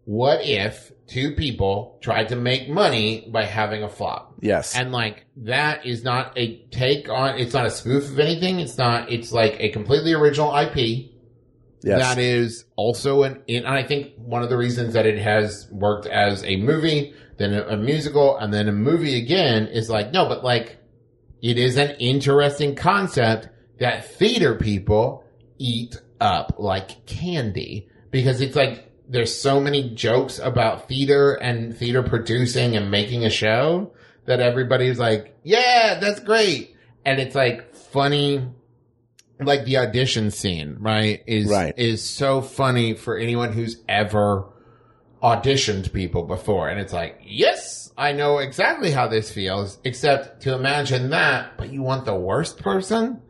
what 0.05 0.45
if 0.45 0.91
two 1.07 1.31
people 1.35 1.97
tried 2.01 2.29
to 2.29 2.35
make 2.35 2.69
money 2.69 3.27
by 3.31 3.43
having 3.45 3.83
a 3.83 3.89
flop? 3.89 4.35
Yes. 4.39 4.75
And 4.77 4.91
like, 4.91 5.25
that 5.37 5.85
is 5.85 6.03
not 6.03 6.37
a 6.37 6.57
take 6.71 7.09
on, 7.09 7.37
it's 7.39 7.53
not 7.53 7.65
a 7.65 7.69
spoof 7.71 8.05
of 8.09 8.19
anything. 8.19 8.59
It's 8.59 8.77
not, 8.77 9.11
it's 9.11 9.31
like 9.31 9.57
a 9.59 9.69
completely 9.69 10.13
original 10.13 10.55
IP. 10.55 11.11
yes. 11.83 11.99
That 11.99 12.17
is 12.17 12.65
also 12.75 13.23
an, 13.23 13.41
and 13.49 13.67
I 13.67 13.83
think 13.83 14.13
one 14.17 14.41
of 14.43 14.49
the 14.49 14.57
reasons 14.57 14.93
that 14.93 15.05
it 15.05 15.19
has 15.19 15.67
worked 15.71 16.07
as 16.07 16.43
a 16.43 16.55
movie, 16.57 17.13
then 17.37 17.53
a 17.53 17.77
musical, 17.77 18.37
and 18.37 18.51
then 18.53 18.67
a 18.67 18.71
movie 18.71 19.17
again 19.21 19.67
is 19.67 19.89
like, 19.89 20.11
no, 20.11 20.27
but 20.27 20.43
like, 20.43 20.77
it 21.41 21.57
is 21.57 21.77
an 21.77 21.91
interesting 21.99 22.75
concept 22.75 23.49
that 23.79 24.05
theater 24.17 24.55
people 24.55 25.23
eat 25.57 25.95
up 26.19 26.55
like 26.57 27.05
candy 27.05 27.89
because 28.11 28.41
it's 28.41 28.55
like, 28.55 28.91
there's 29.07 29.39
so 29.39 29.59
many 29.59 29.91
jokes 29.93 30.39
about 30.39 30.87
theater 30.87 31.33
and 31.33 31.77
theater 31.77 32.01
producing 32.01 32.75
and 32.75 32.89
making 32.89 33.23
a 33.25 33.29
show 33.29 33.93
that 34.25 34.39
everybody's 34.39 34.97
like, 34.97 35.37
yeah, 35.43 35.99
that's 35.99 36.19
great. 36.21 36.75
And 37.05 37.19
it's 37.19 37.35
like 37.35 37.75
funny 37.75 38.47
like 39.39 39.65
the 39.65 39.77
audition 39.77 40.31
scene, 40.31 40.77
right? 40.79 41.21
Is 41.27 41.47
Right. 41.49 41.73
is 41.77 42.01
so 42.03 42.41
funny 42.41 42.93
for 42.93 43.17
anyone 43.17 43.51
who's 43.51 43.83
ever 43.87 44.47
auditioned 45.21 45.91
people 45.91 46.23
before. 46.23 46.69
And 46.69 46.79
it's 46.79 46.93
like, 46.93 47.19
yes, 47.23 47.84
I 47.97 48.11
know 48.11 48.39
exactly 48.39 48.91
how 48.91 49.07
this 49.07 49.31
feels, 49.31 49.77
except 49.83 50.41
to 50.43 50.53
imagine 50.53 51.11
that, 51.11 51.57
but 51.57 51.71
you 51.71 51.81
want 51.81 52.05
the 52.05 52.15
worst 52.15 52.59
person? 52.61 53.21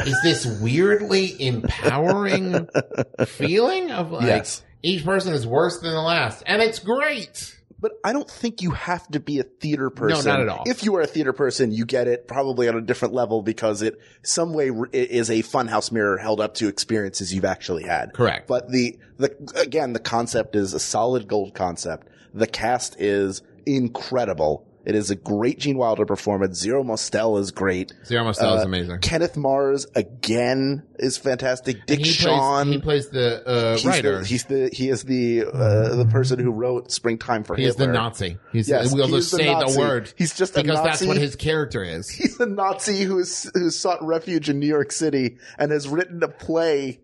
Is 0.00 0.16
this 0.22 0.46
weirdly 0.60 1.40
empowering 1.40 2.68
feeling 3.26 3.90
of 3.90 4.10
like 4.10 4.24
Yes. 4.26 4.62
each 4.82 5.04
person 5.04 5.32
is 5.34 5.46
worse 5.46 5.78
than 5.80 5.92
the 5.92 6.00
last. 6.00 6.42
And 6.46 6.60
it's 6.62 6.78
great. 6.78 7.50
But 7.78 7.92
I 8.02 8.12
don't 8.14 8.28
think 8.30 8.62
you 8.62 8.70
have 8.70 9.06
to 9.08 9.20
be 9.20 9.40
a 9.40 9.42
theater 9.42 9.90
person. 9.90 10.24
No, 10.24 10.32
not 10.32 10.40
at 10.40 10.48
all. 10.48 10.62
If 10.66 10.84
you 10.84 10.96
are 10.96 11.02
a 11.02 11.06
theater 11.06 11.34
person, 11.34 11.70
you 11.70 11.84
get 11.84 12.08
it 12.08 12.26
probably 12.26 12.66
on 12.66 12.76
a 12.76 12.80
different 12.80 13.12
level 13.12 13.42
because 13.42 13.82
it 13.82 13.98
some 14.22 14.54
way 14.54 14.70
it 14.92 15.10
is 15.10 15.28
a 15.30 15.42
funhouse 15.42 15.92
mirror 15.92 16.16
held 16.16 16.40
up 16.40 16.54
to 16.54 16.68
experiences 16.68 17.34
you've 17.34 17.44
actually 17.44 17.84
had. 17.84 18.14
Correct. 18.14 18.48
But 18.48 18.70
the, 18.70 18.98
the, 19.18 19.36
again, 19.56 19.92
the 19.92 20.00
concept 20.00 20.56
is 20.56 20.72
a 20.72 20.80
solid 20.80 21.28
gold 21.28 21.54
concept. 21.54 22.08
The 22.32 22.46
cast 22.46 22.98
is 22.98 23.42
incredible. 23.66 24.66
It 24.86 24.94
is 24.94 25.10
a 25.10 25.16
great 25.16 25.58
Gene 25.60 25.78
Wilder 25.78 26.04
performance. 26.04 26.58
Zero 26.58 26.84
Mostel 26.84 27.38
is 27.38 27.52
great. 27.52 27.94
Zero 28.04 28.22
Mostel 28.24 28.52
is 28.56 28.60
Uh, 28.60 28.66
amazing. 28.66 28.98
Kenneth 28.98 29.34
Mars 29.34 29.86
again 29.94 30.82
is 30.98 31.16
fantastic. 31.16 31.86
Dick 31.86 32.00
he 32.00 32.04
Shawn. 32.04 32.66
plays, 32.66 32.74
he 32.74 32.80
plays 32.82 33.08
the 33.08 33.48
uh, 33.48 33.72
he's 33.76 33.86
writer. 33.86 34.18
The, 34.18 34.26
he's 34.26 34.44
the 34.44 34.68
he 34.70 34.90
is 34.90 35.04
the 35.04 35.46
uh, 35.46 35.96
the 35.96 36.04
person 36.04 36.38
who 36.38 36.50
wrote 36.50 36.92
Springtime 36.92 37.44
for 37.44 37.56
Hitler. 37.56 37.66
He's 37.66 37.76
the 37.76 37.86
Nazi. 37.86 38.36
He's, 38.52 38.68
Yes, 38.68 38.92
we'll 38.92 39.06
he 39.06 39.12
just 39.14 39.26
is 39.26 39.30
the 39.30 39.36
say 39.38 39.52
Nazi. 39.54 39.72
the 39.72 39.80
word. 39.80 40.12
He's 40.18 40.34
just 40.36 40.54
a 40.58 40.60
because 40.62 40.82
that's 40.82 41.02
what 41.06 41.16
his 41.16 41.34
character 41.34 41.82
is. 41.82 42.10
He's 42.14 42.38
a 42.38 42.44
Nazi 42.44 43.04
who's 43.04 43.50
who 43.54 43.70
sought 43.70 44.04
refuge 44.04 44.50
in 44.50 44.58
New 44.60 44.66
York 44.68 44.92
City 44.92 45.38
and 45.58 45.72
has 45.72 45.88
written 45.88 46.22
a 46.22 46.28
play 46.28 47.00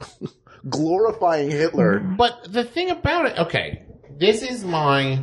glorifying 0.68 1.50
Hitler. 1.50 2.00
But 2.00 2.52
the 2.52 2.64
thing 2.64 2.90
about 2.90 3.26
it, 3.26 3.38
okay, 3.38 3.82
this 4.18 4.42
is 4.42 4.64
my 4.64 5.20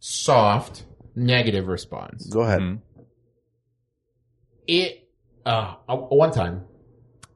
soft 0.00 0.84
negative 1.14 1.66
response. 1.66 2.26
Go 2.26 2.40
ahead. 2.42 2.60
Mhm. 2.60 2.80
It, 4.66 5.08
uh, 5.46 5.74
one 5.86 6.30
time, 6.32 6.64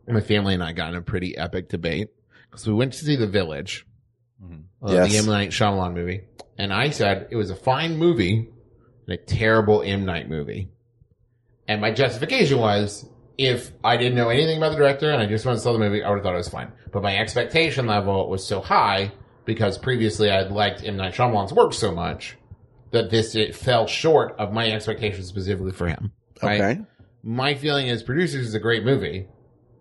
my 0.06 0.20
family 0.20 0.54
and 0.54 0.62
I 0.62 0.72
got 0.72 0.90
in 0.90 0.96
a 0.96 1.02
pretty 1.02 1.36
epic 1.36 1.68
debate 1.68 2.08
because 2.50 2.66
we 2.66 2.74
went 2.74 2.92
to 2.94 3.04
see 3.04 3.16
The 3.16 3.26
Village 3.26 3.86
uh, 4.42 4.92
Yes. 4.92 5.12
the 5.12 5.18
M 5.18 5.26
Night 5.26 5.50
Shyamalan 5.50 5.94
movie, 5.94 6.22
and 6.58 6.72
I 6.72 6.90
said 6.90 7.28
it 7.30 7.36
was 7.36 7.50
a 7.50 7.54
fine 7.56 7.96
movie 7.96 8.48
and 9.06 9.14
a 9.14 9.16
terrible 9.16 9.82
M 9.82 10.04
Night 10.04 10.28
movie. 10.28 10.68
And 11.68 11.80
my 11.80 11.92
justification 11.92 12.58
was 12.58 13.08
if 13.38 13.72
I 13.82 13.96
didn't 13.96 14.16
know 14.16 14.28
anything 14.28 14.58
about 14.58 14.70
the 14.72 14.76
director 14.76 15.10
and 15.10 15.22
I 15.22 15.26
just 15.26 15.46
wanted 15.46 15.58
to 15.58 15.62
saw 15.62 15.72
the 15.72 15.78
movie, 15.78 16.02
I 16.02 16.08
would 16.10 16.16
have 16.16 16.24
thought 16.24 16.34
it 16.34 16.38
was 16.38 16.48
fine. 16.48 16.72
But 16.90 17.02
my 17.02 17.16
expectation 17.16 17.86
level 17.86 18.28
was 18.28 18.44
so 18.44 18.60
high 18.60 19.12
because 19.46 19.78
previously 19.78 20.28
I 20.30 20.36
had 20.42 20.50
liked 20.52 20.84
M 20.84 20.96
Night 20.96 21.14
Shyamalan's 21.14 21.52
work 21.52 21.72
so 21.72 21.92
much 21.92 22.36
that 22.92 23.10
this 23.10 23.34
it 23.34 23.54
fell 23.56 23.86
short 23.86 24.34
of 24.38 24.52
my 24.52 24.70
expectations 24.70 25.26
specifically 25.26 25.72
for 25.72 25.86
him. 25.88 26.12
Right? 26.42 26.60
Okay. 26.60 26.80
my 27.22 27.54
feeling 27.54 27.86
is 27.86 28.02
Producers 28.02 28.46
is 28.48 28.54
a 28.54 28.58
great 28.60 28.84
movie, 28.84 29.28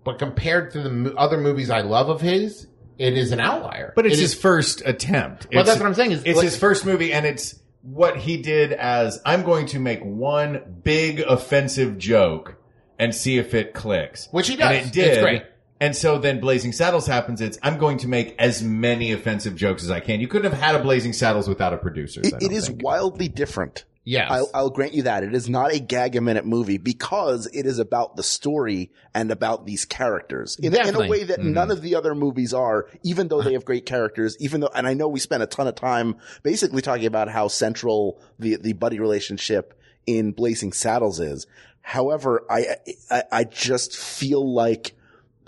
but 0.04 0.20
compared 0.20 0.72
to 0.72 0.82
the 0.82 0.90
mo- 0.90 1.14
other 1.18 1.38
movies 1.38 1.70
I 1.72 1.82
love 1.82 2.10
of 2.10 2.22
his, 2.22 2.68
it 3.00 3.18
is 3.18 3.32
an 3.32 3.40
outlier. 3.40 3.94
But 3.96 4.06
it's 4.06 4.18
It 4.18 4.22
his 4.22 4.34
is- 4.34 4.40
first 4.40 4.82
attempt. 4.86 5.48
Well, 5.52 5.62
It's- 5.62 5.68
that's 5.68 5.80
what 5.80 5.88
I'm 5.88 5.96
saying 5.96 6.12
is 6.12 6.24
it's 6.24 6.38
like- 6.38 6.44
his 6.46 6.56
first 6.58 6.86
movie, 6.86 7.12
and 7.14 7.26
it's 7.26 7.60
what 7.82 8.16
he 8.18 8.38
did 8.38 8.74
as 8.74 9.20
I'm 9.26 9.42
going 9.44 9.66
to 9.68 9.80
make 9.80 10.02
one 10.04 10.62
big 10.84 11.20
offensive 11.22 11.98
joke 11.98 12.56
and 13.00 13.14
see 13.16 13.40
if 13.40 13.56
it 13.56 13.74
clicks. 13.74 14.28
Which 14.30 14.48
he 14.48 14.54
And 14.54 14.60
does. 14.62 14.72
it 14.76 14.80
It's 14.84 14.92
did. 14.92 15.22
great. 15.24 15.44
And 15.82 15.96
so 15.96 16.20
then 16.20 16.40
Blazing 16.40 16.74
Saddles 16.74 17.08
happens. 17.08 17.42
It's 17.42 17.58
I'm 17.64 17.80
going 17.80 17.98
to 17.98 18.08
make 18.08 18.36
as 18.38 18.62
many 18.62 19.12
offensive 19.14 19.56
jokes 19.56 19.84
as 19.84 19.90
I 19.90 20.00
can. 20.00 20.22
You 20.22 20.28
couldn't 20.28 20.52
have 20.52 20.62
had 20.62 20.76
a 20.76 20.84
Blazing 20.84 21.12
Saddles 21.12 21.50
without 21.50 21.74
a 21.74 21.78
producer. 21.78 22.22
It, 22.24 22.36
it 22.40 22.52
is 22.52 22.70
wildly 22.70 23.28
different. 23.28 23.86
yes. 24.04 24.30
I'll, 24.30 24.50
I'll 24.54 24.70
grant 24.70 24.94
you 24.94 25.04
that. 25.04 25.24
It 25.24 25.34
is 25.34 25.50
not 25.50 25.74
a 25.74 25.80
gag 25.80 26.16
a 26.16 26.22
minute 26.22 26.46
movie 26.46 26.78
because 26.78 27.48
it 27.48 27.66
is 27.66 27.80
about 27.80 28.16
the 28.16 28.22
story 28.22 28.92
and 29.16 29.32
about 29.32 29.66
these 29.66 29.86
characters 29.86 30.56
in, 30.58 30.76
in 30.76 30.96
a 30.96 31.08
way 31.08 31.24
that 31.24 31.40
mm-hmm. 31.40 31.54
none 31.54 31.72
of 31.72 31.82
the 31.82 31.96
other 31.96 32.14
movies 32.14 32.54
are, 32.54 32.88
even 33.02 33.28
though 33.28 33.42
they 33.42 33.54
have 33.54 33.66
great 33.66 33.88
characters, 33.88 34.38
even 34.40 34.62
though, 34.62 34.70
and 34.76 34.86
I 34.86 34.94
know 34.94 35.08
we 35.08 35.20
spent 35.20 35.42
a 35.42 35.48
ton 35.48 35.68
of 35.68 35.74
time 35.74 36.18
basically 36.44 36.84
talking 36.84 37.08
about 37.08 37.28
how 37.28 37.48
central 37.48 38.22
the, 38.38 38.58
the 38.58 38.74
buddy 38.74 39.00
relationship 39.00 39.74
in 40.06 40.32
Blazing 40.32 40.74
Saddles 40.74 41.20
is. 41.20 41.48
However, 41.82 42.46
I, 42.48 42.76
I, 43.10 43.24
I 43.32 43.44
just 43.46 43.98
feel 43.98 44.54
like 44.54 44.94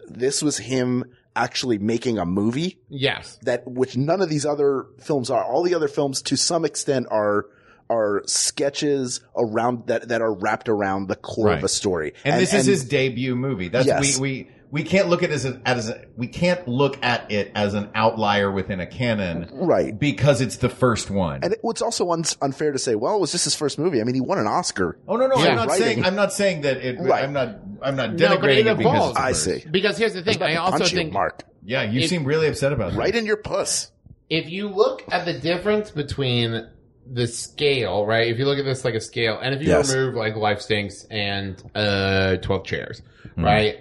this 0.08 0.42
was 0.42 0.58
him 0.58 1.06
actually 1.36 1.78
making 1.80 2.20
a 2.20 2.26
movie 2.26 2.80
yes. 2.90 3.40
that 3.44 3.64
which 3.66 3.98
none 3.98 4.22
of 4.22 4.30
these 4.30 4.46
other 4.46 4.86
films 5.00 5.30
are. 5.30 5.44
All 5.44 5.64
the 5.64 5.74
other 5.76 5.88
films, 5.88 6.22
to 6.24 6.36
some 6.38 6.66
extent, 6.66 7.08
are 7.10 7.48
are 7.90 8.24
sketches 8.26 9.20
around 9.36 9.88
that 9.88 10.08
that 10.08 10.22
are 10.22 10.34
wrapped 10.34 10.70
around 10.70 11.08
the 11.08 11.16
core 11.16 11.52
of 11.52 11.64
a 11.64 11.68
story. 11.70 12.14
and, 12.24 12.40
this 12.42 12.54
is 12.54 12.66
his 12.66 12.86
debut 12.86 13.36
movie. 13.36 13.68
That's 13.68 13.86
Yes. 13.88 14.18
we 14.20 14.46
we 14.46 14.50
we 14.72 14.84
can't 14.84 15.08
look 15.08 15.22
at 15.22 15.30
it 15.30 15.34
as 15.34 15.46
a, 15.46 15.62
as 15.66 15.90
a 15.90 16.06
we 16.18 16.28
can't 16.28 16.68
look 16.68 16.98
at 17.04 17.30
it 17.32 17.52
as 17.54 17.76
an 17.76 17.90
outlier 17.94 18.52
within 18.52 18.80
a 18.80 18.88
canon, 18.88 19.48
Right. 19.54 19.98
Because 20.00 20.42
it's 20.42 20.58
the 20.58 20.70
first 20.70 21.12
one. 21.12 21.42
And 21.44 21.54
it, 21.54 21.60
it's 21.64 21.82
also 21.82 22.10
un- 22.12 22.24
unfair 22.42 22.72
to 22.72 22.80
say, 22.80 22.96
well, 22.96 23.16
it 23.16 23.20
was 23.20 23.32
just 23.32 23.44
his 23.44 23.54
first 23.54 23.78
movie. 23.78 24.02
I 24.02 24.04
mean, 24.04 24.16
he 24.16 24.22
won 24.22 24.40
an 24.40 24.48
Oscar. 24.48 24.98
oh 25.08 25.16
no 25.18 25.28
no, 25.28 25.36
Yeah. 25.38 25.50
I'm 25.50 25.56
not 25.58 25.68
Writing. 25.68 25.86
saying 25.86 26.06
I'm 26.06 26.16
not 26.16 26.34
saying 26.34 26.62
that 26.62 26.78
it. 26.78 27.00
Right. 27.00 27.24
I'm 27.24 27.34
not 27.34 27.63
I'm 27.82 27.96
not 27.96 28.14
No, 28.14 28.38
but 28.40 28.50
it 28.50 28.66
denigrating 28.66 28.72
it, 28.72 28.78
because 28.78 28.94
evolves. 28.96 29.10
it's 29.10 29.18
the 29.18 29.24
I 29.24 29.30
first. 29.30 29.44
see. 29.64 29.70
Because 29.70 29.98
here's 29.98 30.14
the 30.14 30.22
thing. 30.24 30.42
I 30.42 30.56
also 30.56 30.78
Punch 30.80 30.92
you, 30.92 30.98
think 30.98 31.14
Mark, 31.14 31.44
Yeah, 31.66 31.84
you 31.84 32.02
If- 32.02 32.10
seem 32.10 32.26
really 32.26 32.48
upset 32.48 32.74
about 32.74 32.92
that. 32.94 32.98
right 33.00 33.16
in 33.16 33.26
your 33.26 33.38
puss. 33.38 33.92
if 34.30 34.50
you 34.50 34.68
look 34.70 35.04
at 35.12 35.26
the 35.26 35.34
difference 35.34 35.92
between 35.92 36.68
the 37.12 37.28
scale, 37.28 38.06
right? 38.06 38.28
If 38.28 38.40
you 38.40 38.46
look 38.46 38.58
at 38.58 38.66
this 38.66 38.84
like 38.86 38.96
a 38.96 39.02
scale, 39.02 39.38
and 39.42 39.54
if 39.54 39.62
you 39.62 39.68
Yes. 39.68 39.94
remove 39.94 40.16
like 40.16 40.36
Life 40.36 40.62
Stinks 40.62 41.06
and 41.12 41.62
uh, 41.76 42.38
Twelve 42.38 42.64
Chairs, 42.66 43.02
Hmm. 43.36 43.44
right? 43.46 43.80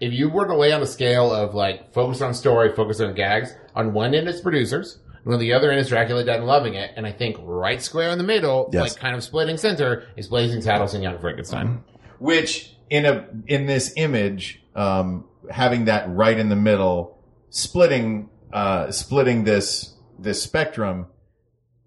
If 0.00 0.12
you 0.12 0.28
were 0.28 0.46
to 0.46 0.56
lay 0.56 0.72
on 0.72 0.82
a 0.82 0.86
scale 0.86 1.32
of 1.32 1.54
like 1.54 1.92
focus 1.94 2.20
on 2.20 2.34
story, 2.34 2.74
focus 2.74 3.00
on 3.00 3.14
gags, 3.14 3.54
on 3.74 3.92
one 3.94 4.14
end 4.14 4.28
it's 4.28 4.40
producers, 4.40 4.98
and 5.24 5.32
on 5.32 5.40
the 5.40 5.52
other 5.52 5.70
end 5.70 5.80
is 5.80 5.88
Dracula 5.88 6.24
Dead 6.24 6.38
and 6.38 6.46
Loving 6.46 6.74
It, 6.74 6.90
and 6.96 7.06
I 7.06 7.12
think 7.12 7.36
right 7.40 7.80
square 7.80 8.10
in 8.10 8.18
the 8.18 8.24
middle, 8.24 8.68
Yes. 8.72 8.82
like 8.82 8.96
kind 9.00 9.14
of 9.14 9.22
splitting 9.22 9.56
center, 9.56 10.02
is 10.16 10.26
Blazing 10.28 10.60
Saddles 10.60 10.92
and 10.94 11.02
Young 11.02 11.18
Frankenstein. 11.18 11.84
which 12.18 12.73
in 12.90 13.04
a 13.06 13.26
in 13.46 13.66
this 13.66 13.92
image 13.96 14.62
um 14.74 15.24
having 15.50 15.86
that 15.86 16.08
right 16.08 16.38
in 16.38 16.48
the 16.48 16.56
middle 16.56 17.18
splitting 17.50 18.28
uh 18.52 18.90
splitting 18.90 19.44
this 19.44 19.94
this 20.18 20.42
spectrum 20.42 21.06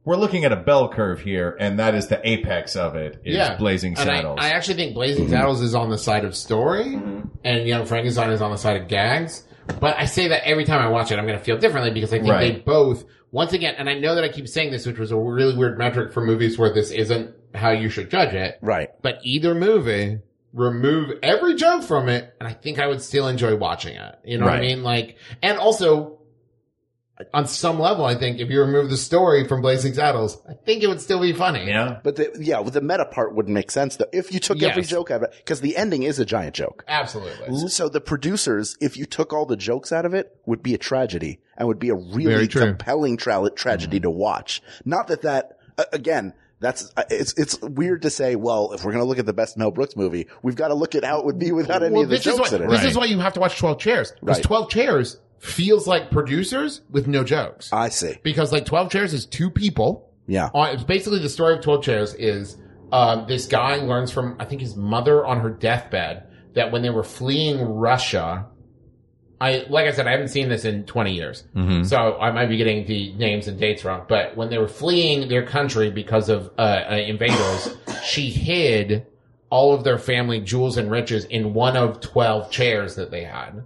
we're 0.04 0.16
looking 0.16 0.46
at 0.46 0.52
a 0.54 0.56
bell 0.56 0.88
curve 0.90 1.20
here 1.20 1.56
and 1.60 1.80
that 1.80 1.94
is 1.94 2.08
the 2.08 2.20
apex 2.28 2.76
of 2.78 2.96
it 2.96 3.22
is 3.26 3.36
yeah, 3.36 3.58
blazing 3.58 3.92
And 3.98 4.10
I- 4.10 4.16
saddles 4.18 4.40
I, 4.42 4.50
actually 4.52 4.76
think 4.76 4.94
Blazing 4.94 5.28
Saddles 5.30 5.62
is 5.62 5.76
on 5.76 5.90
the 5.90 5.98
side 5.98 6.24
of 6.24 6.34
story, 6.36 6.98
and 7.44 7.68
Young 7.68 7.86
Frankenstein 7.86 8.30
is 8.32 8.42
on 8.42 8.52
the 8.52 8.58
side 8.58 8.82
of 8.82 8.88
gags. 8.88 9.44
But 9.82 9.98
I 9.98 10.06
say 10.06 10.30
that 10.30 10.48
every 10.48 10.64
time 10.64 10.80
I 10.82 10.88
watch 10.88 11.12
it, 11.12 11.20
I'm 11.20 11.26
going 11.28 11.38
to 11.38 11.44
feel 11.44 11.58
differently 11.58 11.92
because 11.92 12.14
I 12.14 12.20
think 12.20 12.32
Right. 12.32 12.54
they 12.56 12.60
both, 12.62 13.04
once 13.34 13.52
again, 13.52 13.76
and 13.78 13.90
I 13.90 14.00
know 14.00 14.16
that 14.16 14.24
I 14.24 14.30
keep 14.30 14.48
saying 14.48 14.72
this, 14.72 14.86
which 14.86 14.98
was 14.98 15.12
a 15.12 15.18
really 15.18 15.58
weird 15.58 15.78
metric 15.78 16.14
for 16.14 16.22
movies 16.26 16.58
where 16.58 16.74
this 16.74 16.90
isn't 16.90 17.36
how 17.54 17.72
you 17.72 17.90
should 17.90 18.10
judge 18.10 18.34
it. 18.34 18.60
Right. 18.62 18.90
But 19.02 19.20
either 19.24 19.54
movie, 19.54 20.20
remove 20.54 21.20
every 21.24 21.56
joke 21.56 21.84
from 21.84 22.10
it, 22.10 22.34
and 22.40 22.48
I 22.48 22.54
think 22.54 22.80
I 22.80 22.88
would 22.88 23.02
still 23.02 23.28
enjoy 23.28 23.56
watching 23.56 23.96
it. 23.96 24.16
You 24.24 24.38
know 24.38 24.46
what 24.46 24.56
I 24.56 24.62
mean? 24.62 24.84
Like, 24.84 25.18
and 25.42 25.58
also, 25.58 26.20
on 27.34 27.48
some 27.48 27.80
level, 27.80 28.06
I 28.06 28.16
think 28.16 28.40
if 28.40 28.50
you 28.50 28.62
remove 28.62 28.90
the 28.90 28.98
story 28.98 29.48
from 29.48 29.62
Blazing 29.62 29.94
Saddles, 29.94 30.38
I 30.48 30.54
think 30.54 30.84
it 30.84 30.88
would 30.88 31.02
still 31.02 31.20
be 31.20 31.34
funny. 31.34 31.68
yeah 31.68 32.00
But 32.04 32.16
the, 32.16 32.38
yeah, 32.40 32.60
with 32.60 32.76
the 32.76 32.82
meta 32.82 33.06
part 33.06 33.34
wouldn't 33.34 33.54
make 33.54 33.72
sense 33.72 33.96
though. 33.96 34.06
If 34.14 34.32
you 34.32 34.40
took 34.40 34.62
every 34.62 34.84
joke 34.84 35.10
out 35.10 35.24
of 35.24 35.30
it, 35.30 35.34
because 35.38 35.62
the 35.62 35.76
ending 35.78 36.04
is 36.04 36.20
a 36.20 36.26
giant 36.26 36.54
joke. 36.56 36.84
Absolutely. 36.88 37.70
So 37.70 37.90
the 37.90 38.02
producers, 38.02 38.78
if 38.80 38.98
you 38.98 39.06
took 39.06 39.34
all 39.34 39.46
the 39.46 39.58
jokes 39.58 39.92
out 39.92 40.06
of 40.06 40.14
it, 40.14 40.36
would 40.46 40.62
be 40.62 40.74
a 40.76 40.78
tragedy 40.78 41.40
and 41.58 41.68
would 41.68 41.80
be 41.80 41.90
a 41.90 41.96
really 41.96 42.48
compelling 42.48 43.18
tra- 43.18 43.50
tragedy 43.50 44.00
to 44.02 44.12
watch. 44.12 44.62
Not 44.86 45.08
that 45.08 45.24
that, 45.24 45.58
uh, 45.78 45.86
again, 45.92 46.34
that's, 46.60 46.92
uh, 46.98 47.04
it's, 47.10 47.34
it's 47.34 47.62
weird 47.62 48.02
to 48.02 48.10
say, 48.10 48.36
well, 48.36 48.74
if 48.74 48.84
we're 48.84 48.92
going 48.92 49.04
to 49.04 49.08
look 49.08 49.20
at 49.20 49.26
the 49.26 49.34
best 49.34 49.58
Mel 49.58 49.72
Brooks 49.72 49.96
movie, 49.96 50.28
we've 50.42 50.56
got 50.56 50.70
to 50.70 50.74
look 50.74 50.96
at 50.96 51.04
how 51.04 51.20
it 51.20 51.26
would 51.26 51.38
be 51.38 51.52
without 51.52 51.84
any 51.84 51.94
well, 51.94 52.04
of 52.04 52.10
the 52.10 52.16
this 52.16 52.24
jokes 52.26 52.48
is 52.48 52.52
why, 52.52 52.58
in 52.58 52.64
it. 52.64 52.70
This 52.70 52.84
is 52.84 52.98
why 52.98 53.06
you 53.06 53.20
have 53.20 53.34
to 53.34 53.40
watch 53.40 53.58
12 53.60 53.80
Chairs. 53.80 54.14
Because 54.20 54.38
Right. 54.38 54.44
12 54.44 54.70
Chairs 54.70 55.20
feels 55.40 55.88
like 55.88 56.10
producers 56.10 56.82
with 56.90 57.08
no 57.08 57.24
jokes. 57.24 57.72
I 57.72 57.90
see. 57.90 58.18
because 58.24 58.52
like 58.52 58.66
12 58.66 58.90
Chairs 58.92 59.14
is 59.14 59.26
two 59.26 59.52
people. 59.52 60.10
Yeah. 60.28 60.50
On, 60.54 60.70
it's 60.74 60.84
basically 60.84 61.20
the 61.20 61.30
story 61.30 61.56
of 61.56 61.62
12 61.62 61.84
Chairs 61.84 62.14
is, 62.16 62.58
um, 62.92 63.26
this 63.28 63.46
guy 63.46 63.76
learns 63.76 64.12
from, 64.12 64.36
I 64.40 64.46
think 64.46 64.62
his 64.62 64.76
mother 64.76 65.26
on 65.26 65.40
her 65.42 65.50
deathbed 65.52 66.24
that 66.56 66.72
when 66.72 66.82
they 66.82 66.90
were 66.90 67.04
fleeing 67.04 67.62
Russia, 67.62 68.48
I, 69.40 69.66
like 69.70 69.86
I 69.86 69.92
said, 69.92 70.08
I 70.08 70.12
haven't 70.12 70.30
seen 70.30 70.50
this 70.50 70.66
in 70.66 70.86
20 70.86 71.14
years. 71.14 71.44
So 71.86 72.18
I 72.20 72.32
might 72.32 72.48
be 72.48 72.58
getting 72.58 72.86
the 72.88 73.14
names 73.14 73.48
and 73.48 73.60
dates 73.60 73.86
wrong, 73.86 74.06
but 74.08 74.36
when 74.36 74.50
they 74.50 74.58
were 74.58 74.68
fleeing 74.68 75.30
their 75.30 75.46
country 75.46 75.92
because 75.92 76.30
of, 76.30 76.52
uh, 76.58 76.84
uh 76.90 76.96
invaders, 76.96 77.76
she 78.04 78.30
hid 78.30 79.06
all 79.50 79.74
of 79.74 79.84
their 79.84 79.98
family 79.98 80.40
jewels 80.42 80.78
and 80.78 80.90
riches 80.92 81.26
in 81.26 81.54
one 81.54 81.78
of 81.78 82.00
12 82.02 82.52
chairs 82.52 82.96
that 82.96 83.12
they 83.12 83.24
had 83.24 83.64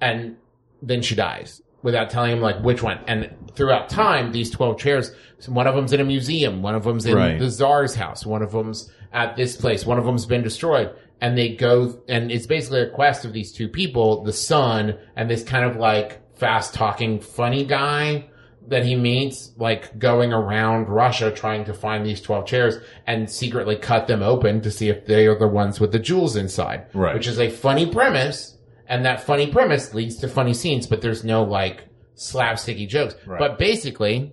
and 0.00 0.36
then 0.82 1.02
she 1.02 1.14
dies 1.14 1.62
without 1.82 2.10
telling 2.10 2.32
him 2.32 2.40
like 2.40 2.60
which 2.62 2.82
one. 2.82 2.98
And 3.06 3.32
throughout 3.54 3.88
time, 3.88 4.32
these 4.32 4.50
12 4.50 4.78
chairs, 4.78 5.12
one 5.46 5.66
of 5.66 5.74
them's 5.76 5.92
in 5.92 6.00
a 6.00 6.04
museum, 6.04 6.62
one 6.62 6.74
of 6.74 6.84
them's 6.84 7.06
in 7.06 7.14
Right. 7.14 7.38
the 7.38 7.50
czar's 7.50 7.94
house, 7.94 8.26
one 8.26 8.42
of 8.42 8.52
them's 8.52 8.90
at 9.12 9.36
this 9.36 9.56
place, 9.56 9.86
one 9.86 9.98
of 9.98 10.04
them's 10.04 10.26
been 10.26 10.42
destroyed. 10.42 10.90
And 11.20 11.36
they 11.36 11.56
go, 11.56 12.02
and 12.08 12.30
it's 12.30 12.46
basically 12.46 12.82
a 12.82 12.90
quest 12.90 13.24
of 13.24 13.32
these 13.32 13.52
two 13.52 13.68
people, 13.68 14.22
the 14.22 14.32
son 14.32 14.98
and 15.16 15.30
this 15.30 15.42
kind 15.42 15.64
of 15.64 15.76
like 15.76 16.36
fast 16.36 16.74
talking 16.74 17.20
funny 17.20 17.64
guy 17.64 18.28
that 18.68 18.84
he 18.84 18.96
meets, 18.96 19.52
like 19.56 19.98
going 19.98 20.32
around 20.32 20.88
Russia 20.88 21.30
trying 21.30 21.64
to 21.64 21.72
find 21.72 22.04
these 22.04 22.20
12 22.20 22.46
chairs 22.46 22.76
and 23.06 23.30
secretly 23.30 23.76
cut 23.76 24.08
them 24.08 24.22
open 24.22 24.60
to 24.60 24.70
see 24.70 24.88
if 24.88 25.06
they 25.06 25.26
are 25.26 25.38
the 25.38 25.46
ones 25.46 25.80
with 25.80 25.92
the 25.92 25.98
jewels 25.98 26.36
inside. 26.36 26.86
Right. 26.92 27.14
Which 27.14 27.28
is 27.28 27.38
a 27.38 27.48
funny 27.48 27.86
premise. 27.86 28.58
And 28.88 29.04
that 29.04 29.22
funny 29.22 29.50
premise 29.50 29.94
leads 29.94 30.16
to 30.16 30.28
funny 30.28 30.54
scenes, 30.54 30.86
but 30.86 31.00
there's 31.00 31.24
no 31.24 31.44
like 31.44 31.84
slapsticky 32.16 32.88
jokes. 32.88 33.14
But 33.26 33.58
basically, 33.58 34.32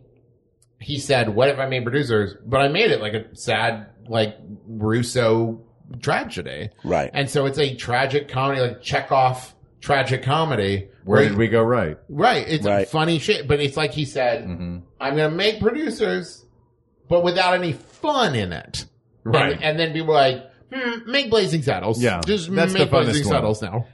he 0.80 1.00
said, 1.00 1.30
what 1.30 1.50
if 1.50 1.60
I 1.60 1.68
made 1.68 1.84
producers? 1.84 2.36
But 2.46 2.62
I 2.62 2.68
made 2.68 2.92
it 2.92 3.02
like 3.02 3.14
a 3.14 3.36
sad, 3.36 3.88
like 4.08 4.36
Russo 4.68 5.62
tragedy. 6.02 6.70
Right. 6.84 7.10
And 7.14 7.30
so 7.30 7.46
it's 7.46 7.58
a 7.60 7.76
tragic 7.76 8.28
comedy, 8.30 8.62
like 8.62 8.82
Chekhov 8.82 9.54
tragic 9.82 10.24
comedy. 10.24 10.88
where 11.04 11.28
did 11.28 11.38
we 11.38 11.48
go 11.50 11.62
right 11.62 11.98
Right. 12.08 12.48
It's 12.48 12.66
Right. 12.66 12.88
funny 12.88 13.20
shit, 13.20 13.48
but 13.48 13.60
it's 13.60 13.76
like 13.78 13.92
he 13.92 14.06
said, 14.06 14.46
Mm-hmm. 14.46 14.78
I'm 15.02 15.16
going 15.18 15.30
to 15.30 15.36
make 15.36 15.60
producers, 15.60 16.46
but 17.10 17.24
without 17.24 17.54
any 17.56 17.74
fun 17.74 18.36
in 18.36 18.54
it. 18.54 18.86
Right. 19.26 19.54
And, 19.54 19.64
and 19.64 19.80
then 19.80 19.94
people 19.94 20.12
are 20.16 20.30
like, 20.30 20.52
hmm, 20.74 21.12
make 21.12 21.30
Blazing 21.30 21.62
Saddles. 21.62 22.02
Yeah, 22.02 22.22
Just 22.26 22.54
that's 22.54 22.74
make 22.74 22.90
funnest 22.90 23.04
Blazing 23.06 23.26
one. 23.28 23.34
Saddles 23.36 23.62
now. 23.62 23.86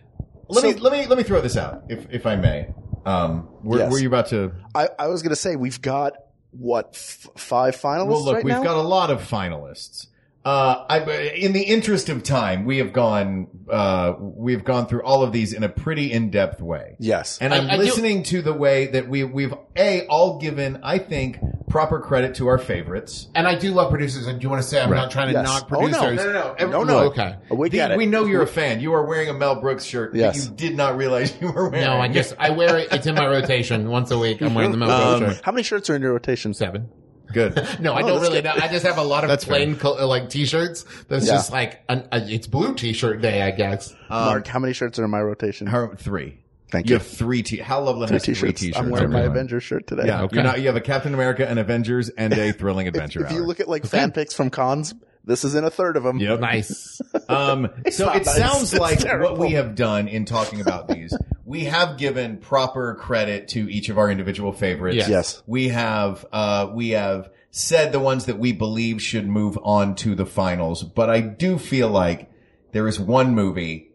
let 0.48 0.62
So- 0.62 0.68
me 0.72 0.74
let 0.76 0.94
me 0.94 1.06
let 1.08 1.18
me 1.18 1.24
throw 1.24 1.42
this 1.42 1.58
out 1.58 1.84
if 1.90 2.08
if 2.12 2.26
i 2.26 2.36
may 2.36 2.68
um 3.06 3.48
were, 3.64 3.78
Yes. 3.80 3.92
were 3.92 4.00
you 4.00 4.08
about 4.08 4.28
to 4.30 4.52
I, 4.76 4.90
I 4.98 5.08
was 5.08 5.22
going 5.22 5.30
to 5.30 5.36
say 5.36 5.56
we've 5.56 5.80
got 5.82 6.14
what 6.52 6.90
f- 6.96 7.28
five 7.38 7.76
finalists 7.76 8.08
well 8.08 8.26
look 8.26 8.36
right 8.36 8.44
we've 8.44 8.54
now? 8.56 8.64
got 8.64 8.76
a 8.78 8.82
lot 8.82 9.10
of 9.12 9.22
finalists 9.22 10.08
Uh, 10.46 10.86
I, 10.90 11.00
in 11.36 11.52
the 11.52 11.62
interest 11.64 12.08
of 12.08 12.24
time, 12.24 12.64
we 12.64 12.78
have 12.78 12.94
gone, 12.94 13.48
uh, 13.70 14.14
we've 14.20 14.64
gone 14.64 14.88
through 14.88 15.04
all 15.04 15.22
of 15.22 15.34
these 15.34 15.52
in 15.52 15.64
a 15.64 15.70
pretty 15.70 16.14
in-depth 16.14 16.62
way. 16.62 16.96
Yes. 16.98 17.38
And 17.42 17.54
I'm 17.54 17.70
I- 17.70 17.74
I 17.74 17.78
do- 17.78 17.84
listening 17.84 18.24
to 18.24 18.42
the 18.42 18.54
way 18.54 18.88
that 18.88 19.10
we, 19.10 19.26
we've, 19.26 19.54
A, 19.76 20.08
all 20.08 20.40
given, 20.40 20.80
I 20.82 20.98
think, 20.98 21.40
proper 21.68 22.00
credit 22.00 22.36
to 22.36 22.48
our 22.48 22.58
favorites. 22.58 23.28
And 23.36 23.48
I 23.48 23.56
do 23.56 23.74
love 23.74 23.90
producers. 23.92 24.28
I 24.30 24.32
do 24.32 24.40
you 24.42 24.50
want 24.50 24.62
to 24.62 24.68
say 24.68 24.82
I'm 24.82 24.90
Right. 24.90 24.98
not 25.00 25.12
trying 25.12 25.28
to 25.28 25.34
Yes. 25.34 25.46
knock 25.46 25.68
Oh, 25.72 25.82
no. 25.82 26.00
producers. 26.00 26.26
No, 26.26 26.32
no, 26.32 26.56
no. 26.58 26.68
no, 26.72 26.84
no. 26.84 26.98
Okay. 27.10 27.36
We 27.52 27.68
The- 27.70 27.76
get 27.78 27.92
it. 27.92 27.98
we 27.98 28.06
know 28.06 28.24
you're 28.26 28.42
a 28.42 28.48
fan. 28.48 28.80
You 28.80 28.94
are 28.94 29.06
wearing 29.06 29.28
a 29.28 29.34
Mel 29.34 29.60
Brooks 29.60 29.84
shirt 29.84 30.16
Yes. 30.16 30.46
that 30.46 30.50
you 30.52 30.70
did 30.70 30.78
not 30.78 30.96
realize 30.98 31.34
you 31.42 31.52
were 31.52 31.70
wearing. 31.70 31.86
It. 31.86 31.90
No, 31.90 32.00
I 32.00 32.08
just 32.08 32.34
I 32.40 32.52
wear 32.52 32.78
it. 32.78 32.88
It's 32.94 33.06
in 33.06 33.14
my 33.14 33.28
rotation 33.28 33.90
once 33.90 34.10
a 34.10 34.18
week. 34.18 34.42
I'm 34.42 34.56
wearing 34.56 34.72
the 34.72 34.78
Mel 34.78 34.90
Um, 35.14 35.20
Brooks 35.20 35.36
shirt. 35.36 35.46
How 35.46 35.52
many 35.52 35.64
shirts 35.64 35.90
are 35.90 35.96
in 35.96 36.02
your 36.02 36.14
rotation? 36.14 36.54
Seven. 36.54 36.88
Good. 37.34 37.56
No, 37.80 37.94
I 37.94 38.02
Oh, 38.04 38.08
don't 38.08 38.22
really 38.22 38.42
good. 38.42 38.46
know. 38.46 38.54
I 38.56 38.68
just 38.68 38.86
have 38.86 38.98
a 38.98 39.04
lot 39.04 39.24
of 39.24 39.30
That's 39.30 39.46
plain 39.46 39.76
col- 39.76 40.06
like 40.08 40.30
t-shirts. 40.30 40.86
That's 41.08 41.26
Yeah. 41.28 41.34
just 41.34 41.52
like 41.52 41.82
an, 41.90 42.08
a, 42.12 42.20
it's 42.28 42.48
blue 42.48 42.74
t-shirt 42.76 43.22
day, 43.22 43.42
I 43.42 43.52
guess. 43.52 43.92
Um, 44.10 44.26
Mark, 44.26 44.48
how 44.48 44.60
many 44.60 44.74
shirts 44.74 44.98
are 45.00 45.06
in 45.06 45.12
my 45.12 45.22
rotation? 45.22 45.68
Her, 45.68 45.96
three. 45.96 46.40
Thank 46.72 46.88
You 46.88 46.94
you. 46.94 46.98
have 47.00 47.08
three 47.08 47.42
t- 47.42 47.58
Hal 47.58 47.84
Lublin 47.84 48.08
Three 48.08 48.16
has 48.16 48.26
three 48.26 48.34
t-shirts. 48.36 48.62
t-shirts. 48.62 48.78
I'm 48.78 48.90
wearing 48.92 49.10
my. 49.12 49.22
Avengers 49.22 49.64
shirt 49.64 49.88
today. 49.88 50.04
Yeah, 50.06 50.24
Okay. 50.24 50.36
you're 50.36 50.44
not, 50.44 50.60
you 50.60 50.68
have 50.68 50.76
a 50.76 50.82
Captain 50.82 51.14
America, 51.16 51.48
and 51.50 51.58
Avengers, 51.58 52.10
and 52.10 52.32
a 52.34 52.52
Thrilling 52.54 52.88
Adventure 52.88 53.22
If 53.26 53.32
Hour. 53.32 53.34
you 53.38 53.44
look 53.44 53.60
at 53.60 53.68
like 53.68 53.86
fan 53.86 54.12
pics 54.12 54.34
from 54.36 54.50
cons, 54.52 54.94
this 55.26 55.44
is 55.44 55.56
in 55.56 55.64
a 55.64 55.70
third 55.70 55.98
of 55.98 56.04
them. 56.04 56.18
Yep. 56.20 56.40
Nice. 56.40 57.02
Um, 57.30 57.70
so 57.92 58.10
it 58.10 58.26
nice. 58.26 58.36
sounds 58.36 58.74
It's 58.74 58.80
like 58.82 59.00
terrible. 59.00 59.32
what 59.34 59.40
we 59.40 59.52
have 59.52 59.76
done 59.76 60.08
in 60.08 60.26
talking 60.26 60.62
about 60.62 60.88
these, 60.88 61.16
we 61.46 61.66
have 61.66 61.98
given 62.00 62.38
proper 62.38 62.96
credit 62.96 63.50
to 63.50 63.72
each 63.72 63.90
of 63.90 64.00
our 64.00 64.10
individual 64.10 64.52
favorites. 64.52 64.96
Yes. 64.98 65.10
Yes. 65.10 65.44
We 65.46 65.68
have, 65.70 66.26
uh, 66.32 66.72
we 66.74 66.90
have 66.92 67.30
said 67.52 67.92
the 67.92 68.00
ones 68.00 68.26
that 68.26 68.40
we 68.40 68.52
believe 68.52 69.00
should 69.00 69.28
move 69.28 69.60
on 69.62 69.94
to 69.98 70.16
the 70.16 70.26
finals, 70.26 70.82
but 70.82 71.12
I 71.12 71.22
do 71.22 71.60
feel 71.60 71.90
like 71.90 72.32
there 72.72 72.88
is 72.88 73.00
one 73.00 73.36
movie 73.36 73.92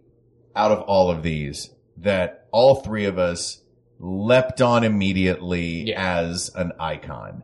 out 0.54 0.70
of 0.70 0.82
all 0.82 1.10
of 1.10 1.24
these 1.24 1.70
that 1.96 2.46
all 2.52 2.76
three 2.76 3.06
of 3.06 3.18
us 3.18 3.62
leapt 3.98 4.60
on 4.62 4.84
immediately 4.84 5.88
Yeah. 5.88 6.18
as 6.20 6.52
an 6.54 6.70
icon. 6.78 7.42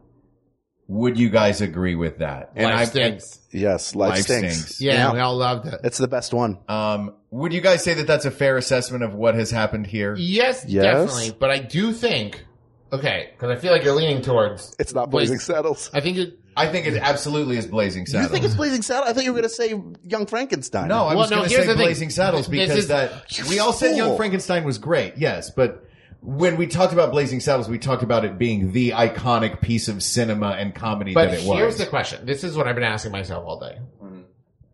Would 0.90 1.16
you 1.20 1.30
guys 1.30 1.60
agree 1.60 1.94
with 1.94 2.18
that? 2.18 2.50
Life 2.56 2.74
I- 2.74 2.84
stinks. 2.84 3.38
Yes, 3.52 3.94
life, 3.94 4.10
Life 4.10 4.22
stinks. 4.24 4.54
stinks. 4.56 4.80
Yeah, 4.80 5.12
we 5.12 5.20
all 5.20 5.36
loved 5.36 5.66
it. 5.66 5.80
It's 5.84 5.98
the 5.98 6.08
best 6.08 6.34
one. 6.34 6.58
Um, 6.68 7.14
would 7.30 7.52
you 7.52 7.60
guys 7.60 7.84
say 7.84 7.94
that 7.94 8.08
that's 8.08 8.24
a 8.24 8.30
fair 8.32 8.56
assessment 8.56 9.04
of 9.04 9.14
what 9.14 9.36
has 9.36 9.52
happened 9.52 9.86
here? 9.86 10.16
Yes, 10.18 10.64
Yes. 10.66 10.82
definitely. 10.84 11.36
But 11.38 11.50
I 11.50 11.58
do 11.60 11.92
think, 11.92 12.44
okay, 12.92 13.30
because 13.32 13.50
I 13.56 13.60
feel 13.60 13.70
like 13.72 13.84
you're 13.84 13.94
leaning 13.94 14.20
towards. 14.20 14.74
It's 14.80 14.92
not 14.92 15.10
Blazing- 15.10 15.36
Blazing 15.36 15.54
Saddles. 15.54 15.90
I 15.94 16.00
think 16.00 16.18
it. 16.18 16.36
I 16.56 16.66
think 16.66 16.86
it 16.88 16.96
absolutely 17.00 17.56
is 17.56 17.66
Blazing 17.66 18.06
Saddles. 18.06 18.12
You 18.12 18.26
Saddles. 18.26 18.32
think 18.32 18.44
it's 18.46 18.54
Blazing 18.56 18.82
Saddles? 18.82 19.08
I 19.08 19.12
thought 19.12 19.22
you 19.24 19.32
were 19.32 19.38
going 19.40 19.48
to 19.48 19.54
say 19.54 19.80
Young 20.08 20.26
Frankenstein. 20.26 20.88
no, 20.88 21.04
I 21.04 21.10
Well, 21.10 21.18
was 21.18 21.30
no, 21.30 21.36
going 21.36 21.48
to 21.48 21.54
here's 21.54 21.64
say 21.66 21.70
the 21.72 21.76
thing. 21.78 21.86
Blazing 21.86 22.10
Saddles 22.10 22.48
This 22.48 22.66
because 22.66 22.76
is- 22.78 22.88
that 22.88 23.12
we 23.48 23.60
all 23.60 23.72
said 23.72 23.96
Young 23.96 24.08
fool. 24.08 24.16
Frankenstein 24.16 24.64
was 24.64 24.78
great, 24.78 25.14
yes, 25.16 25.50
but 25.50 25.84
when 26.22 26.56
we 26.56 26.66
talked 26.66 26.92
about 26.92 27.10
Blazing 27.12 27.40
Saddles, 27.40 27.68
we 27.68 27.78
talked 27.78 28.02
about 28.02 28.24
it 28.24 28.38
being 28.38 28.72
the 28.72 28.90
iconic 28.90 29.60
piece 29.60 29.88
of 29.88 30.02
cinema 30.02 30.50
and 30.50 30.74
comedy 30.74 31.14
But 31.14 31.30
that 31.30 31.40
it 31.40 31.46
was. 31.46 31.58
here's 31.58 31.78
the 31.78 31.86
question. 31.86 32.26
This 32.26 32.44
is 32.44 32.56
what 32.56 32.66
I've 32.68 32.74
been 32.74 32.84
asking 32.84 33.12
myself 33.12 33.44
all 33.46 33.58
day. 33.58 33.78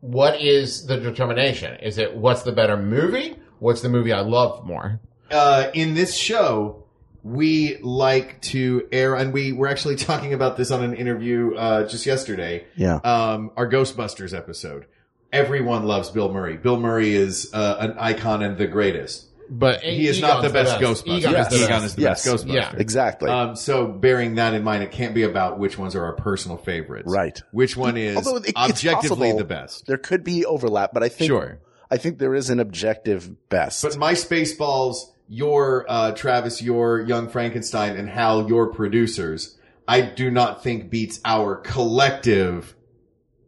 What 0.01 0.41
is 0.41 0.87
the 0.87 0.99
determination? 0.99 1.79
Is 1.81 1.99
it 1.99 2.17
what's 2.17 2.43
the 2.43 2.53
better 2.53 2.77
movie? 2.77 3.37
What's 3.59 3.81
the 3.81 3.89
movie 3.89 4.13
I 4.13 4.21
love 4.21 4.67
more? 4.67 5.01
uh, 5.31 5.71
in 5.75 5.95
this 5.95 6.15
show, 6.17 6.85
we 7.25 7.79
like 7.79 8.41
to 8.43 8.87
air, 8.93 9.17
and 9.17 9.33
we 9.33 9.53
were 9.53 9.67
actually 9.67 9.97
talking 10.11 10.33
about 10.33 10.57
this 10.57 10.71
on 10.71 10.85
an 10.85 10.95
interview 10.95 11.55
uh, 11.57 11.89
just 11.89 12.07
yesterday. 12.07 12.65
Yeah. 12.77 12.97
um, 12.97 13.51
our 13.57 13.69
Ghostbusters 13.69 14.37
episode. 14.37 14.87
Everyone 15.33 15.85
loves 15.85 16.11
Bill 16.11 16.33
Murray. 16.33 16.57
Bill 16.57 16.79
Murray 16.79 17.15
is 17.15 17.51
uh, 17.53 17.77
an 17.81 17.97
icon 17.99 18.43
and 18.43 18.57
the 18.57 18.67
greatest. 18.69 19.27
But 19.49 19.83
He 19.83 20.07
is 20.09 20.21
not 20.21 20.43
the 20.43 20.49
Egon's 20.49 20.53
best 20.53 20.81
Ghostbuster. 21.07 21.19
Egon 21.19 21.33
Yes. 21.33 21.53
is 21.53 21.59
the 21.59 21.65
Egon 21.65 21.69
best. 21.81 21.85
is 21.87 21.95
the 21.95 22.03
Yes. 22.03 22.25
best 22.27 22.45
Ghostbuster. 22.47 22.55
Yeah. 22.55 22.73
Exactly. 22.77 23.31
Um, 23.31 23.57
so 23.57 23.87
bearing 23.87 24.35
that 24.37 24.55
in 24.55 24.65
mind, 24.65 24.83
it 24.83 24.91
can't 24.91 25.15
be 25.15 25.23
about 25.23 25.59
which 25.59 25.79
ones 25.79 25.95
are 25.95 26.05
our 26.05 26.15
personal 26.15 26.57
favorites. 26.57 27.11
Right. 27.13 27.41
Which 27.53 27.77
one 27.77 27.97
is 27.97 28.17
Although 28.17 28.39
it- 28.39 28.57
objectively 28.57 29.29
possible 29.29 29.39
the 29.39 29.45
best. 29.45 29.87
there 29.87 29.99
could 29.99 30.25
be 30.25 30.45
overlap, 30.45 30.93
but 30.93 31.03
I 31.03 31.09
think 31.09 31.29
Sure. 31.29 31.59
I 31.91 31.97
think 31.99 32.19
there 32.19 32.35
is 32.35 32.51
an 32.51 32.59
objective 32.59 33.31
best. 33.49 33.83
But 33.83 33.97
my 33.97 34.15
Spaceballs, 34.15 34.97
your 35.29 35.85
uh, 35.89 36.11
Travis, 36.13 36.61
your 36.61 37.01
Young 37.03 37.29
Frankenstein, 37.29 37.97
and 37.97 38.09
Hal, 38.09 38.49
your 38.49 38.73
producers, 38.73 39.57
I 39.87 40.01
do 40.01 40.31
not 40.31 40.65
think 40.65 40.91
beats 40.91 41.21
our 41.25 41.55
collective 41.57 42.75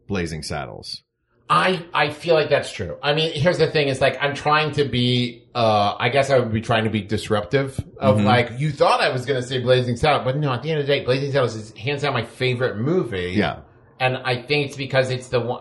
Blazing 0.06 0.42
Saddles. 0.42 1.02
I 1.50 1.84
I 1.94 2.10
feel 2.10 2.34
like 2.34 2.50
that's 2.50 2.70
true. 2.70 2.96
I 3.02 3.14
mean, 3.14 3.32
here's 3.32 3.58
the 3.58 3.66
thing: 3.70 3.88
is 3.88 4.00
like 4.00 4.18
I'm 4.22 4.34
trying 4.34 4.72
to 4.72 4.84
be. 4.84 5.44
Uh 5.62 5.96
I 5.98 6.08
guess 6.10 6.30
I 6.30 6.38
would 6.38 6.52
be 6.52 6.60
trying 6.70 6.84
to 6.84 6.90
be 6.90 7.02
disruptive. 7.02 7.70
Of 7.98 8.16
Mm-hmm. 8.16 8.26
like, 8.26 8.48
you 8.62 8.70
thought 8.70 9.00
I 9.00 9.10
was 9.16 9.26
going 9.26 9.40
to 9.42 9.46
say 9.46 9.58
Blazing 9.60 9.96
Saddles, 9.96 10.24
but 10.24 10.36
no. 10.36 10.52
At 10.52 10.62
the 10.62 10.70
end 10.70 10.80
of 10.80 10.86
the 10.86 10.92
day, 10.94 11.04
Blazing 11.04 11.32
Saddles 11.32 11.54
is 11.56 11.66
hands 11.76 12.02
down 12.02 12.12
my 12.14 12.24
favorite 12.24 12.76
movie. 12.76 13.32
Yeah. 13.36 13.56
and 14.00 14.16
I 14.32 14.34
think 14.48 14.60
it's 14.66 14.76
because 14.76 15.10
it's 15.10 15.28
the 15.34 15.40
one. 15.40 15.60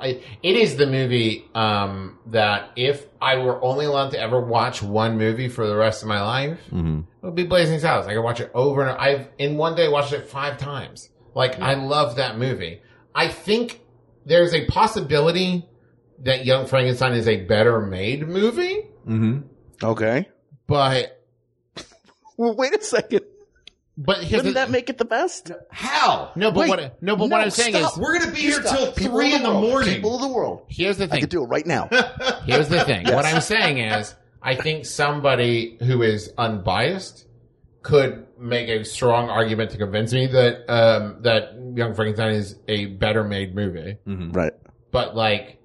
It 0.49 0.55
is 0.63 0.75
the 0.77 0.85
movie 0.85 1.31
um 1.55 2.19
that 2.27 2.59
if 2.75 2.97
I 3.19 3.33
were 3.45 3.57
only 3.69 3.85
allowed 3.85 4.11
to 4.11 4.19
ever 4.19 4.39
watch 4.39 4.77
one 4.83 5.17
movie 5.17 5.49
for 5.49 5.65
the 5.71 5.75
rest 5.85 6.03
of 6.03 6.07
my 6.15 6.21
life, 6.21 6.59
Mm-hmm. 6.71 6.99
it 7.21 7.25
would 7.25 7.35
be 7.43 7.47
Blazing 7.55 7.79
Saddles. 7.79 8.05
I 8.07 8.13
could 8.13 8.21
watch 8.29 8.39
it 8.45 8.51
over 8.53 8.81
and 8.81 8.91
over. 8.91 9.01
I've 9.07 9.23
in 9.39 9.57
one 9.57 9.73
day 9.75 9.87
watched 9.95 10.13
it 10.13 10.27
five 10.37 10.57
times. 10.71 11.09
Like 11.41 11.59
I 11.59 11.73
love 11.95 12.17
that 12.21 12.37
movie. 12.45 12.81
I 13.15 13.27
think 13.29 13.81
there's 14.31 14.53
a 14.53 14.65
possibility 14.67 15.65
that 16.23 16.45
Young 16.45 16.67
Frankenstein 16.67 17.13
is 17.13 17.27
a 17.27 17.37
better 17.53 17.79
made 17.81 18.27
movie, 18.27 18.77
Mm-hmm. 19.07 19.35
Okay. 19.83 20.27
but 20.67 21.21
Well, 22.37 22.55
wait 22.55 22.75
a 22.75 22.81
second. 22.83 23.21
but 23.97 24.17
here's 24.19 24.39
Wouldn't 24.43 24.53
the, 24.55 24.59
that 24.61 24.69
make 24.69 24.89
it 24.89 24.97
the 24.99 25.05
best? 25.05 25.51
How? 25.71 26.31
no, 26.35 26.51
but 26.51 26.61
Wait, 26.61 26.69
what 26.69 27.01
no, 27.01 27.15
but 27.15 27.25
no, 27.29 27.35
what 27.35 27.41
I'm 27.43 27.49
saying 27.49 27.73
stop. 27.75 27.93
is 27.93 27.97
We're 27.97 28.19
gonna 28.19 28.31
be 28.31 28.41
here 28.41 28.61
Stop. 28.61 28.77
till 28.77 28.91
People 28.91 29.17
three 29.17 29.29
of 29.33 29.37
in 29.37 29.43
the 29.43 29.49
world. 29.49 29.61
morning. 29.63 29.95
People 29.95 30.15
of 30.15 30.21
the 30.21 30.27
world. 30.27 30.65
here's 30.69 30.97
the 30.97 31.05
I 31.05 31.07
thing. 31.07 31.21
could 31.21 31.29
do 31.29 31.43
it 31.43 31.47
right 31.47 31.65
now. 31.65 31.87
Here's 32.45 32.69
the 32.69 32.83
thing. 32.85 33.05
What 33.07 33.25
I'm 33.25 33.41
saying 33.41 33.79
is, 33.79 34.13
I 34.41 34.55
think 34.55 34.85
somebody 34.85 35.77
who 35.81 36.01
is 36.03 36.31
unbiased 36.37 37.25
could 37.81 38.27
make 38.39 38.69
a 38.69 38.83
strong 38.85 39.29
argument 39.29 39.71
to 39.71 39.77
convince 39.77 40.13
me 40.13 40.27
that 40.27 40.69
um, 40.71 41.17
that 41.23 41.53
Young 41.75 41.93
Frankenstein 41.95 42.33
is 42.35 42.55
a 42.67 42.85
better 42.85 43.23
made 43.23 43.55
movie. 43.55 43.97
right. 44.05 44.53
But 44.91 45.15
like, 45.15 45.57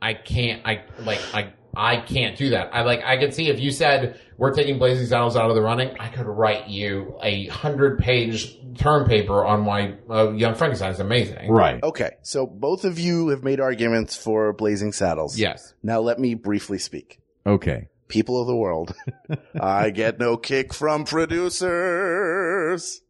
I 0.00 0.14
can't. 0.14 0.62
I 0.66 0.84
like. 1.00 1.20
I. 1.34 1.52
I 1.74 1.96
can't 1.96 2.36
do 2.36 2.50
that. 2.50 2.74
I 2.74 2.82
like. 2.82 3.02
I 3.04 3.16
could 3.16 3.34
see 3.34 3.48
if 3.48 3.58
you 3.58 3.70
said 3.70 4.20
we're 4.36 4.52
taking 4.52 4.78
Blazing 4.78 5.06
Saddles 5.06 5.36
out 5.36 5.48
of 5.50 5.54
the 5.54 5.62
running, 5.62 5.96
I 5.98 6.08
could 6.08 6.26
write 6.26 6.68
you 6.68 7.16
a 7.22 7.46
hundred 7.46 7.98
page 8.00 8.58
term 8.76 9.06
paper 9.06 9.44
on 9.44 9.64
why 9.64 9.94
uh, 10.10 10.32
Young 10.32 10.54
Frankenstein 10.54 10.90
is 10.90 11.00
amazing. 11.00 11.50
Right. 11.50 11.82
Okay. 11.82 12.10
So 12.22 12.46
both 12.46 12.84
of 12.84 12.98
you 12.98 13.28
have 13.28 13.44
made 13.44 13.60
arguments 13.60 14.16
for 14.16 14.52
Blazing 14.52 14.92
Saddles. 14.92 15.38
Yes. 15.38 15.74
Now 15.82 16.00
let 16.00 16.18
me 16.18 16.34
briefly 16.34 16.78
speak. 16.78 17.20
Okay. 17.46 17.88
People 18.08 18.40
of 18.40 18.46
the 18.46 18.56
world, 18.56 18.94
I 19.60 19.90
get 19.90 20.18
no 20.18 20.36
kick 20.36 20.74
from 20.74 21.04
producers. 21.04 23.00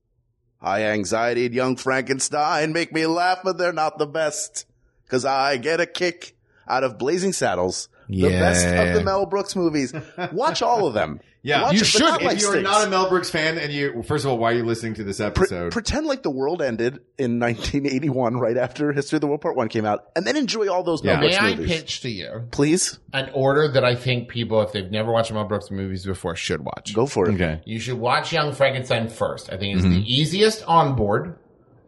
High 0.59 0.85
anxiety 0.85 1.47
and 1.47 1.55
young 1.55 1.77
Frankenstein 1.77 2.73
make 2.73 2.93
me 2.93 3.07
laugh, 3.07 3.39
but 3.43 3.59
they're 3.59 3.73
not 3.73 3.99
the 3.99 4.07
best. 4.07 4.67
Cause 5.09 5.25
I 5.25 5.57
get 5.57 5.81
a 5.81 5.87
kick 5.87 6.37
out 6.69 6.85
of 6.85 6.99
Blazing 6.99 7.33
Saddles, 7.33 7.89
the 8.09 8.29
best 8.29 8.67
of 8.67 8.95
the 8.95 9.03
Mel 9.05 9.27
Brooks 9.27 9.55
movies. 9.57 9.93
Watch 10.33 10.63
all 10.63 10.87
of 10.87 10.95
them. 10.95 11.21
Yeah, 11.45 11.63
Watch 11.63 11.73
you 11.75 11.81
it, 11.81 11.87
should. 11.87 12.03
If 12.03 12.23
like 12.23 12.41
you're 12.41 12.63
not 12.63 12.87
a 12.87 12.89
Mel 12.89 13.09
Brooks 13.09 13.29
fan, 13.29 13.59
and 13.59 13.73
you, 13.73 14.05
first 14.05 14.25
of 14.25 14.31
all, 14.31 14.39
why 14.39 14.53
are 14.53 14.55
you 14.55 14.65
listening 14.65 14.95
to 14.95 15.03
this 15.03 15.17
Pre- 15.17 15.27
episode? 15.27 15.73
pretend 15.73 16.07
like 16.07 16.23
the 16.23 16.31
world 16.31 16.63
ended 16.63 17.01
in 17.19 17.41
1981, 17.41 18.37
right 18.37 18.57
after 18.57 18.93
History 18.93 19.17
of 19.17 19.23
the 19.23 19.27
World 19.27 19.41
Part 19.41 19.57
One 19.57 19.67
came 19.69 19.85
out, 19.85 20.05
and 20.15 20.25
then 20.25 20.37
enjoy 20.37 20.69
all 20.69 20.85
those 20.85 21.03
Mel 21.03 21.15
Yeah. 21.15 21.41
Brooks 21.41 21.59
May 21.59 21.65
I 21.65 21.67
pitch 21.81 22.01
to 22.03 22.11
you 22.11 22.45
Please 22.53 23.01
an 23.13 23.29
order 23.35 23.67
that 23.73 23.83
I 23.85 23.97
think 23.97 24.29
people, 24.29 24.63
if 24.63 24.71
they've 24.71 24.89
never 24.89 25.11
watched 25.11 25.33
Mel 25.33 25.43
Brooks 25.45 25.69
movies 25.73 26.07
before, 26.07 26.37
should 26.37 26.65
watch? 26.65 26.95
go 26.95 27.07
for 27.07 27.29
it. 27.29 27.35
okay. 27.35 27.61
You 27.65 27.81
should 27.81 27.99
watch 27.99 28.33
Young 28.33 28.53
Frankenstein 28.53 29.09
first. 29.09 29.53
I 29.53 29.57
think 29.57 29.79
it's 29.79 29.85
Mm-hmm. 29.85 29.95
the 29.97 30.15
easiest 30.15 30.63
on 30.69 30.95
board, 30.95 31.37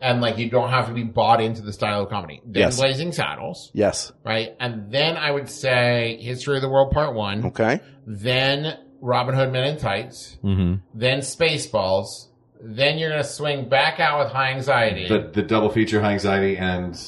and 0.04 0.20
like 0.20 0.36
you 0.38 0.50
don't 0.50 0.68
have 0.70 0.86
to 0.88 0.92
be 0.92 1.02
bought 1.02 1.40
into 1.40 1.62
the 1.62 1.72
style 1.72 2.02
of 2.02 2.10
comedy. 2.10 2.40
Then 2.44 2.60
Yes. 2.64 2.76
Blazing 2.78 3.10
Saddles, 3.12 3.70
Yes. 3.72 4.12
right? 4.24 4.54
And 4.60 4.92
then 4.92 5.16
I 5.16 5.30
would 5.30 5.48
say 5.48 6.18
History 6.20 6.56
of 6.56 6.62
the 6.62 6.68
World 6.68 6.92
Part 6.92 7.14
One. 7.14 7.46
Okay. 7.46 7.80
Then 8.06 8.76
Robin 9.00 9.34
Hood 9.34 9.50
Men 9.52 9.64
in 9.64 9.76
Tights. 9.78 10.36
Mm-hmm. 10.44 10.74
Then 10.98 11.18
Spaceballs. 11.20 12.28
Then 12.62 12.98
you're 12.98 13.10
gonna 13.10 13.24
swing 13.24 13.68
back 13.68 13.98
out 14.00 14.24
with 14.24 14.32
High 14.32 14.50
Anxiety. 14.52 15.08
The 15.08 15.30
the 15.32 15.42
double 15.42 15.70
feature, 15.70 16.00
High 16.00 16.12
Anxiety 16.12 16.56
and 16.56 16.98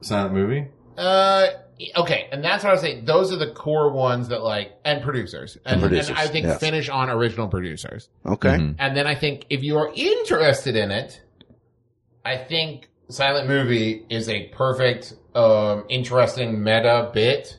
Silent 0.00 0.34
Movie. 0.34 0.68
Uh, 0.96 1.46
okay, 1.96 2.28
and 2.30 2.44
that's 2.44 2.62
what 2.62 2.70
I 2.70 2.72
was 2.74 2.82
saying. 2.82 3.04
Those 3.04 3.32
are 3.32 3.36
the 3.36 3.50
core 3.50 3.90
ones 3.90 4.28
that 4.28 4.42
like, 4.42 4.72
and 4.84 5.02
producers, 5.02 5.56
and, 5.64 5.74
And 5.74 5.82
producers, 5.82 6.10
and 6.10 6.18
I 6.18 6.26
think 6.28 6.46
yes. 6.46 6.60
finish 6.60 6.88
on 6.88 7.10
original 7.10 7.48
producers. 7.48 8.08
Okay. 8.24 8.50
Mhm. 8.56 8.76
And 8.78 8.96
then 8.96 9.06
I 9.08 9.16
think 9.16 9.46
if 9.50 9.62
you 9.64 9.78
are 9.78 9.90
interested 9.94 10.76
in 10.76 10.92
it, 10.92 11.20
I 12.24 12.36
think 12.38 12.88
silent 13.08 13.48
movie 13.48 14.04
is 14.08 14.28
a 14.28 14.48
perfect, 14.48 15.14
um, 15.34 15.84
interesting 15.88 16.62
meta 16.62 17.10
bit, 17.12 17.58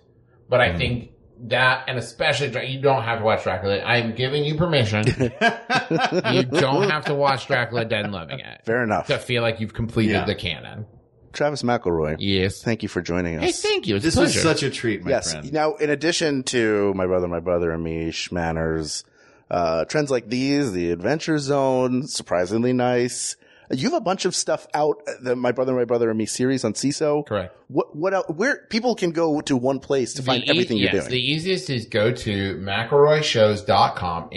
but 0.49 0.59
Mm-hmm. 0.59 0.75
I 0.75 0.77
think 0.77 1.11
that, 1.47 1.85
and 1.87 1.97
especially, 1.97 2.49
Dra- 2.49 2.65
you 2.65 2.81
don't 2.81 3.03
have 3.03 3.19
to 3.19 3.25
watch 3.25 3.43
Dracula. 3.43 3.81
I'm 3.83 4.15
giving 4.15 4.43
you 4.45 4.55
permission. 4.55 5.03
you 5.07 6.43
don't 6.43 6.89
have 6.89 7.05
to 7.05 7.13
watch 7.15 7.47
Dracula 7.47 7.85
Dead 7.85 8.05
and 8.05 8.13
Loving 8.13 8.39
It 8.39 8.61
Fair 8.65 8.83
enough. 8.83 9.07
to 9.07 9.17
feel 9.17 9.41
like 9.41 9.59
you've 9.59 9.73
completed 9.73 10.13
Yeah. 10.13 10.25
the 10.25 10.35
canon. 10.35 10.85
Travis 11.33 11.63
McElroy. 11.63 12.15
Yes. 12.19 12.63
Thank 12.63 12.81
you 12.83 12.87
for 12.89 13.01
joining 13.01 13.37
us. 13.37 13.43
Hey, 13.43 13.51
thank 13.51 13.87
you. 13.87 13.97
It's 13.97 14.05
This 14.05 14.15
a 14.15 14.21
was 14.21 14.41
such 14.41 14.63
a 14.63 14.69
treat, 14.69 15.03
my 15.03 15.09
yes. 15.11 15.31
friend. 15.33 15.51
Now, 15.51 15.75
in 15.75 15.89
addition 15.89 16.43
to 16.43 16.93
my 16.95 17.05
brother, 17.05 17.27
my 17.27 17.41
brother, 17.41 17.71
and 17.71 17.83
me, 17.83 18.11
Shmanners, 18.11 19.03
uh, 19.51 19.83
trends 19.85 20.09
like 20.09 20.29
these, 20.29 20.71
the 20.71 20.91
Adventure 20.91 21.37
Zone, 21.37 22.07
surprisingly 22.07 22.71
nice. 22.71 23.35
You 23.71 23.83
have 23.89 23.93
a 23.93 24.01
bunch 24.01 24.25
of 24.25 24.35
stuff 24.35 24.67
out, 24.73 25.01
the 25.21 25.35
My 25.35 25.51
Brother, 25.51 25.73
My 25.73 25.85
Brother, 25.85 26.09
and 26.09 26.17
Me 26.17 26.25
series 26.25 26.63
on 26.63 26.73
Seeso. 26.73 27.25
Correct. 27.25 27.55
What, 27.67 27.95
what 27.95 28.13
else, 28.13 28.27
where 28.29 28.65
people 28.69 28.93
can 28.95 29.09
go 29.11 29.41
to 29.41 29.57
one 29.57 29.79
place 29.79 30.13
to 30.15 30.21
find 30.23 30.43
e- 30.43 30.47
everything 30.49 30.77
you're 30.77 30.91
yes, 30.93 31.05
doing. 31.07 31.11
The 31.11 31.19
easiest 31.31 31.69
is 31.71 31.87
go 31.87 32.11
to 32.11 32.57
McElroyshows.com, 32.57 34.29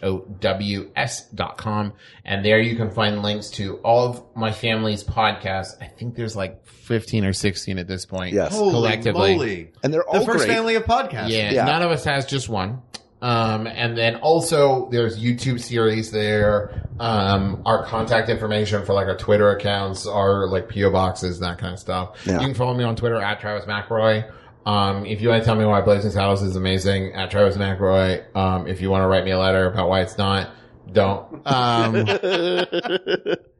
M-C-E-L-R-O-Y-S-H-O-W-S 0.00 1.20
dot 1.34 1.58
com. 1.58 1.92
And 2.24 2.44
there 2.44 2.60
you 2.60 2.76
can 2.76 2.90
find 2.90 3.22
links 3.22 3.50
to 3.50 3.76
all 3.78 4.06
of 4.08 4.22
my 4.36 4.52
family's 4.52 5.02
podcasts. 5.04 5.80
I 5.82 5.86
think 5.86 6.14
there's 6.14 6.36
like 6.36 6.64
15 6.66 7.24
or 7.24 7.32
16 7.32 7.78
at 7.78 7.86
this 7.88 8.06
point. 8.06 8.34
Yes. 8.34 8.52
Holy 8.52 8.70
collectively. 8.72 9.34
moly. 9.36 9.72
and 9.82 9.92
they're 9.92 10.04
The 10.10 10.18
all 10.18 10.24
first 10.24 10.44
great. 10.44 10.48
family 10.54 10.74
of 10.76 10.84
podcasts. 10.84 11.30
Yeah, 11.30 11.50
Yeah. 11.52 11.64
none 11.64 11.82
of 11.82 11.90
us 11.90 12.04
has 12.04 12.26
just 12.26 12.48
one. 12.48 12.82
Um, 13.22 13.66
and 13.66 13.96
then 13.96 14.16
also 14.16 14.88
there's 14.90 15.22
YouTube 15.22 15.60
series 15.60 16.10
there. 16.10 16.88
Um, 16.98 17.62
our 17.66 17.84
contact 17.84 18.28
information 18.28 18.84
for 18.84 18.94
like 18.94 19.08
our 19.08 19.16
Twitter 19.16 19.50
accounts, 19.50 20.06
our 20.06 20.46
like 20.46 20.68
PO 20.68 20.90
boxes, 20.90 21.38
that 21.40 21.58
kind 21.58 21.74
of 21.74 21.78
stuff. 21.78 22.26
Yeah. 22.26 22.34
You 22.34 22.46
can 22.46 22.54
follow 22.54 22.74
me 22.74 22.84
on 22.84 22.96
Twitter 22.96 23.20
at 23.20 23.40
Travis 23.40 23.66
McElroy. 23.66 24.30
Um, 24.66 25.06
if 25.06 25.20
you 25.20 25.28
want 25.28 25.42
to 25.42 25.46
tell 25.46 25.56
me 25.56 25.64
why 25.64 25.80
Blazing 25.80 26.10
Saddles 26.10 26.42
is 26.42 26.56
amazing, 26.56 27.14
at 27.14 27.30
Travis 27.30 27.56
McElroy. 27.56 28.36
Um, 28.36 28.66
if 28.66 28.80
you 28.80 28.90
want 28.90 29.02
to 29.02 29.06
write 29.06 29.24
me 29.24 29.30
a 29.30 29.38
letter 29.38 29.70
about 29.70 29.88
why 29.88 30.02
it's 30.02 30.18
not, 30.18 30.50
don't. 30.92 31.42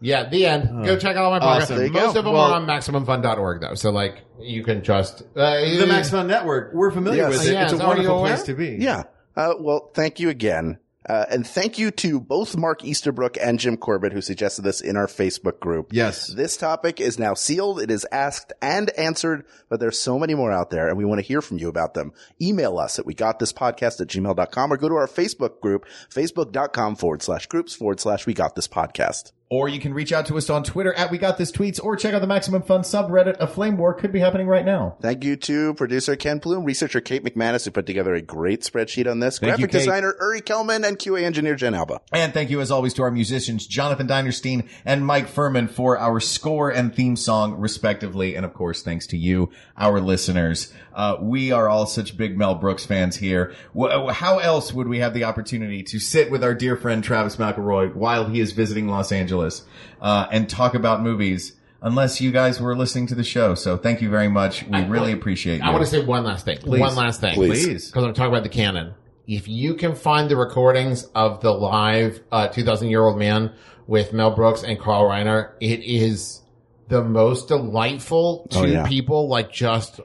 Yeah, 0.00 0.28
the 0.28 0.46
end. 0.46 0.84
Go 0.84 0.96
check 0.98 1.16
out 1.16 1.24
all 1.24 1.30
my 1.30 1.40
podcasts. 1.40 1.62
Awesome. 1.62 1.76
There 1.76 1.86
you 1.86 1.92
Most 1.92 2.12
go. 2.14 2.18
of 2.20 2.24
them 2.24 2.34
Well- 2.34 2.42
are 2.52 2.54
on 2.60 2.66
MaximumFun.org 2.66 3.60
though. 3.60 3.74
So 3.74 3.90
like, 3.90 4.22
you 4.40 4.62
can 4.62 4.82
just, 4.84 5.22
uh, 5.36 5.60
The 5.60 5.86
Max 5.88 6.10
Fun 6.10 6.26
Network. 6.28 6.72
We're 6.72 6.90
familiar 6.92 7.24
Yes. 7.24 7.32
with 7.38 7.48
it. 7.48 7.52
Yes. 7.52 7.72
It's 7.72 7.80
a 7.80 7.84
Are 7.84 7.88
wonderful 7.88 8.18
aware? 8.18 8.34
place 8.34 8.46
to 8.46 8.54
be. 8.54 8.76
Yeah. 8.80 9.04
Uh, 9.36 9.54
well, 9.58 9.90
thank 9.94 10.20
you 10.20 10.28
again. 10.28 10.78
Uh, 11.08 11.24
and 11.30 11.46
thank 11.46 11.78
you 11.78 11.90
to 11.90 12.20
both 12.20 12.54
Mark 12.54 12.84
Easterbrook 12.84 13.38
and 13.40 13.58
Jim 13.58 13.78
Corbett 13.78 14.12
who 14.12 14.20
suggested 14.20 14.60
this 14.62 14.80
in 14.82 14.94
our 14.96 15.06
Facebook 15.06 15.58
group. 15.58 15.88
Yes. 15.90 16.26
This 16.26 16.56
topic 16.58 17.00
is 17.00 17.18
now 17.18 17.32
sealed. 17.32 17.80
It 17.80 17.90
is 17.90 18.06
asked 18.12 18.52
and 18.60 18.90
answered, 18.90 19.44
but 19.70 19.80
there's 19.80 19.98
so 19.98 20.18
many 20.18 20.34
more 20.34 20.52
out 20.52 20.68
there 20.70 20.86
and 20.88 20.98
we 20.98 21.06
want 21.06 21.18
to 21.20 21.26
hear 21.26 21.40
from 21.40 21.56
you 21.58 21.68
about 21.68 21.94
them. 21.94 22.12
Email 22.42 22.78
us 22.78 22.98
at 22.98 23.06
we 23.06 23.14
got 23.14 23.38
this 23.38 23.54
podcast 23.54 24.00
at 24.02 24.08
gmail.com 24.08 24.72
or 24.72 24.76
go 24.76 24.88
to 24.90 24.96
our 24.96 25.06
Facebook 25.08 25.60
group, 25.60 25.86
facebook.com 26.14 26.94
forward 26.96 27.22
slash 27.22 27.46
groups 27.46 27.74
forward 27.74 28.00
slash 28.00 28.26
we 28.26 28.34
got 28.34 28.54
this 28.54 28.68
podcast. 28.68 29.32
Or 29.50 29.68
you 29.68 29.80
can 29.80 29.94
reach 29.94 30.12
out 30.12 30.26
to 30.26 30.36
us 30.36 30.50
on 30.50 30.62
Twitter 30.62 30.92
at 30.92 31.10
We 31.10 31.16
Got 31.16 31.38
This 31.38 31.50
Tweets 31.50 31.82
or 31.82 31.96
check 31.96 32.12
out 32.12 32.20
the 32.20 32.26
Maximum 32.26 32.60
Fun 32.60 32.82
subreddit. 32.82 33.36
A 33.40 33.46
flame 33.46 33.78
war 33.78 33.94
could 33.94 34.12
be 34.12 34.20
happening 34.20 34.46
right 34.46 34.64
now. 34.64 34.96
Thank 35.00 35.24
you 35.24 35.36
to 35.36 35.72
producer 35.72 36.16
Ken 36.16 36.38
Plume, 36.38 36.64
researcher 36.64 37.00
Kate 37.00 37.24
McManus 37.24 37.64
who 37.64 37.70
put 37.70 37.86
together 37.86 38.14
a 38.14 38.20
great 38.20 38.60
spreadsheet 38.60 39.10
on 39.10 39.20
this, 39.20 39.38
Thank 39.38 39.52
graphic 39.56 39.70
Kate. 39.70 39.78
designer 39.78 40.14
Uri 40.20 40.42
Kelman 40.42 40.84
and 40.84 40.98
QA 40.98 41.22
engineer 41.22 41.54
Jen 41.54 41.74
Alba. 41.74 42.02
And 42.12 42.34
thank 42.34 42.50
you 42.50 42.60
as 42.60 42.70
always 42.70 42.92
to 42.94 43.02
our 43.04 43.10
musicians, 43.10 43.66
Jonathan 43.66 44.06
Dinerstein 44.06 44.68
and 44.84 45.06
Mike 45.06 45.28
Furman 45.28 45.68
for 45.68 45.98
our 45.98 46.20
score 46.20 46.68
and 46.68 46.94
theme 46.94 47.16
song 47.16 47.54
respectively. 47.54 48.34
And 48.34 48.44
of 48.44 48.52
course, 48.52 48.82
thanks 48.82 49.06
to 49.08 49.16
you, 49.16 49.50
our 49.78 49.98
listeners. 49.98 50.72
Uh, 50.98 51.16
we 51.20 51.52
are 51.52 51.68
all 51.68 51.86
such 51.86 52.16
big 52.16 52.36
Mel 52.36 52.56
Brooks 52.56 52.84
fans 52.84 53.14
here. 53.16 53.54
Wh- 53.78 54.10
how 54.10 54.38
else 54.40 54.72
would 54.72 54.88
we 54.88 54.98
have 54.98 55.14
the 55.14 55.22
opportunity 55.24 55.84
to 55.84 56.00
sit 56.00 56.28
with 56.28 56.42
our 56.42 56.54
dear 56.54 56.76
friend 56.76 57.04
Travis 57.04 57.36
McElroy 57.36 57.94
while 57.94 58.26
he 58.28 58.40
is 58.40 58.50
visiting 58.50 58.88
Los 58.88 59.12
Angeles, 59.12 59.62
uh, 60.02 60.26
and 60.32 60.50
talk 60.50 60.74
about 60.74 61.00
movies? 61.00 61.54
Unless 61.80 62.20
you 62.20 62.32
guys 62.32 62.60
were 62.60 62.76
listening 62.76 63.06
to 63.06 63.14
the 63.14 63.22
show. 63.22 63.54
So 63.54 63.76
thank 63.76 64.02
you 64.02 64.10
very 64.10 64.26
much. 64.26 64.64
We 64.66 64.82
really 64.86 65.12
appreciate 65.12 65.58
you. 65.58 65.62
I 65.64 65.70
want 65.70 65.84
to 65.84 65.88
say 65.88 66.04
one 66.04 66.24
last 66.24 66.44
thing. 66.44 66.58
Please. 66.58 66.80
One 66.80 66.96
last 66.96 67.20
thing. 67.20 67.34
Please. 67.34 67.64
Please. 67.64 67.86
Because 67.86 68.04
I'm 68.04 68.14
talking 68.14 68.32
about 68.32 68.42
the 68.42 68.48
canon. 68.48 68.94
If 69.28 69.46
you 69.46 69.74
can 69.74 69.94
find 69.94 70.28
the 70.28 70.36
recordings 70.36 71.04
of 71.14 71.40
the 71.40 71.52
live 71.52 72.20
uh, 72.32 72.48
2,000 72.48 72.88
year 72.88 73.02
old 73.04 73.16
man 73.16 73.52
with 73.86 74.12
Mel 74.12 74.32
Brooks 74.32 74.64
and 74.64 74.76
Carl 74.80 75.04
Reiner, 75.08 75.52
it 75.60 75.84
is 75.84 76.42
the 76.88 77.04
most 77.04 77.46
delightful 77.46 78.48
to 78.50 78.58
Oh, 78.58 78.64
yeah. 78.64 78.88
people 78.88 79.28
like 79.28 79.52
just 79.52 80.00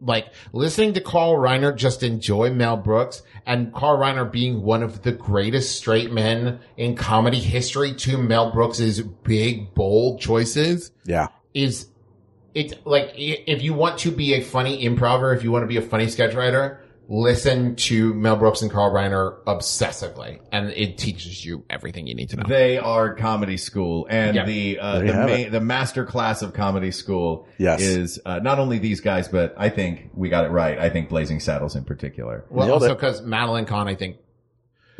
like 0.00 0.32
listening 0.52 0.92
to 0.94 1.00
Carl 1.00 1.34
Reiner 1.34 1.74
just 1.74 2.02
enjoy 2.02 2.50
Mel 2.50 2.76
Brooks 2.76 3.22
and 3.46 3.72
Carl 3.72 3.98
Reiner 3.98 4.30
being 4.30 4.62
one 4.62 4.82
of 4.82 5.02
the 5.02 5.12
greatest 5.12 5.76
straight 5.76 6.12
men 6.12 6.60
in 6.76 6.94
comedy 6.94 7.40
history 7.40 7.94
to 7.94 8.18
Mel 8.18 8.52
Brooks's 8.52 9.00
big 9.00 9.74
bold 9.74 10.20
choices 10.20 10.92
Yeah. 11.04 11.28
is 11.54 11.88
it's 12.54 12.74
like 12.84 13.12
if 13.16 13.62
you 13.62 13.74
want 13.74 13.98
to 14.00 14.10
be 14.10 14.34
a 14.34 14.40
funny 14.40 14.84
improver, 14.84 15.32
if 15.34 15.44
you 15.44 15.52
want 15.52 15.62
to 15.62 15.68
be 15.68 15.76
a 15.76 15.82
funny 15.82 16.08
sketch 16.08 16.34
writer, 16.34 16.82
listen 17.08 17.74
to 17.76 18.12
Mel 18.14 18.36
Brooks 18.36 18.60
and 18.62 18.70
Carl 18.70 18.92
Reiner 18.92 19.42
obsessively, 19.44 20.38
and 20.52 20.68
it 20.70 20.98
teaches 20.98 21.44
you 21.44 21.64
everything 21.70 22.06
you 22.06 22.14
need 22.14 22.28
to 22.30 22.36
know. 22.36 22.44
They 22.46 22.78
are 22.78 23.14
comedy 23.14 23.56
school, 23.56 24.06
and 24.10 24.36
Yeah. 24.36 24.44
the 24.44 24.78
uh, 24.78 24.98
the, 25.00 25.12
have 25.12 25.28
ma- 25.28 25.50
the 25.50 25.60
master 25.60 26.04
class 26.04 26.42
of 26.42 26.52
comedy 26.52 26.90
school 26.90 27.48
Yes. 27.58 27.80
is 27.80 28.20
uh, 28.26 28.38
not 28.40 28.58
only 28.58 28.78
these 28.78 29.00
guys, 29.00 29.26
but 29.28 29.54
I 29.56 29.68
think 29.70 30.10
we 30.14 30.28
got 30.28 30.44
it 30.44 30.50
right. 30.50 30.78
I 30.78 30.90
think 30.90 31.08
Blazing 31.08 31.40
Saddles 31.40 31.74
in 31.76 31.84
particular. 31.84 32.44
well, 32.50 32.66
Nailed 32.66 32.82
also 32.82 32.94
because 32.94 33.22
Madeline 33.22 33.64
Kahn, 33.66 33.88
I 33.88 33.94
think. 33.94 34.16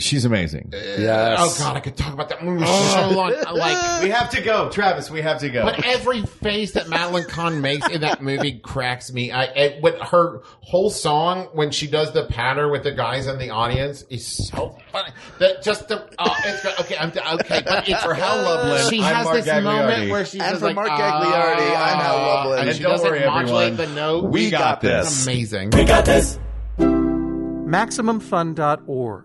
She's 0.01 0.25
amazing. 0.25 0.69
Yes. 0.73 1.39
Oh 1.41 1.57
God, 1.59 1.77
I 1.77 1.81
could 1.81 1.97
talk 1.97 2.13
about 2.15 2.29
that 2.29 2.45
movie 2.45 2.65
so 2.65 3.11
long. 3.11 3.35
Like, 3.59 4.03
we 4.03 4.11
have 4.11 4.31
to 4.31 4.41
go, 4.41 4.69
Travis. 4.71 5.11
We 5.11 5.21
have 5.23 5.41
to 5.41 5.49
go. 5.49 5.65
but 5.65 5.85
every 5.85 6.23
face 6.23 6.73
that 6.73 6.89
Madeline 6.89 7.25
Kahn 7.25 7.61
makes 7.61 7.89
in 7.89 8.03
that 8.03 8.23
movie 8.23 8.61
cracks 8.61 9.13
me. 9.13 9.33
I, 9.33 9.45
I 9.47 9.79
with 9.83 9.97
her 10.01 10.43
whole 10.61 10.91
song 10.91 11.49
when 11.53 11.73
she 11.73 11.89
does 11.89 12.13
the 12.13 12.27
patter 12.27 12.69
with 12.69 12.85
the 12.85 12.93
guys 12.93 13.27
in 13.27 13.39
the 13.39 13.51
audience 13.51 14.03
is 14.09 14.25
so 14.25 14.79
funny. 14.93 15.11
That 15.41 15.63
just 15.65 15.89
the 15.89 16.09
oh, 16.19 16.37
it's 16.45 16.63
good. 16.63 16.79
okay. 16.81 16.97
I'm 16.97 17.09
okay, 17.41 17.63
but 17.67 17.89
it's 17.89 18.01
For 18.05 18.15
Hal 18.15 18.37
Lublin, 18.45 18.89
She 18.91 19.03
I'm 19.03 19.15
has 19.17 19.25
Mark 19.25 19.37
this 19.39 19.47
Gagliardi. 19.49 19.63
moment 19.65 20.11
where 20.13 20.25
she's 20.25 20.41
And 20.41 20.51
just 20.51 20.61
for 20.61 20.67
like, 20.67 20.77
Mark 20.77 20.91
Gagliardi, 20.91 21.77
I'm 21.77 21.99
Hal 21.99 22.17
"Ah," 22.17 22.45
Lublin. 22.45 22.59
and 22.61 22.69
And 22.69 22.77
she 22.77 22.83
don't 22.85 22.93
doesn't 22.93 23.11
worry, 23.11 23.27
modulate 23.27 23.73
everyone. 23.73 23.95
the 23.95 24.01
note. 24.01 24.25
We 24.31 24.51
got 24.51 24.81
this. 24.81 25.09
It's 25.09 25.27
amazing. 25.27 25.71
We 25.71 25.83
got 25.85 26.05
this. 26.05 26.39
MaximumFun.org. 26.79 29.25